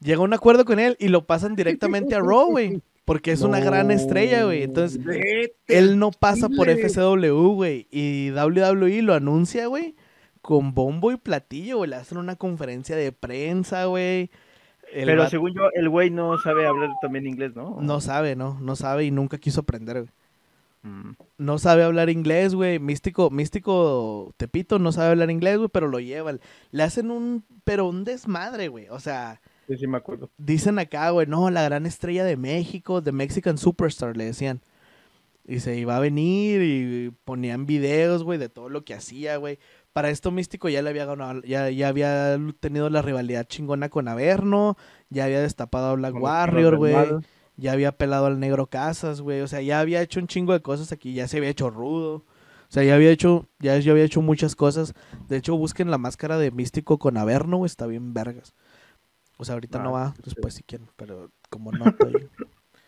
Llega 0.01 0.17
a 0.19 0.23
un 0.23 0.33
acuerdo 0.33 0.65
con 0.65 0.79
él 0.79 0.97
y 0.99 1.07
lo 1.09 1.25
pasan 1.25 1.55
directamente 1.55 2.15
a 2.15 2.19
Raw, 2.19 2.47
güey. 2.49 2.81
Porque 3.05 3.31
es 3.31 3.41
una 3.41 3.59
gran 3.59 3.91
estrella, 3.91 4.45
güey. 4.45 4.63
Entonces, 4.63 5.03
Vete. 5.03 5.55
él 5.67 5.97
no 5.97 6.11
pasa 6.11 6.49
por. 6.49 6.69
FCW, 6.69 7.53
güey. 7.53 7.87
Y 7.91 8.31
WWE 8.31 9.01
lo 9.01 9.13
anuncia, 9.13 9.67
güey, 9.67 9.95
con 10.41 10.73
bombo 10.73 11.11
y 11.11 11.17
platillo, 11.17 11.77
güey. 11.77 11.89
Le 11.89 11.95
hacen 11.97 12.17
una 12.17 12.35
conferencia 12.35 12.95
de 12.95 13.11
prensa, 13.11 13.85
güey. 13.85 14.29
El 14.93 15.05
Pero 15.05 15.29
según 15.29 15.53
yo, 15.53 15.69
el 15.73 15.89
güey 15.89 16.09
no 16.09 16.37
sabe 16.37 16.67
hablar 16.67 16.89
también 17.01 17.25
inglés, 17.25 17.55
¿no? 17.55 17.77
No 17.81 18.01
sabe, 18.01 18.35
¿no? 18.35 18.59
No 18.59 18.75
sabe 18.75 19.05
y 19.05 19.11
nunca 19.11 19.37
quiso 19.37 19.61
aprender, 19.61 20.01
güey. 20.01 20.11
Mm. 20.83 21.11
No 21.37 21.59
sabe 21.59 21.83
hablar 21.83 22.09
inglés, 22.09 22.55
güey. 22.55 22.79
Místico, 22.79 23.29
místico 23.29 24.33
Tepito 24.37 24.79
no 24.79 24.91
sabe 24.91 25.09
hablar 25.11 25.29
inglés, 25.31 25.57
güey, 25.57 25.69
pero 25.71 25.87
lo 25.87 25.99
llevan. 25.99 26.41
Le 26.71 26.83
hacen 26.83 27.11
un, 27.11 27.45
pero 27.63 27.87
un 27.87 28.03
desmadre, 28.03 28.67
güey. 28.67 28.89
O 28.89 28.99
sea, 28.99 29.41
Sí, 29.71 29.77
sí 29.77 29.87
me 29.87 29.97
acuerdo. 29.97 30.29
dicen 30.37 30.79
acá, 30.79 31.09
güey, 31.11 31.27
no, 31.27 31.49
la 31.49 31.63
gran 31.63 31.85
estrella 31.85 32.25
de 32.25 32.35
México, 32.35 33.01
The 33.01 33.13
Mexican 33.13 33.57
Superstar, 33.57 34.17
le 34.17 34.25
decían. 34.25 34.61
Y 35.47 35.59
se 35.59 35.77
iba 35.77 35.95
a 35.95 35.99
venir 35.99 36.61
y 36.61 37.11
ponían 37.23 37.65
videos, 37.65 38.23
güey, 38.23 38.37
de 38.37 38.49
todo 38.49 38.67
lo 38.67 38.83
que 38.83 38.93
hacía, 38.93 39.37
güey. 39.37 39.59
Para 39.93 40.09
esto 40.09 40.29
Místico 40.29 40.67
ya 40.67 40.81
le 40.81 40.89
había 40.89 41.05
ganado, 41.05 41.41
ya, 41.43 41.69
ya 41.69 41.87
había 41.87 42.37
tenido 42.59 42.89
la 42.89 43.01
rivalidad 43.01 43.47
chingona 43.47 43.89
con 43.89 44.07
Averno, 44.09 44.77
ya 45.09 45.23
había 45.25 45.41
destapado 45.41 45.87
a 45.87 45.93
Black 45.95 46.13
Con 46.13 46.21
Warrior, 46.21 46.77
güey. 46.77 46.95
Ya 47.55 47.71
había 47.71 47.93
pelado 47.93 48.25
al 48.25 48.39
negro 48.39 48.67
Casas, 48.67 49.21
güey. 49.21 49.41
O 49.41 49.47
sea, 49.47 49.61
ya 49.61 49.79
había 49.79 50.01
hecho 50.01 50.19
un 50.19 50.27
chingo 50.27 50.51
de 50.53 50.61
cosas 50.61 50.91
aquí. 50.91 51.13
Ya 51.13 51.27
se 51.27 51.37
había 51.37 51.49
hecho 51.49 51.69
rudo. 51.69 52.15
O 52.15 52.73
sea, 52.73 52.83
ya 52.83 52.95
había 52.95 53.11
hecho, 53.11 53.47
ya, 53.59 53.77
ya 53.77 53.91
había 53.91 54.05
hecho 54.05 54.21
muchas 54.21 54.55
cosas. 54.55 54.93
De 55.27 55.37
hecho, 55.37 55.55
busquen 55.57 55.91
la 55.91 55.97
máscara 55.97 56.37
de 56.37 56.51
Místico 56.51 56.97
con 56.99 57.17
Averno, 57.17 57.57
güey. 57.57 57.67
Está 57.67 57.85
bien 57.87 58.13
vergas. 58.13 58.53
O 59.41 59.45
sea, 59.45 59.53
ahorita 59.55 59.79
Ah, 59.79 59.83
no 59.83 59.91
va, 59.93 60.13
sí. 60.15 60.21
después 60.25 60.53
si 60.53 60.61
quieren. 60.61 60.87
Pero 60.97 61.31
como 61.49 61.71
nota 61.71 61.95
ahí, 62.07 62.13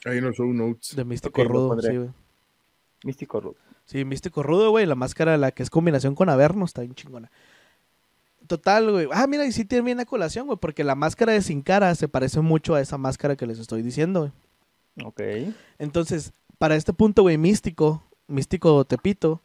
Ahí 0.05 0.17
en 0.19 0.25
los 0.25 0.35
show 0.35 0.53
notes. 0.53 0.95
de 0.95 1.03
Místico 1.03 1.43
rudo, 1.45 1.81
sí, 1.81 1.97
güey. 1.97 2.09
Místico 3.03 3.39
Rudo. 3.41 3.55
Sí, 3.85 4.05
Místico 4.05 4.43
rudo, 4.43 4.69
güey. 4.69 4.85
La 4.85 4.93
máscara, 4.95 5.35
la 5.37 5.51
que 5.51 5.63
es 5.63 5.69
combinación 5.71 6.13
con 6.13 6.29
Averno, 6.29 6.63
está 6.65 6.81
bien 6.81 6.93
chingona. 6.93 7.31
Total, 8.47 8.91
güey. 8.91 9.07
Ah, 9.11 9.25
mira, 9.27 9.45
y 9.45 9.51
sí 9.51 9.65
tiene 9.65 9.83
bien 9.85 9.97
la 9.97 10.05
colación, 10.05 10.45
güey. 10.45 10.59
Porque 10.59 10.83
la 10.83 10.95
máscara 10.95 11.33
de 11.33 11.41
Sin 11.41 11.61
Cara 11.63 11.95
se 11.95 12.07
parece 12.07 12.39
mucho 12.41 12.75
a 12.75 12.81
esa 12.81 12.97
máscara 12.97 13.35
que 13.35 13.47
les 13.47 13.57
estoy 13.59 13.81
diciendo, 13.81 14.19
güey. 14.21 15.07
Ok. 15.07 15.53
Entonces, 15.79 16.33
para 16.59 16.75
este 16.75 16.93
punto, 16.93 17.23
güey, 17.23 17.37
Místico, 17.37 18.03
Místico 18.27 18.85
Tepito, 18.85 19.41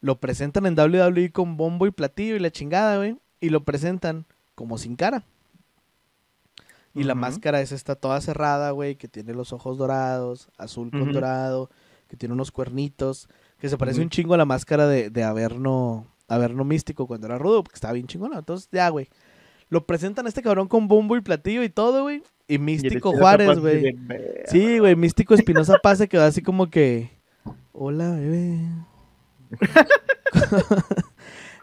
lo 0.00 0.18
presentan 0.18 0.66
en 0.66 0.74
WWE 0.78 1.30
con 1.30 1.56
bombo 1.56 1.86
y 1.86 1.92
platillo 1.92 2.34
y 2.36 2.40
la 2.40 2.50
chingada, 2.50 2.96
güey. 2.96 3.16
Y 3.40 3.50
lo 3.50 3.64
presentan 3.64 4.24
como 4.54 4.76
sin 4.78 4.96
cara. 4.96 5.24
Y 6.94 7.04
la 7.04 7.14
máscara 7.14 7.60
es 7.60 7.72
esta 7.72 7.94
toda 7.94 8.20
cerrada, 8.20 8.70
güey, 8.72 8.96
que 8.96 9.08
tiene 9.08 9.32
los 9.34 9.52
ojos 9.52 9.78
dorados, 9.78 10.48
azul 10.58 10.90
con 10.90 11.12
dorado, 11.12 11.70
que 12.08 12.16
tiene 12.16 12.34
unos 12.34 12.50
cuernitos, 12.50 13.28
que 13.58 13.68
se 13.70 13.78
parece 13.78 14.02
un 14.02 14.10
chingo 14.10 14.34
a 14.34 14.36
la 14.36 14.44
máscara 14.44 14.86
de, 14.86 15.08
de 15.08 15.24
Averno, 15.24 16.06
Averno 16.28 16.64
Místico 16.64 17.06
cuando 17.06 17.26
era 17.26 17.38
rudo, 17.38 17.64
porque 17.64 17.76
estaba 17.76 17.94
bien 17.94 18.06
chingona. 18.06 18.38
Entonces, 18.38 18.68
ya, 18.70 18.88
güey. 18.90 19.08
Lo 19.70 19.86
presentan 19.86 20.26
a 20.26 20.28
este 20.28 20.42
cabrón 20.42 20.68
con 20.68 20.86
bombo 20.86 21.16
y 21.16 21.22
platillo 21.22 21.62
y 21.62 21.70
todo, 21.70 22.02
güey. 22.02 22.22
Y 22.46 22.58
Místico 22.58 23.12
Juárez, 23.12 23.58
güey. 23.58 23.76
dice, 23.76 23.96
"Ve, 23.98 24.44
Sí, 24.48 24.78
güey, 24.78 24.94
Místico 24.94 25.32
Espinosa 25.32 25.78
Paz 25.82 25.96
se 25.96 26.08
quedó 26.08 26.24
así 26.24 26.42
como 26.42 26.68
que. 26.68 27.10
Hola, 27.72 28.10
bebé. 28.10 28.58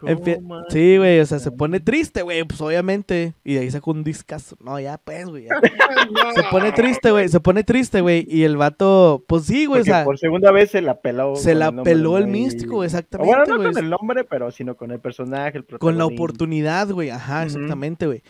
Empie- 0.06 0.36
¿cómo 0.36 0.62
Sí, 0.70 0.96
güey, 0.98 1.20
o 1.20 1.26
sea, 1.26 1.38
se 1.38 1.50
pone 1.50 1.80
triste, 1.80 2.22
güey, 2.22 2.44
pues 2.44 2.60
obviamente. 2.60 3.34
Y 3.44 3.54
de 3.54 3.60
ahí 3.60 3.70
sacó 3.70 3.90
un 3.90 4.02
discazo. 4.04 4.56
No, 4.60 4.78
ya, 4.80 4.98
pues, 4.98 5.26
güey. 5.26 5.46
Se 6.34 6.42
pone 6.50 6.72
triste, 6.72 7.10
güey, 7.10 7.28
se 7.28 7.40
pone 7.40 7.64
triste, 7.64 8.00
güey. 8.00 8.26
Y 8.28 8.44
el 8.44 8.56
vato, 8.56 9.24
pues 9.26 9.44
sí, 9.44 9.66
güey, 9.66 9.82
o 9.82 9.84
sea, 9.84 10.04
por 10.04 10.18
segunda 10.18 10.50
vez 10.52 10.70
se 10.70 10.80
la 10.82 11.00
peló. 11.00 11.36
se 11.36 11.54
la 11.54 11.68
el 11.68 11.82
peló 11.82 12.18
el 12.18 12.26
místico, 12.26 12.84
exactamente, 12.84 13.28
Bueno, 13.34 13.44
no 13.46 13.56
güey. 13.62 13.72
con 13.74 13.84
el 13.84 13.90
nombre, 13.90 14.24
pero 14.24 14.50
sino 14.50 14.76
con 14.76 14.90
el 14.90 15.00
personaje, 15.00 15.58
el 15.58 15.66
Con 15.78 15.98
la 15.98 16.06
oportunidad, 16.06 16.88
güey, 16.90 17.10
ajá, 17.10 17.44
exactamente, 17.44 18.06
güey. 18.06 18.22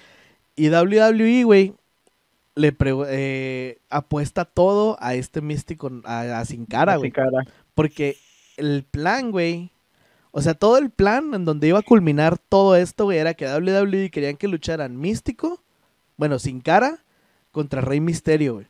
Y 0.57 0.69
WWE, 0.71 1.45
güey, 1.45 1.75
le 2.57 2.73
pre- 2.73 2.93
eh, 3.09 3.79
apuesta 3.89 4.45
todo 4.45 4.97
a 5.01 5.15
este 5.15 5.41
místico, 5.41 5.91
a, 6.05 6.41
a 6.41 6.45
Sin 6.45 6.67
Cara, 6.67 6.97
güey. 6.97 7.11
cara. 7.11 7.45
Porque 7.75 8.17
el 8.57 8.85
plan, 8.91 9.31
güey. 9.31 9.71
O 10.33 10.43
sea, 10.43 10.55
todo 10.55 10.79
el 10.79 10.91
plan 10.91 11.35
en 11.35 11.45
donde 11.45 11.69
iba 11.69 11.79
a 11.79 11.83
culminar 11.83 12.39
todo 12.39 12.77
esto, 12.77 13.05
güey, 13.05 13.19
era 13.19 13.35
que 13.35 13.47
WWE 13.47 14.11
querían 14.11 14.37
que 14.37 14.49
lucharan 14.49 14.99
Místico, 14.99 15.63
bueno, 16.17 16.39
sin 16.39 16.61
cara, 16.61 17.05
contra 17.51 17.81
Rey 17.81 18.01
Misterio, 18.01 18.55
güey. 18.55 18.67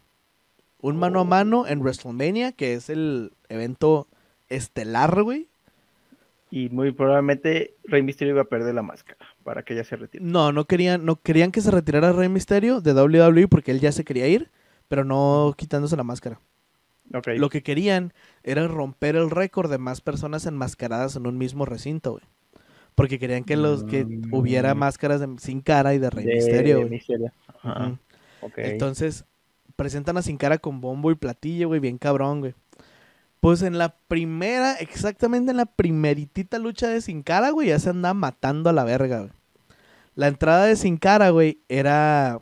Un 0.81 0.97
mano 0.97 1.21
a 1.21 1.25
mano 1.25 1.67
en 1.67 1.81
WrestleMania, 1.81 2.53
que 2.53 2.73
es 2.73 2.89
el 2.89 3.33
evento 3.49 4.09
estelar, 4.49 5.23
güey. 5.23 5.49
Y 6.51 6.69
muy 6.71 6.91
probablemente 6.93 7.75
Rey 7.85 8.03
Mysterio 8.03 8.35
iba 8.35 8.43
a 8.43 8.47
perder 8.47 8.75
la 8.75 8.83
máscara 8.83 9.19
para 9.45 9.63
que 9.63 9.75
ella 9.75 9.85
se 9.85 9.97
retire. 9.97 10.25
No, 10.25 10.53
no 10.53 10.65
querían, 10.65 11.05
no 11.05 11.17
querían 11.17 11.53
que 11.53 11.61
se 11.61 11.71
retirara 11.71 12.13
Rey 12.13 12.29
Misterio 12.29 12.81
de 12.81 12.93
WWE 12.95 13.47
porque 13.49 13.71
él 13.71 13.81
ya 13.81 13.93
se 13.93 14.05
quería 14.05 14.27
ir, 14.27 14.51
pero 14.89 15.05
no 15.05 15.55
quitándose 15.57 15.97
la 15.97 16.03
máscara. 16.03 16.41
Lo 17.39 17.49
que 17.51 17.63
querían 17.63 18.13
era 18.45 18.67
romper 18.69 19.17
el 19.17 19.31
récord 19.31 19.71
de 19.71 19.79
más 19.79 20.01
personas 20.01 20.47
enmascaradas 20.47 21.17
en 21.17 21.27
un 21.27 21.37
mismo 21.39 21.65
recinto, 21.67 22.13
güey. 22.13 22.23
Porque 22.95 23.19
querían 23.19 23.45
que 23.45 23.57
los 23.57 23.85
que 23.85 24.05
Mm. 24.05 24.33
hubiera 24.35 24.75
máscaras 24.75 25.21
de- 25.21 25.39
sin 25.39 25.61
cara 25.61 25.95
y 25.95 25.99
de 25.99 26.11
Rey 26.11 26.25
de 26.27 26.35
Misterio, 26.35 26.79
güey. 26.79 26.91
Misterio. 26.91 27.33
Ajá. 27.63 27.99
Entonces, 28.57 29.25
presentan 29.77 30.17
a 30.17 30.23
Sin 30.23 30.37
Cara 30.37 30.59
con 30.59 30.81
bombo 30.81 31.11
y 31.11 31.15
platillo, 31.15 31.69
güey, 31.69 31.81
bien 31.81 31.99
cabrón, 31.99 32.41
güey. 32.41 32.55
Pues 33.41 33.63
en 33.63 33.79
la 33.79 33.95
primera, 34.09 34.75
exactamente 34.75 35.51
en 35.51 35.57
la 35.57 35.65
primeritita 35.67 36.59
lucha 36.59 36.89
de 36.89 37.01
Sin 37.01 37.23
Cara, 37.23 37.51
güey, 37.51 37.69
ya 37.69 37.79
se 37.79 37.91
anda 37.91 38.13
matando 38.13 38.69
a 38.71 38.73
la 38.75 38.85
verga, 38.85 39.21
güey. 39.21 39.31
La 40.15 40.29
entrada 40.29 40.67
de 40.67 40.77
Sin 40.77 40.97
Cara, 40.99 41.31
güey, 41.31 41.59
era... 41.69 42.41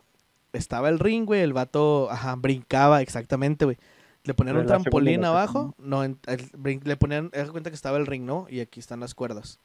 Estaba 0.51 0.89
el 0.89 0.99
ring, 0.99 1.25
güey, 1.25 1.41
el 1.41 1.53
vato, 1.53 2.09
ajá, 2.11 2.35
brincaba, 2.35 3.01
exactamente, 3.01 3.65
güey. 3.65 3.77
Le 4.23 4.33
ponían 4.33 4.57
un 4.57 4.65
trampolín 4.65 5.23
abajo, 5.25 5.73
no, 5.77 6.03
en- 6.03 6.19
el 6.27 6.51
brin- 6.51 6.83
le 6.83 6.97
ponían, 6.97 7.31
haz 7.33 7.45
de 7.45 7.51
cuenta 7.51 7.69
que 7.69 7.75
estaba 7.75 7.97
el 7.97 8.05
ring, 8.05 8.23
¿no? 8.25 8.47
Y 8.49 8.59
aquí 8.59 8.79
están 8.79 8.99
las 8.99 9.15
cuerdas. 9.15 9.59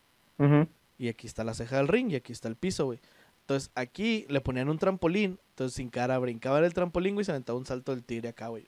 Y 0.98 1.08
aquí 1.08 1.26
está 1.26 1.42
la 1.44 1.54
ceja 1.54 1.76
del 1.76 1.88
ring 1.88 2.10
y 2.10 2.14
aquí 2.16 2.32
está 2.32 2.48
el 2.48 2.56
piso, 2.56 2.84
güey. 2.86 3.00
Entonces 3.40 3.70
aquí 3.74 4.24
le 4.28 4.40
ponían 4.40 4.68
un 4.68 4.78
trampolín. 4.78 5.38
Entonces 5.50 5.74
sin 5.76 5.90
cara 5.90 6.18
brincaba 6.18 6.58
en 6.58 6.64
el 6.64 6.72
trampolín, 6.74 7.14
güey, 7.14 7.22
y 7.22 7.24
se 7.24 7.32
aventaba 7.32 7.58
un 7.58 7.66
salto 7.66 7.92
del 7.92 8.04
tigre 8.04 8.28
acá, 8.28 8.48
güey. 8.48 8.66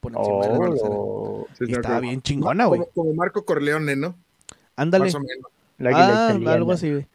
Por 0.00 0.12
encima 0.16 0.42
de 0.46 0.52
la 0.52 0.58
balacera. 0.58 0.88
Oh, 0.90 1.46
Sí, 1.58 1.64
Y 1.64 1.66
sí, 1.66 1.72
estaba 1.72 2.00
bien 2.00 2.22
chingona, 2.22 2.66
güey. 2.66 2.80
Como, 2.80 2.92
como 2.92 3.14
Marco 3.14 3.44
Corleone, 3.44 3.96
¿no? 3.96 4.14
Ándale. 4.76 5.06
Más 5.06 5.14
o 5.14 5.20
menos. 5.20 5.46
la 5.78 5.90
águila 5.90 6.08
Ah, 6.08 6.30
italiana. 6.30 6.52
algo 6.52 6.72
así, 6.72 6.90
güey. 6.92 7.06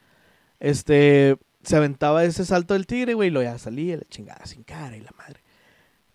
Este, 0.60 1.38
se 1.64 1.76
aventaba 1.78 2.24
ese 2.26 2.46
salto 2.46 2.74
del 2.74 2.86
tigre, 2.88 3.14
güey, 3.14 3.30
y 3.30 3.32
lo 3.32 3.42
ya 3.42 3.58
salía 3.58 3.96
la 3.98 4.04
chingada 4.10 4.46
sin 4.46 4.64
cara 4.64 4.96
y 4.98 5.02
la 5.02 5.12
madre. 5.18 5.40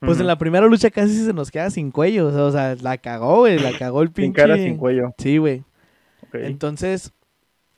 Pues 0.06 0.20
en 0.20 0.26
la 0.26 0.36
primera 0.38 0.66
lucha 0.66 0.90
casi 0.90 1.24
se 1.24 1.32
nos 1.32 1.50
queda 1.50 1.70
sin 1.70 1.90
cuello, 1.90 2.28
o 2.28 2.50
sea, 2.52 2.74
la 2.80 2.98
cagó, 2.98 3.38
güey, 3.40 3.58
la 3.58 3.76
cagó 3.78 4.02
el 4.02 4.10
pinche. 4.10 4.24
Sin 4.42 4.48
cara, 4.50 4.56
sin 4.56 4.76
cuello. 4.76 5.14
Sí, 5.18 5.38
güey. 5.38 5.62
Entonces, 6.32 7.12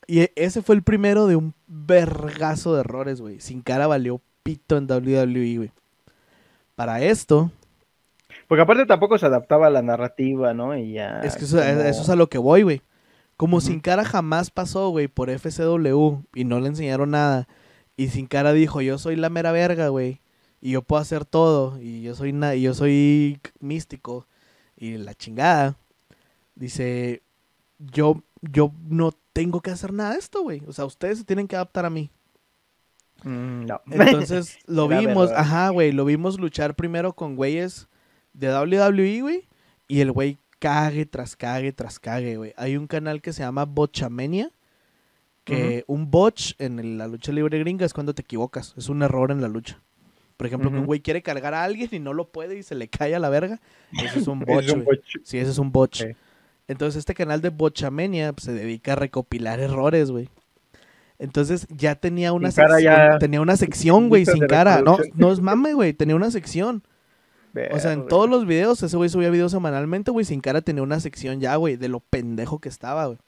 y 0.06 0.20
e- 0.20 0.32
ese 0.36 0.62
fue 0.62 0.74
el 0.74 0.82
primero 0.82 1.26
de 1.26 1.36
un 1.36 1.54
vergazo 1.66 2.74
de 2.74 2.80
errores, 2.80 3.20
güey. 3.20 3.40
Sin 3.40 3.60
cara 3.62 3.86
valió 3.86 4.20
pito 4.42 4.76
en 4.76 4.86
WWE, 4.86 5.56
güey. 5.58 5.72
Para 6.74 7.00
esto, 7.02 7.50
Porque 8.48 8.62
aparte 8.62 8.86
tampoco 8.86 9.18
se 9.18 9.26
adaptaba 9.26 9.66
a 9.66 9.70
la 9.70 9.82
narrativa, 9.82 10.54
¿no? 10.54 10.76
Y 10.76 10.92
ya. 10.92 11.20
es 11.22 11.36
que 11.36 11.44
eso, 11.44 11.56
como- 11.58 11.68
eso 11.68 12.02
es 12.02 12.08
a 12.08 12.16
lo 12.16 12.28
que 12.28 12.38
voy, 12.38 12.62
güey. 12.62 12.80
Como. 13.36 13.60
Sin 13.60 13.80
Cara 13.80 14.04
jamás 14.04 14.50
pasó, 14.50 14.88
güey, 14.90 15.08
por 15.08 15.28
FCW 15.30 16.22
y 16.34 16.44
no 16.44 16.60
le 16.60 16.68
enseñaron 16.68 17.10
nada. 17.10 17.48
Y 17.96 18.08
Sin 18.08 18.26
Cara 18.26 18.52
dijo, 18.52 18.80
yo 18.80 18.98
soy 18.98 19.16
la 19.16 19.28
mera 19.30 19.52
verga, 19.52 19.88
güey. 19.88 20.20
Y 20.66 20.72
yo 20.72 20.82
puedo 20.82 21.00
hacer 21.00 21.24
todo. 21.24 21.80
Y 21.80 22.02
yo 22.02 22.16
soy, 22.16 22.32
na- 22.32 22.56
y 22.56 22.62
yo 22.62 22.74
soy 22.74 23.38
místico. 23.60 24.26
Y 24.76 24.96
la 24.98 25.14
chingada. 25.14 25.76
Dice, 26.56 27.22
yo, 27.78 28.24
yo 28.42 28.72
no 28.88 29.12
tengo 29.32 29.60
que 29.60 29.70
hacer 29.70 29.92
nada 29.92 30.14
de 30.14 30.18
esto, 30.18 30.42
güey. 30.42 30.62
O 30.66 30.72
sea, 30.72 30.84
ustedes 30.84 31.18
se 31.18 31.24
tienen 31.24 31.46
que 31.46 31.54
adaptar 31.54 31.84
a 31.86 31.90
mí. 31.90 32.10
Mm, 33.22 33.66
no. 33.66 33.80
Entonces 33.92 34.58
lo 34.66 34.88
vimos, 34.88 35.30
ajá, 35.30 35.68
güey, 35.68 35.92
lo 35.92 36.04
vimos 36.04 36.40
luchar 36.40 36.74
primero 36.74 37.12
con 37.12 37.36
güeyes 37.36 37.86
de 38.32 38.48
WWE, 38.52 39.20
güey, 39.20 39.48
y 39.86 40.00
el 40.00 40.10
güey 40.10 40.36
cague 40.58 41.06
tras 41.06 41.36
cague 41.36 41.72
tras 41.72 42.00
cague, 42.00 42.38
güey. 42.38 42.54
Hay 42.56 42.76
un 42.76 42.88
canal 42.88 43.22
que 43.22 43.32
se 43.32 43.44
llama 43.44 43.66
Botchamania, 43.66 44.50
que 45.44 45.84
un 45.86 46.10
botch 46.10 46.54
en 46.58 46.98
la 46.98 47.06
lucha 47.06 47.30
libre 47.30 47.60
gringa 47.60 47.86
es 47.86 47.94
cuando 47.94 48.14
te 48.14 48.22
equivocas, 48.22 48.74
es 48.76 48.88
un 48.88 49.04
error 49.04 49.30
en 49.30 49.40
la 49.40 49.46
lucha. 49.46 49.80
Por 50.36 50.46
ejemplo, 50.46 50.70
que 50.70 50.76
un 50.78 50.86
güey 50.86 51.00
quiere 51.00 51.22
cargar 51.22 51.54
a 51.54 51.64
alguien 51.64 51.88
y 51.92 51.98
no 51.98 52.12
lo 52.12 52.28
puede 52.28 52.58
y 52.58 52.62
se 52.62 52.74
le 52.74 52.88
cae 52.88 53.14
a 53.14 53.18
la 53.18 53.30
verga, 53.30 53.60
eso 54.04 54.18
es 54.18 54.26
un 54.28 54.40
botch. 54.46 54.66
Sí, 55.24 55.38
ese 55.38 55.50
es 55.50 55.58
un 55.58 55.72
botch. 55.72 56.04
Entonces 56.68 56.98
este 56.98 57.14
canal 57.14 57.40
de 57.40 57.50
Botchamania 57.50 58.32
pues, 58.32 58.44
se 58.44 58.52
dedica 58.52 58.92
a 58.92 58.96
recopilar 58.96 59.60
errores, 59.60 60.10
güey. 60.10 60.28
Entonces 61.18 61.66
ya 61.70 61.94
tenía 61.94 62.32
una 62.34 62.50
Sin 62.50 62.64
sección, 62.66 62.82
ya- 62.82 63.18
tenía 63.18 63.40
una 63.40 63.56
sección, 63.56 64.08
güey, 64.10 64.26
sin 64.26 64.46
cara. 64.46 64.82
No, 64.82 64.98
no 65.14 65.32
es 65.32 65.40
mame, 65.40 65.72
güey, 65.72 65.92
tenía 65.94 66.16
una 66.16 66.30
sección. 66.30 66.82
O 67.72 67.78
sea, 67.78 67.92
en 67.94 68.06
todos 68.06 68.28
los 68.28 68.44
videos, 68.46 68.82
ese 68.82 68.96
güey 68.98 69.08
subía 69.08 69.30
videos 69.30 69.52
semanalmente, 69.52 70.10
güey, 70.10 70.26
sin 70.26 70.42
cara 70.42 70.60
tenía 70.60 70.82
una 70.82 71.00
sección 71.00 71.40
ya, 71.40 71.56
güey, 71.56 71.76
de 71.76 71.88
lo 71.88 72.00
pendejo 72.00 72.58
que 72.58 72.68
estaba, 72.68 73.06
güey. 73.06 73.18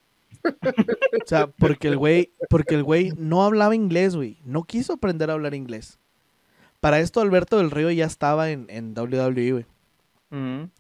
O 0.45 1.27
sea, 1.27 1.47
porque 1.47 1.89
el 1.89 1.97
güey, 1.97 2.33
porque 2.51 2.75
el 2.75 2.83
güey 2.83 3.13
no 3.17 3.43
hablaba 3.45 3.75
inglés, 3.75 4.15
güey. 4.17 4.37
No 4.45 4.65
quiso 4.65 4.93
aprender 4.93 5.31
a 5.31 5.33
hablar 5.33 5.55
inglés. 5.55 5.99
Para 6.81 7.01
esto 7.01 7.21
Alberto 7.21 7.59
del 7.59 7.71
Río 7.71 7.91
ya 7.91 8.07
estaba 8.07 8.51
en, 8.51 8.67
en 8.69 8.95
WWE, 8.97 9.53
güey. 9.53 9.67
Ujú. 10.31 10.71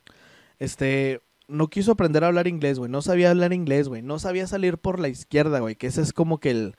Este, 0.58 1.20
no 1.48 1.68
quiso 1.68 1.92
aprender 1.92 2.24
a 2.24 2.28
hablar 2.28 2.46
inglés, 2.46 2.78
güey. 2.78 2.90
No 2.90 3.02
sabía 3.02 3.30
hablar 3.30 3.52
inglés, 3.52 3.88
güey. 3.88 4.02
No 4.02 4.18
sabía 4.18 4.46
salir 4.46 4.78
por 4.78 4.98
la 5.00 5.08
izquierda, 5.08 5.60
güey. 5.60 5.76
Que 5.76 5.86
ese 5.88 6.02
es 6.02 6.12
como 6.12 6.38
que 6.38 6.50
el... 6.50 6.74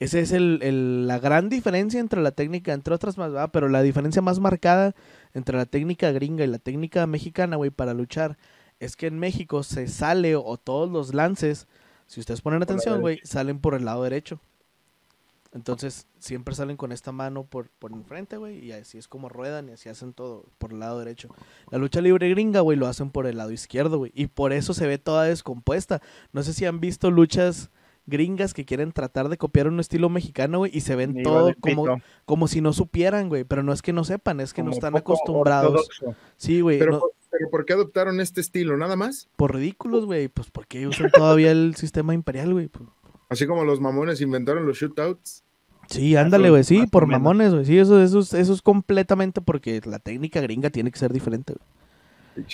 Ese 0.00 0.20
es 0.20 0.32
el, 0.32 0.58
el- 0.62 1.06
la 1.06 1.20
gran 1.20 1.48
diferencia 1.48 2.00
entre 2.00 2.20
la 2.20 2.32
técnica, 2.32 2.72
entre 2.72 2.94
otras 2.94 3.16
más, 3.16 3.30
¿verdad? 3.30 3.50
Pero 3.52 3.68
la 3.68 3.80
diferencia 3.80 4.20
más 4.22 4.40
marcada 4.40 4.92
entre 5.34 5.56
la 5.56 5.66
técnica 5.66 6.10
gringa 6.10 6.42
y 6.42 6.48
la 6.48 6.58
técnica 6.58 7.06
mexicana, 7.06 7.54
güey, 7.56 7.70
para 7.70 7.94
luchar, 7.94 8.36
es 8.80 8.96
que 8.96 9.06
en 9.06 9.20
México 9.20 9.62
se 9.62 9.86
sale 9.86 10.34
o 10.34 10.56
todos 10.56 10.90
los 10.90 11.14
lances, 11.14 11.68
si 12.08 12.18
ustedes 12.18 12.40
ponen 12.40 12.60
atención, 12.62 12.94
güey, 13.02 13.20
salen 13.22 13.60
por 13.60 13.74
el 13.74 13.84
lado 13.84 14.02
derecho. 14.02 14.40
Entonces, 15.54 16.08
siempre 16.18 16.54
salen 16.54 16.76
con 16.76 16.90
esta 16.92 17.12
mano 17.12 17.44
por, 17.44 17.70
por 17.78 17.92
enfrente, 17.92 18.36
güey, 18.36 18.58
y 18.64 18.72
así 18.72 18.98
es 18.98 19.06
como 19.06 19.28
ruedan 19.28 19.68
y 19.68 19.72
así 19.72 19.88
hacen 19.88 20.12
todo 20.12 20.46
por 20.58 20.72
el 20.72 20.80
lado 20.80 20.98
derecho. 20.98 21.28
La 21.70 21.78
lucha 21.78 22.00
libre 22.00 22.28
gringa, 22.28 22.60
güey, 22.60 22.76
lo 22.76 22.88
hacen 22.88 23.10
por 23.10 23.26
el 23.26 23.36
lado 23.36 23.52
izquierdo, 23.52 23.98
güey. 23.98 24.10
Y 24.14 24.26
por 24.26 24.52
eso 24.52 24.74
se 24.74 24.86
ve 24.88 24.98
toda 24.98 25.24
descompuesta. 25.24 26.02
No 26.32 26.42
sé 26.42 26.52
si 26.52 26.64
han 26.66 26.80
visto 26.80 27.10
luchas 27.12 27.70
gringas 28.06 28.52
que 28.52 28.64
quieren 28.64 28.90
tratar 28.92 29.28
de 29.28 29.38
copiar 29.38 29.68
un 29.68 29.78
estilo 29.80 30.08
mexicano, 30.10 30.58
güey, 30.58 30.70
y 30.76 30.80
se 30.80 30.96
ven 30.96 31.22
todo 31.22 31.52
como, 31.60 31.98
como 32.26 32.48
si 32.48 32.60
no 32.60 32.72
supieran, 32.72 33.28
güey. 33.28 33.44
Pero 33.44 33.62
no 33.62 33.72
es 33.72 33.80
que 33.80 33.92
no 33.92 34.02
sepan, 34.02 34.40
es 34.40 34.52
que 34.52 34.62
no 34.64 34.72
están 34.72 34.96
acostumbrados. 34.96 35.70
ortodoxo. 35.72 36.16
Sí, 36.36 36.60
güey, 36.62 36.80
Pero, 36.80 36.92
no- 36.92 36.98
por- 37.00 37.12
pero 37.30 37.50
¿por 37.50 37.64
qué 37.64 37.72
adoptaron 37.74 38.20
este 38.20 38.40
estilo? 38.40 38.76
¿Nada 38.76 38.96
más? 38.96 39.28
por 39.36 39.54
ridículos, 39.54 40.04
güey. 40.04 40.26
Pues 40.26 40.50
porque 40.50 40.86
usan 40.88 41.10
todavía 41.12 41.52
el 41.52 41.76
sistema 41.76 42.12
imperial, 42.12 42.52
güey. 42.52 42.66
Pues, 42.68 42.88
Así 43.30 43.46
como 43.46 43.64
los 43.64 43.80
mamones 43.80 44.20
inventaron 44.20 44.66
los 44.66 44.76
shootouts. 44.78 45.43
Sí, 45.88 46.16
ándale, 46.16 46.50
güey, 46.50 46.64
sí, 46.64 46.86
por 46.86 47.06
mamones, 47.06 47.52
güey. 47.52 47.64
Sí, 47.64 47.78
eso, 47.78 48.02
eso, 48.02 48.20
es, 48.20 48.34
eso 48.34 48.52
es 48.52 48.62
completamente 48.62 49.40
porque 49.40 49.80
la 49.84 49.98
técnica 49.98 50.40
gringa 50.40 50.70
tiene 50.70 50.90
que 50.90 50.98
ser 50.98 51.12
diferente, 51.12 51.54
güey. 51.54 52.46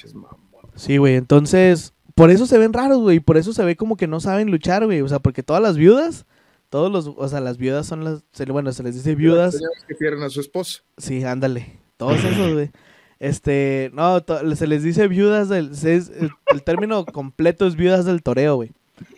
Sí, 0.74 0.96
güey, 0.98 1.14
entonces, 1.16 1.94
por 2.14 2.30
eso 2.30 2.46
se 2.46 2.58
ven 2.58 2.72
raros, 2.72 3.00
güey, 3.00 3.20
por 3.20 3.36
eso 3.36 3.52
se 3.52 3.64
ve 3.64 3.76
como 3.76 3.96
que 3.96 4.06
no 4.06 4.20
saben 4.20 4.50
luchar, 4.50 4.84
güey, 4.86 5.00
o 5.00 5.08
sea, 5.08 5.18
porque 5.18 5.42
todas 5.42 5.62
las 5.62 5.76
viudas, 5.76 6.26
todos 6.68 6.90
los, 6.92 7.12
o 7.16 7.28
sea, 7.28 7.40
las 7.40 7.56
viudas 7.58 7.86
son 7.86 8.04
las, 8.04 8.22
bueno, 8.48 8.72
se 8.72 8.82
les 8.82 8.94
dice 8.94 9.14
viudas, 9.14 9.54
Señores 9.54 9.84
que 9.86 9.94
pierden 9.94 10.22
a 10.22 10.30
su 10.30 10.40
esposo. 10.40 10.82
sí, 10.96 11.24
ándale, 11.24 11.78
todos 11.96 12.22
esos, 12.24 12.52
güey. 12.54 12.70
Este, 13.18 13.90
no, 13.92 14.22
se 14.54 14.66
les 14.66 14.82
dice 14.82 15.06
viudas 15.06 15.50
del, 15.50 15.74
se 15.76 15.96
es- 15.96 16.08
el, 16.08 16.30
el 16.46 16.62
término 16.62 17.04
completo 17.04 17.66
es 17.66 17.76
viudas 17.76 18.06
del 18.06 18.22
toreo, 18.22 18.56
güey. 18.56 18.72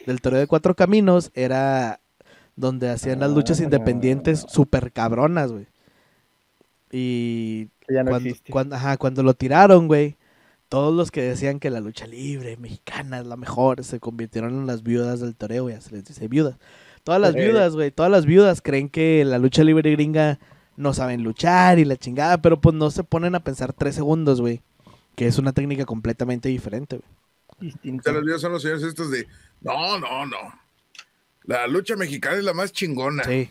Del 0.06 0.20
toreo 0.20 0.40
de 0.40 0.48
cuatro 0.48 0.74
caminos 0.74 1.30
era 1.34 2.00
donde 2.57 2.90
hacían 2.90 3.20
las 3.20 3.30
luchas 3.30 3.61
Ah. 3.61 3.64
independientes 3.64 4.44
súper 4.48 4.92
cabronas, 4.92 5.53
güey. 5.53 5.66
Y 6.90 7.66
Que 7.86 7.94
ya 7.94 8.05
no 8.05 8.11
cuando, 8.11 8.28
existe. 8.28 8.53
cuando- 8.53 8.76
ajá, 8.76 8.96
cuando 8.96 9.22
lo 9.22 9.34
tiraron, 9.34 9.86
güey, 9.86 10.16
todos 10.68 10.94
los 10.94 11.11
que 11.11 11.22
decían 11.22 11.59
que 11.59 11.70
la 11.70 11.80
lucha 11.80 12.07
libre 12.07 12.57
mexicana 12.57 13.20
es 13.20 13.26
la 13.26 13.36
mejor, 13.36 13.82
se 13.84 14.00
convirtieron 14.00 14.53
en 14.55 14.66
las 14.66 14.82
viudas 14.82 15.20
del 15.20 15.34
toreo, 15.34 15.68
ya 15.70 15.80
se 15.80 15.92
les 15.92 16.05
dice 16.05 16.28
viudas. 16.28 16.57
Todas 17.05 17.20
las 17.20 17.34
Eh. 17.34 17.44
viudas, 17.46 17.74
güey, 17.74 17.90
todas 17.90 18.11
las 18.12 18.26
viudas 18.26 18.61
creen 18.62 18.88
que 18.88 19.24
la 19.24 19.38
lucha 19.38 19.64
libre 19.64 19.90
gringa 19.90 20.38
no 20.76 20.94
saben 20.94 21.22
luchar 21.22 21.78
y 21.78 21.84
la 21.84 21.96
chingada, 21.96 22.40
pero 22.40 22.61
pues 22.61 22.74
no 22.74 22.90
se 22.90 23.05
ponen 23.05 23.34
a 23.34 23.40
pensar 23.40 23.72
tres 23.72 23.94
segundos, 23.94 24.40
güey, 24.40 24.62
que 25.14 25.26
es 25.26 25.38
una 25.38 25.53
técnica 25.53 25.84
completamente 25.84 26.48
diferente, 26.48 26.98
güey. 26.98 27.72
Los 27.84 28.22
videos 28.24 28.40
son 28.40 28.53
los 28.53 28.62
señores 28.62 28.82
estos 28.82 29.11
de, 29.11 29.26
no, 29.61 29.98
no, 29.98 30.26
no. 30.26 30.36
La 31.45 31.66
lucha 31.66 31.97
mexicana 31.97 32.36
es 32.36 32.45
la 32.45 32.55
más 32.55 32.72
chingona. 32.72 33.24
Sí. 33.24 33.51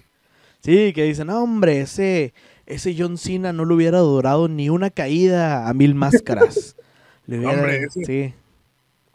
Sí, 0.64 0.94
que 0.94 1.04
dicen, 1.06 1.28
no, 1.28 1.42
hombre, 1.44 1.82
ese, 1.82 2.34
ese 2.66 2.96
John 2.98 3.18
Cena 3.18 3.52
no 3.52 3.66
le 3.66 3.74
hubiera 3.74 4.00
durado 4.00 4.48
ni 4.48 4.70
una 4.70 4.90
caída 4.92 5.68
a 5.68 5.74
mil 5.74 5.96
máscaras. 5.96 6.76
Le 7.28 7.38
hubiera- 7.40 7.54
Hombre, 7.54 7.84
ese- 7.84 8.06
Sí. 8.06 8.34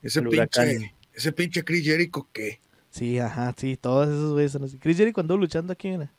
Ese 0.03 0.21
huracán. 0.21 0.69
pinche, 0.69 0.95
ese 1.15 1.33
pinche 1.33 1.65
Chris 1.65 1.85
Jericho, 1.85 2.27
¿qué? 2.33 2.61
Sí, 2.91 3.19
ajá, 3.19 3.53
sí, 3.57 3.77
todos 3.77 4.09
esos 4.09 4.33
güeyes 4.33 4.53
son 4.53 4.65
así. 4.65 4.79
Chris 4.79 4.97
Jericho 4.97 5.21
andó 5.21 5.37
luchando 5.37 5.73
aquí, 5.73 5.89
mira. 5.91 6.11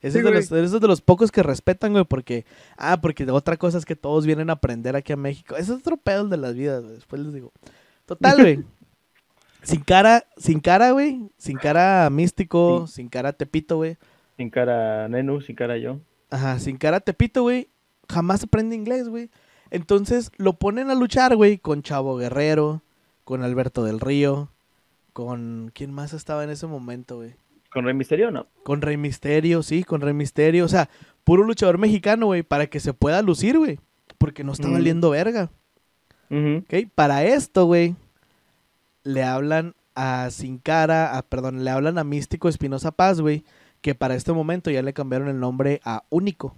Ese 0.00 0.12
Sí, 0.12 0.18
es 0.18 0.24
de 0.24 0.30
los, 0.32 0.44
ese 0.44 0.64
es 0.76 0.80
de 0.80 0.86
los 0.88 1.00
pocos 1.00 1.30
que 1.32 1.42
respetan, 1.42 1.92
güey, 1.92 2.04
porque... 2.04 2.44
Ah, 2.76 3.00
porque 3.00 3.24
otra 3.30 3.56
cosa 3.56 3.78
es 3.78 3.84
que 3.86 3.96
todos 3.96 4.26
vienen 4.26 4.50
a 4.50 4.54
aprender 4.54 4.96
aquí 4.96 5.12
a 5.12 5.16
México. 5.16 5.56
Ese 5.56 5.72
es 5.72 5.78
otro 5.78 5.96
pedo 5.96 6.26
de 6.28 6.36
las 6.36 6.54
vidas, 6.54 6.82
güey. 6.82 6.94
Después 6.96 7.22
les 7.22 7.32
digo. 7.34 7.52
Total, 8.06 8.36
güey. 8.40 8.64
Sin 9.64 9.80
cara, 9.82 10.24
sin 10.36 10.60
cara, 10.60 10.90
güey. 10.92 11.28
Sin 11.38 11.56
cara 11.56 12.08
místico, 12.10 12.86
sin 12.86 13.08
cara 13.08 13.32
tepito, 13.32 13.76
güey. 13.76 13.96
Sin 14.36 14.50
cara 14.50 15.08
Nenu, 15.08 15.40
sin 15.40 15.56
cara 15.56 15.76
yo. 15.78 15.98
Ajá, 16.30 16.58
sin 16.58 16.76
cara 16.76 17.00
tepito, 17.00 17.42
güey. 17.42 17.68
Jamás 18.08 18.42
aprende 18.42 18.76
inglés, 18.76 19.08
güey. 19.08 19.30
Entonces 19.70 20.30
lo 20.36 20.54
ponen 20.54 20.90
a 20.90 20.94
luchar, 20.94 21.34
güey, 21.36 21.58
con 21.58 21.82
Chavo 21.82 22.16
Guerrero, 22.16 22.82
con 23.24 23.42
Alberto 23.42 23.82
del 23.84 23.98
Río, 24.00 24.50
con... 25.12 25.70
¿Quién 25.74 25.92
más 25.92 26.12
estaba 26.12 26.44
en 26.44 26.50
ese 26.50 26.66
momento, 26.66 27.16
güey? 27.16 27.34
¿Con 27.72 27.84
Rey 27.84 27.94
Misterio 27.94 28.30
no? 28.30 28.46
Con 28.62 28.82
Rey 28.82 28.96
Misterio, 28.96 29.62
sí, 29.64 29.82
con 29.82 30.00
Rey 30.00 30.14
Misterio. 30.14 30.64
O 30.64 30.68
sea, 30.68 30.88
puro 31.24 31.42
luchador 31.42 31.78
mexicano, 31.78 32.26
güey, 32.26 32.42
para 32.42 32.66
que 32.68 32.78
se 32.78 32.92
pueda 32.94 33.20
lucir, 33.22 33.58
güey. 33.58 33.80
Porque 34.18 34.44
no 34.44 34.52
está 34.52 34.68
Mm. 34.68 34.72
valiendo 34.72 35.10
verga. 35.10 35.50
Ujú. 36.30 36.58
¿Ok? 36.64 36.88
Para 36.94 37.24
esto, 37.24 37.66
güey, 37.66 37.96
le 39.04 39.22
hablan 39.22 39.74
a 39.94 40.28
Sin 40.30 40.58
Cara, 40.58 41.16
a, 41.16 41.22
perdón, 41.22 41.62
le 41.64 41.70
hablan 41.70 41.98
a 41.98 42.04
Místico 42.04 42.48
Espinosa 42.48 42.90
Paz, 42.90 43.20
güey, 43.20 43.44
que 43.80 43.94
para 43.94 44.14
este 44.16 44.32
momento 44.32 44.70
ya 44.70 44.82
le 44.82 44.92
cambiaron 44.92 45.28
el 45.28 45.38
nombre 45.38 45.80
a 45.84 46.02
Único. 46.10 46.56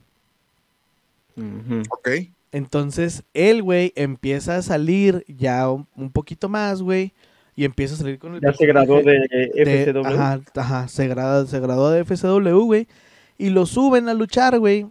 Ok. 1.91 2.09
Entonces, 2.53 3.25
él, 3.35 3.63
güey, 3.63 3.93
empieza 3.97 4.57
a 4.57 4.63
salir 4.63 5.25
ya 5.29 5.69
un, 5.71 5.87
un 5.97 6.11
poquito 6.11 6.49
más, 6.49 6.81
güey, 6.81 7.13
y 7.55 7.65
empieza 7.65 7.95
a 7.95 7.99
salir 7.99 8.19
con 8.19 8.35
el 8.35 8.41
Ya 8.41 8.53
se 8.53 8.65
graduó 8.67 9.03
de 9.03 9.19
de- 9.55 9.85
FCW. 9.85 10.07
Ajá, 10.07 10.41
ajá, 10.55 10.89
se, 10.89 11.07
grada- 11.09 11.47
se 11.47 11.61
graduó 11.61 11.91
de 11.91 12.01
FCW, 12.05 12.65
güey. 12.65 12.89
Y 13.37 13.51
lo 13.51 13.67
suben 13.67 14.09
a 14.09 14.15
luchar, 14.15 14.59
güey, 14.59 14.87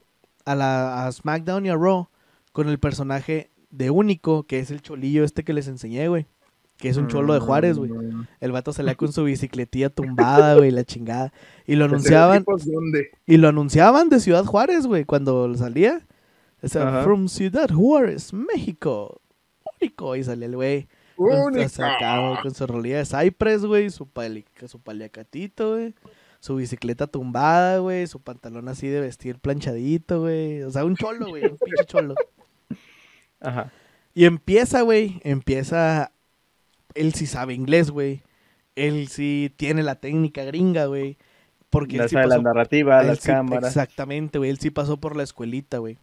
a, 0.46 0.54
la, 0.54 1.08
a 1.08 1.12
SmackDown 1.12 1.66
y 1.66 1.70
a 1.70 1.76
Raw 1.76 2.10
con 2.52 2.70
el 2.70 2.78
personaje 2.78 3.50
de 3.72 3.90
Único, 3.90 4.44
que 4.44 4.60
es 4.60 4.70
el 4.70 4.82
cholillo 4.82 5.24
este 5.24 5.44
que 5.44 5.54
les 5.54 5.68
enseñé, 5.68 6.08
güey. 6.08 6.28
Que 6.78 6.90
es 6.90 6.98
un 6.98 7.08
cholo 7.08 7.34
de 7.34 7.40
Juárez, 7.40 7.78
güey. 7.78 7.90
Mm. 7.92 8.28
El 8.42 8.52
vato 8.52 8.74
salía 8.74 8.96
con 8.96 9.12
su 9.14 9.24
bicicletilla 9.24 9.90
tumbada, 9.90 10.56
güey, 10.56 10.72
la 10.72 10.84
chingada. 10.84 11.32
Y 11.66 11.76
lo 11.76 11.86
¿Estereotipos 11.96 12.64
anunciaban, 12.64 12.74
dónde? 12.74 13.12
y 13.26 13.38
lo 13.38 13.48
anunciaban 13.48 14.10
de 14.10 14.20
Ciudad 14.20 14.44
Juárez, 14.46 14.86
güey, 14.86 15.06
cuando 15.06 15.54
salía. 15.56 16.06
O 16.62 16.68
sea, 16.68 17.04
from 17.04 17.28
Ciudad 17.30 17.70
Juárez, 17.70 18.34
México. 18.34 19.22
Único. 19.82 20.16
Y 20.16 20.24
salía 20.24 20.48
el 20.48 20.56
güey. 20.56 20.88
Con, 21.16 21.32
Única. 21.34 21.66
o 21.66 21.70
sea, 21.70 21.96
acá, 21.96 22.20
güey, 22.28 22.42
con 22.42 22.54
su 22.54 22.68
rolilla 22.68 22.98
de 22.98 23.06
Cypress, 23.06 23.66
güey, 23.66 23.90
su, 23.90 24.06
pali- 24.06 24.46
su 24.68 24.80
paliacatito, 24.80 25.72
güey, 25.72 25.94
su 26.42 26.56
bicicleta 26.58 27.08
tumbada, 27.08 27.78
güey, 27.80 28.06
su 28.08 28.20
pantalón 28.20 28.68
así 28.68 28.88
de 28.90 29.00
vestir 29.00 29.40
planchadito, 29.40 30.22
güey. 30.22 30.62
O 30.64 30.72
sea, 30.72 30.84
un 30.84 30.98
cholo, 30.98 31.30
güey, 31.30 31.46
un 31.46 31.58
pinche 31.58 31.86
cholo. 31.86 32.16
Ajá. 33.40 33.72
Y 34.14 34.26
empieza, 34.26 34.82
güey, 34.82 35.22
empieza. 35.24 36.12
Él 36.96 37.14
sí 37.14 37.26
sabe 37.28 37.54
inglés, 37.54 37.92
güey. 37.92 38.24
Él 38.76 39.08
sí 39.10 39.54
tiene 39.58 39.84
la 39.84 39.96
técnica 39.96 40.44
gringa, 40.44 40.86
güey. 40.88 41.18
Porque 41.70 41.96
él 41.96 42.02
Ya 42.04 42.08
sí 42.08 42.14
sabe 42.16 42.28
la 42.28 42.36
pasó- 42.36 42.42
narrativa, 42.44 43.02
él 43.02 43.08
las 43.08 43.20
sí- 43.20 43.28
cámaras. 43.28 43.70
Exactamente, 43.70 44.38
güey. 44.38 44.50
Él 44.50 44.60
sí 44.60 44.70
pasó 44.72 44.98
por 44.98 45.16
la 45.16 45.24
escuelita, 45.24 45.78
güey. 45.80 45.98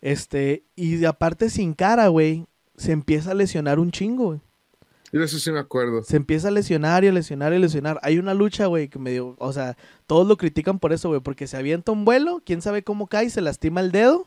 Este, 0.00 0.64
y 0.76 0.96
de 0.96 1.06
aparte 1.06 1.48
sin 1.50 1.72
cara, 1.74 2.08
güey, 2.08 2.46
se 2.76 2.92
empieza 2.92 3.30
a 3.30 3.34
lesionar 3.34 3.78
un 3.78 3.90
chingo, 3.90 4.24
güey. 4.26 4.40
Yo 5.12 5.22
eso 5.22 5.38
sí 5.38 5.50
me 5.52 5.60
acuerdo. 5.60 6.02
Se 6.02 6.16
empieza 6.16 6.48
a 6.48 6.50
lesionar 6.50 7.04
y 7.04 7.08
a 7.08 7.12
lesionar 7.12 7.52
y 7.52 7.56
a 7.56 7.58
lesionar. 7.60 8.00
Hay 8.02 8.18
una 8.18 8.34
lucha, 8.34 8.66
güey, 8.66 8.88
que 8.88 8.98
me 8.98 9.12
dio, 9.12 9.36
o 9.38 9.52
sea, 9.52 9.76
todos 10.06 10.26
lo 10.26 10.36
critican 10.36 10.78
por 10.80 10.92
eso, 10.92 11.08
güey, 11.08 11.20
porque 11.20 11.46
se 11.46 11.56
avienta 11.56 11.92
un 11.92 12.04
vuelo, 12.04 12.42
quién 12.44 12.60
sabe 12.62 12.82
cómo 12.82 13.06
cae, 13.06 13.30
se 13.30 13.40
lastima 13.40 13.80
el 13.80 13.92
dedo 13.92 14.26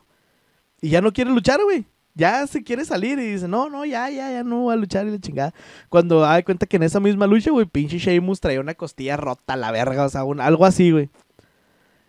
y 0.80 0.88
ya 0.88 1.00
no 1.02 1.12
quiere 1.12 1.30
luchar, 1.30 1.60
güey. 1.62 1.84
Ya 2.18 2.44
se 2.48 2.64
quiere 2.64 2.84
salir 2.84 3.16
y 3.20 3.32
dice, 3.32 3.46
no, 3.46 3.70
no, 3.70 3.84
ya, 3.84 4.10
ya, 4.10 4.30
ya 4.32 4.42
no 4.42 4.62
voy 4.62 4.74
a 4.74 4.76
luchar 4.76 5.06
y 5.06 5.10
la 5.12 5.20
chingada. 5.20 5.54
Cuando 5.88 6.18
da 6.20 6.42
cuenta 6.42 6.66
que 6.66 6.76
en 6.76 6.82
esa 6.82 6.98
misma 6.98 7.28
lucha, 7.28 7.52
güey, 7.52 7.64
pinche 7.64 7.98
Sheamus 7.98 8.40
traía 8.40 8.60
una 8.60 8.74
costilla 8.74 9.16
rota 9.16 9.52
a 9.52 9.56
la 9.56 9.70
verga, 9.70 10.04
o 10.04 10.08
sea, 10.08 10.24
un- 10.24 10.40
algo 10.40 10.66
así, 10.66 10.90
güey. 10.90 11.10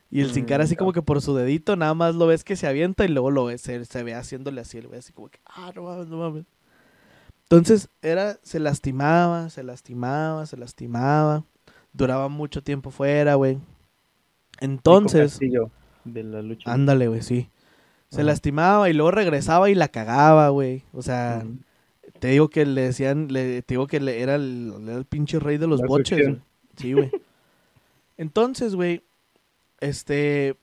Y 0.09 0.21
el 0.21 0.29
Mm, 0.29 0.33
Sin 0.33 0.45
Cara 0.45 0.63
así 0.63 0.75
como 0.75 0.91
que 0.93 1.03
por 1.03 1.21
su 1.21 1.35
dedito 1.35 1.75
nada 1.75 1.93
más 1.93 2.15
lo 2.15 2.25
ves 2.25 2.43
que 2.43 2.55
se 2.55 2.65
avienta 2.65 3.05
y 3.05 3.09
luego 3.09 3.29
lo 3.29 3.45
ves, 3.45 3.61
se, 3.61 3.85
se 3.85 4.01
ve 4.01 4.15
haciéndole 4.15 4.61
así, 4.61 4.79
el 4.79 4.87
güey, 4.87 4.97
así 4.97 5.13
como 5.13 5.29
que, 5.29 5.39
ah, 5.45 5.71
no 5.75 5.83
mames, 5.83 6.07
no 6.07 6.17
mames. 6.17 6.45
Entonces, 7.43 7.87
era, 8.01 8.39
se 8.41 8.59
lastimaba, 8.59 9.49
se 9.51 9.61
lastimaba, 9.61 10.47
se 10.47 10.57
lastimaba. 10.57 11.43
Duraba 11.93 12.29
mucho 12.29 12.63
tiempo 12.63 12.89
fuera, 12.89 13.35
güey. 13.35 13.59
Entonces, 14.59 15.39
de 16.03 16.23
la 16.23 16.41
lucha. 16.41 16.71
ándale, 16.73 17.07
güey, 17.07 17.21
sí. 17.21 17.49
Se 18.09 18.23
lastimaba 18.23 18.89
y 18.89 18.93
luego 18.93 19.11
regresaba 19.11 19.69
y 19.69 19.75
la 19.75 19.87
cagaba, 19.89 20.49
güey. 20.49 20.83
O 20.93 21.01
sea, 21.03 21.45
te 22.19 22.29
digo 22.29 22.49
que 22.49 22.65
le 22.65 22.81
decían, 22.81 23.27
le, 23.29 23.61
te 23.61 23.75
digo 23.75 23.85
que 23.87 23.99
le- 23.99 24.21
era, 24.21 24.35
el, 24.35 24.73
era 24.87 24.97
el 24.97 25.05
pinche 25.05 25.39
rey 25.39 25.57
de 25.57 25.67
los 25.67 25.79
La 25.81 25.87
boches. 25.87 26.27
güey. 26.27 26.39
Sí, 26.77 26.93
güey. 26.93 27.11
Entonces, 28.17 28.75
güey, 28.75 29.03
este, 29.79 30.55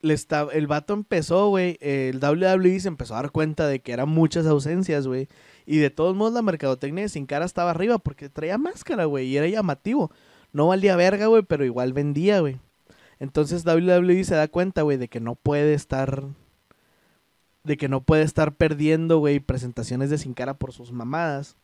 le 0.00 0.14
está, 0.14 0.46
el 0.52 0.66
vato 0.66 0.94
empezó, 0.94 1.48
güey, 1.48 1.76
el 1.80 2.18
WWE 2.20 2.80
se 2.80 2.88
empezó 2.88 3.14
a 3.14 3.22
dar 3.22 3.30
cuenta 3.32 3.66
de 3.66 3.80
que 3.80 3.92
eran 3.92 4.08
muchas 4.08 4.46
ausencias, 4.46 5.06
güey. 5.06 5.28
Y 5.66 5.78
de 5.78 5.90
todos 5.90 6.14
modos 6.14 6.32
la 6.34 6.42
mercadotecnia 6.42 7.02
de 7.02 7.08
Sin 7.08 7.26
Cara 7.26 7.44
estaba 7.44 7.70
arriba 7.72 7.98
porque 7.98 8.28
traía 8.28 8.56
máscara, 8.58 9.04
güey, 9.06 9.26
y 9.26 9.36
era 9.36 9.48
llamativo. 9.48 10.10
No 10.52 10.68
valía 10.68 10.94
verga, 10.96 11.26
güey, 11.26 11.42
pero 11.42 11.64
igual 11.64 11.92
vendía, 11.92 12.40
güey. 12.40 12.58
Entonces 13.18 13.64
WWE 13.64 14.22
se 14.24 14.34
da 14.36 14.46
cuenta, 14.48 14.82
güey, 14.82 14.96
de 14.96 15.08
que 15.08 15.20
no 15.20 15.34
puede 15.34 15.74
estar 15.74 16.22
de 17.66 17.76
que 17.76 17.88
no 17.88 18.00
puede 18.00 18.22
estar 18.22 18.54
perdiendo, 18.54 19.18
güey, 19.18 19.40
presentaciones 19.40 20.08
de 20.08 20.18
Sin 20.18 20.34
Cara 20.34 20.54
por 20.54 20.72
sus 20.72 20.92
mamadas. 20.92 21.56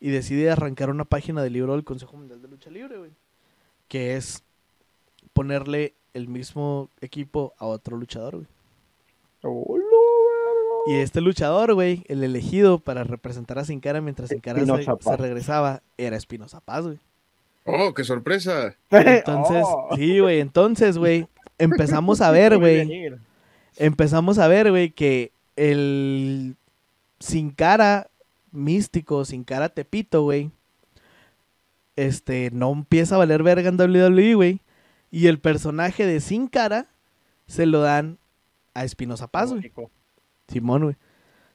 Y 0.00 0.10
decide 0.10 0.50
arrancar 0.50 0.90
una 0.90 1.04
página 1.04 1.42
del 1.42 1.52
libro 1.52 1.74
del 1.74 1.84
Consejo 1.84 2.16
Mundial 2.16 2.40
de 2.40 2.48
Lucha 2.48 2.70
Libre, 2.70 2.98
güey. 2.98 3.10
Que 3.88 4.16
es 4.16 4.42
ponerle 5.34 5.94
el 6.14 6.26
mismo 6.28 6.88
equipo 7.00 7.52
a 7.58 7.66
otro 7.66 7.96
luchador, 7.96 8.36
güey. 8.36 8.46
Hola, 9.42 9.84
Y 10.86 10.94
este 10.96 11.20
luchador, 11.20 11.74
güey, 11.74 12.04
el 12.08 12.24
elegido 12.24 12.78
para 12.78 13.04
representar 13.04 13.58
a 13.58 13.64
Sin 13.64 13.80
Cara 13.80 14.00
mientras 14.00 14.30
Sin 14.30 14.40
Cara 14.40 14.64
se, 14.64 15.16
regresaba, 15.16 15.82
era 15.96 16.16
Espinoza 16.16 16.60
Paz, 16.60 16.86
güey. 16.86 16.98
Oh, 17.66 17.92
qué 17.94 18.04
sorpresa. 18.04 18.74
Entonces, 18.90 19.64
Oh. 19.66 19.96
sí, 19.96 20.18
güey, 20.18 20.40
entonces, 20.40 20.98
güey, 20.98 21.26
empezamos 21.58 22.20
a 22.20 22.30
ver, 22.30 22.52
No 22.54 22.60
güey. 22.60 23.12
Empezamos 23.76 24.38
a 24.38 24.48
ver, 24.48 24.70
güey, 24.70 24.90
que 24.90 25.32
el 25.56 26.56
sin 27.18 27.50
cara 27.50 28.08
místico, 28.52 29.24
sin 29.24 29.44
cara 29.44 29.68
tepito, 29.68 30.22
güey, 30.22 30.50
este, 31.96 32.50
no 32.52 32.72
empieza 32.72 33.14
a 33.14 33.18
valer 33.18 33.42
verga 33.42 33.68
en 33.68 33.78
WWE, 33.78 34.34
güey, 34.34 34.60
y 35.10 35.26
el 35.26 35.38
personaje 35.38 36.06
de 36.06 36.20
sin 36.20 36.48
cara 36.48 36.88
se 37.46 37.66
lo 37.66 37.80
dan 37.80 38.18
a 38.74 38.84
Espinosa 38.84 39.26
Paz, 39.26 39.52
güey. 39.52 39.72
Simón, 40.48 40.84
güey. 40.84 40.96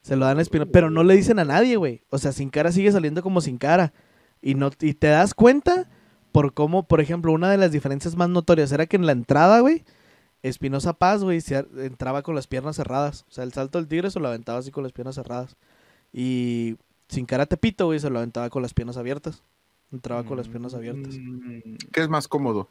Se 0.01 0.15
lo 0.15 0.25
dan 0.25 0.37
a 0.37 0.41
Espinosa, 0.41 0.69
pero 0.71 0.89
no 0.89 1.03
le 1.03 1.15
dicen 1.15 1.39
a 1.39 1.45
nadie, 1.45 1.77
güey. 1.77 2.01
O 2.09 2.17
sea, 2.17 2.31
sin 2.31 2.49
cara 2.49 2.71
sigue 2.71 2.91
saliendo 2.91 3.23
como 3.23 3.41
sin 3.41 3.57
cara. 3.57 3.93
Y 4.41 4.55
no 4.55 4.69
y 4.81 4.93
te 4.93 5.07
das 5.07 5.33
cuenta 5.33 5.89
por 6.31 6.53
cómo, 6.53 6.83
por 6.83 7.01
ejemplo, 7.01 7.31
una 7.31 7.49
de 7.49 7.57
las 7.57 7.71
diferencias 7.71 8.15
más 8.15 8.29
notorias 8.29 8.71
era 8.71 8.85
que 8.85 8.97
en 8.97 9.05
la 9.05 9.13
entrada, 9.13 9.61
güey, 9.61 9.83
Espinosa 10.49 10.93
Paz, 10.93 11.23
güey, 11.23 11.41
se 11.41 11.65
entraba 11.77 12.21
con 12.21 12.35
las 12.35 12.45
piernas 12.45 12.75
cerradas. 12.75 13.25
O 13.27 13.31
sea, 13.31 13.43
el 13.43 13.51
salto 13.51 13.79
del 13.79 13.87
tigre 13.87 14.11
se 14.11 14.19
lo 14.19 14.27
aventaba 14.27 14.59
así 14.59 14.69
con 14.69 14.83
las 14.83 14.91
piernas 14.91 15.15
cerradas. 15.15 15.55
Y 16.13 16.77
sin 17.07 17.25
cara 17.25 17.47
tepito, 17.47 17.87
güey, 17.87 17.99
se 17.99 18.11
lo 18.11 18.19
aventaba 18.19 18.51
con 18.51 18.61
las 18.61 18.73
piernas 18.73 18.97
abiertas. 18.97 19.41
Entraba 19.91 20.23
con 20.23 20.37
las 20.37 20.47
piernas 20.47 20.75
abiertas. 20.75 21.15
Mm, 21.17 21.77
¿Qué 21.91 22.01
es 22.01 22.09
más 22.09 22.27
cómodo? 22.27 22.69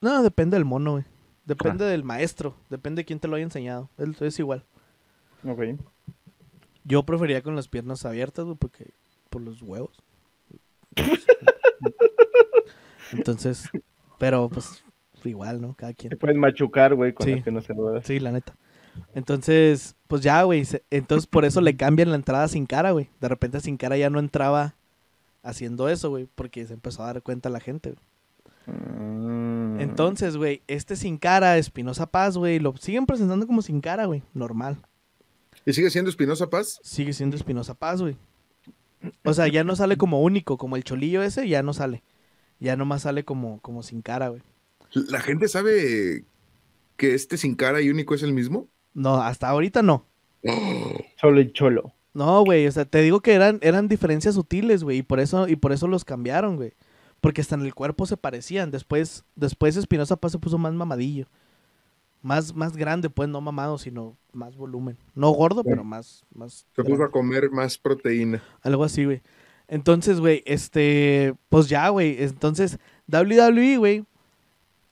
No, 0.00 0.22
depende 0.22 0.56
del 0.56 0.64
mono, 0.64 0.92
güey. 0.92 1.04
Depende 1.44 1.84
del 1.84 2.04
maestro. 2.04 2.54
Depende 2.70 3.02
de 3.02 3.06
quién 3.06 3.20
te 3.20 3.28
lo 3.28 3.36
haya 3.36 3.44
enseñado. 3.44 3.90
Es, 3.98 4.22
es 4.22 4.38
igual. 4.38 4.64
Ok. 5.46 5.60
Yo 6.84 7.02
prefería 7.02 7.42
con 7.42 7.54
las 7.54 7.68
piernas 7.68 8.06
abiertas, 8.06 8.46
güey, 8.46 8.56
porque 8.56 8.92
por 9.28 9.42
los 9.42 9.60
huevos. 9.60 10.02
Entonces, 13.12 13.68
pero 14.18 14.48
pues 14.48 14.83
igual, 15.28 15.60
¿no? 15.60 15.74
Cada 15.74 15.92
quien. 15.94 16.10
Te 16.10 16.16
puedes 16.16 16.36
machucar, 16.36 16.94
güey, 16.94 17.12
con 17.12 17.26
Sí. 17.26 17.34
las 17.36 17.44
que 17.44 17.50
no 17.50 17.60
se 17.60 17.74
lo 17.74 17.90
das. 17.90 18.06
Sí, 18.06 18.18
la 18.20 18.32
neta. 18.32 18.54
Entonces, 19.14 19.96
pues 20.06 20.22
ya, 20.22 20.42
güey. 20.44 20.64
se- 20.64 20.84
Entonces, 20.90 21.26
por 21.26 21.44
eso 21.44 21.60
le 21.60 21.76
cambian 21.76 22.10
la 22.10 22.16
entrada 22.16 22.46
sin 22.48 22.66
cara, 22.66 22.92
güey. 22.92 23.08
De 23.20 23.28
repente 23.28 23.60
sin 23.60 23.76
cara 23.76 23.96
ya 23.96 24.10
no 24.10 24.18
entraba 24.20 24.74
haciendo 25.42 25.88
eso, 25.88 26.10
güey, 26.10 26.28
porque 26.34 26.64
se 26.66 26.74
empezó 26.74 27.02
a 27.02 27.06
dar 27.06 27.22
cuenta 27.22 27.50
la 27.50 27.60
gente, 27.60 27.90
güey. 27.90 28.76
Mm. 28.78 29.80
Entonces, 29.80 30.36
güey, 30.36 30.62
este 30.68 30.96
sin 30.96 31.18
cara, 31.18 31.58
Espinosa 31.58 32.06
Paz, 32.06 32.36
güey, 32.36 32.58
lo 32.58 32.74
siguen 32.76 33.06
presentando 33.06 33.46
como 33.46 33.62
sin 33.62 33.80
cara, 33.80 34.06
güey. 34.06 34.22
Normal. 34.32 34.78
¿Y 35.66 35.72
sigue 35.72 35.90
siendo 35.90 36.10
Espinosa 36.10 36.48
Paz? 36.48 36.78
Sigue 36.82 37.12
siendo 37.12 37.36
Espinosa 37.36 37.74
Paz, 37.74 38.00
güey. 38.00 38.16
O 39.24 39.34
sea, 39.34 39.48
ya 39.48 39.64
no 39.64 39.76
sale 39.76 39.96
como 39.96 40.22
único, 40.22 40.56
como 40.56 40.76
el 40.76 40.84
cholillo 40.84 41.22
ese, 41.22 41.46
ya 41.48 41.62
no 41.62 41.74
sale. 41.74 42.02
Ya 42.60 42.76
nomás 42.76 43.02
sale 43.02 43.24
como, 43.24 43.60
como 43.60 43.82
sin 43.82 44.00
cara, 44.00 44.28
güey. 44.28 44.40
¿La 44.94 45.20
gente 45.20 45.48
sabe 45.48 46.24
que 46.96 47.14
este 47.14 47.36
sin 47.36 47.54
cara 47.54 47.80
y 47.80 47.90
único 47.90 48.14
es 48.14 48.22
el 48.22 48.32
mismo? 48.32 48.68
No, 48.94 49.16
hasta 49.16 49.48
ahorita 49.48 49.82
no. 49.82 50.06
Solo 51.20 51.40
el 51.40 51.52
cholo. 51.52 51.92
No, 52.14 52.44
güey, 52.44 52.66
o 52.68 52.72
sea, 52.72 52.84
te 52.84 53.02
digo 53.02 53.20
que 53.20 53.34
eran, 53.34 53.58
eran 53.60 53.88
diferencias 53.88 54.36
sutiles, 54.36 54.84
güey, 54.84 54.98
y 54.98 55.02
por 55.02 55.18
eso, 55.18 55.48
y 55.48 55.56
por 55.56 55.72
eso 55.72 55.88
los 55.88 56.04
cambiaron, 56.04 56.56
güey. 56.56 56.74
Porque 57.20 57.40
hasta 57.40 57.56
en 57.56 57.62
el 57.62 57.74
cuerpo 57.74 58.06
se 58.06 58.16
parecían. 58.16 58.70
Después, 58.70 59.24
después 59.34 59.76
Espinosa 59.76 60.16
Paz 60.16 60.32
se 60.32 60.38
puso 60.38 60.58
más 60.58 60.72
mamadillo. 60.74 61.26
Más, 62.22 62.54
más 62.54 62.76
grande, 62.76 63.10
pues, 63.10 63.28
no 63.28 63.40
mamado, 63.40 63.78
sino 63.78 64.16
más 64.32 64.56
volumen. 64.56 64.96
No 65.14 65.30
gordo, 65.30 65.64
pero 65.64 65.82
más, 65.82 66.24
más. 66.32 66.66
Se 66.76 66.82
puso 66.82 66.96
grande. 66.96 67.04
a 67.06 67.10
comer 67.10 67.50
más 67.50 67.78
proteína. 67.78 68.42
Algo 68.62 68.84
así, 68.84 69.04
güey. 69.04 69.22
Entonces, 69.66 70.20
güey, 70.20 70.42
este, 70.46 71.34
pues 71.48 71.68
ya, 71.68 71.88
güey. 71.88 72.22
Entonces, 72.22 72.78
WWE, 73.08 73.78
güey. 73.78 74.04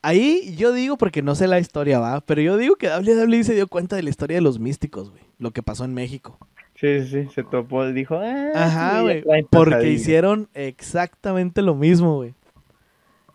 Ahí 0.03 0.53
yo 0.57 0.73
digo, 0.73 0.97
porque 0.97 1.21
no 1.23 1.33
sé 1.33 1.47
la 1.47 1.59
historia, 1.59 1.97
va, 1.97 2.21
pero 2.21 2.41
yo 2.41 2.57
digo 2.57 2.75
que 2.75 2.87
WWE 2.89 3.43
se 3.43 3.55
dio 3.55 3.67
cuenta 3.67 3.95
de 3.95 4.03
la 4.03 4.09
historia 4.11 4.35
de 4.35 4.41
los 4.41 4.59
místicos, 4.59 5.09
güey. 5.09 5.23
Lo 5.39 5.51
que 5.51 5.63
pasó 5.63 5.85
en 5.85 5.93
México. 5.93 6.37
Sí, 6.75 7.01
sí, 7.03 7.23
sí, 7.23 7.29
se 7.33 7.43
topó, 7.43 7.85
dijo, 7.87 8.19
ah, 8.21 8.51
Ajá, 8.53 9.01
güey. 9.01 9.23
Porque 9.49 9.89
hicieron 9.89 10.49
exactamente 10.53 11.61
lo 11.61 11.73
mismo, 11.75 12.15
güey. 12.17 12.33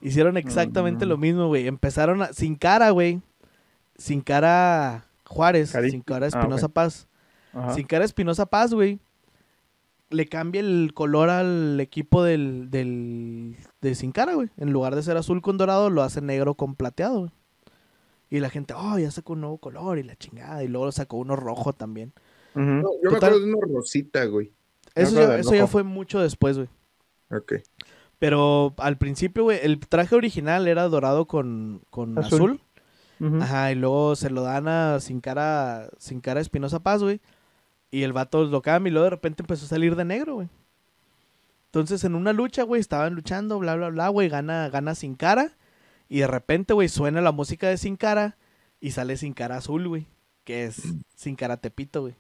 Hicieron 0.03 0.37
exactamente 0.37 1.05
Ujú. 1.07 1.11
lo 1.11 1.17
mismo, 1.17 1.49
güey. 1.49 1.67
Empezaron 1.67 2.23
a- 2.23 2.33
sin 2.33 2.55
cara, 2.55 2.91
güey. 2.91 3.21
Sin 3.97 4.21
cara 4.21 5.07
Juárez, 5.25 5.75
Cari- 5.75 5.91
sin 5.91 6.03
cara 6.03 6.27
Ah, 6.27 6.29
Espinosa 6.29 6.67
ok. 6.67 6.73
Paz. 6.73 7.09
Ajá. 7.53 7.75
Sin 7.75 7.87
cara 7.87 8.05
Espinosa 8.05 8.47
Paz, 8.47 8.73
güey. 8.75 8.99
Le 10.11 10.27
cambia 10.27 10.61
el 10.61 10.93
color 10.95 11.29
al 11.29 11.79
equipo 11.81 12.23
del, 12.23 12.71
del 12.71 13.57
de 13.81 13.95
Sin 13.95 14.13
Cara, 14.13 14.35
güey. 14.35 14.49
En 14.57 14.73
lugar 14.73 14.95
de 14.95 15.03
ser 15.03 15.17
azul 15.17 15.43
con 15.43 15.59
dorado, 15.59 15.91
lo 15.91 16.03
hace 16.03 16.21
negro 16.21 16.55
con 16.55 16.75
plateado, 16.75 17.19
güey. 17.21 17.31
Y 18.31 18.41
la 18.41 18.51
gente, 18.51 18.75
oh, 18.77 18.99
ya 18.99 19.11
sacó 19.11 19.35
un 19.35 19.41
nuevo 19.41 19.59
color 19.59 19.99
y 19.99 20.03
la 20.03 20.17
chingada. 20.17 20.63
Y 20.63 20.69
luego 20.69 20.91
sacó 20.93 21.17
uno 21.17 21.37
rojo 21.37 21.73
también. 21.73 22.13
No, 22.55 22.83
yo 23.03 23.11
me 23.11 23.11
Total. 23.11 23.31
acuerdo 23.31 23.41
de 23.41 23.55
una 23.55 23.67
rosita, 23.75 24.25
güey. 24.25 24.53
Eso, 24.95 25.15
ya, 25.15 25.39
eso 25.39 25.55
ya 25.55 25.67
fue 25.67 25.83
mucho 25.83 26.21
después, 26.21 26.57
güey. 26.57 26.69
Ok. 27.31 27.55
Pero 28.19 28.75
al 28.79 28.99
principio, 28.99 29.45
güey, 29.45 29.61
el 29.63 29.79
traje 29.79 30.15
original 30.17 30.67
era 30.67 30.89
dorado 30.89 31.27
con, 31.27 31.83
con 31.91 32.19
azul. 32.19 32.61
Ajá, 33.41 33.73
y 33.73 33.75
luego 33.75 34.17
se 34.17 34.31
lo 34.31 34.43
dan 34.43 34.69
a 34.69 35.01
sin 35.01 35.21
cara, 35.21 35.89
sin 35.99 36.21
cara 36.21 36.41
Espinosa 36.41 36.81
Paz, 36.81 37.03
güey. 37.03 37.21
Y 37.91 38.03
el 38.03 38.13
vato 38.13 38.45
lo 38.45 38.63
cambia 38.63 38.91
y 38.91 38.93
luego 38.93 39.05
de 39.05 39.11
repente 39.11 39.43
empezó 39.43 39.65
a 39.65 39.69
salir 39.69 39.97
de 39.97 40.05
negro, 40.05 40.35
güey. 40.37 40.49
Entonces 41.67 42.03
en 42.05 42.15
una 42.15 42.33
lucha, 42.33 42.63
güey, 42.63 42.81
estaban 42.81 43.15
luchando, 43.15 43.59
bla, 43.59 43.77
bla, 43.77 43.91
bla, 43.91 44.09
güey, 44.09 44.29
gana, 44.29 44.69
gana 44.71 44.95
sin 44.95 45.15
cara. 45.15 45.53
Y 46.09 46.21
de 46.21 46.27
repente, 46.27 46.73
güey, 46.73 46.89
suena 46.89 47.21
la 47.21 47.33
música 47.33 47.69
de 47.69 47.77
sin 47.77 47.97
cara 47.97 48.37
y 48.81 48.93
sale 48.93 49.17
sin 49.17 49.35
cara 49.35 49.57
azul, 49.59 49.87
güey. 49.89 50.07
Que 50.45 50.65
es 50.65 50.83
sin 51.15 51.37
cara 51.37 51.59
tepito, 51.59 52.01
güey. 52.03 52.15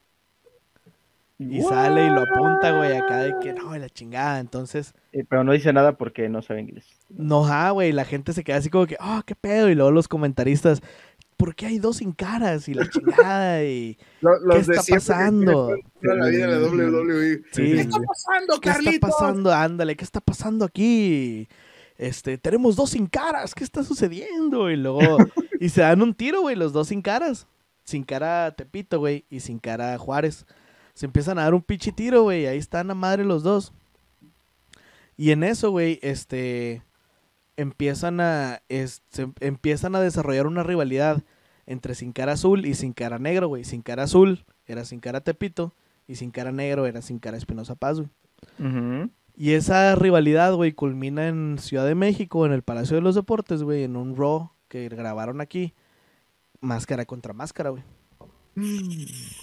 Y 1.38 1.62
sale 1.62 2.04
y 2.06 2.10
lo 2.10 2.22
apunta, 2.22 2.72
güey, 2.72 2.96
acá 2.96 3.18
de 3.18 3.38
que 3.40 3.52
no, 3.52 3.76
la 3.76 3.88
chingada. 3.88 4.40
Entonces, 4.40 4.92
Eh, 5.12 5.24
Pero 5.28 5.44
no 5.44 5.52
dice 5.52 5.72
nada 5.72 5.96
porque 5.96 6.28
no 6.28 6.42
sabe 6.42 6.60
inglés. 6.62 6.84
no, 7.08 7.46
ah, 7.46 7.70
güey, 7.70 7.92
la 7.92 8.04
gente 8.04 8.32
se 8.32 8.42
queda 8.44 8.56
así 8.56 8.70
como 8.70 8.86
que, 8.86 8.96
ah, 8.98 9.22
qué 9.24 9.34
pedo. 9.36 9.70
Y 9.70 9.74
luego 9.76 9.92
los 9.92 10.08
comentaristas, 10.08 10.82
¿por 11.38 11.54
qué 11.54 11.66
hay 11.66 11.78
dos 11.78 11.98
sin 11.98 12.12
caras? 12.12 12.68
Y 12.68 12.74
la 12.74 12.90
chingada, 12.90 13.64
y 13.64 13.96
los 14.20 14.66
¿Qué 14.66 14.72
está 14.72 14.82
que 14.84 14.92
pasando? 14.92 15.74
la 16.02 16.26
vida 16.26 16.58
WWE. 16.60 17.42
Sí. 17.52 17.62
¿Qué 17.62 17.80
está 17.80 17.98
pasando, 18.00 18.60
¿qué 18.60 18.68
está 18.68 18.82
Carlitos? 18.82 19.10
pasando? 19.10 19.54
Ándale, 19.54 19.96
¿qué 19.96 20.04
está 20.04 20.20
pasando 20.20 20.66
aquí? 20.66 21.48
Este, 21.96 22.36
tenemos 22.36 22.76
dos 22.76 22.90
sin 22.90 23.06
caras, 23.06 23.54
¿qué 23.54 23.64
está 23.64 23.82
sucediendo? 23.82 24.70
Y 24.70 24.76
luego, 24.76 25.00
y 25.60 25.70
se 25.70 25.80
dan 25.80 26.02
un 26.02 26.12
tiro, 26.12 26.42
güey, 26.42 26.56
los 26.56 26.74
dos 26.74 26.88
sin 26.88 27.00
caras. 27.00 27.46
Sin 27.84 28.04
cara 28.04 28.54
Tepito, 28.54 28.98
güey, 28.98 29.24
y 29.30 29.40
sin 29.40 29.58
cara 29.58 29.96
Juárez. 29.96 30.44
Se 30.92 31.06
empiezan 31.06 31.38
a 31.38 31.44
dar 31.44 31.54
un 31.54 31.62
pinche 31.62 31.92
tiro, 31.92 32.24
güey, 32.24 32.46
ahí 32.46 32.58
están 32.58 32.90
a 32.90 32.94
madre 32.94 33.24
los 33.24 33.42
dos. 33.42 33.72
Y 35.16 35.30
en 35.30 35.42
eso, 35.42 35.70
güey, 35.70 35.98
este, 36.02 36.82
empiezan 37.58 38.20
a, 38.20 38.62
es- 38.70 39.02
se- 39.10 39.30
empiezan 39.40 39.94
a 39.94 40.00
desarrollar 40.00 40.46
una 40.46 40.62
rivalidad 40.62 41.22
entre 41.66 41.94
Sin 41.94 42.12
Cara 42.12 42.32
Azul 42.32 42.64
y 42.64 42.72
Sin 42.74 42.94
Cara 42.94 43.18
Negro, 43.18 43.48
güey. 43.48 43.64
Sin 43.64 43.82
Cara 43.82 44.04
Azul 44.04 44.46
era 44.66 44.86
Sin 44.86 45.00
Cara 45.00 45.20
Tepito 45.20 45.74
y 46.06 46.14
Sin 46.14 46.30
Cara 46.30 46.52
Negro 46.52 46.86
era 46.86 47.02
Sin 47.02 47.18
Cara 47.18 47.36
Espinosa 47.36 47.74
Paz, 47.74 47.98
güey. 47.98 48.08
Y 49.36 49.52
esa 49.52 49.94
rivalidad, 49.94 50.54
güey, 50.54 50.72
culmina 50.72 51.28
en 51.28 51.58
Ciudad 51.60 51.86
de 51.86 51.94
México, 51.94 52.46
en 52.46 52.52
el 52.52 52.62
Palacio 52.62 52.96
de 52.96 53.02
los 53.02 53.14
Deportes, 53.14 53.62
güey, 53.62 53.84
en 53.84 53.96
un 53.96 54.16
Raw 54.16 54.50
que 54.68 54.88
grabaron 54.88 55.40
aquí. 55.40 55.74
Máscara 56.60 57.04
contra 57.04 57.32
máscara, 57.34 57.70
güey. 57.70 57.82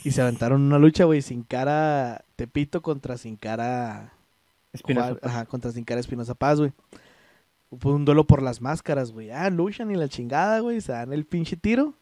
Y 0.04 0.12
se 0.12 0.22
aventaron 0.22 0.62
una 0.62 0.80
lucha, 0.80 1.06
güey, 1.06 1.22
sin 1.22 1.44
cara 1.44 2.26
Tepito 2.36 2.82
contra 2.82 3.18
sin 3.18 3.38
cara 3.38 4.14
Espinosa. 4.74 5.18
Ajá, 5.22 5.46
contra 5.46 5.72
sin 5.72 5.86
cara 5.86 6.02
Espinosa 6.02 6.36
Paz, 6.36 6.60
güey. 6.60 6.74
Un 7.70 8.06
duelo 8.06 8.26
por 8.26 8.42
las 8.42 8.62
máscaras, 8.62 9.12
güey. 9.12 9.32
Ah, 9.32 9.50
luchan 9.50 9.92
y 9.92 9.96
la 9.96 10.08
chingada, 10.08 10.60
güey. 10.60 10.80
Se 10.82 10.92
dan 10.92 11.12
el 11.14 11.26
pinche 11.26 11.58
tiro. 11.58 11.94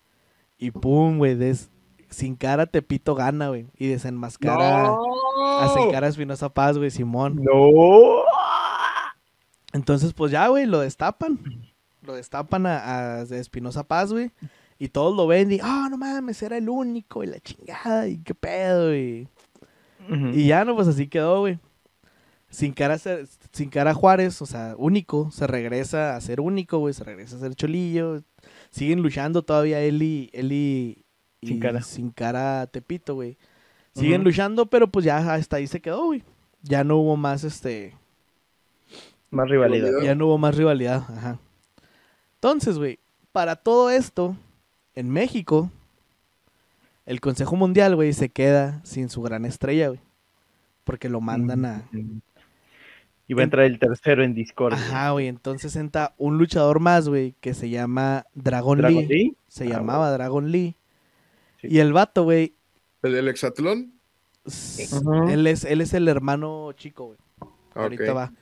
Y 0.57 0.71
pum, 0.71 1.17
güey. 1.17 1.35
des- 1.35 1.69
Sin 2.09 2.35
cara 2.35 2.65
Tepito 2.67 3.15
gana, 3.15 3.47
güey. 3.49 3.65
Y 3.77 3.87
desenmascara 3.87 4.89
a 4.91 5.69
sin 5.73 5.85
¡No! 5.85 5.91
cara 5.91 6.07
Espinosa 6.07 6.49
Paz, 6.49 6.77
güey, 6.77 6.91
Simón. 6.91 7.41
No. 7.43 8.23
Entonces, 9.73 10.13
pues 10.13 10.31
ya, 10.31 10.47
güey, 10.47 10.65
lo 10.65 10.79
destapan. 10.79 11.39
Lo 12.03 12.13
destapan 12.13 12.65
a, 12.67 13.15
a 13.15 13.21
Espinosa 13.23 13.83
Paz, 13.83 14.11
güey. 14.13 14.31
Y 14.77 14.89
todos 14.89 15.15
lo 15.15 15.25
ven 15.27 15.51
y, 15.51 15.59
ah, 15.63 15.87
no 15.89 15.97
mames, 15.97 16.41
era 16.43 16.57
el 16.57 16.67
único 16.69 17.23
y 17.23 17.27
la 17.27 17.39
chingada 17.39 18.07
y 18.07 18.17
qué 18.17 18.35
pedo, 18.35 18.93
y... 18.93 19.27
Ujú. 20.09 20.27
Y 20.33 20.47
ya, 20.47 20.65
no, 20.65 20.75
pues 20.75 20.87
así 20.89 21.07
quedó, 21.07 21.39
güey. 21.39 21.57
Sin 22.53 22.71
cara, 22.71 22.99
sin 22.99 23.69
cara 23.71 23.95
Juárez, 23.95 24.39
o 24.39 24.45
sea, 24.45 24.75
único, 24.77 25.31
se 25.31 25.47
regresa 25.47 26.15
a 26.15 26.21
ser 26.21 26.39
único, 26.39 26.77
güey, 26.77 26.93
se 26.93 27.03
regresa 27.03 27.35
a 27.35 27.39
ser 27.39 27.55
cholillo. 27.55 28.21
Siguen 28.69 29.01
luchando 29.01 29.41
todavía 29.41 29.81
él 29.81 30.03
y, 30.03 30.29
él 30.33 30.51
y, 30.51 31.03
y 31.41 31.47
Sin 31.47 31.59
Cara. 31.59 31.81
sin 31.81 32.11
cara 32.11 32.67
Tepito, 32.67 33.15
güey. 33.15 33.37
Siguen 33.95 34.23
luchando, 34.23 34.67
pero 34.67 34.85
pues 34.87 35.03
ya 35.03 35.33
hasta 35.33 35.55
ahí 35.55 35.65
se 35.65 35.81
quedó, 35.81 36.05
güey. 36.05 36.23
Ya 36.61 36.83
no 36.83 36.97
hubo 36.97 37.17
más, 37.17 37.43
este, 37.43 37.95
Más 39.31 39.49
rivalidad. 39.49 39.89
ya 40.03 40.13
no 40.13 40.27
hubo 40.27 40.37
más 40.37 40.55
rivalidad, 40.55 40.97
ajá. 41.09 41.39
Entonces, 42.35 42.77
güey, 42.77 42.99
para 43.31 43.55
todo 43.55 43.89
esto, 43.89 44.37
en 44.93 45.09
México, 45.09 45.71
el 47.07 47.19
Consejo 47.19 47.55
Mundial, 47.55 47.95
güey, 47.95 48.13
se 48.13 48.29
queda 48.29 48.79
sin 48.83 49.09
su 49.09 49.23
gran 49.23 49.43
estrella, 49.45 49.87
güey. 49.87 49.99
Porque 50.83 51.09
lo 51.09 51.19
mandan 51.19 51.65
a... 51.65 51.89
Y 53.27 53.33
va 53.35 53.41
a 53.41 53.43
entrar 53.45 53.65
el 53.65 53.79
tercero 53.79 54.23
en 54.23 54.33
Discord. 54.33 54.73
Ajá, 54.73 55.11
güey, 55.11 55.27
entonces 55.27 55.75
entra 55.75 56.13
un 56.17 56.37
luchador 56.37 56.79
más, 56.79 57.07
güey, 57.07 57.35
que 57.39 57.53
se 57.53 57.69
llama 57.69 58.25
Dragon, 58.33 58.77
Dragon 58.79 59.07
Lee. 59.07 59.07
Lee. 59.07 59.37
Se 59.47 59.63
Ah, 59.65 59.67
llamaba 59.69 60.11
Dragon 60.11 60.51
Lee. 60.51 60.75
Sí. 61.61 61.67
Y 61.71 61.79
el 61.79 61.93
vato, 61.93 62.23
güey, 62.23 62.53
¿El 63.01 63.13
del 63.13 63.27
hexatlón? 63.29 63.93
él, 65.29 65.47
es, 65.47 65.63
él 65.63 65.79
es 65.81 65.93
el 65.93 66.07
hermano 66.09 66.71
chico, 66.73 67.05
güey. 67.05 67.17
Ahorita 67.75 68.13
va. 68.13 68.33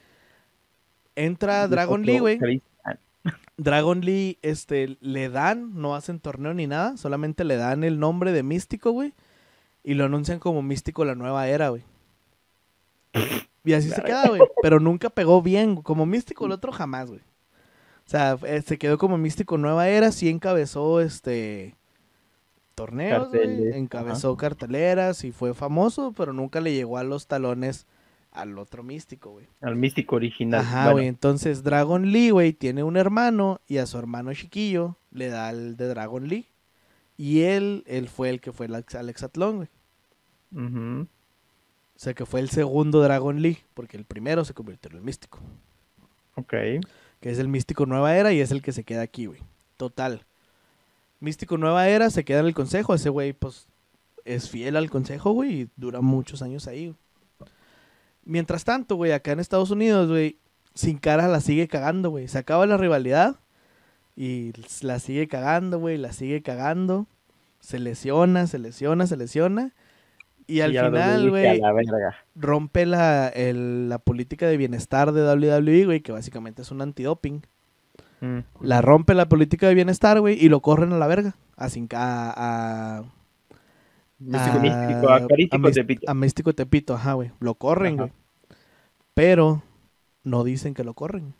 Entra 1.15 1.67
Dragon 1.67 2.03
Lee, 2.03 2.19
güey. 2.19 2.39
Dragon 3.57 4.01
Lee, 4.01 4.39
este, 4.41 4.97
le 5.01 5.29
dan, 5.29 5.79
no 5.79 5.93
hacen 5.95 6.19
torneo 6.19 6.55
ni 6.55 6.65
nada, 6.65 6.97
solamente 6.97 7.43
le 7.43 7.55
dan 7.57 7.83
el 7.83 7.99
nombre 7.99 8.31
de 8.31 8.41
Místico, 8.41 8.91
güey, 8.91 9.13
y 9.83 9.93
lo 9.93 10.05
anuncian 10.05 10.39
como 10.39 10.63
Místico 10.63 11.05
la 11.05 11.13
nueva 11.13 11.47
era, 11.47 11.69
güey. 11.69 11.83
Y 13.63 13.73
así 13.73 13.89
se 13.89 14.01
queda, 14.03 14.27
güey, 14.29 14.41
pero 14.61 14.79
nunca 14.79 15.09
pegó 15.09 15.41
bien, 15.41 15.75
como 15.81 16.05
Místico 16.05 16.45
el 16.45 16.51
otro 16.51 16.71
jamás, 16.71 17.09
güey. 17.09 17.21
O 18.05 18.09
sea, 18.11 18.37
eh, 18.45 18.61
se 18.61 18.77
quedó 18.77 18.97
como 18.97 19.17
Místico 19.17 19.57
nueva 19.57 19.87
era, 19.87 20.11
sí 20.11 20.27
encabezó, 20.29 20.99
este, 21.01 21.75
torneos, 22.75 23.29
güey, 23.29 23.77
encabezó 23.77 24.35
carteleras 24.37 25.23
y 25.23 25.31
fue 25.31 25.53
famoso, 25.53 26.13
pero 26.17 26.33
nunca 26.33 26.59
le 26.61 26.73
llegó 26.73 26.97
a 26.97 27.03
los 27.03 27.27
talones 27.27 27.85
al 28.31 28.57
otro 28.57 28.81
Místico, 28.83 29.31
güey. 29.31 29.47
Al 29.61 29.75
místico 29.75 30.15
original. 30.15 30.61
Ajá, 30.61 30.83
Bueno, 30.85 30.93
güey. 30.95 31.07
Entonces 31.07 31.63
Dragon 31.63 32.11
Lee, 32.11 32.29
güey, 32.31 32.53
tiene 32.53 32.83
un 32.83 32.97
hermano 32.97 33.59
y 33.67 33.77
a 33.77 33.85
su 33.85 33.97
hermano 33.97 34.33
chiquillo 34.33 34.95
le 35.11 35.27
da 35.27 35.49
el 35.51 35.75
de 35.77 35.87
Dragon 35.87 36.27
Lee. 36.27 36.47
Y 37.17 37.41
él, 37.41 37.83
él 37.87 38.07
fue 38.07 38.29
el 38.29 38.39
que 38.41 38.51
fue 38.51 38.65
al 38.67 38.75
ex- 38.75 38.95
al 38.95 39.09
hexatlón, 39.09 39.55
güey. 39.57 39.69
ujú. 40.55 41.07
O 42.01 42.03
sea, 42.03 42.15
que 42.15 42.25
fue 42.25 42.39
el 42.39 42.49
segundo 42.49 42.99
Dragon 42.99 43.43
Lee, 43.43 43.59
porque 43.75 43.95
el 43.95 44.05
primero 44.05 44.43
se 44.43 44.55
convirtió 44.55 44.89
en 44.89 44.97
el 44.97 45.03
místico. 45.03 45.37
Ok. 46.33 46.49
Que 47.19 47.29
es 47.29 47.37
el 47.37 47.47
místico 47.47 47.85
nueva 47.85 48.17
era 48.17 48.33
y 48.33 48.39
es 48.39 48.49
el 48.49 48.63
que 48.63 48.71
se 48.71 48.83
queda 48.83 49.03
aquí, 49.03 49.27
güey. 49.27 49.39
Total. 49.77 50.25
Místico 51.19 51.59
nueva 51.59 51.87
era 51.87 52.09
se 52.09 52.25
queda 52.25 52.39
en 52.39 52.47
el 52.47 52.55
consejo. 52.55 52.95
Ese 52.95 53.09
güey, 53.09 53.33
pues, 53.33 53.67
es 54.25 54.49
fiel 54.49 54.77
al 54.77 54.89
consejo, 54.89 55.33
güey, 55.33 55.61
y 55.61 55.69
dura 55.75 56.01
muchos 56.01 56.41
años 56.41 56.67
ahí. 56.67 56.87
güey. 56.87 57.51
Mientras 58.25 58.63
tanto, 58.63 58.95
güey, 58.95 59.11
acá 59.11 59.33
en 59.33 59.39
Estados 59.39 59.69
Unidos, 59.69 60.09
güey, 60.09 60.37
sin 60.73 60.97
cara 60.97 61.27
la 61.27 61.39
sigue 61.39 61.67
cagando, 61.67 62.09
güey. 62.09 62.27
Se 62.27 62.39
acaba 62.39 62.65
la 62.65 62.77
rivalidad 62.77 63.35
y 64.15 64.53
la 64.81 64.97
sigue 64.97 65.27
cagando, 65.27 65.77
güey, 65.77 65.99
la 65.99 66.13
sigue 66.13 66.41
cagando. 66.41 67.05
Se 67.59 67.77
lesiona, 67.77 68.47
se 68.47 68.57
lesiona, 68.57 69.05
se 69.05 69.17
lesiona. 69.17 69.75
Y 70.47 70.61
al 70.61 70.73
Y 70.73 70.77
a 70.77 70.85
final, 70.85 71.29
güey, 71.29 71.61
a 71.61 71.71
rompe 72.35 72.85
la, 72.85 73.27
el- 73.29 73.89
la 73.89 73.99
política 73.99 74.47
de 74.47 74.57
bienestar 74.57 75.11
de 75.11 75.23
WWE, 75.23 75.85
güey, 75.85 76.01
que 76.01 76.11
básicamente 76.11 76.61
es 76.61 76.71
un 76.71 76.81
antidoping. 76.81 77.41
Mm. 78.21 78.39
La 78.61 78.81
rompe 78.81 79.13
la 79.13 79.27
política 79.29 79.67
de 79.67 79.73
bienestar, 79.75 80.19
güey, 80.19 80.37
y 80.43 80.49
lo 80.49 80.59
corren 80.61 80.93
a 80.93 80.97
la 80.97 81.07
verga. 81.07 81.35
A, 81.57 81.65
a, 81.65 82.97
a, 82.97 83.03
Místico. 84.19 84.57
a- 84.57 84.59
Místico, 84.59 85.09
a 85.09 85.27
Carístico 85.27 85.71
Tepito. 85.71 86.11
a 86.11 86.13
Místico 86.13 86.53
Tepito, 86.53 86.93
ajá, 86.95 87.13
güey. 87.13 87.31
Lo 87.39 87.55
corren, 87.55 87.97
güey. 87.97 88.11
Pero 89.13 89.63
no 90.23 90.43
dicen 90.43 90.73
que 90.73 90.83
lo 90.83 90.93
corren. 90.93 91.33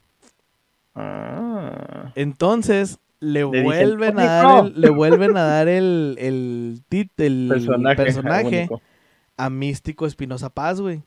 Ah. 0.95 2.11
Entonces 2.15 2.99
le, 3.19 3.45
dicen, 3.45 3.63
vuelven 3.63 4.19
a 4.19 4.23
dar 4.25 4.65
el, 4.65 4.81
le 4.81 4.89
vuelven 4.89 5.37
a 5.37 5.43
dar 5.43 5.67
el, 5.69 6.15
el, 6.19 6.81
el 7.17 7.47
Personaje. 7.95 8.67
A 9.41 9.49
Místico 9.49 10.05
Espinosa 10.05 10.51
Paz, 10.51 10.79
güey. 10.79 11.01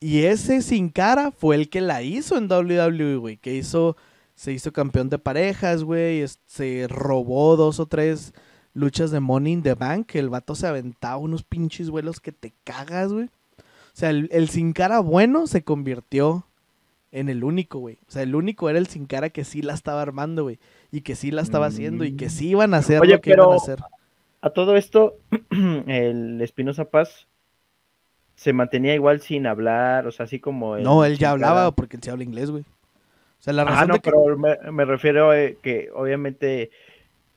Y 0.00 0.24
ese 0.24 0.62
sin 0.62 0.88
cara 0.88 1.32
fue 1.32 1.54
el 1.54 1.68
que 1.68 1.82
la 1.82 2.02
hizo 2.02 2.38
en 2.38 2.50
WWE, 2.50 3.16
güey. 3.16 3.36
Que 3.36 3.54
hizo, 3.54 3.98
se 4.34 4.52
hizo 4.52 4.72
campeón 4.72 5.10
de 5.10 5.18
parejas, 5.18 5.84
güey. 5.84 6.24
Se 6.46 6.86
robó 6.88 7.56
dos 7.56 7.78
o 7.78 7.84
tres 7.84 8.32
luchas 8.72 9.10
de 9.10 9.20
Money 9.20 9.52
in 9.52 9.62
the 9.62 9.74
Bank. 9.74 10.06
Que 10.06 10.18
el 10.18 10.30
vato 10.30 10.54
se 10.54 10.66
aventaba 10.66 11.18
unos 11.18 11.42
pinches 11.42 11.90
vuelos 11.90 12.20
que 12.20 12.32
te 12.32 12.54
cagas, 12.64 13.12
güey. 13.12 13.26
O 13.26 13.96
sea, 13.96 14.08
el, 14.08 14.30
el 14.32 14.48
sin 14.48 14.72
cara 14.72 15.00
bueno 15.00 15.46
se 15.46 15.62
convirtió 15.62 16.46
en 17.12 17.28
el 17.28 17.44
único, 17.44 17.80
güey. 17.80 17.98
O 18.08 18.10
sea, 18.10 18.22
el 18.22 18.34
único 18.34 18.70
era 18.70 18.78
el 18.78 18.86
sin 18.86 19.04
cara 19.04 19.28
que 19.28 19.44
sí 19.44 19.60
la 19.60 19.74
estaba 19.74 20.00
armando, 20.00 20.44
güey. 20.44 20.58
Y 20.90 21.02
que 21.02 21.16
sí 21.16 21.30
la 21.30 21.42
estaba 21.42 21.66
haciendo 21.66 22.04
y 22.04 22.16
que 22.16 22.30
sí 22.30 22.48
iban 22.48 22.72
a 22.72 22.78
hacer 22.78 23.02
Oye, 23.02 23.12
lo 23.12 23.20
que 23.20 23.30
iban 23.30 23.52
a 23.52 23.56
hacer. 23.56 23.78
A 24.44 24.50
todo 24.50 24.76
esto, 24.76 25.16
el 25.86 26.38
Espinosa 26.42 26.90
Paz 26.90 27.28
se 28.34 28.52
mantenía 28.52 28.94
igual 28.94 29.20
sin 29.20 29.46
hablar, 29.46 30.06
o 30.06 30.12
sea, 30.12 30.24
así 30.24 30.38
como... 30.38 30.76
el 30.76 30.82
No, 30.82 31.04
él 31.04 31.16
ya 31.18 31.30
hablaba 31.30 31.72
porque 31.72 31.96
él 31.96 32.02
sí 32.02 32.10
habla 32.10 32.24
inglés, 32.24 32.50
güey. 32.50 32.62
O 32.62 33.42
sea, 33.42 33.54
la 33.54 33.62
Ah, 33.62 33.66
razón 33.66 33.88
no, 33.88 33.94
de 33.94 34.00
que... 34.00 34.10
pero 34.10 34.36
me, 34.36 34.58
me 34.70 34.84
refiero 34.84 35.30
a 35.30 35.36
que 35.62 35.88
obviamente 35.94 36.70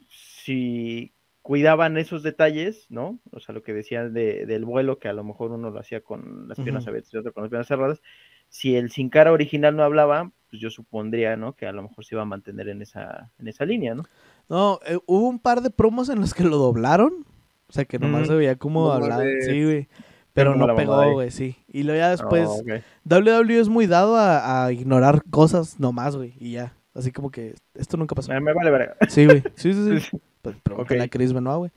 si 0.09 1.13
cuidaban 1.41 1.97
esos 1.97 2.23
detalles, 2.23 2.87
¿no? 2.89 3.19
O 3.31 3.39
sea, 3.39 3.55
lo 3.55 3.63
que 3.63 3.73
decían 3.73 4.13
de, 4.13 4.45
del 4.45 4.65
vuelo, 4.65 4.99
que 4.99 5.07
a 5.07 5.13
lo 5.13 5.23
mejor 5.23 5.51
uno 5.51 5.69
lo 5.69 5.79
hacía 5.79 6.01
con 6.01 6.49
las 6.49 6.59
piernas 6.59 6.87
abiertas 6.87 7.13
y 7.13 7.17
otro 7.17 7.31
con 7.33 7.43
las 7.43 7.49
piernas 7.49 7.67
cerradas, 7.67 8.01
si 8.49 8.75
el 8.75 8.91
sin 8.91 9.09
cara 9.09 9.31
original 9.31 9.77
no 9.77 9.83
hablaba, 9.83 10.31
pues 10.49 10.61
yo 10.61 10.69
supondría, 10.69 11.35
¿no? 11.35 11.53
Que 11.53 11.65
a 11.67 11.71
lo 11.71 11.83
mejor 11.83 12.05
se 12.05 12.15
iba 12.15 12.21
a 12.21 12.25
mantener 12.25 12.69
en 12.69 12.81
esa, 12.81 13.29
en 13.39 13.47
esa 13.47 13.65
línea, 13.65 13.95
¿no? 13.95 14.03
No, 14.49 14.79
eh, 14.87 14.97
hubo 15.05 15.27
un 15.27 15.39
par 15.39 15.61
de 15.61 15.69
promos 15.69 16.09
en 16.09 16.19
los 16.21 16.33
que 16.33 16.43
lo 16.43 16.57
doblaron. 16.57 17.25
O 17.69 17.73
sea, 17.73 17.83
que 17.85 17.99
nomás 17.99 18.23
Mm. 18.23 18.25
se 18.25 18.35
veía 18.35 18.55
cómo 18.55 18.85
No 18.85 18.91
hablaba. 18.93 19.17
mames. 19.23 19.45
Sí, 19.45 19.63
güey. 19.63 19.87
Pero 20.33 20.53
como 20.53 20.67
no 20.67 20.71
la 20.73 20.75
pegó, 20.77 21.11
güey, 21.13 21.31
sí. 21.31 21.57
Y 21.67 21.83
luego 21.83 21.99
ya 21.99 22.09
después... 22.11 22.47
Ah, 22.47 22.61
ok. 22.61 22.81
WWE 23.03 23.59
es 23.59 23.69
muy 23.69 23.87
dado 23.87 24.15
a, 24.15 24.65
a 24.65 24.71
ignorar 24.71 25.23
cosas 25.29 25.79
nomás, 25.79 26.15
güey. 26.15 26.33
Y 26.39 26.51
ya. 26.53 26.73
Así 26.93 27.11
como 27.11 27.29
que 27.31 27.55
esto 27.73 27.97
nunca 27.97 28.15
pasó. 28.15 28.31
Me, 28.31 28.39
me 28.39 28.53
vale 28.53 28.71
verga. 28.71 28.95
Sí, 29.09 29.25
güey. 29.25 29.43
Sí, 29.55 29.73
sí, 29.73 29.99
sí. 29.99 30.17
Pues 30.41 30.55
pregúntale 30.63 31.01
Ok. 31.01 31.05
a 31.05 31.09
Chris 31.09 31.33
Benoit, 31.33 31.57
güey. 31.57 31.71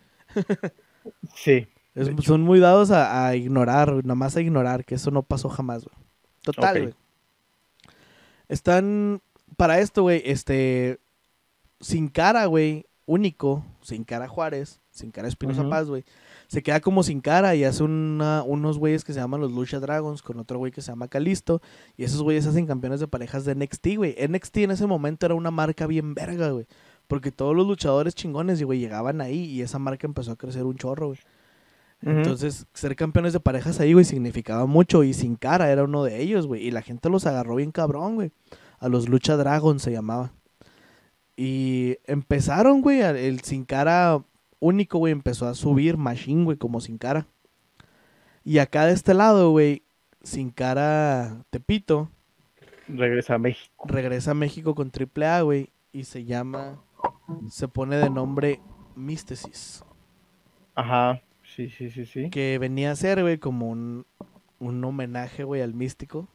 Sí. 1.35 1.67
Es- 1.95 2.15
De 2.15 2.23
son 2.23 2.43
muy 2.43 2.61
dados 2.61 2.91
a, 2.91 3.27
a 3.27 3.35
ignorar, 3.35 3.91
güey, 3.91 4.03
nada 4.05 4.15
más 4.15 4.37
a 4.37 4.41
ignorar, 4.41 4.85
que 4.85 4.95
eso 4.95 5.11
no 5.11 5.23
pasó 5.23 5.49
jamás, 5.49 5.85
güey. 5.85 5.97
Total, 6.43 6.81
güey. 6.83 6.95
Están, 8.51 9.23
para 9.57 9.81
esto, 9.81 10.03
güey, 10.03 10.23
este, 10.25 10.99
sin 11.81 12.09
cara, 12.09 12.45
güey, 12.47 12.85
único, 13.07 13.65
sin 13.81 14.05
cara 14.05 14.29
Juárez, 14.29 14.81
sin 14.91 15.11
cara 15.11 15.29
Espinosa. 15.29 15.63
Paz, 15.71 15.89
güey. 15.89 16.05
Se 16.49 16.63
queda 16.63 16.81
como 16.81 17.03
sin 17.05 17.21
cara 17.21 17.55
y 17.55 17.63
hace 17.65 17.85
una- 17.85 18.43
unos 18.43 18.77
güeyes 18.79 19.05
que 19.05 19.13
se 19.13 19.21
llaman 19.21 19.41
los 19.41 19.53
Lucha 19.53 19.79
Dragons 19.79 20.21
con 20.21 20.39
otro 20.41 20.59
güey 20.59 20.73
que 20.73 20.83
se 20.83 20.91
llama 20.91 21.07
Calisto. 21.07 21.63
Y 21.97 22.03
esos 22.05 22.23
güeyes 22.23 22.45
hacen 22.47 22.67
campeones 22.67 22.99
de 23.01 23.07
parejas 23.07 23.45
de 23.45 23.55
NXT, 23.55 23.97
güey. 23.97 24.17
NXT 24.19 24.57
en 24.65 24.73
ese 24.73 24.87
momento 24.87 25.27
era 25.27 25.37
una 25.37 25.53
marca 25.53 25.87
bien 25.87 26.13
verga, 26.15 26.51
güey. 26.51 26.67
Porque 27.07 27.31
todos 27.31 27.55
los 27.57 27.67
luchadores 27.69 28.15
chingones, 28.17 28.61
güey, 28.63 28.81
llegaban 28.81 29.21
ahí 29.21 29.45
y 29.45 29.63
esa 29.63 29.79
marca 29.79 30.07
empezó 30.09 30.33
a 30.33 30.37
crecer 30.37 30.65
un 30.65 30.77
chorro, 30.77 31.07
güey. 31.09 31.19
Entonces, 32.03 32.67
ser 32.73 32.97
campeones 32.97 33.33
de 33.35 33.41
parejas 33.41 33.79
ahí, 33.81 33.93
güey, 33.93 34.05
significaba 34.05 34.65
mucho. 34.67 35.05
Y 35.05 35.13
sin 35.13 35.37
cara 35.37 35.71
era 35.71 35.85
uno 35.85 36.03
de 36.03 36.21
ellos, 36.23 36.47
güey. 36.47 36.67
Y 36.67 36.71
la 36.71 36.81
gente 36.83 37.11
los 37.11 37.27
agarró 37.27 37.57
bien 37.57 37.73
cabrón, 37.73 38.15
güey. 38.15 38.33
A 38.79 38.89
los 38.89 39.09
Lucha 39.09 39.37
Dragons 39.37 39.83
se 39.83 39.93
llamaba. 39.93 40.33
Y 41.37 41.99
empezaron, 42.07 42.81
güey, 42.83 43.03
a- 43.03 43.11
el 43.11 43.41
sin 43.41 43.65
cara 43.65 44.23
único, 44.61 44.99
güey, 44.99 45.13
empezó 45.13 45.47
a 45.47 45.55
subir 45.55 45.97
Machine, 45.97 46.45
güey, 46.45 46.57
como 46.57 46.81
sin 46.81 46.99
cara. 46.99 47.27
Y 48.45 48.59
acá 48.59 48.87
de 48.87 48.93
este 48.93 49.13
lado, 49.15 49.51
güey, 49.51 49.83
sin 50.23 50.51
cara 50.51 51.45
Tepito, 51.51 52.11
Regresa 52.89 53.35
a 53.35 53.39
México. 53.39 53.85
regresa 53.87 54.31
a 54.33 54.35
México 54.35 54.75
con 54.75 54.91
AAA, 54.91 55.43
güey. 55.43 55.71
Y 55.93 56.05
se 56.05 56.25
llama, 56.25 56.81
se 57.51 57.69
pone 57.69 57.97
de 57.97 58.11
nombre 58.11 58.61
Místesis. 58.97 59.85
Ajá. 60.75 61.21
Sí, 61.55 61.69
sí, 61.71 61.91
sí, 61.91 62.07
sí. 62.07 62.31
que 62.31 62.59
venía 62.59 62.91
a 62.93 62.97
ser, 62.97 63.23
güey, 63.23 63.39
como 63.39 63.69
un, 63.69 64.07
un 64.59 64.85
homenaje, 64.85 65.45
güey, 65.45 65.63
al 65.63 65.75
místico. 65.75 66.29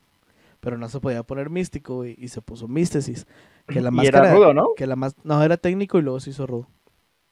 Pero 0.60 0.78
no 0.78 0.90
se 0.90 1.00
podía 1.00 1.22
poner 1.24 1.50
místico, 1.50 1.96
güey, 1.98 2.16
y 2.18 2.28
se 2.30 2.42
puso 2.42 2.68
místesis. 2.68 3.28
Que 3.68 3.82
la 3.82 3.90
Y 3.90 3.92
máscara. 3.92 4.28
era 4.30 4.36
rudo, 4.36 4.54
¿no? 4.54 4.70
Que 4.76 4.88
la 4.88 4.96
más, 4.96 5.16
no, 5.24 5.42
era 5.44 5.58
técnico 5.58 6.00
y 6.00 6.02
luego 6.02 6.20
se 6.20 6.32
hizo 6.32 6.48
rudo. 6.48 6.68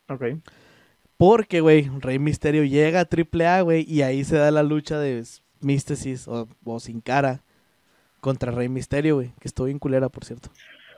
Ok. 0.07 0.23
Porque, 1.17 1.61
güey, 1.61 1.89
Rey 1.99 2.19
Misterio 2.19 2.63
llega 2.63 3.01
a 3.01 3.07
AAA, 3.09 3.61
güey, 3.61 3.85
y 3.87 4.01
ahí 4.01 4.23
se 4.23 4.37
da 4.37 4.51
la 4.51 4.63
lucha 4.63 4.99
de 4.99 5.23
místesis 5.61 6.27
o, 6.27 6.47
o 6.63 6.79
sin 6.79 7.01
cara 7.01 7.41
contra 8.19 8.51
Rey 8.51 8.69
Misterio, 8.69 9.15
güey, 9.15 9.31
que 9.39 9.47
estuvo 9.47 9.65
bien 9.65 9.79
culera, 9.79 10.09
por 10.09 10.25
cierto. 10.25 10.49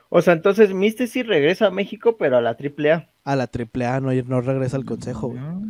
O 0.08 0.22
sea, 0.22 0.34
entonces 0.34 0.72
Místesis 0.72 1.26
regresa 1.26 1.66
a 1.66 1.70
México, 1.70 2.16
pero 2.16 2.36
a 2.36 2.40
la 2.40 2.50
AAA. 2.50 3.08
A 3.24 3.36
la 3.36 3.50
AAA 3.50 4.00
no, 4.00 4.12
no 4.12 4.40
regresa 4.40 4.76
al 4.76 4.84
consejo, 4.84 5.28
güey. 5.28 5.40
Mm. 5.40 5.65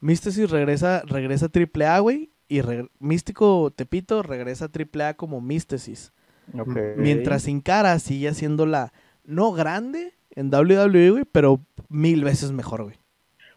Místesis 0.00 0.50
regresa, 0.50 1.02
regresa 1.06 1.46
a 1.46 1.50
AAA, 1.50 1.98
güey, 2.00 2.30
y 2.48 2.62
re- 2.62 2.88
Místico 2.98 3.70
Tepito 3.74 4.22
regresa 4.22 4.66
a 4.66 4.68
AAA 4.70 5.14
como 5.14 5.40
Místesis. 5.40 6.12
Mientras 6.96 7.42
Sin 7.42 7.60
Cara 7.60 7.98
sigue 8.00 8.32
siendo 8.34 8.66
la 8.66 8.92
no 9.24 9.52
grande 9.52 10.14
en 10.34 10.50
WWE, 10.52 11.10
güey, 11.10 11.24
pero 11.30 11.60
mil 11.88 12.24
veces 12.24 12.50
mejor, 12.52 12.84
güey. 12.84 12.96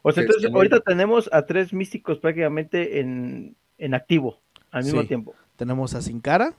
O 0.04 0.12
sea, 0.12 0.24
entonces 0.24 0.52
ahorita 0.54 0.82
tenemos 0.82 1.30
a 1.32 1.46
tres 1.46 1.72
místicos 1.74 2.20
prácticamente 2.20 3.00
en, 3.00 3.56
en 3.78 3.94
activo 3.94 4.39
al 4.70 4.84
mismo 4.84 5.02
Sí. 5.02 5.08
tiempo. 5.08 5.34
Tenemos 5.56 5.94
a 5.96 6.02
Sin 6.02 6.20
Cara, 6.20 6.54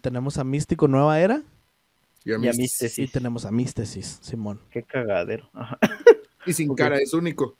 tenemos 0.00 0.38
a 0.38 0.44
Místico 0.44 0.86
Nueva 0.88 1.20
Era 1.20 1.42
Y, 2.24 2.32
a 2.32 2.38
Y 2.38 2.48
a 2.48 2.52
mí- 2.52 2.58
Místesis. 2.58 2.98
y 2.98 3.12
tenemos 3.12 3.44
a 3.44 3.50
Místesis, 3.52 4.18
Simón. 4.22 4.60
Qué 4.70 4.82
cagadero. 4.82 5.48
Ajá. 5.52 5.78
y 6.46 6.52
sin 6.52 6.74
cara, 6.74 6.98
es 6.98 7.12
único. 7.14 7.56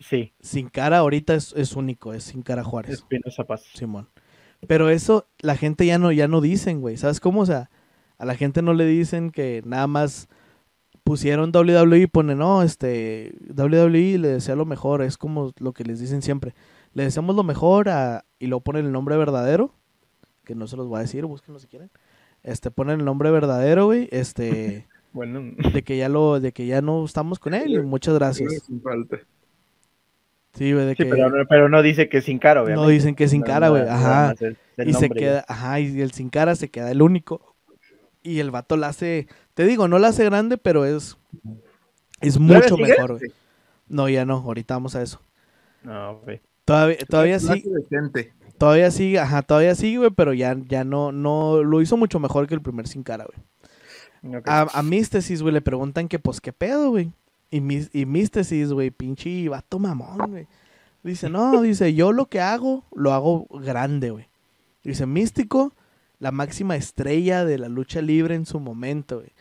Sí, 0.00 0.32
Sin 0.40 0.68
Cara 0.70 0.98
ahorita 0.98 1.34
es, 1.34 1.52
es 1.56 1.76
único, 1.76 2.12
es 2.14 2.24
Sin 2.24 2.42
Cara 2.42 2.64
Juárez, 2.64 2.94
Espinosa 2.94 3.44
Paz. 3.44 3.62
Simón. 3.74 4.08
Pero 4.66 4.90
eso 4.90 5.26
la 5.40 5.56
gente 5.56 5.86
ya 5.86 5.98
no, 5.98 6.10
ya 6.10 6.26
no 6.26 6.40
dicen, 6.40 6.80
güey. 6.80 6.96
¿Sabes 6.96 7.20
cómo? 7.20 7.42
O 7.42 7.46
sea, 7.46 7.70
a 8.18 8.24
la 8.24 8.34
gente 8.34 8.60
no 8.62 8.74
le 8.74 8.84
dicen 8.86 9.30
que 9.30 9.62
nada 9.64 9.86
más 9.86 10.28
pusieron 11.04 11.50
WWE 11.54 11.98
y 12.00 12.06
ponen, 12.06 12.38
no, 12.38 12.62
este, 12.62 13.34
WWE 13.54 14.18
le 14.18 14.28
desea 14.28 14.56
lo 14.56 14.66
mejor, 14.66 15.02
es 15.02 15.16
como 15.16 15.52
lo 15.58 15.72
que 15.72 15.84
les 15.84 16.00
dicen 16.00 16.22
siempre. 16.22 16.54
Le 16.92 17.04
deseamos 17.04 17.36
lo 17.36 17.42
mejor 17.42 17.88
a- 17.88 18.24
y 18.38 18.46
luego 18.46 18.62
ponen 18.62 18.86
el 18.86 18.92
nombre 18.92 19.16
verdadero, 19.16 19.72
que 20.44 20.54
no 20.54 20.66
se 20.66 20.76
los 20.76 20.88
voy 20.88 20.98
a 20.98 21.02
decir, 21.02 21.24
búsquenlo 21.26 21.58
si 21.58 21.66
quieren. 21.68 21.90
Este, 22.42 22.70
ponen 22.70 23.00
el 23.00 23.04
nombre 23.06 23.30
verdadero, 23.30 23.86
güey, 23.86 24.08
este, 24.12 24.86
Bueno, 25.12 25.40
de 25.72 25.82
que 25.82 25.96
ya 25.96 26.08
lo, 26.08 26.38
de 26.40 26.52
que 26.52 26.66
ya 26.66 26.80
no 26.82 27.04
estamos 27.04 27.38
con 27.38 27.52
él, 27.54 27.72
y 27.72 27.82
muchas 27.82 28.14
gracias. 28.14 28.62
Sin 28.66 28.80
falta. 28.80 29.18
Sí, 30.54 30.72
güey, 30.72 30.84
de 30.86 30.92
sí, 30.92 31.04
que 31.04 31.06
pero, 31.06 31.30
no- 31.30 31.46
pero 31.48 31.68
no 31.68 31.80
dice 31.82 32.08
que 32.08 32.18
es 32.18 32.24
sin 32.24 32.38
cara, 32.38 32.62
obviamente. 32.62 32.82
no 32.84 32.88
dicen 32.90 33.14
que 33.14 33.24
es 33.24 33.30
sin 33.30 33.42
cara, 33.42 33.68
güey, 33.68 33.82
ajá. 33.88 34.34
el- 34.40 34.56
y 34.88 34.92
se 34.94 35.08
queda, 35.10 35.44
ajá, 35.46 35.78
y 35.80 36.00
el 36.00 36.10
sin 36.12 36.28
cara 36.30 36.54
se 36.56 36.68
queda 36.70 36.90
el 36.90 37.02
único. 37.02 37.54
Y 38.22 38.40
el 38.40 38.50
vato 38.50 38.76
la 38.76 38.88
hace, 38.88 39.28
te 39.54 39.64
digo, 39.64 39.88
no 39.88 39.98
la 39.98 40.08
hace 40.08 40.24
grande, 40.24 40.58
pero 40.58 40.84
es 40.84 41.16
es 42.20 42.34
¿Todavía 42.34 42.58
mucho 42.58 42.76
mejor, 42.76 43.18
güey. 43.18 43.32
No, 43.88 44.08
ya 44.08 44.24
no, 44.26 44.34
ahorita 44.38 44.74
vamos 44.74 44.94
a 44.94 45.02
eso. 45.02 45.22
No, 45.82 46.18
güey. 46.18 46.40
Todavía, 46.66 46.98
todavía 47.08 47.38
sí, 47.40 47.64
todavía 48.58 48.90
sigue, 48.90 49.18
ajá, 49.18 49.42
todavía 49.42 49.74
sigue, 49.74 49.98
güey, 49.98 50.10
pero 50.10 50.32
ya, 50.34 50.54
ya 50.68 50.84
no, 50.84 51.12
no, 51.12 51.62
lo 51.62 51.80
hizo 51.80 51.96
mucho 51.96 52.20
mejor 52.20 52.46
que 52.46 52.54
el 52.54 52.60
primer 52.60 52.86
sin 52.86 53.02
cara, 53.02 53.24
güey. 53.24 54.36
Ok. 54.36 54.46
A, 54.46 54.66
a 54.78 54.82
Místesis, 54.82 55.40
güey, 55.42 55.54
le 55.54 55.62
preguntan 55.62 56.06
que, 56.08 56.18
pues, 56.18 56.40
¿qué 56.40 56.52
pedo, 56.52 56.90
güey? 56.90 57.10
Y, 57.50 57.60
Mis- 57.60 57.90
y 57.92 58.06
Místesis, 58.06 58.72
güey, 58.72 58.90
pinche 58.90 59.48
vato 59.48 59.78
mamón, 59.78 60.30
güey. 60.30 60.46
Dice, 61.02 61.30
no, 61.30 61.62
dice, 61.62 61.94
yo 61.94 62.12
lo 62.12 62.26
que 62.26 62.40
hago, 62.40 62.84
lo 62.94 63.12
hago 63.12 63.46
grande, 63.50 64.10
güey. 64.10 64.26
Dice, 64.84 65.06
Místico, 65.06 65.72
la 66.18 66.30
máxima 66.30 66.76
estrella 66.76 67.44
de 67.44 67.58
la 67.58 67.68
lucha 67.68 68.02
libre 68.02 68.34
en 68.34 68.46
su 68.46 68.60
momento, 68.60 69.16
güey. 69.20 69.32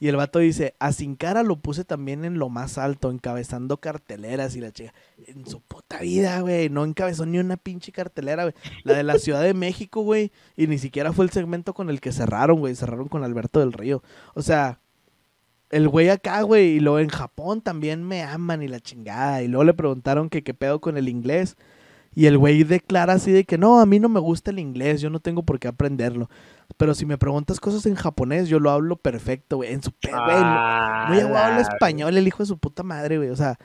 Y 0.00 0.06
el 0.06 0.14
vato 0.14 0.38
dice, 0.38 0.76
a 0.78 0.92
Sin 0.92 1.16
Cara 1.16 1.42
lo 1.42 1.56
puse 1.56 1.84
también 1.84 2.24
en 2.24 2.38
lo 2.38 2.48
más 2.48 2.78
alto, 2.78 3.10
encabezando 3.10 3.78
carteleras 3.78 4.54
y 4.54 4.60
la 4.60 4.70
chica. 4.70 4.94
En 5.26 5.44
su 5.44 5.60
puta 5.60 5.98
vida, 5.98 6.38
güey. 6.40 6.68
No 6.68 6.84
encabezó 6.84 7.26
ni 7.26 7.38
una 7.40 7.56
pinche 7.56 7.90
cartelera, 7.90 8.44
güey. 8.44 8.54
La 8.84 8.94
de 8.94 9.02
la 9.02 9.18
Ciudad 9.18 9.42
de 9.42 9.54
México, 9.54 10.02
güey. 10.02 10.30
Y 10.56 10.68
ni 10.68 10.78
siquiera 10.78 11.12
fue 11.12 11.24
el 11.24 11.32
segmento 11.32 11.74
con 11.74 11.90
el 11.90 12.00
que 12.00 12.12
cerraron, 12.12 12.60
güey. 12.60 12.76
Cerraron 12.76 13.08
con 13.08 13.24
Alberto 13.24 13.58
del 13.58 13.72
Río. 13.72 14.04
O 14.34 14.42
sea, 14.42 14.78
el 15.70 15.88
güey 15.88 16.08
acá, 16.08 16.42
güey. 16.42 16.76
Y 16.76 16.80
luego 16.80 16.98
en 16.98 17.08
Japón 17.08 17.60
también 17.60 18.02
me 18.04 18.22
aman 18.22 18.62
y 18.62 18.68
la 18.68 18.80
chingada. 18.80 19.42
Y 19.42 19.48
luego 19.48 19.64
le 19.64 19.74
preguntaron 19.74 20.28
que 20.30 20.42
qué 20.42 20.54
pedo 20.54 20.80
con 20.80 20.96
el 20.96 21.08
inglés. 21.08 21.56
Y 22.14 22.26
el 22.26 22.36
güey 22.38 22.64
declara 22.64 23.12
así 23.12 23.30
de 23.30 23.44
que 23.44 23.58
no, 23.58 23.78
a 23.80 23.86
mí 23.86 24.00
no 24.00 24.08
me 24.08 24.18
gusta 24.18 24.50
el 24.50 24.58
inglés, 24.58 25.00
yo 25.00 25.08
no 25.10 25.20
tengo 25.20 25.44
por 25.44 25.60
qué 25.60 25.68
aprenderlo. 25.68 26.28
Pero 26.76 26.94
si 26.94 27.06
me 27.06 27.16
preguntas 27.18 27.60
cosas 27.60 27.86
en 27.86 27.94
japonés, 27.94 28.48
yo 28.48 28.58
lo 28.58 28.70
hablo 28.70 28.96
perfecto, 28.96 29.56
güey. 29.58 29.72
En 29.72 29.82
su 29.82 29.92
pedo, 29.92 30.16
güey. 30.24 30.36
No 30.36 30.42
Ah, 30.42 31.10
llegó 31.14 31.36
a 31.36 31.46
hablar 31.46 31.60
la- 31.60 31.60
español 31.62 32.16
el 32.16 32.26
hijo 32.26 32.42
de 32.42 32.46
su 32.46 32.58
puta 32.58 32.82
madre, 32.82 33.18
güey. 33.18 33.28
O 33.30 33.36
sea, 33.36 33.56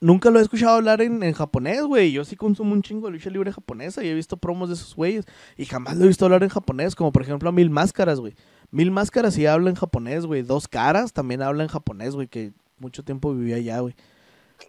nunca 0.00 0.30
lo 0.30 0.38
he 0.38 0.42
escuchado 0.42 0.76
hablar 0.76 1.00
en, 1.00 1.22
en 1.22 1.32
japonés, 1.32 1.82
güey. 1.82 2.12
Yo 2.12 2.24
sí 2.24 2.34
consumo 2.36 2.72
un 2.72 2.82
chingo 2.82 3.06
de 3.06 3.12
lucha 3.12 3.30
libre 3.30 3.52
japonesa 3.52 4.02
y 4.04 4.08
he 4.08 4.14
visto 4.14 4.36
promos 4.36 4.68
de 4.68 4.74
esos 4.74 4.94
güeyes. 4.96 5.24
Y 5.56 5.66
jamás 5.66 5.96
lo 5.96 6.04
he 6.04 6.08
visto 6.08 6.24
hablar 6.24 6.42
en 6.42 6.48
japonés, 6.50 6.94
como 6.94 7.12
por 7.12 7.22
ejemplo 7.22 7.48
a 7.48 7.52
Mil 7.52 7.70
Máscaras, 7.70 8.20
güey. 8.20 8.34
Mil 8.74 8.90
Máscaras 8.90 9.34
sí 9.34 9.46
habla 9.46 9.70
en 9.70 9.76
japonés, 9.76 10.26
güey. 10.26 10.42
Dos 10.42 10.66
Caras 10.66 11.12
también 11.12 11.42
habla 11.42 11.62
en 11.62 11.68
japonés, 11.68 12.16
güey, 12.16 12.26
que 12.26 12.52
mucho 12.78 13.04
tiempo 13.04 13.32
vivía 13.32 13.54
allá, 13.54 13.78
güey. 13.78 13.94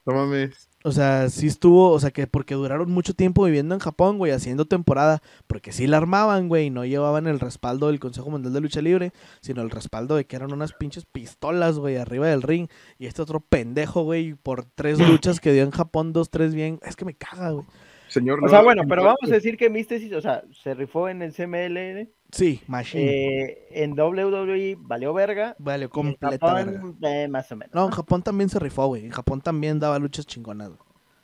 No 0.05 0.13
mames. 0.13 0.69
O 0.83 0.91
sea, 0.91 1.27
sí 1.29 1.47
estuvo, 1.47 1.89
o 1.89 1.99
sea, 1.99 2.11
que 2.11 2.27
porque 2.27 2.53
duraron 2.53 2.91
mucho 2.91 3.15
tiempo 3.15 3.43
viviendo 3.45 3.73
en 3.73 3.79
Japón, 3.79 4.19
güey, 4.19 4.31
haciendo 4.31 4.65
temporada, 4.65 5.23
porque 5.47 5.71
sí 5.71 5.87
la 5.87 5.97
armaban, 5.97 6.49
güey, 6.49 6.67
y 6.67 6.69
no 6.69 6.85
llevaban 6.85 7.25
el 7.25 7.39
respaldo 7.39 7.87
del 7.87 7.99
Consejo 7.99 8.29
Mundial 8.29 8.53
de 8.53 8.61
Lucha 8.61 8.79
Libre, 8.79 9.11
sino 9.41 9.63
el 9.63 9.71
respaldo 9.71 10.15
de 10.15 10.25
que 10.25 10.35
eran 10.35 10.53
unas 10.53 10.73
pinches 10.73 11.05
pistolas, 11.05 11.79
güey, 11.79 11.97
arriba 11.97 12.27
del 12.27 12.43
ring, 12.43 12.67
y 12.99 13.07
este 13.07 13.23
otro 13.23 13.39
pendejo, 13.39 14.03
güey, 14.03 14.35
por 14.35 14.65
tres 14.65 14.99
luchas 15.09 15.39
que 15.39 15.51
dio 15.51 15.63
en 15.63 15.71
Japón, 15.71 16.13
dos, 16.13 16.29
tres 16.29 16.53
bien, 16.53 16.79
es 16.83 16.95
que 16.95 17.05
me 17.05 17.15
caga, 17.15 17.49
güey. 17.49 17.65
Señor. 18.07 18.37
O 18.37 18.41
no 18.43 18.49
sea, 18.49 18.61
bueno, 18.61 18.83
pero 18.87 19.03
vamos 19.03 19.23
a 19.23 19.33
decir 19.33 19.57
que 19.57 19.71
Místesis, 19.71 20.13
o 20.13 20.21
sea, 20.21 20.43
se 20.63 20.75
rifó 20.75 21.09
en 21.09 21.23
el 21.23 21.33
CMLN. 21.33 22.07
Sí, 22.35 22.61
Machine, 22.67 23.03
eh, 23.45 23.67
en 23.71 23.97
WWE 23.97 24.75
valió 24.79 25.13
verga. 25.13 25.55
vale, 25.57 25.83
y 25.83 25.85
en 25.85 25.89
completa 25.89 26.53
verga. 26.53 26.73
Japón, 26.73 26.97
eh, 27.01 27.27
más 27.29 27.49
o 27.51 27.55
menos. 27.55 27.73
No, 27.73 27.85
en 27.85 27.91
Japón 27.91 28.23
también 28.23 28.49
se 28.49 28.59
rifó, 28.59 28.87
güey, 28.87 29.05
en 29.05 29.11
Japón 29.11 29.39
también 29.41 29.79
daba 29.79 29.97
luchas 29.99 30.25
chingonas, 30.27 30.67
güey, 30.69 30.79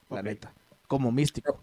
la 0.09 0.21
neta, 0.23 0.53
como 0.87 1.11
místico. 1.11 1.61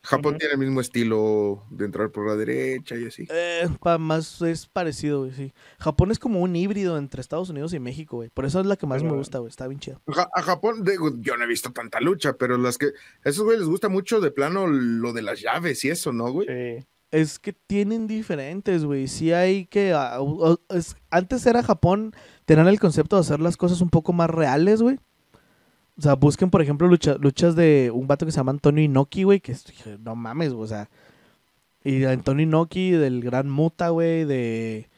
Japón 0.00 0.38
tiene 0.38 0.54
el 0.54 0.60
mismo 0.60 0.80
estilo 0.80 1.64
de 1.70 1.84
entrar 1.84 2.10
por 2.10 2.26
la 2.28 2.36
derecha 2.36 2.94
y 2.96 3.06
así. 3.08 3.26
Eh, 3.30 3.68
pa- 3.82 3.98
más 3.98 4.40
es 4.40 4.66
parecido, 4.66 5.18
güey, 5.24 5.32
sí. 5.32 5.52
Japón 5.78 6.10
es 6.12 6.18
como 6.18 6.40
un 6.40 6.56
híbrido 6.56 6.96
entre 6.96 7.20
Estados 7.20 7.50
Unidos 7.50 7.74
y 7.74 7.80
México, 7.80 8.16
güey. 8.16 8.30
Por 8.30 8.46
eso 8.46 8.60
es 8.60 8.64
la 8.66 8.76
que 8.76 8.86
más 8.86 9.02
me 9.02 9.10
gusta, 9.12 9.38
güey. 9.38 9.50
Está 9.50 9.66
bien 9.66 9.80
chido. 9.80 10.00
Ja- 10.06 10.30
a 10.34 10.40
Japón, 10.42 10.82
digo, 10.84 11.10
yo 11.20 11.36
no 11.36 11.44
he 11.44 11.48
visto 11.48 11.72
tanta 11.72 12.00
lucha, 12.00 12.32
pero 12.34 12.56
las 12.56 12.78
que. 12.78 12.86
A 12.86 13.28
esos 13.28 13.44
güeyes 13.44 13.60
les 13.60 13.68
gusta 13.68 13.90
mucho 13.90 14.20
de 14.22 14.30
plano 14.30 14.66
lo 14.66 15.12
de 15.12 15.20
las 15.20 15.42
llaves 15.42 15.84
y 15.84 15.90
eso, 15.90 16.12
¿no, 16.12 16.30
güey? 16.32 16.46
Sí. 16.46 16.86
Es 17.10 17.38
que 17.38 17.52
tienen 17.54 18.06
diferentes, 18.06 18.84
güey. 18.84 19.08
Sí 19.08 19.32
hay 19.32 19.64
que... 19.66 19.92
ah, 19.94 20.18
es- 20.70 20.96
antes 21.10 21.46
era 21.46 21.62
Japón, 21.62 22.12
tenían 22.44 22.68
el 22.68 22.78
concepto 22.80 23.16
de 23.16 23.20
hacer 23.20 23.40
las 23.40 23.56
cosas 23.56 23.80
un 23.80 23.88
poco 23.88 24.12
más 24.12 24.28
reales, 24.28 24.82
güey. 24.82 24.98
O 25.96 26.02
sea, 26.02 26.14
busquen, 26.14 26.50
por 26.50 26.62
ejemplo, 26.62 26.86
lucha- 26.86 27.16
luchas 27.18 27.56
de 27.56 27.90
un 27.92 28.06
vato 28.06 28.24
que 28.26 28.32
se 28.32 28.36
llama 28.36 28.52
Antonio 28.52 28.84
Inoki, 28.84 29.22
güey, 29.24 29.40
que 29.40 29.56
no 30.00 30.14
mames, 30.14 30.52
güey, 30.52 30.64
o 30.64 30.68
sea... 30.68 30.88
Y 31.82 32.00
de 32.00 32.10
Antonio 32.10 32.42
Inoki, 32.42 32.90
del 32.90 33.22
Gran 33.22 33.48
Muta, 33.48 33.88
güey, 33.88 34.24
de... 34.24 34.88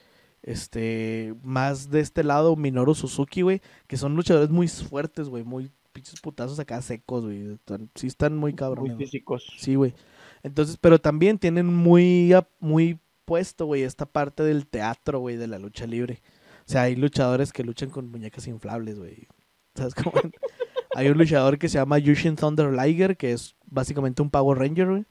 Este... 0.42 1.34
Más 1.42 1.90
de 1.90 2.00
este 2.00 2.24
lado, 2.24 2.56
Minoru 2.56 2.94
Suzuki, 2.94 3.42
güey, 3.42 3.62
que 3.86 3.96
son 3.96 4.16
luchadores 4.16 4.50
muy 4.50 4.66
fuertes, 4.68 5.28
güey, 5.28 5.44
muy 5.44 5.70
pinches 5.92 6.20
putazos 6.20 6.58
acá 6.58 6.82
secos, 6.82 7.24
güey. 7.24 7.58
Sí 7.94 8.06
están 8.06 8.36
muy 8.36 8.54
cabrones. 8.54 8.96
Muy 8.96 9.04
físicos. 9.04 9.46
Sí, 9.58 9.74
güey. 9.76 9.94
Entonces, 10.42 10.76
pero 10.80 11.00
también 11.00 11.38
tienen 11.38 11.66
muy, 11.66 12.34
muy 12.58 12.98
puesto, 13.24 13.66
güey, 13.66 13.82
esta 13.82 14.06
parte 14.06 14.42
del 14.42 14.66
teatro, 14.66 15.20
güey, 15.20 15.36
de 15.36 15.46
la 15.46 15.58
lucha 15.58 15.86
libre. 15.86 16.22
O 16.66 16.72
sea, 16.72 16.82
hay 16.82 16.96
luchadores 16.96 17.52
que 17.52 17.64
luchan 17.64 17.90
con 17.90 18.10
muñecas 18.10 18.46
inflables, 18.46 18.98
güey. 18.98 19.28
¿Sabes 19.74 19.94
cómo? 19.94 20.12
hay 20.94 21.08
un 21.08 21.18
luchador 21.18 21.58
que 21.58 21.68
se 21.68 21.78
llama 21.78 21.98
Yushin 21.98 22.36
Thunder 22.36 22.72
Liger, 22.72 23.16
que 23.16 23.32
es 23.32 23.54
básicamente 23.66 24.22
un 24.22 24.30
Power 24.30 24.58
Ranger, 24.58 24.88
güey. 24.88 25.04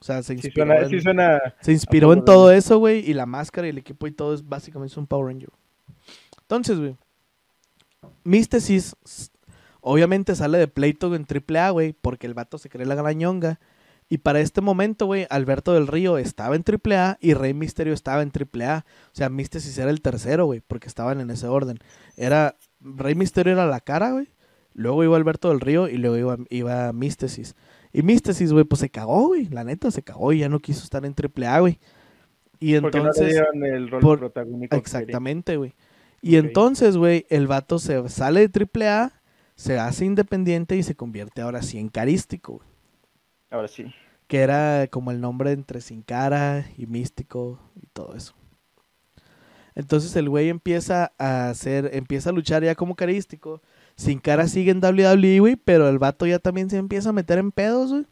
O 0.00 0.04
sea, 0.04 0.22
se 0.22 0.34
Sí 0.38 0.46
inspiró, 0.46 0.66
suena, 0.66 0.80
en, 0.80 0.88
sí 0.88 1.00
suena 1.00 1.54
se 1.60 1.72
inspiró 1.72 2.12
en 2.12 2.24
todo 2.24 2.50
eso, 2.50 2.78
güey, 2.78 3.08
y 3.08 3.12
la 3.12 3.26
máscara 3.26 3.66
y 3.66 3.70
el 3.70 3.78
equipo 3.78 4.06
y 4.06 4.12
todo 4.12 4.32
es 4.32 4.48
básicamente 4.48 4.98
un 4.98 5.06
Power 5.06 5.26
Ranger. 5.26 5.50
Entonces, 6.40 6.78
güey, 6.78 6.96
Místesis 8.24 8.94
obviamente 9.80 10.34
sale 10.34 10.58
de 10.58 10.68
pleito 10.68 11.14
en 11.14 11.26
AAA, 11.26 11.70
güey, 11.70 11.92
porque 11.92 12.26
el 12.26 12.34
vato 12.34 12.58
se 12.58 12.68
cree 12.68 12.86
la 12.86 12.94
gran 12.94 13.18
ñonga. 13.18 13.60
Y 14.12 14.18
para 14.18 14.40
este 14.40 14.60
momento, 14.60 15.06
güey, 15.06 15.26
Alberto 15.30 15.72
del 15.72 15.86
Río 15.86 16.18
estaba 16.18 16.56
en 16.56 16.64
AAA 16.66 17.18
y 17.20 17.32
Rey 17.34 17.54
Misterio 17.54 17.94
estaba 17.94 18.22
en 18.22 18.32
AAA. 18.32 18.84
O 19.06 19.14
sea, 19.14 19.28
Místesis 19.30 19.78
era 19.78 19.88
el 19.90 20.02
tercero, 20.02 20.46
güey, 20.46 20.60
porque 20.60 20.88
estaban 20.88 21.20
en 21.20 21.30
ese 21.30 21.46
orden. 21.46 21.78
Era, 22.16 22.56
Rey 22.80 23.14
Misterio 23.14 23.52
era 23.52 23.66
la 23.66 23.78
cara, 23.78 24.10
güey. 24.10 24.28
Luego 24.74 25.04
iba 25.04 25.16
Alberto 25.16 25.48
del 25.50 25.60
Río 25.60 25.88
y 25.88 25.96
luego 25.96 26.16
iba, 26.16 26.36
iba 26.50 26.92
Místesis. 26.92 27.54
Y 27.92 28.02
Místesis, 28.02 28.52
güey, 28.52 28.64
pues 28.64 28.80
se 28.80 28.90
cagó, 28.90 29.28
güey. 29.28 29.46
La 29.46 29.62
neta, 29.62 29.92
se 29.92 30.02
cagó 30.02 30.32
y 30.32 30.40
ya 30.40 30.48
no 30.48 30.58
quiso 30.58 30.82
estar 30.82 31.04
en 31.06 31.14
AAA, 31.14 31.60
güey. 31.60 31.78
Y 32.58 32.78
porque 32.80 32.98
no 32.98 33.04
le 33.04 33.10
entonces... 33.10 33.42
el 33.62 33.90
rol 33.90 34.00
por- 34.00 34.18
protagónico. 34.18 34.74
Exactamente, 34.76 35.56
güey. 35.56 35.74
Y 36.20 36.34
entonces, 36.36 36.96
güey, 36.96 37.26
el 37.30 37.46
vato 37.46 37.78
se 37.78 38.08
sale 38.08 38.48
de 38.48 38.68
AAA, 38.74 39.12
se 39.54 39.78
hace 39.78 40.04
independiente 40.04 40.76
y 40.76 40.82
se 40.82 40.96
convierte 40.96 41.42
ahora 41.42 41.62
sí 41.62 41.78
en 41.78 41.88
carístico, 41.88 42.54
güey. 42.54 42.69
Ahora 43.50 43.68
sí. 43.68 43.92
Que 44.26 44.38
era 44.38 44.86
como 44.88 45.10
el 45.10 45.20
nombre 45.20 45.52
entre 45.52 45.80
Sin 45.80 46.02
Cara 46.02 46.66
y 46.76 46.86
Místico 46.86 47.58
y 47.80 47.86
todo 47.88 48.14
eso. 48.14 48.34
Entonces 49.74 50.14
el 50.16 50.28
güey 50.28 50.48
empieza 50.48 51.12
a 51.18 51.50
hacer, 51.50 51.90
empieza 51.94 52.30
a 52.30 52.32
luchar 52.32 52.62
ya 52.62 52.74
como 52.74 52.94
carístico. 52.96 53.62
Sin 53.96 54.18
Cara 54.18 54.46
sigue 54.48 54.70
en 54.70 54.82
WWE, 54.82 55.40
güey, 55.40 55.56
pero 55.56 55.88
el 55.88 55.98
vato 55.98 56.26
ya 56.26 56.38
también 56.38 56.70
se 56.70 56.76
empieza 56.76 57.10
a 57.10 57.12
meter 57.12 57.38
en 57.38 57.52
pedos, 57.52 57.90
güey. 57.90 58.06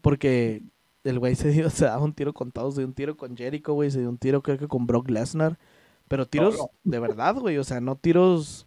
Porque 0.00 0.62
el 1.04 1.18
güey 1.18 1.34
se 1.34 1.50
dio, 1.50 1.70
se 1.70 1.86
daba 1.86 2.04
un 2.04 2.12
tiro 2.12 2.32
con 2.32 2.52
todos, 2.52 2.74
se 2.74 2.80
dio 2.80 2.88
un 2.88 2.94
tiro 2.94 3.16
con 3.16 3.36
Jericho, 3.36 3.72
güey, 3.72 3.90
se 3.90 4.00
dio 4.00 4.08
un 4.08 4.18
tiro 4.18 4.42
creo 4.42 4.58
que 4.58 4.68
con 4.68 4.86
Brock 4.86 5.08
Lesnar. 5.10 5.58
Pero 6.08 6.26
tiros 6.26 6.58
de 6.84 6.98
verdad, 6.98 7.36
güey, 7.36 7.58
o 7.58 7.64
sea, 7.64 7.80
no 7.80 7.96
tiros, 7.96 8.66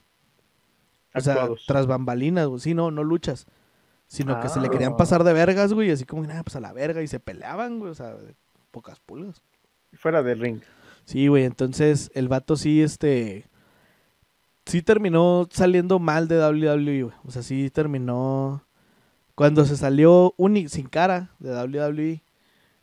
o 1.15 1.21
sea, 1.21 1.33
Actuados. 1.33 1.65
tras 1.65 1.87
bambalinas, 1.87 2.47
güey, 2.47 2.59
sí, 2.59 2.73
no, 2.73 2.91
no 2.91 3.03
luchas. 3.03 3.47
Sino 4.11 4.41
que 4.41 4.49
se 4.49 4.59
le 4.59 4.67
Ah. 4.67 4.69
querían 4.69 4.97
pasar 4.97 5.23
de 5.23 5.31
vergas, 5.31 5.71
güey, 5.71 5.89
así 5.89 6.03
como, 6.03 6.23
nada, 6.27 6.43
pues 6.43 6.57
a 6.57 6.59
la 6.59 6.73
verga, 6.73 7.01
y 7.01 7.07
se 7.07 7.21
peleaban, 7.21 7.79
güey, 7.79 7.91
o 7.91 7.95
sea, 7.95 8.13
de 8.13 8.35
pocas 8.69 8.99
pulgas. 8.99 9.41
Fuera 9.93 10.21
del 10.21 10.37
ring. 10.39 10.59
Sí, 11.05 11.27
güey, 11.27 11.45
entonces 11.45 12.11
el 12.13 12.27
vato 12.27 12.57
sí, 12.57 12.81
este, 12.81 13.45
sí 14.65 14.81
terminó 14.81 15.47
saliendo 15.51 15.97
mal 15.99 16.27
de 16.27 16.35
WWE, 16.39 17.03
güey. 17.03 17.15
O 17.25 17.31
sea, 17.31 17.41
sí 17.41 17.69
terminó, 17.69 18.65
cuando 19.33 19.63
se 19.63 19.77
salió 19.77 20.33
uni- 20.37 20.67
sin 20.67 20.87
cara 20.89 21.31
de 21.39 21.51
WWE, 21.51 22.21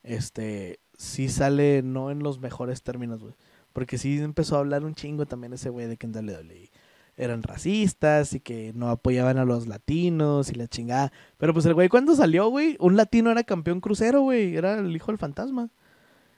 este, 0.03 0.81
sí 0.97 1.29
sale 1.29 1.83
no 1.83 2.11
en 2.11 2.20
los 2.20 2.41
mejores 2.41 2.83
términos, 2.83 3.20
güey. 3.22 3.35
Porque 3.74 3.99
sí 3.99 4.18
empezó 4.18 4.57
a 4.57 4.61
hablar 4.61 4.83
un 4.83 4.95
chingo 4.95 5.26
también 5.26 5.53
ese 5.53 5.68
güey 5.68 5.87
de 5.87 5.99
que 5.99 6.07
en 6.07 6.12
WWE 6.12 6.70
eran 7.19 7.43
racistas 7.43 8.33
y 8.33 8.41
que 8.41 8.73
no 8.75 8.89
apoyaban 8.89 9.39
a 9.39 9.45
los 9.45 9.66
latinos 9.66 10.51
y 10.51 10.55
la 10.55 10.69
chingada. 10.69 11.12
Pero 11.37 11.53
pues 11.53 11.66
el 11.66 11.75
güey 11.75 11.89
cuando 11.89 12.14
salió, 12.14 12.49
güey, 12.49 12.77
un 12.79 12.97
latino 12.97 13.31
era 13.31 13.43
campeón 13.43 13.81
crucero, 13.81 14.23
güey, 14.23 14.57
era 14.57 14.79
el 14.79 14.95
hijo 14.95 15.11
del 15.11 15.19
fantasma. 15.19 15.69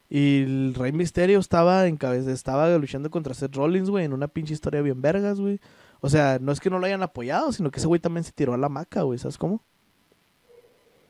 Y 0.08 0.42
el 0.42 0.74
Rey 0.74 0.90
Misterio 0.90 1.38
estaba 1.38 1.86
en 1.86 1.96
cabeza, 1.96 2.32
estaba 2.32 2.76
luchando 2.78 3.10
contra 3.10 3.34
Seth 3.34 3.54
Rollins, 3.54 3.90
güey, 3.90 4.06
en 4.06 4.12
una 4.12 4.26
pinche 4.26 4.54
historia 4.54 4.80
bien 4.80 5.00
vergas, 5.00 5.38
güey. 5.38 5.60
O 6.00 6.08
sea, 6.08 6.38
no 6.40 6.50
es 6.50 6.58
que 6.58 6.70
no 6.70 6.78
lo 6.78 6.86
hayan 6.86 7.02
apoyado, 7.02 7.52
sino 7.52 7.70
que 7.70 7.78
ese 7.78 7.86
güey 7.86 8.00
también 8.00 8.24
se 8.24 8.32
tiró 8.32 8.54
a 8.54 8.58
la 8.58 8.70
maca, 8.70 9.02
güey, 9.02 9.18
¿sabes 9.18 9.38
cómo? 9.38 9.62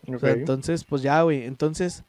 O 0.07 0.19
sea, 0.19 0.33
entonces, 0.33 0.85
pues 0.85 1.03
ya, 1.03 1.23
güey. 1.23 1.45
Entonces, 1.45 2.05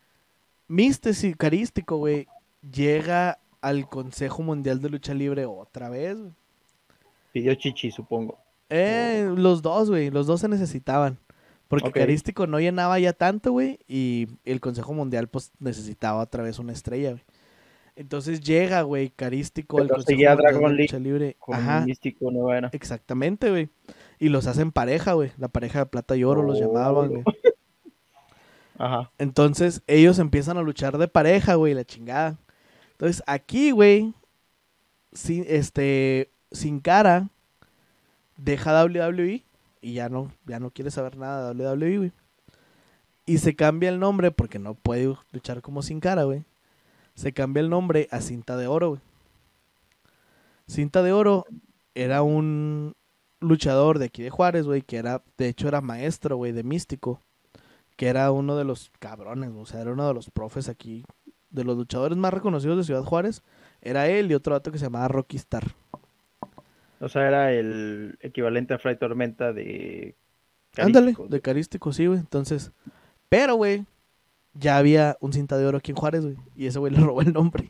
Místesis 0.68 1.38
Carístico, 1.38 1.98
güey, 1.98 2.28
llega 2.74 3.40
al 3.62 3.88
Consejo 3.88 4.42
Mundial 4.42 4.82
de 4.82 4.90
Lucha 4.90 5.14
Libre 5.14 5.46
otra 5.46 5.90
vez, 5.90 6.18
güey. 6.18 6.41
Pidió 7.32 7.54
chichi, 7.56 7.92
supongo. 7.92 8.40
Eh, 8.70 9.30
los 9.36 9.62
dos, 9.62 9.90
güey, 9.90 10.10
los 10.12 10.28
dos 10.28 10.42
se 10.42 10.48
necesitaban. 10.48 11.18
Porque. 11.68 11.92
Carístico 11.92 12.48
no 12.48 12.60
llenaba 12.60 13.00
ya 13.00 13.14
tanto, 13.14 13.52
güey, 13.54 13.80
y 13.88 14.28
el 14.44 14.60
Consejo 14.60 14.94
Mundial, 14.94 15.28
pues, 15.30 15.52
necesitaba 15.60 16.22
otra 16.22 16.44
vez 16.44 16.60
una 16.60 16.74
estrella, 16.74 17.12
güey. 17.12 17.24
Entonces 17.96 18.42
llega, 18.42 18.82
güey, 18.84 19.10
Carístico 19.10 19.78
al 19.78 19.84
Pero 19.84 19.96
Consejo 19.96 20.10
seguía 20.12 20.30
Mundial 20.32 20.52
Dragon 20.54 20.72
League 20.76 20.84
Lucha 20.84 21.00
Libre. 21.00 21.36
Con 21.40 21.56
Ajá, 21.56 21.82
místico 21.86 22.32
nueva 22.32 22.58
era. 22.58 22.70
exactamente, 22.74 23.50
güey. 23.50 23.70
Y 24.20 24.30
los 24.30 24.48
hacen 24.48 24.72
pareja, 24.72 25.14
güey. 25.14 25.32
La 25.38 25.48
pareja 25.50 25.80
de 25.80 25.86
plata 25.88 26.16
y 26.16 26.24
oro 26.24 26.42
los 26.44 26.58
Oh. 26.58 26.62
llamaban, 26.62 27.10
güey. 27.10 27.24
Ajá. 28.78 29.12
Entonces 29.18 29.84
ellos 29.88 30.20
empiezan 30.20 30.58
a 30.58 30.62
luchar 30.62 30.98
de 30.98 31.08
pareja, 31.08 31.56
güey, 31.56 31.74
la 31.74 31.86
chingada. 31.86 32.38
Entonces 32.94 33.22
aquí, 33.28 33.72
güey, 33.72 34.14
sin, 35.14 35.46
este, 35.48 36.32
sin 36.52 36.80
cara, 36.80 37.30
deja 38.38 38.84
WWE 38.84 39.44
y 39.82 39.94
ya 39.94 40.10
no, 40.10 40.32
ya 40.46 40.60
no 40.60 40.72
quiere 40.72 40.92
saber 40.92 41.18
nada 41.18 41.54
de 41.54 41.66
WWE, 41.66 41.98
güey. 41.98 42.12
Y 43.26 43.38
se 43.38 43.56
cambia 43.56 43.90
el 43.90 44.00
nombre 44.00 44.32
porque 44.32 44.60
no 44.60 44.74
puede 44.74 45.16
luchar 45.32 45.62
como 45.62 45.82
sin 45.82 46.00
cara, 46.00 46.24
güey. 46.24 46.44
Se 47.16 47.34
cambia 47.34 47.62
el 47.62 47.70
nombre 47.70 48.08
a 48.12 48.22
Cinta 48.22 48.58
de 48.58 48.68
Oro, 48.68 48.90
güey. 48.90 49.02
Cinta 50.68 51.04
de 51.04 51.12
Oro 51.12 51.46
era 51.96 52.24
un 52.24 52.96
luchador 53.40 54.00
de 54.00 54.06
aquí 54.06 54.24
de 54.24 54.30
Juárez, 54.30 54.66
güey, 54.66 54.82
que 54.82 54.98
era, 54.98 55.22
de 55.38 55.50
hecho 55.50 55.68
era 55.68 55.82
maestro, 55.82 56.38
güey, 56.38 56.52
de 56.52 56.64
místico 56.64 57.22
que 58.02 58.08
era 58.08 58.32
uno 58.32 58.56
de 58.56 58.64
los 58.64 58.92
cabrones, 58.98 59.52
o 59.56 59.64
sea, 59.68 59.82
era 59.82 59.92
uno 59.92 60.08
de 60.08 60.16
los 60.16 60.32
profes 60.32 60.70
aquí, 60.70 61.06
de 61.52 61.64
los 61.64 61.78
luchadores 61.78 62.18
más 62.18 62.34
reconocidos 62.34 62.78
de 62.78 62.84
Ciudad 62.84 63.04
Juárez, 63.04 63.44
era 63.80 64.08
él 64.08 64.32
y 64.32 64.34
otro 64.34 64.56
dato 64.56 64.72
que 64.72 64.80
se 64.80 64.86
llamaba 64.86 65.08
Rocky 65.08 65.38
Star. 65.38 65.76
O 67.02 67.10
sea, 67.10 67.28
era 67.28 67.52
el 67.52 68.18
equivalente 68.22 68.74
a 68.74 68.80
Fray 68.80 68.98
Tormenta 68.98 69.52
de. 69.54 70.16
Ándale, 70.78 71.16
de 71.28 71.42
carístico, 71.42 71.92
sí, 71.92 72.06
güey, 72.06 72.20
entonces, 72.20 72.72
pero, 73.28 73.56
güey, 73.56 73.86
ya 74.54 74.78
había 74.78 75.18
un 75.20 75.34
cinta 75.34 75.58
de 75.58 75.66
oro 75.66 75.80
aquí 75.80 75.92
en 75.92 75.98
Juárez, 75.98 76.24
güey, 76.24 76.38
y 76.56 76.68
ese 76.68 76.80
güey 76.80 76.94
le 76.94 77.02
robó 77.02 77.22
el 77.22 77.34
nombre. 77.34 77.68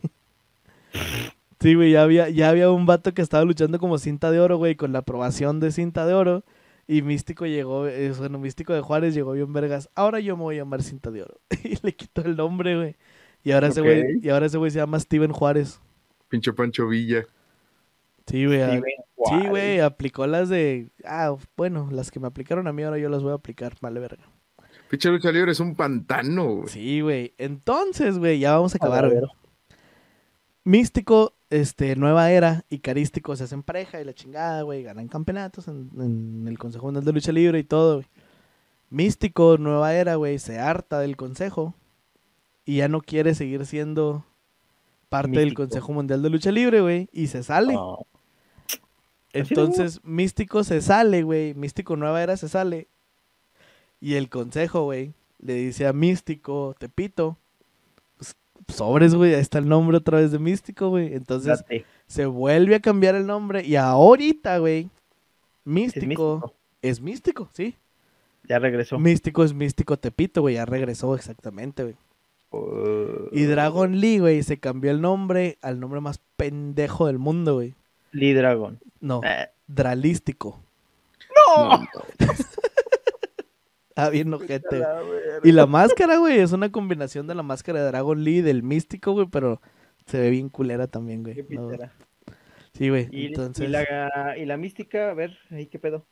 Sí, 1.60 1.76
güey, 1.76 1.92
ya 1.92 2.02
había, 2.02 2.28
ya 2.28 2.48
había 2.48 2.72
un 2.72 2.86
vato 2.86 3.14
que 3.14 3.22
estaba 3.22 3.44
luchando 3.44 3.78
como 3.78 3.96
cinta 3.96 4.32
de 4.32 4.40
oro, 4.40 4.56
güey, 4.56 4.74
con 4.74 4.92
la 4.92 4.98
aprobación 4.98 5.60
de 5.60 5.70
cinta 5.70 6.04
de 6.06 6.12
oro. 6.12 6.42
Y 6.88 7.02
Místico 7.02 7.46
llegó, 7.46 7.86
eh, 7.86 8.12
bueno, 8.18 8.40
Místico 8.40 8.72
de 8.72 8.80
Juárez 8.80 9.14
llegó 9.14 9.30
bien 9.30 9.52
vergas. 9.52 9.88
Ahora 9.94 10.18
yo 10.18 10.36
me 10.36 10.42
voy 10.42 10.56
a 10.56 10.58
llamar 10.58 10.82
cinta 10.82 11.12
de 11.12 11.22
oro. 11.22 11.40
y 11.62 11.76
le 11.80 11.94
quitó 11.94 12.22
el 12.22 12.34
nombre, 12.34 12.76
güey. 12.76 12.96
Y 13.44 13.52
ahora 13.52 13.68
ese 13.68 13.80
Ok. 13.80 13.86
güey, 13.86 14.18
y 14.20 14.28
ahora 14.30 14.46
ese 14.46 14.58
güey 14.58 14.72
se 14.72 14.78
llama 14.78 14.98
Steven 14.98 15.30
Juárez. 15.30 15.78
Pinche 16.28 16.52
Pancho 16.52 16.88
Villa. 16.88 17.24
Sí, 18.26 18.46
güey. 18.46 18.82
Sí, 19.24 19.48
güey, 19.48 19.80
aplicó 19.80 20.26
las 20.26 20.48
de. 20.48 20.90
Ah, 21.04 21.34
bueno, 21.56 21.88
las 21.90 22.10
que 22.10 22.20
me 22.20 22.26
aplicaron 22.26 22.66
a 22.66 22.72
mí 22.72 22.82
ahora 22.82 22.98
yo 22.98 23.08
las 23.08 23.22
voy 23.22 23.32
a 23.32 23.36
aplicar, 23.36 23.74
vale 23.80 24.00
verga. 24.00 24.24
Pinche 24.90 25.08
lucha 25.08 25.32
libre 25.32 25.52
es 25.52 25.60
un 25.60 25.74
pantano, 25.74 26.56
güey. 26.56 26.68
Sí, 26.68 27.00
güey. 27.00 27.34
Entonces, 27.38 28.18
güey, 28.18 28.38
ya 28.38 28.52
vamos 28.52 28.74
a 28.74 28.76
acabar, 28.76 29.08
güey. 29.08 29.22
Místico, 30.64 31.34
este, 31.50 31.96
Nueva 31.96 32.30
Era 32.30 32.64
y 32.68 32.78
Carístico 32.78 33.34
se 33.34 33.44
hacen 33.44 33.62
pareja 33.62 34.00
y 34.00 34.04
la 34.04 34.14
chingada, 34.14 34.62
güey, 34.62 34.82
ganan 34.82 35.08
campeonatos 35.08 35.66
en, 35.66 35.90
en 35.98 36.46
el 36.46 36.58
Consejo 36.58 36.86
Mundial 36.86 37.04
de 37.04 37.12
Lucha 37.12 37.32
Libre 37.32 37.58
y 37.58 37.64
todo, 37.64 37.96
güey. 37.96 38.06
Místico, 38.90 39.56
Nueva 39.58 39.94
Era, 39.94 40.16
güey, 40.16 40.38
se 40.38 40.58
harta 40.58 41.00
del 41.00 41.16
Consejo 41.16 41.74
y 42.64 42.76
ya 42.76 42.88
no 42.88 43.00
quiere 43.00 43.34
seguir 43.34 43.66
siendo 43.66 44.24
parte 45.12 45.38
del. 45.38 45.54
Consejo 45.54 45.92
Mundial 45.92 46.22
de 46.22 46.30
Lucha 46.30 46.50
Libre, 46.50 46.80
güey, 46.80 47.08
y 47.12 47.28
se 47.28 47.42
sale. 47.42 47.74
Ah, 47.78 47.96
Entonces, 49.32 50.00
Místico 50.04 50.64
se 50.64 50.80
sale, 50.80 51.22
güey. 51.22 51.54
Místico 51.54 51.96
Nueva 51.96 52.22
Era 52.22 52.36
se 52.36 52.48
sale. 52.48 52.88
Y 54.00 54.14
el 54.14 54.28
consejo, 54.28 54.82
güey, 54.84 55.12
le 55.38 55.54
dice 55.54 55.86
a 55.86 55.92
Místico, 55.92 56.74
Tepito, 56.78 57.36
pues 58.18 58.34
sobres, 58.76 59.14
güey, 59.14 59.34
ahí 59.34 59.40
está 59.40 59.58
el 59.58 59.68
nombre 59.68 59.96
otra 59.96 60.18
vez 60.18 60.32
de 60.32 60.38
Místico, 60.40 60.88
güey. 60.90 61.14
Entonces 61.14 61.60
Date. 61.60 61.84
se 62.08 62.26
vuelve 62.26 62.74
a 62.74 62.80
cambiar 62.80 63.14
el 63.14 63.26
nombre 63.26 63.64
y 63.64 63.76
ahorita, 63.76 64.58
güey, 64.58 64.90
Místico 65.64 66.06
místico. 66.06 66.54
es 66.82 67.00
Místico, 67.00 67.48
sí. 67.52 67.76
Ya 68.48 68.58
regresó. 68.58 68.98
Místico 68.98 69.44
es 69.44 69.54
Místico 69.54 69.96
Tepito, 69.96 70.40
güey, 70.42 70.56
ya 70.56 70.64
regresó 70.66 71.14
exactamente, 71.14 71.84
güey. 71.84 71.94
Uh, 72.52 73.28
Y 73.32 73.44
Dragon 73.44 73.98
Lee, 74.00 74.18
güey, 74.18 74.42
se 74.42 74.58
cambió 74.60 74.90
el 74.90 75.00
nombre 75.00 75.58
al 75.62 75.80
nombre 75.80 76.00
más 76.00 76.20
pendejo 76.36 77.06
del 77.06 77.18
mundo, 77.18 77.54
güey. 77.54 77.74
Lee 78.12 78.34
Dragon. 78.34 78.78
No, 79.00 79.20
Eh, 79.24 79.48
Dralístico. 79.66 80.60
No, 81.34 81.80
Ah, 83.94 84.08
bien 84.08 84.32
ojete. 84.32 84.78
la. 84.78 85.02
Y 85.44 85.52
la 85.52 85.66
máscara, 85.66 86.16
güey, 86.16 86.38
es 86.40 86.52
una 86.52 86.72
combinación 86.72 87.26
de 87.26 87.34
la 87.34 87.42
máscara 87.42 87.80
de 87.80 87.86
Dragon 87.88 88.24
Lee 88.24 88.38
y 88.38 88.42
del 88.42 88.62
Místico, 88.62 89.12
güey, 89.12 89.26
pero 89.30 89.60
se 90.06 90.18
ve 90.18 90.30
bien 90.30 90.48
culera 90.48 90.86
también, 90.86 91.22
güey. 91.22 91.34
Qué 91.34 91.46
No, 91.54 91.68
pitera. 91.68 91.92
Sí, 92.72 92.88
güey. 92.88 93.08
Y, 93.12 93.26
Entonces, 93.26 93.66
y 93.66 93.70
la, 93.70 94.34
y 94.38 94.46
la 94.46 94.56
mística, 94.56 95.10
a 95.10 95.14
ver, 95.14 95.36
ahí 95.50 95.66
qué 95.66 95.78
pedo. 95.78 96.06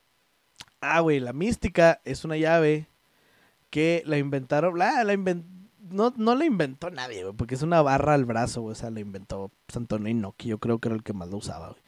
ah, 0.83 1.01
güey, 1.01 1.21
la 1.21 1.33
mística 1.33 2.01
es 2.05 2.25
una 2.27 2.37
llave 2.37 2.87
que 3.71 4.03
la 4.05 4.19
inventaron, 4.19 4.79
la, 4.79 5.03
la 5.05 5.15
inven- 5.15 5.45
no, 5.91 6.15
no 6.17 6.35
la 6.35 6.45
inventó 6.45 6.91
nadie, 6.91 7.23
güey, 7.23 7.35
porque 7.35 7.55
es 7.55 7.63
una 7.63 7.83
barra 7.83 8.15
al 8.15 8.25
brazo, 8.25 8.63
güey, 8.63 8.73
o 8.73 8.75
sea, 8.75 8.91
la 8.91 9.01
inventó 9.01 9.51
Antonio 9.75 10.09
Inoki, 10.09 10.49
yo 10.49 10.59
creo 10.59 10.79
que 10.79 10.89
era 10.89 10.97
el 10.97 11.03
que 11.03 11.13
más 11.13 11.29
lo 11.29 11.39
usaba, 11.39 11.69
güey. 11.69 11.81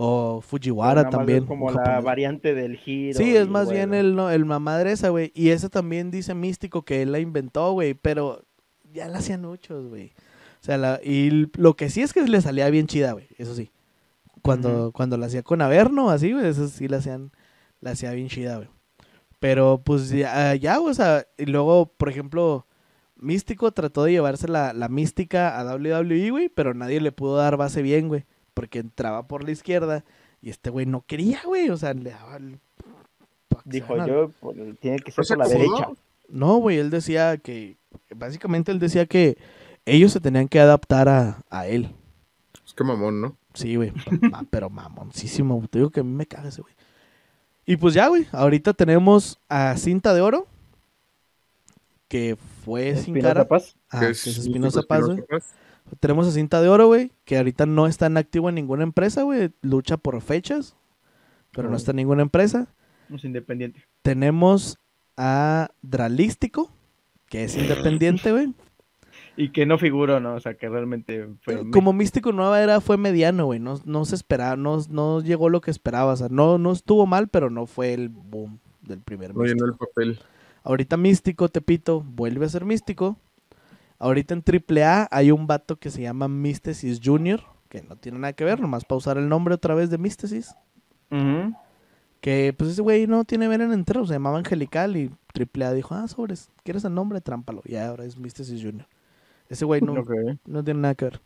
O 0.00 0.40
Fujiwara 0.40 1.10
también. 1.10 1.42
es 1.42 1.44
como 1.44 1.72
la 1.72 1.80
japonés. 1.80 2.04
variante 2.04 2.54
del 2.54 2.76
giro. 2.76 3.18
Sí, 3.18 3.36
es 3.36 3.48
más 3.48 3.68
bien 3.68 3.94
el, 3.94 4.14
no, 4.14 4.30
el 4.30 4.44
mamadre 4.44 4.92
esa, 4.92 5.08
güey. 5.08 5.32
Y 5.34 5.48
ese 5.48 5.68
también 5.68 6.12
dice 6.12 6.34
místico 6.34 6.82
que 6.82 7.02
él 7.02 7.10
la 7.10 7.18
inventó, 7.18 7.72
güey. 7.72 7.94
Pero 7.94 8.44
ya 8.92 9.08
la 9.08 9.18
hacían 9.18 9.42
muchos, 9.42 9.88
güey. 9.88 10.12
O 10.60 10.64
sea, 10.64 10.78
la, 10.78 11.00
y 11.02 11.48
lo 11.56 11.74
que 11.74 11.90
sí 11.90 12.02
es 12.02 12.12
que 12.12 12.22
le 12.22 12.40
salía 12.40 12.70
bien 12.70 12.86
chida, 12.86 13.10
güey. 13.10 13.26
Eso 13.38 13.56
sí. 13.56 13.72
Cuando, 14.40 14.92
cuando 14.92 15.16
la 15.16 15.26
hacía 15.26 15.42
con 15.42 15.62
Averno, 15.62 16.10
así, 16.10 16.32
güey. 16.32 16.46
Eso 16.46 16.68
sí 16.68 16.86
la 16.86 16.98
hacían, 16.98 17.32
la 17.80 17.90
hacía 17.90 18.12
bien 18.12 18.28
chida, 18.28 18.54
güey. 18.54 18.68
Pero 19.40 19.82
pues 19.84 20.10
ya, 20.10 20.54
ya, 20.54 20.76
güey, 20.76 20.92
o 20.92 20.94
sea, 20.94 21.26
y 21.36 21.46
luego, 21.46 21.92
por 21.96 22.08
ejemplo, 22.08 22.67
Místico 23.18 23.72
trató 23.72 24.04
de 24.04 24.12
llevarse 24.12 24.48
la, 24.48 24.72
la 24.72 24.88
mística 24.88 25.58
a 25.58 25.64
WWE, 25.76 26.30
güey, 26.30 26.48
pero 26.48 26.74
nadie 26.74 27.00
le 27.00 27.12
pudo 27.12 27.36
dar 27.36 27.56
base 27.56 27.82
bien, 27.82 28.08
güey. 28.08 28.24
Porque 28.54 28.78
entraba 28.78 29.26
por 29.26 29.44
la 29.44 29.50
izquierda 29.50 30.04
y 30.40 30.50
este 30.50 30.70
güey 30.70 30.86
no 30.86 31.04
quería, 31.06 31.40
güey. 31.44 31.70
O 31.70 31.76
sea, 31.76 31.94
le 31.94 32.10
daba 32.10 32.36
el... 32.36 32.58
Dijo 33.64 33.96
yo, 34.06 34.30
pues, 34.40 34.56
tiene 34.80 34.98
que 35.00 35.10
ser 35.10 35.18
¿No 35.18 35.24
se 35.24 35.36
por 35.36 35.44
la 35.44 35.48
derecha. 35.48 35.88
No, 36.28 36.56
güey, 36.56 36.78
él 36.78 36.90
decía 36.90 37.36
que... 37.38 37.76
Básicamente 38.14 38.70
él 38.70 38.78
decía 38.78 39.06
que 39.06 39.36
ellos 39.84 40.12
se 40.12 40.20
tenían 40.20 40.48
que 40.48 40.60
adaptar 40.60 41.08
a, 41.08 41.42
a 41.50 41.66
él. 41.66 41.94
Es 42.64 42.74
que 42.74 42.84
mamón, 42.84 43.20
¿no? 43.20 43.36
Sí, 43.54 43.76
güey. 43.76 43.92
pero 44.50 44.70
mamoncísimo. 44.70 45.66
Te 45.70 45.78
digo 45.78 45.90
que 45.90 46.00
a 46.00 46.04
mí 46.04 46.12
me 46.12 46.26
caga 46.26 46.48
ese 46.48 46.62
güey. 46.62 46.74
Y 47.66 47.76
pues 47.76 47.94
ya, 47.94 48.08
güey. 48.08 48.26
Ahorita 48.32 48.72
tenemos 48.74 49.40
a 49.48 49.76
Cinta 49.76 50.14
de 50.14 50.20
Oro. 50.20 50.46
Que 52.08 52.36
fue 52.64 52.96
sin 52.96 53.20
cara. 53.20 53.46
Paz. 53.46 53.76
Ah, 53.90 54.00
Que 54.00 54.10
es 54.10 54.26
Espinosa 54.26 54.82
Paz, 54.82 55.04
güey. 55.06 55.22
Tenemos 56.00 56.26
a 56.26 56.32
Cinta 56.32 56.60
de 56.60 56.68
Oro, 56.68 56.86
güey, 56.86 57.12
que 57.24 57.38
ahorita 57.38 57.64
no 57.64 57.86
está 57.86 58.06
en 58.06 58.16
activo 58.16 58.48
en 58.48 58.56
ninguna 58.56 58.82
empresa, 58.82 59.22
güey. 59.22 59.50
Lucha 59.62 59.96
por 59.96 60.20
fechas, 60.20 60.76
pero 61.52 61.70
no 61.70 61.76
está 61.76 61.92
en 61.92 61.96
ninguna 61.96 62.22
empresa. 62.22 62.68
Es 63.12 63.24
independiente. 63.24 63.84
Tenemos 64.02 64.78
a 65.16 65.70
Dralístico, 65.82 66.70
que 67.26 67.44
es 67.44 67.56
independiente, 67.56 68.32
güey. 68.32 68.52
Y 69.36 69.50
que 69.50 69.66
no 69.66 69.78
figuró, 69.78 70.18
¿no? 70.18 70.34
O 70.34 70.40
sea, 70.40 70.54
que 70.54 70.68
realmente 70.68 71.28
fue. 71.42 71.70
Como 71.70 71.92
Místico 71.92 72.32
Nueva 72.32 72.60
Era 72.60 72.80
fue 72.80 72.96
mediano, 72.96 73.46
güey. 73.46 73.60
No, 73.60 73.80
no 73.84 74.04
se 74.04 74.16
esperaba, 74.16 74.56
no, 74.56 74.78
no 74.90 75.20
llegó 75.20 75.48
lo 75.48 75.60
que 75.60 75.70
esperaba. 75.70 76.12
O 76.12 76.16
sea, 76.16 76.26
no, 76.28 76.58
no 76.58 76.72
estuvo 76.72 77.06
mal, 77.06 77.28
pero 77.28 77.48
no 77.48 77.66
fue 77.66 77.94
el 77.94 78.08
boom 78.08 78.58
del 78.82 78.98
primer 78.98 79.36
No 79.36 79.44
llenó 79.44 79.66
el 79.66 79.74
papel. 79.74 80.18
Ahorita 80.62 80.96
Místico, 80.96 81.48
Tepito, 81.48 82.02
vuelve 82.02 82.46
a 82.46 82.48
ser 82.48 82.64
Místico. 82.64 83.16
Ahorita 83.98 84.34
en 84.34 84.44
AAA 84.46 85.08
hay 85.10 85.30
un 85.30 85.46
vato 85.46 85.76
que 85.76 85.90
se 85.90 86.02
llama 86.02 86.28
Místesis 86.28 87.00
Junior, 87.02 87.42
que 87.68 87.82
no 87.82 87.96
tiene 87.96 88.18
nada 88.18 88.32
que 88.32 88.44
ver, 88.44 88.60
nomás 88.60 88.84
para 88.84 88.98
usar 88.98 89.18
el 89.18 89.28
nombre 89.28 89.54
otra 89.54 89.74
vez 89.74 89.90
de 89.90 89.98
Místesis. 89.98 90.54
Que 92.20 92.54
pues 92.56 92.70
ese 92.70 92.82
güey 92.82 93.06
no 93.06 93.24
tiene 93.24 93.48
ver 93.48 93.60
en 93.60 93.72
entero, 93.72 94.06
se 94.06 94.12
llamaba 94.12 94.38
Angelical 94.38 94.96
y 94.96 95.10
AAA 95.34 95.72
dijo, 95.72 95.94
ah, 95.94 96.06
sobres, 96.08 96.50
¿quieres 96.64 96.84
el 96.84 96.94
nombre? 96.94 97.20
Trámpalo. 97.20 97.62
Y 97.64 97.76
ahora 97.76 98.04
es 98.04 98.16
Místesis 98.16 98.62
Junior. 98.62 98.86
Ese 99.48 99.64
güey 99.64 99.80
no, 99.80 99.94
no 100.46 100.64
tiene 100.64 100.80
nada 100.80 100.94
que 100.94 101.06
ver. 101.06 101.20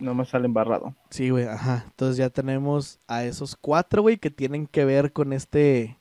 Nomás 0.00 0.30
sale 0.30 0.46
embarrado. 0.46 0.94
Sí, 1.10 1.30
güey, 1.30 1.46
ajá. 1.46 1.84
Entonces 1.86 2.16
ya 2.16 2.30
tenemos 2.30 2.98
a 3.06 3.24
esos 3.24 3.54
cuatro, 3.54 4.02
güey, 4.02 4.16
que 4.16 4.30
tienen 4.30 4.66
que 4.66 4.84
ver 4.84 5.12
con 5.12 5.32
este 5.32 5.98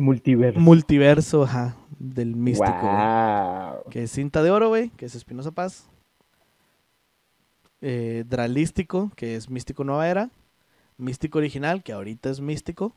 Multiverso. 0.00 0.60
multiverso, 0.60 1.42
ajá, 1.44 1.76
del 1.98 2.34
místico. 2.36 2.70
Wow. 2.70 3.90
Que 3.90 4.04
es 4.04 4.12
Cinta 4.12 4.42
de 4.42 4.50
Oro, 4.50 4.68
güey, 4.68 4.90
que 4.90 5.06
es 5.06 5.14
Espinosa 5.14 5.52
Paz. 5.52 5.88
Eh, 7.82 8.24
Dralístico, 8.28 9.10
que 9.16 9.36
es 9.36 9.48
Místico 9.48 9.84
Nueva 9.84 10.08
Era. 10.08 10.30
Místico 10.96 11.38
Original, 11.38 11.82
que 11.82 11.92
ahorita 11.92 12.30
es 12.30 12.40
Místico. 12.40 12.94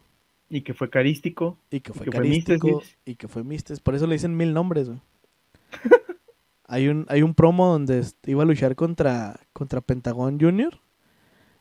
Y 0.49 0.61
que 0.61 0.73
fue 0.73 0.89
carístico. 0.89 1.57
Y 1.71 1.79
que 1.79 1.93
fue 1.93 2.05
que 2.05 2.11
fue 2.11 2.19
Carístico. 2.21 2.67
Místesis. 2.67 2.97
y 3.05 3.15
que 3.15 3.27
fue 3.27 3.43
Místesis. 3.43 3.79
Por 3.79 3.95
eso 3.95 4.07
le 4.07 4.13
dicen 4.15 4.35
mil 4.35 4.53
nombres, 4.53 4.89
güey. 4.89 5.01
hay, 6.67 6.89
un, 6.89 7.05
hay 7.09 7.23
un 7.23 7.33
promo 7.33 7.67
donde 7.67 8.05
iba 8.25 8.43
a 8.43 8.45
luchar 8.45 8.75
contra, 8.75 9.39
contra 9.53 9.81
Pentagón 9.81 10.39
Junior. 10.39 10.79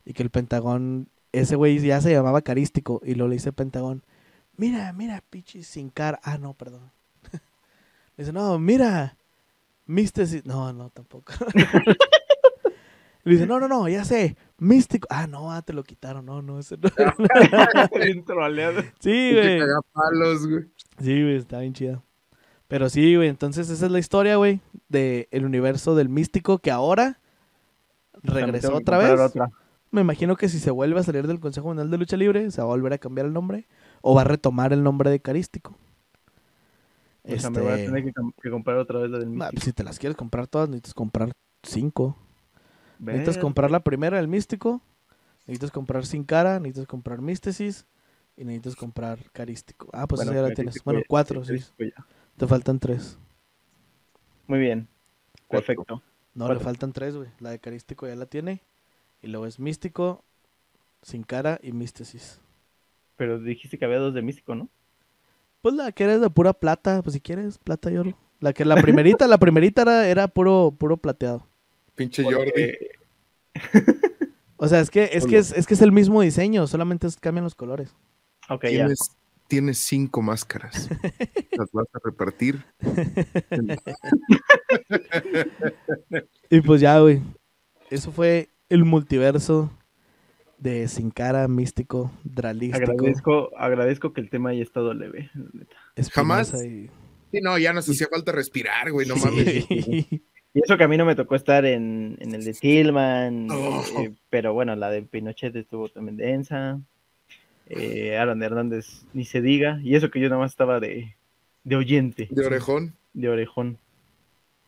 Y 0.05 0.13
que 0.15 0.23
el 0.23 0.31
Pentagón, 0.31 1.09
ese 1.31 1.55
güey 1.57 1.79
ya 1.79 2.01
se 2.01 2.13
llamaba 2.13 2.43
Carístico. 2.43 3.01
Y 3.05 3.15
luego 3.15 3.29
le 3.29 3.37
dice 3.37 3.53
Pentagón, 3.53 4.03
mira, 4.57 4.93
mira, 4.93 5.23
pichis 5.29 5.67
sin 5.67 5.91
cara. 5.91 6.21
Ah, 6.23 6.39
no, 6.39 6.55
perdón. 6.55 6.91
le 7.33 7.39
dice, 8.19 8.33
no, 8.33 8.59
mira, 8.59 9.17
Místesis. 9.87 10.45
No, 10.47 10.73
no, 10.73 10.91
tampoco. 10.91 11.33
le 13.25 13.33
dice, 13.33 13.47
no, 13.47 13.61
no, 13.61 13.69
no, 13.69 13.89
ya 13.89 14.05
sé, 14.05 14.37
Místico. 14.59 15.07
Ah, 15.11 15.27
no, 15.27 15.53
ah, 15.53 15.63
te 15.63 15.73
lo 15.73 15.83
quitaron. 15.85 16.25
No, 16.25 16.43
no, 16.43 16.59
ese 16.59 16.77
no. 16.77 16.89
Bien 17.99 18.25
troleado. 18.27 18.83
sí, 19.01 19.33
güey. 19.33 19.61
palos, 19.93 20.47
güey. 20.47 20.65
Sí, 20.99 21.23
güey, 21.23 21.37
está 21.37 21.61
bien 21.61 21.73
chida. 21.73 22.03
Pero 22.69 22.89
sí, 22.89 23.17
güey, 23.17 23.29
entonces 23.29 23.69
esa 23.69 23.85
es 23.85 23.93
la 23.93 23.99
historia, 23.99 24.37
güey, 24.37 24.61
del 24.89 25.45
universo 25.45 25.95
del 25.95 26.09
místico 26.09 26.59
que 26.59 26.71
ahora 26.71 27.19
regresó 28.23 28.75
otra 28.75 28.97
vez. 28.97 29.21
otra. 29.21 29.51
Me 29.91 30.01
imagino 30.01 30.37
que 30.37 30.49
si 30.49 30.59
se 30.59 30.71
vuelve 30.71 30.99
a 30.99 31.03
salir 31.03 31.27
del 31.27 31.39
Consejo 31.39 31.67
Mundial 31.67 31.91
de 31.91 31.99
Lucha 31.99 32.17
Libre, 32.17 32.51
se 32.51 32.63
va 32.63 32.65
a 32.65 32.69
volver 32.69 32.95
a 32.95 32.99
cambiar 32.99 33.27
el 33.27 33.35
nombre 33.35 33.67
o 34.03 34.15
va 34.15 34.23
a 34.23 34.25
retomar 34.25 34.73
el 34.73 34.83
nombre 34.83 35.11
de 35.11 35.21
Carístico. 35.21 35.77
O 37.25 37.39
sea, 37.39 37.51
me 37.51 37.61
voy 37.61 37.73
a 37.73 37.77
tener 37.77 38.05
que, 38.05 38.13
com- 38.13 38.33
que 38.43 38.51
comprar 38.51 38.77
otra 38.79 38.99
vez 39.01 39.11
la 39.11 39.19
del 39.19 39.29
nah, 39.37 39.51
místico. 39.51 39.53
pues, 39.53 39.65
si 39.65 39.73
te 39.73 39.85
las 39.85 39.99
quieres 39.99 40.17
comprar 40.17 40.47
todas, 40.49 40.69
necesitas 40.69 40.95
comprar 40.95 41.33
cinco. 41.63 42.17
Necesitas 42.99 43.39
comprar 43.39 43.71
la 43.71 43.81
primera, 43.81 44.19
el 44.19 44.29
místico. 44.29 44.81
Necesitas 45.47 45.71
comprar 45.71 46.07
Sin 46.07 46.25
Cara, 46.25 46.61
necesitas 46.61 46.87
comprar 46.87 47.21
Místesis 47.21 47.87
y 48.37 48.45
necesitas 48.45 48.77
comprar 48.77 49.19
Carístico. 49.33 49.89
Ah, 49.93 50.07
pues 50.07 50.21
Bueno, 50.21 50.33
ya 50.33 50.43
la 50.43 50.55
tienes. 50.55 50.83
Bueno, 50.85 51.01
cuatro, 51.09 51.45
sí. 51.45 51.59
Te 52.37 52.47
faltan 52.47 52.79
tres. 52.79 53.19
Muy 54.47 54.59
bien. 54.59 54.89
Perfecto. 55.49 56.03
No, 56.35 56.47
Cuatro. 56.47 56.55
le 56.55 56.61
faltan 56.61 56.93
tres, 56.93 57.17
güey. 57.17 57.29
La 57.41 57.51
de 57.51 57.59
Carístico 57.59 58.07
ya 58.09 58.17
la 58.17 58.27
tiene. 58.27 58.63
Y 59.21 59.29
luego 59.29 59.47
es 59.47 59.59
Místico, 59.61 60.25
Sin 61.03 61.23
Cara 61.25 61.59
y 61.63 61.73
Místesis. 61.73 62.41
Pero 63.17 63.39
dijiste 63.39 63.79
que 63.79 63.85
había 63.85 63.99
dos 63.99 64.15
de 64.15 64.23
místico, 64.23 64.55
¿no? 64.55 64.69
Pues 65.61 65.75
la 65.75 65.93
que 65.93 66.05
eres 66.05 66.21
de 66.21 66.31
pura 66.31 66.53
plata, 66.53 67.03
pues 67.03 67.15
si 67.15 67.21
quieres, 67.21 67.59
plata 67.59 67.91
y 67.91 67.97
oro. 67.97 68.17
La 68.41 68.53
que 68.53 68.65
la 68.65 68.75
primerita, 68.83 69.27
la 69.29 69.39
primerita 69.39 69.83
era, 69.83 70.09
era 70.09 70.29
puro, 70.29 70.75
puro 70.77 70.97
plateado. 70.97 71.47
Pinche 71.95 72.25
Jordi. 72.25 72.73
O 74.57 74.69
sea, 74.69 74.79
es 74.79 74.91
que, 74.91 75.11
es 75.13 75.27
que 75.27 75.39
es, 75.39 75.51
es 75.51 75.67
que 75.67 75.75
es 75.75 75.83
el 75.83 75.91
mismo 75.91 76.21
diseño, 76.23 76.69
solamente 76.69 77.09
es- 77.09 77.17
cambian 77.19 77.43
los 77.43 77.57
colores. 77.57 77.97
Ok, 78.49 78.67
ya. 78.69 78.87
Tienes 79.49 79.79
cinco 79.79 80.23
máscaras. 80.23 80.89
Las 81.59 81.73
vas 81.73 81.89
a 81.93 81.99
repartir. 82.05 82.65
Y 86.49 86.61
pues 86.61 86.81
ya, 86.81 86.99
güey. 87.01 87.21
Eso 87.91 88.13
fue 88.13 88.49
el 88.69 88.85
multiverso 88.85 89.71
de 90.63 90.87
Sin 90.89 91.11
Cara, 91.11 91.49
Místico, 91.49 92.13
Dralístico. 92.25 92.91
Agradezco, 92.93 93.51
agradezco 93.57 94.13
que 94.13 94.21
el 94.21 94.31
tema 94.31 94.51
haya 94.51 94.63
estado 94.63 94.95
leve. 94.95 95.31
la 95.35 95.45
neta. 95.53 95.77
Jamás. 96.13 96.55
y- 96.65 96.89
Sí, 97.33 97.41
no, 97.41 97.57
ya 97.59 97.73
nos 97.73 97.89
hacía 97.89 98.09
falta 98.11 98.31
respirar, 98.31 98.91
güey, 98.93 99.09
no 99.09 99.17
Sí. 99.17 99.25
mames. 99.25 99.67
Y 100.55 100.61
eso 100.63 100.77
que 100.77 100.85
a 100.85 100.89
mí 100.89 100.99
no 100.99 101.07
me 101.07 101.15
tocó 101.17 101.35
estar 101.35 101.65
en, 101.65 102.19
en 102.21 102.35
el 102.35 102.45
de 102.45 102.53
Tillman, 102.53 103.49
Oh. 103.51 103.83
eh, 104.01 104.13
pero 104.29 104.53
bueno, 104.53 104.77
la 104.77 104.91
de 104.91 105.01
Pinochet 105.03 105.57
estuvo 105.57 105.89
también 105.89 106.19
densa. 106.19 106.79
Eh, 107.71 108.19
Aaron 108.19 108.43
Hernández 108.43 109.05
ni 109.15 109.25
se 109.25 109.41
diga, 109.41 109.81
y 109.83 109.95
eso 109.97 110.11
que 110.11 110.21
yo 110.21 110.29
nada 110.29 110.43
más 110.43 110.51
estaba 110.51 110.79
de, 110.79 111.17
de 111.65 111.77
oyente, 111.77 112.29
De 112.31 112.45
orejón. 112.47 112.93
de 113.15 113.29
orejón. 113.31 113.79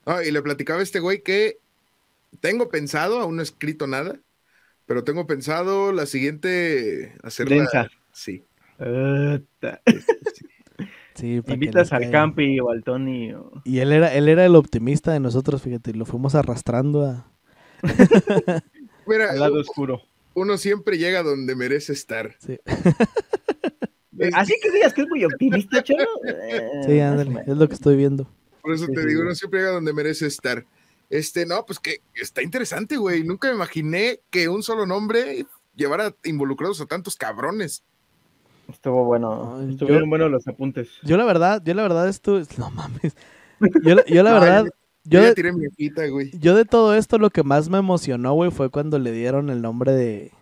Ah, 0.06 0.22
y 0.26 0.30
le 0.30 0.40
platicaba 0.40 0.80
a 0.80 0.84
este 0.84 1.00
güey 1.00 1.22
que 1.22 1.58
tengo 2.40 2.70
pensado, 2.70 3.20
aún 3.20 3.36
no 3.36 3.42
he 3.42 3.44
escrito 3.44 3.86
nada, 3.86 4.16
pero 4.86 5.04
tengo 5.04 5.26
pensado 5.26 5.92
la 5.92 6.06
siguiente 6.06 7.14
hacerla. 7.22 7.56
Densa. 7.56 7.88
Sí. 8.12 8.44
Puta. 8.78 9.80
Sí, 11.14 11.40
Invitas 11.46 11.92
al. 11.92 12.10
Campi 12.10 12.58
o 12.60 12.70
al 12.70 12.82
Tony. 12.84 13.32
o- 13.32 13.62
Y 13.64 13.78
él 13.78 13.92
era, 13.92 14.12
él 14.14 14.28
era 14.28 14.44
el 14.44 14.56
optimista 14.56 15.12
de 15.12 15.20
nosotros, 15.20 15.62
fíjate, 15.62 15.90
y 15.90 15.94
lo 15.94 16.04
fuimos 16.06 16.34
arrastrando 16.34 17.04
a... 17.06 17.30
Mira, 19.06 19.30
al 19.30 19.40
lado 19.40 19.60
oscuro. 19.60 20.02
uno 20.34 20.56
siempre 20.56 20.96
llega 20.98 21.22
donde 21.22 21.54
merece 21.54 21.92
estar. 21.92 22.34
Sí, 22.38 22.58
Así 24.32 24.54
que 24.62 24.70
digas 24.70 24.94
que 24.94 25.02
es 25.02 25.08
muy 25.08 25.24
optimista, 25.24 25.82
Cholo. 25.82 26.04
Eh, 26.26 26.68
sí, 26.86 26.98
o 27.00 27.04
ándale, 27.04 27.42
es 27.46 27.56
lo 27.56 27.68
que 27.68 27.74
estoy 27.74 27.96
viendo. 27.96 28.28
Por 28.62 28.72
eso 28.72 28.86
Sí, 28.86 28.92
te 28.94 29.02
sí, 29.02 29.08
digo, 29.08 29.22
uno 29.22 29.34
siempre 29.34 29.60
llega 29.60 29.72
donde 29.72 29.92
merece 29.92 30.26
estar. 30.26 30.64
Este, 31.14 31.46
no, 31.46 31.64
pues 31.64 31.78
que 31.78 31.98
está 32.14 32.42
interesante, 32.42 32.96
güey. 32.96 33.22
Nunca 33.22 33.46
me 33.48 33.54
imaginé 33.54 34.18
que 34.30 34.48
un 34.48 34.64
solo 34.64 34.84
nombre 34.84 35.46
llevara 35.76 36.12
involucrados 36.24 36.80
a 36.80 36.86
tantos 36.86 37.14
cabrones. 37.16 37.84
Estuvo 38.68 39.04
bueno. 39.04 39.58
Ay, 39.60 39.70
Estuvieron 39.70 40.04
yo- 40.04 40.08
buenos 40.08 40.30
los 40.30 40.48
apuntes. 40.48 40.88
Yo 41.04 41.16
la 41.16 41.24
verdad, 41.24 41.62
yo 41.64 41.72
la 41.74 41.82
verdad 41.82 42.08
esto, 42.08 42.40
no 42.58 42.70
mames. 42.70 43.14
Yo, 43.84 43.94
la- 43.94 44.04
yo 44.06 44.22
la 44.24 44.32
verdad, 44.32 44.64
Yo 44.64 44.70
yo 45.04 45.20
ya 45.20 45.28
de, 45.28 45.34
tiré 45.34 45.52
mi 45.52 45.66
hojita, 45.68 46.06
güey. 46.08 46.30
yo 46.38 46.56
de 46.56 46.64
todo 46.64 46.94
esto 46.96 47.18
lo 47.18 47.30
que 47.30 47.42
más 47.44 47.68
me 47.68 47.78
emocionó, 47.78 48.32
güey, 48.34 48.50
fue 48.50 48.70
cuando 48.70 48.98
le 48.98 49.12
dieron 49.12 49.50
el 49.50 49.62
nombre 49.62 49.92
de 49.92 50.32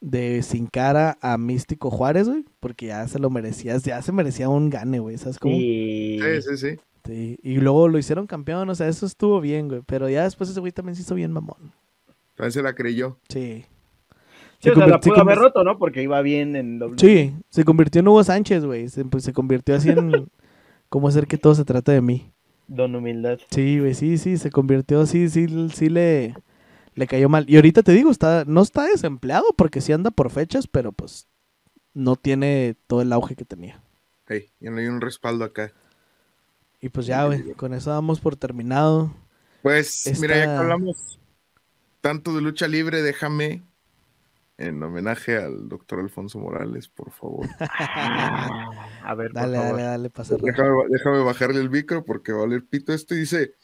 de 0.00 0.44
Sin 0.44 0.68
Cara 0.68 1.18
a 1.22 1.36
Místico 1.38 1.90
Juárez, 1.90 2.28
güey, 2.28 2.44
porque 2.60 2.86
ya 2.86 3.08
se 3.08 3.18
lo 3.18 3.30
merecía, 3.30 3.76
ya 3.78 4.00
se 4.00 4.12
merecía 4.12 4.48
un 4.48 4.70
gane, 4.70 5.00
güey, 5.00 5.18
¿sabes 5.18 5.40
cómo? 5.40 5.56
Sí, 5.56 6.20
sí, 6.42 6.56
sí. 6.56 6.76
Sí, 7.08 7.38
Y 7.42 7.54
luego 7.56 7.88
lo 7.88 7.98
hicieron 7.98 8.26
campeón, 8.26 8.68
o 8.68 8.74
sea, 8.74 8.86
eso 8.86 9.06
estuvo 9.06 9.40
bien, 9.40 9.68
güey, 9.68 9.80
pero 9.86 10.08
ya 10.10 10.24
después 10.24 10.50
ese 10.50 10.60
güey 10.60 10.72
también 10.72 10.94
se 10.94 11.02
hizo 11.02 11.14
bien 11.14 11.32
mamón. 11.32 11.72
También 12.34 12.52
se 12.52 12.62
la 12.62 12.74
creyó. 12.74 13.18
Sí. 13.30 13.64
Sí, 14.60 14.68
o 14.70 14.74
sea, 14.74 14.84
convir- 14.84 14.90
la 14.90 15.02
se 15.02 15.08
pudo 15.10 15.20
haber 15.22 15.38
roto, 15.38 15.64
¿no? 15.64 15.78
Porque 15.78 16.02
iba 16.02 16.20
bien 16.20 16.54
en 16.54 16.78
doble. 16.78 16.98
Sí, 16.98 17.34
se 17.48 17.64
convirtió 17.64 18.00
en 18.00 18.08
Hugo 18.08 18.22
Sánchez, 18.24 18.64
güey. 18.64 18.88
Se, 18.90 19.04
pues, 19.04 19.24
se 19.24 19.32
convirtió 19.32 19.74
así 19.74 19.88
en 19.88 20.28
cómo 20.90 21.08
hacer 21.08 21.26
que 21.26 21.38
todo 21.38 21.54
se 21.54 21.64
trate 21.64 21.92
de 21.92 22.00
mí. 22.02 22.30
Don 22.66 22.94
Humildad. 22.94 23.38
Sí, 23.50 23.78
güey, 23.78 23.94
sí, 23.94 24.18
sí, 24.18 24.36
se 24.36 24.50
convirtió 24.50 25.00
así, 25.00 25.30
sí, 25.30 25.46
sí 25.72 25.88
le, 25.88 26.34
le 26.94 27.06
cayó 27.06 27.30
mal. 27.30 27.46
Y 27.48 27.56
ahorita 27.56 27.82
te 27.82 27.92
digo, 27.92 28.10
está, 28.10 28.44
no 28.46 28.60
está 28.60 28.82
desempleado 28.84 29.46
porque 29.56 29.80
sí 29.80 29.92
anda 29.92 30.10
por 30.10 30.28
fechas, 30.30 30.66
pero 30.66 30.92
pues 30.92 31.26
no 31.94 32.16
tiene 32.16 32.76
todo 32.86 33.00
el 33.00 33.12
auge 33.14 33.34
que 33.36 33.46
tenía. 33.46 33.80
Hey, 34.28 34.50
ya 34.60 34.70
no 34.70 34.76
hay 34.78 34.86
un 34.88 35.00
respaldo 35.00 35.44
acá. 35.44 35.72
Y 36.80 36.88
pues 36.90 37.06
ya, 37.06 37.24
güey, 37.24 37.52
con 37.54 37.74
eso 37.74 37.90
damos 37.90 38.20
por 38.20 38.36
terminado. 38.36 39.12
Pues, 39.62 40.06
Esta- 40.06 40.20
mira, 40.20 40.36
ya 40.36 40.44
que 40.44 40.50
hablamos 40.50 41.18
tanto 42.00 42.34
de 42.34 42.40
lucha 42.40 42.68
libre, 42.68 43.02
déjame, 43.02 43.64
en 44.58 44.80
homenaje 44.82 45.36
al 45.36 45.68
doctor 45.68 45.98
Alfonso 46.00 46.38
Morales, 46.38 46.88
por 46.88 47.10
favor. 47.10 47.46
A 47.60 49.14
ver, 49.16 49.32
por 49.32 49.40
Dale, 49.42 49.56
favor. 49.56 49.80
dale, 49.80 50.08
dale, 50.08 50.24
cerrar. 50.24 50.40
Déjame, 50.42 50.70
déjame 50.90 51.18
bajarle 51.24 51.60
el 51.60 51.70
micro 51.70 52.04
porque 52.04 52.32
va 52.32 52.38
a 52.38 52.42
valer 52.42 52.64
pito 52.64 52.92
esto 52.92 53.14
y 53.14 53.20
dice: 53.20 53.54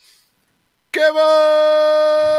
¡Qué 0.90 1.00
va! 1.14 2.38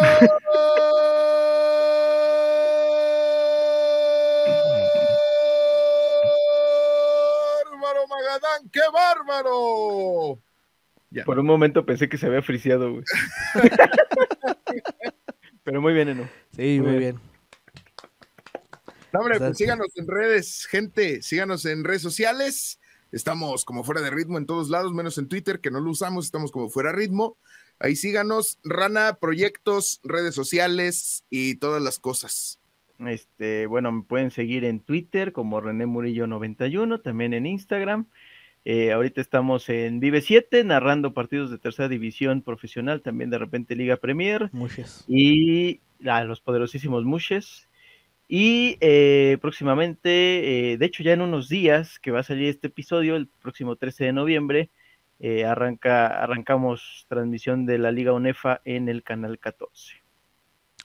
¡Bárbaro 7.71 8.07
Magadán! 8.07 8.69
¡Qué 8.71 8.81
bárbaro! 8.93 10.39
Por 11.23 11.39
un 11.39 11.45
momento 11.45 11.85
pensé 11.85 12.09
que 12.09 12.17
se 12.17 12.27
había 12.27 12.41
friseado, 12.41 12.91
güey. 12.91 13.03
Pero 15.63 15.81
muy 15.81 15.93
bien, 15.93 16.09
Eno. 16.09 16.29
Sí, 16.55 16.79
Muy 16.79 16.79
muy 16.79 16.99
bien. 16.99 17.01
bien. 17.15 17.19
No, 19.13 19.21
hombre, 19.21 19.39
pues 19.39 19.57
síganos 19.57 19.87
en 19.95 20.07
redes, 20.07 20.65
gente, 20.65 21.21
síganos 21.21 21.65
en 21.65 21.85
redes 21.85 22.01
sociales. 22.01 22.79
Estamos 23.11 23.63
como 23.63 23.85
fuera 23.85 24.01
de 24.01 24.09
ritmo 24.09 24.37
en 24.37 24.45
todos 24.45 24.69
lados, 24.69 24.93
menos 24.93 25.17
en 25.17 25.29
Twitter, 25.29 25.61
que 25.61 25.71
no 25.71 25.79
lo 25.79 25.89
usamos, 25.89 26.25
estamos 26.25 26.51
como 26.51 26.69
fuera 26.69 26.91
de 26.91 26.97
ritmo. 26.97 27.37
Ahí 27.79 27.95
síganos, 27.95 28.59
Rana, 28.63 29.17
proyectos, 29.21 30.01
redes 30.03 30.35
sociales 30.35 31.23
y 31.29 31.55
todas 31.55 31.81
las 31.81 31.97
cosas. 31.97 32.59
Este, 32.99 33.67
bueno, 33.67 33.91
me 33.91 34.03
pueden 34.03 34.31
seguir 34.31 34.65
en 34.65 34.81
Twitter 34.81 35.31
como 35.31 35.61
René 35.61 35.85
Murillo 35.85 36.27
91, 36.27 36.99
también 37.01 37.33
en 37.33 37.45
Instagram. 37.45 38.07
Eh, 38.67 38.91
ahorita 38.91 39.21
estamos 39.21 39.69
en 39.69 39.99
Vive 39.99 40.21
7, 40.21 40.63
narrando 40.63 41.13
partidos 41.13 41.51
de 41.51 41.59
tercera 41.59 41.87
división 41.87 42.41
profesional, 42.41 43.03
también 43.03 43.29
de 43.29 43.37
repente 43.37 43.75
Liga 43.75 43.97
Premier 43.97 44.49
Muchas. 44.51 45.05
y 45.07 45.81
a 46.05 46.23
los 46.23 46.41
poderosísimos 46.41 47.05
Mushes. 47.05 47.69
Y 48.27 48.77
eh, 48.81 49.37
próximamente, 49.39 50.71
eh, 50.71 50.77
de 50.77 50.85
hecho 50.85 51.03
ya 51.03 51.13
en 51.13 51.21
unos 51.21 51.47
días 51.47 51.99
que 51.99 52.09
va 52.09 52.21
a 52.21 52.23
salir 52.23 52.49
este 52.49 52.67
episodio, 52.67 53.15
el 53.15 53.27
próximo 53.27 53.75
13 53.75 54.05
de 54.05 54.13
noviembre, 54.13 54.69
eh, 55.19 55.45
arranca, 55.45 56.07
arrancamos 56.07 57.05
transmisión 57.07 57.67
de 57.67 57.77
la 57.77 57.91
Liga 57.91 58.13
UNEFA 58.13 58.61
en 58.65 58.89
el 58.89 59.03
canal 59.03 59.37
14. 59.37 60.04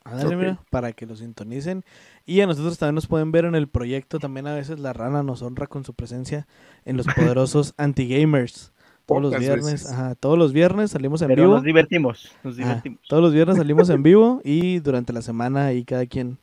Ándale, 0.04 0.36
mira, 0.36 0.60
para 0.70 0.92
que 0.92 1.06
lo 1.06 1.14
sintonicen. 1.16 1.84
Y 2.26 2.40
a 2.40 2.46
nosotros 2.46 2.78
también 2.78 2.94
nos 2.96 3.06
pueden 3.06 3.32
ver 3.32 3.44
en 3.44 3.54
el 3.54 3.68
proyecto. 3.68 4.18
También 4.18 4.46
a 4.46 4.54
veces 4.54 4.78
la 4.80 4.92
rana 4.92 5.22
nos 5.22 5.42
honra 5.42 5.66
con 5.66 5.84
su 5.84 5.94
presencia 5.94 6.46
en 6.84 6.96
los 6.96 7.06
poderosos 7.16 7.74
anti-gamers. 7.76 8.72
Todos 9.06 9.22
los 9.22 9.38
viernes, 9.38 9.90
ajá, 9.90 10.14
todos 10.14 10.38
los 10.38 10.52
viernes 10.52 10.92
salimos 10.92 11.20
en 11.22 11.28
Pero 11.28 11.42
vivo. 11.42 11.54
nos 11.54 11.64
divertimos, 11.64 12.30
nos 12.44 12.54
Ajá, 12.54 12.62
divertimos. 12.68 13.00
todos 13.08 13.20
los 13.22 13.32
viernes 13.34 13.56
salimos 13.56 13.90
en 13.90 14.04
vivo 14.04 14.40
y 14.44 14.78
durante 14.78 15.12
la 15.12 15.20
semana 15.20 15.66
ahí 15.66 15.84
cada 15.84 16.06
quien 16.06 16.38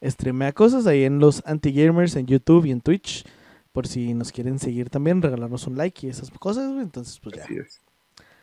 streamea 0.00 0.52
cosas 0.52 0.86
ahí 0.86 1.02
en 1.02 1.18
los 1.18 1.42
anti-gamers 1.44 2.14
en 2.14 2.26
YouTube 2.26 2.66
y 2.66 2.70
en 2.70 2.80
Twitch. 2.80 3.24
Por 3.72 3.88
si 3.88 4.14
nos 4.14 4.30
quieren 4.30 4.60
seguir 4.60 4.88
también, 4.90 5.20
regalarnos 5.20 5.66
un 5.66 5.76
like 5.76 6.06
y 6.06 6.10
esas 6.10 6.30
cosas. 6.30 6.70
Entonces, 6.80 7.18
pues 7.18 7.34
ya. 7.34 7.42
Así 7.42 7.56
es. 7.56 7.80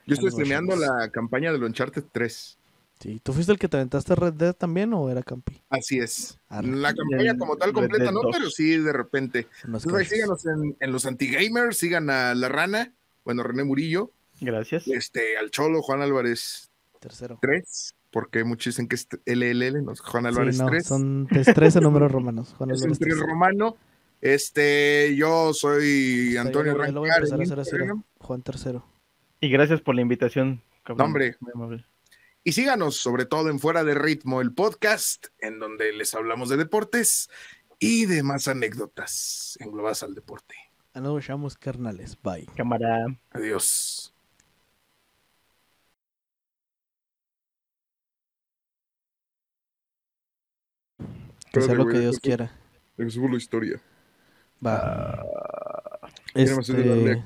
Yo 0.06 0.16
estoy 0.16 0.32
streameando 0.32 0.76
la 0.76 1.10
campaña 1.10 1.54
del 1.54 1.64
Uncharted 1.64 2.04
3. 2.12 2.58
Sí, 3.02 3.20
¿Tú 3.24 3.34
fuiste 3.34 3.52
el 3.52 3.58
que 3.58 3.68
te 3.68 3.78
aventaste 3.78 4.14
Red 4.14 4.34
Dead 4.34 4.54
también 4.54 4.94
o 4.94 5.10
era 5.10 5.24
Campi? 5.24 5.60
Así 5.70 5.98
es. 5.98 6.38
Arre. 6.50 6.68
La 6.68 6.94
campaña 6.94 7.36
como 7.36 7.58
tal 7.58 7.74
completa, 7.74 8.12
no, 8.12 8.22
2. 8.22 8.32
pero 8.38 8.50
sí 8.52 8.78
de 8.78 8.94
repente. 8.94 9.48
Entonces, 9.66 9.92
ahí 9.92 10.06
síganos 10.06 10.46
en, 10.46 10.78
en 10.80 10.92
los 10.92 11.06
anti-gamers, 11.08 11.78
sigan 11.78 12.10
a 12.12 12.36
La 12.36 12.48
Rana, 12.48 12.94
bueno, 13.26 13.42
René 13.42 13.64
Murillo, 13.64 14.12
Gracias. 14.40 14.88
este, 14.88 15.36
al 15.38 15.50
Cholo, 15.50 15.82
Juan 15.82 16.02
Álvarez 16.04 16.70
Tercero. 17.00 17.40
3, 17.42 17.96
porque 18.12 18.44
muchos 18.44 18.76
dicen 18.76 18.88
que 18.88 18.96
es 18.96 19.08
LLL, 19.26 19.84
no, 19.84 19.96
Juan 19.96 20.28
Álvarez 20.28 20.58
Sí, 20.58 20.62
no, 20.62 20.70
3. 20.70 20.86
son 20.86 21.28
tres- 21.28 21.52
13 21.56 21.82
números 21.82 22.12
romanos. 22.12 22.54
Juan 22.58 22.70
es 22.70 22.82
Álvarez 22.84 23.00
tres. 23.00 23.18
romano. 23.20 23.78
Este, 24.22 25.16
yo 25.16 25.52
soy 25.56 26.38
Antonio 26.38 26.76
Rancar. 26.76 27.24
en. 27.26 28.04
Juan 28.20 28.42
tercero. 28.44 28.86
Y 29.40 29.50
gracias 29.50 29.82
por 29.82 29.96
la 29.96 30.02
invitación. 30.02 30.62
cabrón. 30.84 30.98
No, 31.00 31.06
hombre. 31.64 31.86
Y 32.44 32.54
síganos, 32.54 32.96
sobre 32.96 33.26
todo 33.26 33.50
en 33.50 33.60
Fuera 33.60 33.84
de 33.84 33.94
Ritmo, 33.94 34.42
el 34.42 34.54
podcast, 34.54 35.28
en 35.40 35.60
donde 35.60 35.94
les 35.94 36.16
hablamos 36.16 36.50
de 36.50 36.58
deportes 36.58 37.30
y 37.78 38.06
de 38.08 38.24
más 38.24 38.48
anécdotas 38.48 39.58
englobadas 39.60 40.02
al 40.02 40.16
deporte. 40.16 40.56
Ah, 40.94 41.02
nos 41.02 41.28
vemos, 41.28 41.56
carnales. 41.56 42.18
Bye. 42.22 42.48
Cámara. 42.56 43.06
Adiós. 43.30 44.14
Que 51.52 51.62
sea 51.62 51.76
lo 51.76 51.86
que 51.86 52.00
Dios 52.00 52.20
quiera. 52.20 52.52
Les 52.98 53.14
subo 53.14 53.28
la 53.28 53.38
historia. 53.38 53.82
Va. 54.66 55.24
Darle 56.34 56.54
Este. 56.54 57.24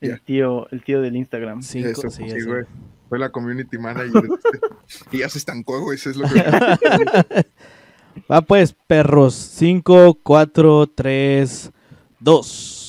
El 0.00 0.20
tío, 0.22 0.68
el 0.70 0.82
tío 0.82 1.00
del 1.00 1.16
Instagram. 1.16 1.62
cinco, 1.62 1.88
Eso, 1.88 2.10
sí, 2.10 2.28
sí, 2.28 2.42
güey. 2.44 2.64
Fue 3.12 3.18
la 3.18 3.30
community 3.30 3.76
manager. 3.76 4.22
y 5.12 5.18
ya 5.18 5.28
se 5.28 5.36
estancó, 5.36 5.82
güey. 5.82 5.96
Eso 5.96 6.08
es 6.08 6.16
lo 6.16 6.26
que. 6.26 6.42
Va 8.32 8.40
pues, 8.40 8.74
perros. 8.86 9.34
5, 9.34 10.20
4, 10.22 10.86
3, 10.86 11.70
2. 12.20 12.81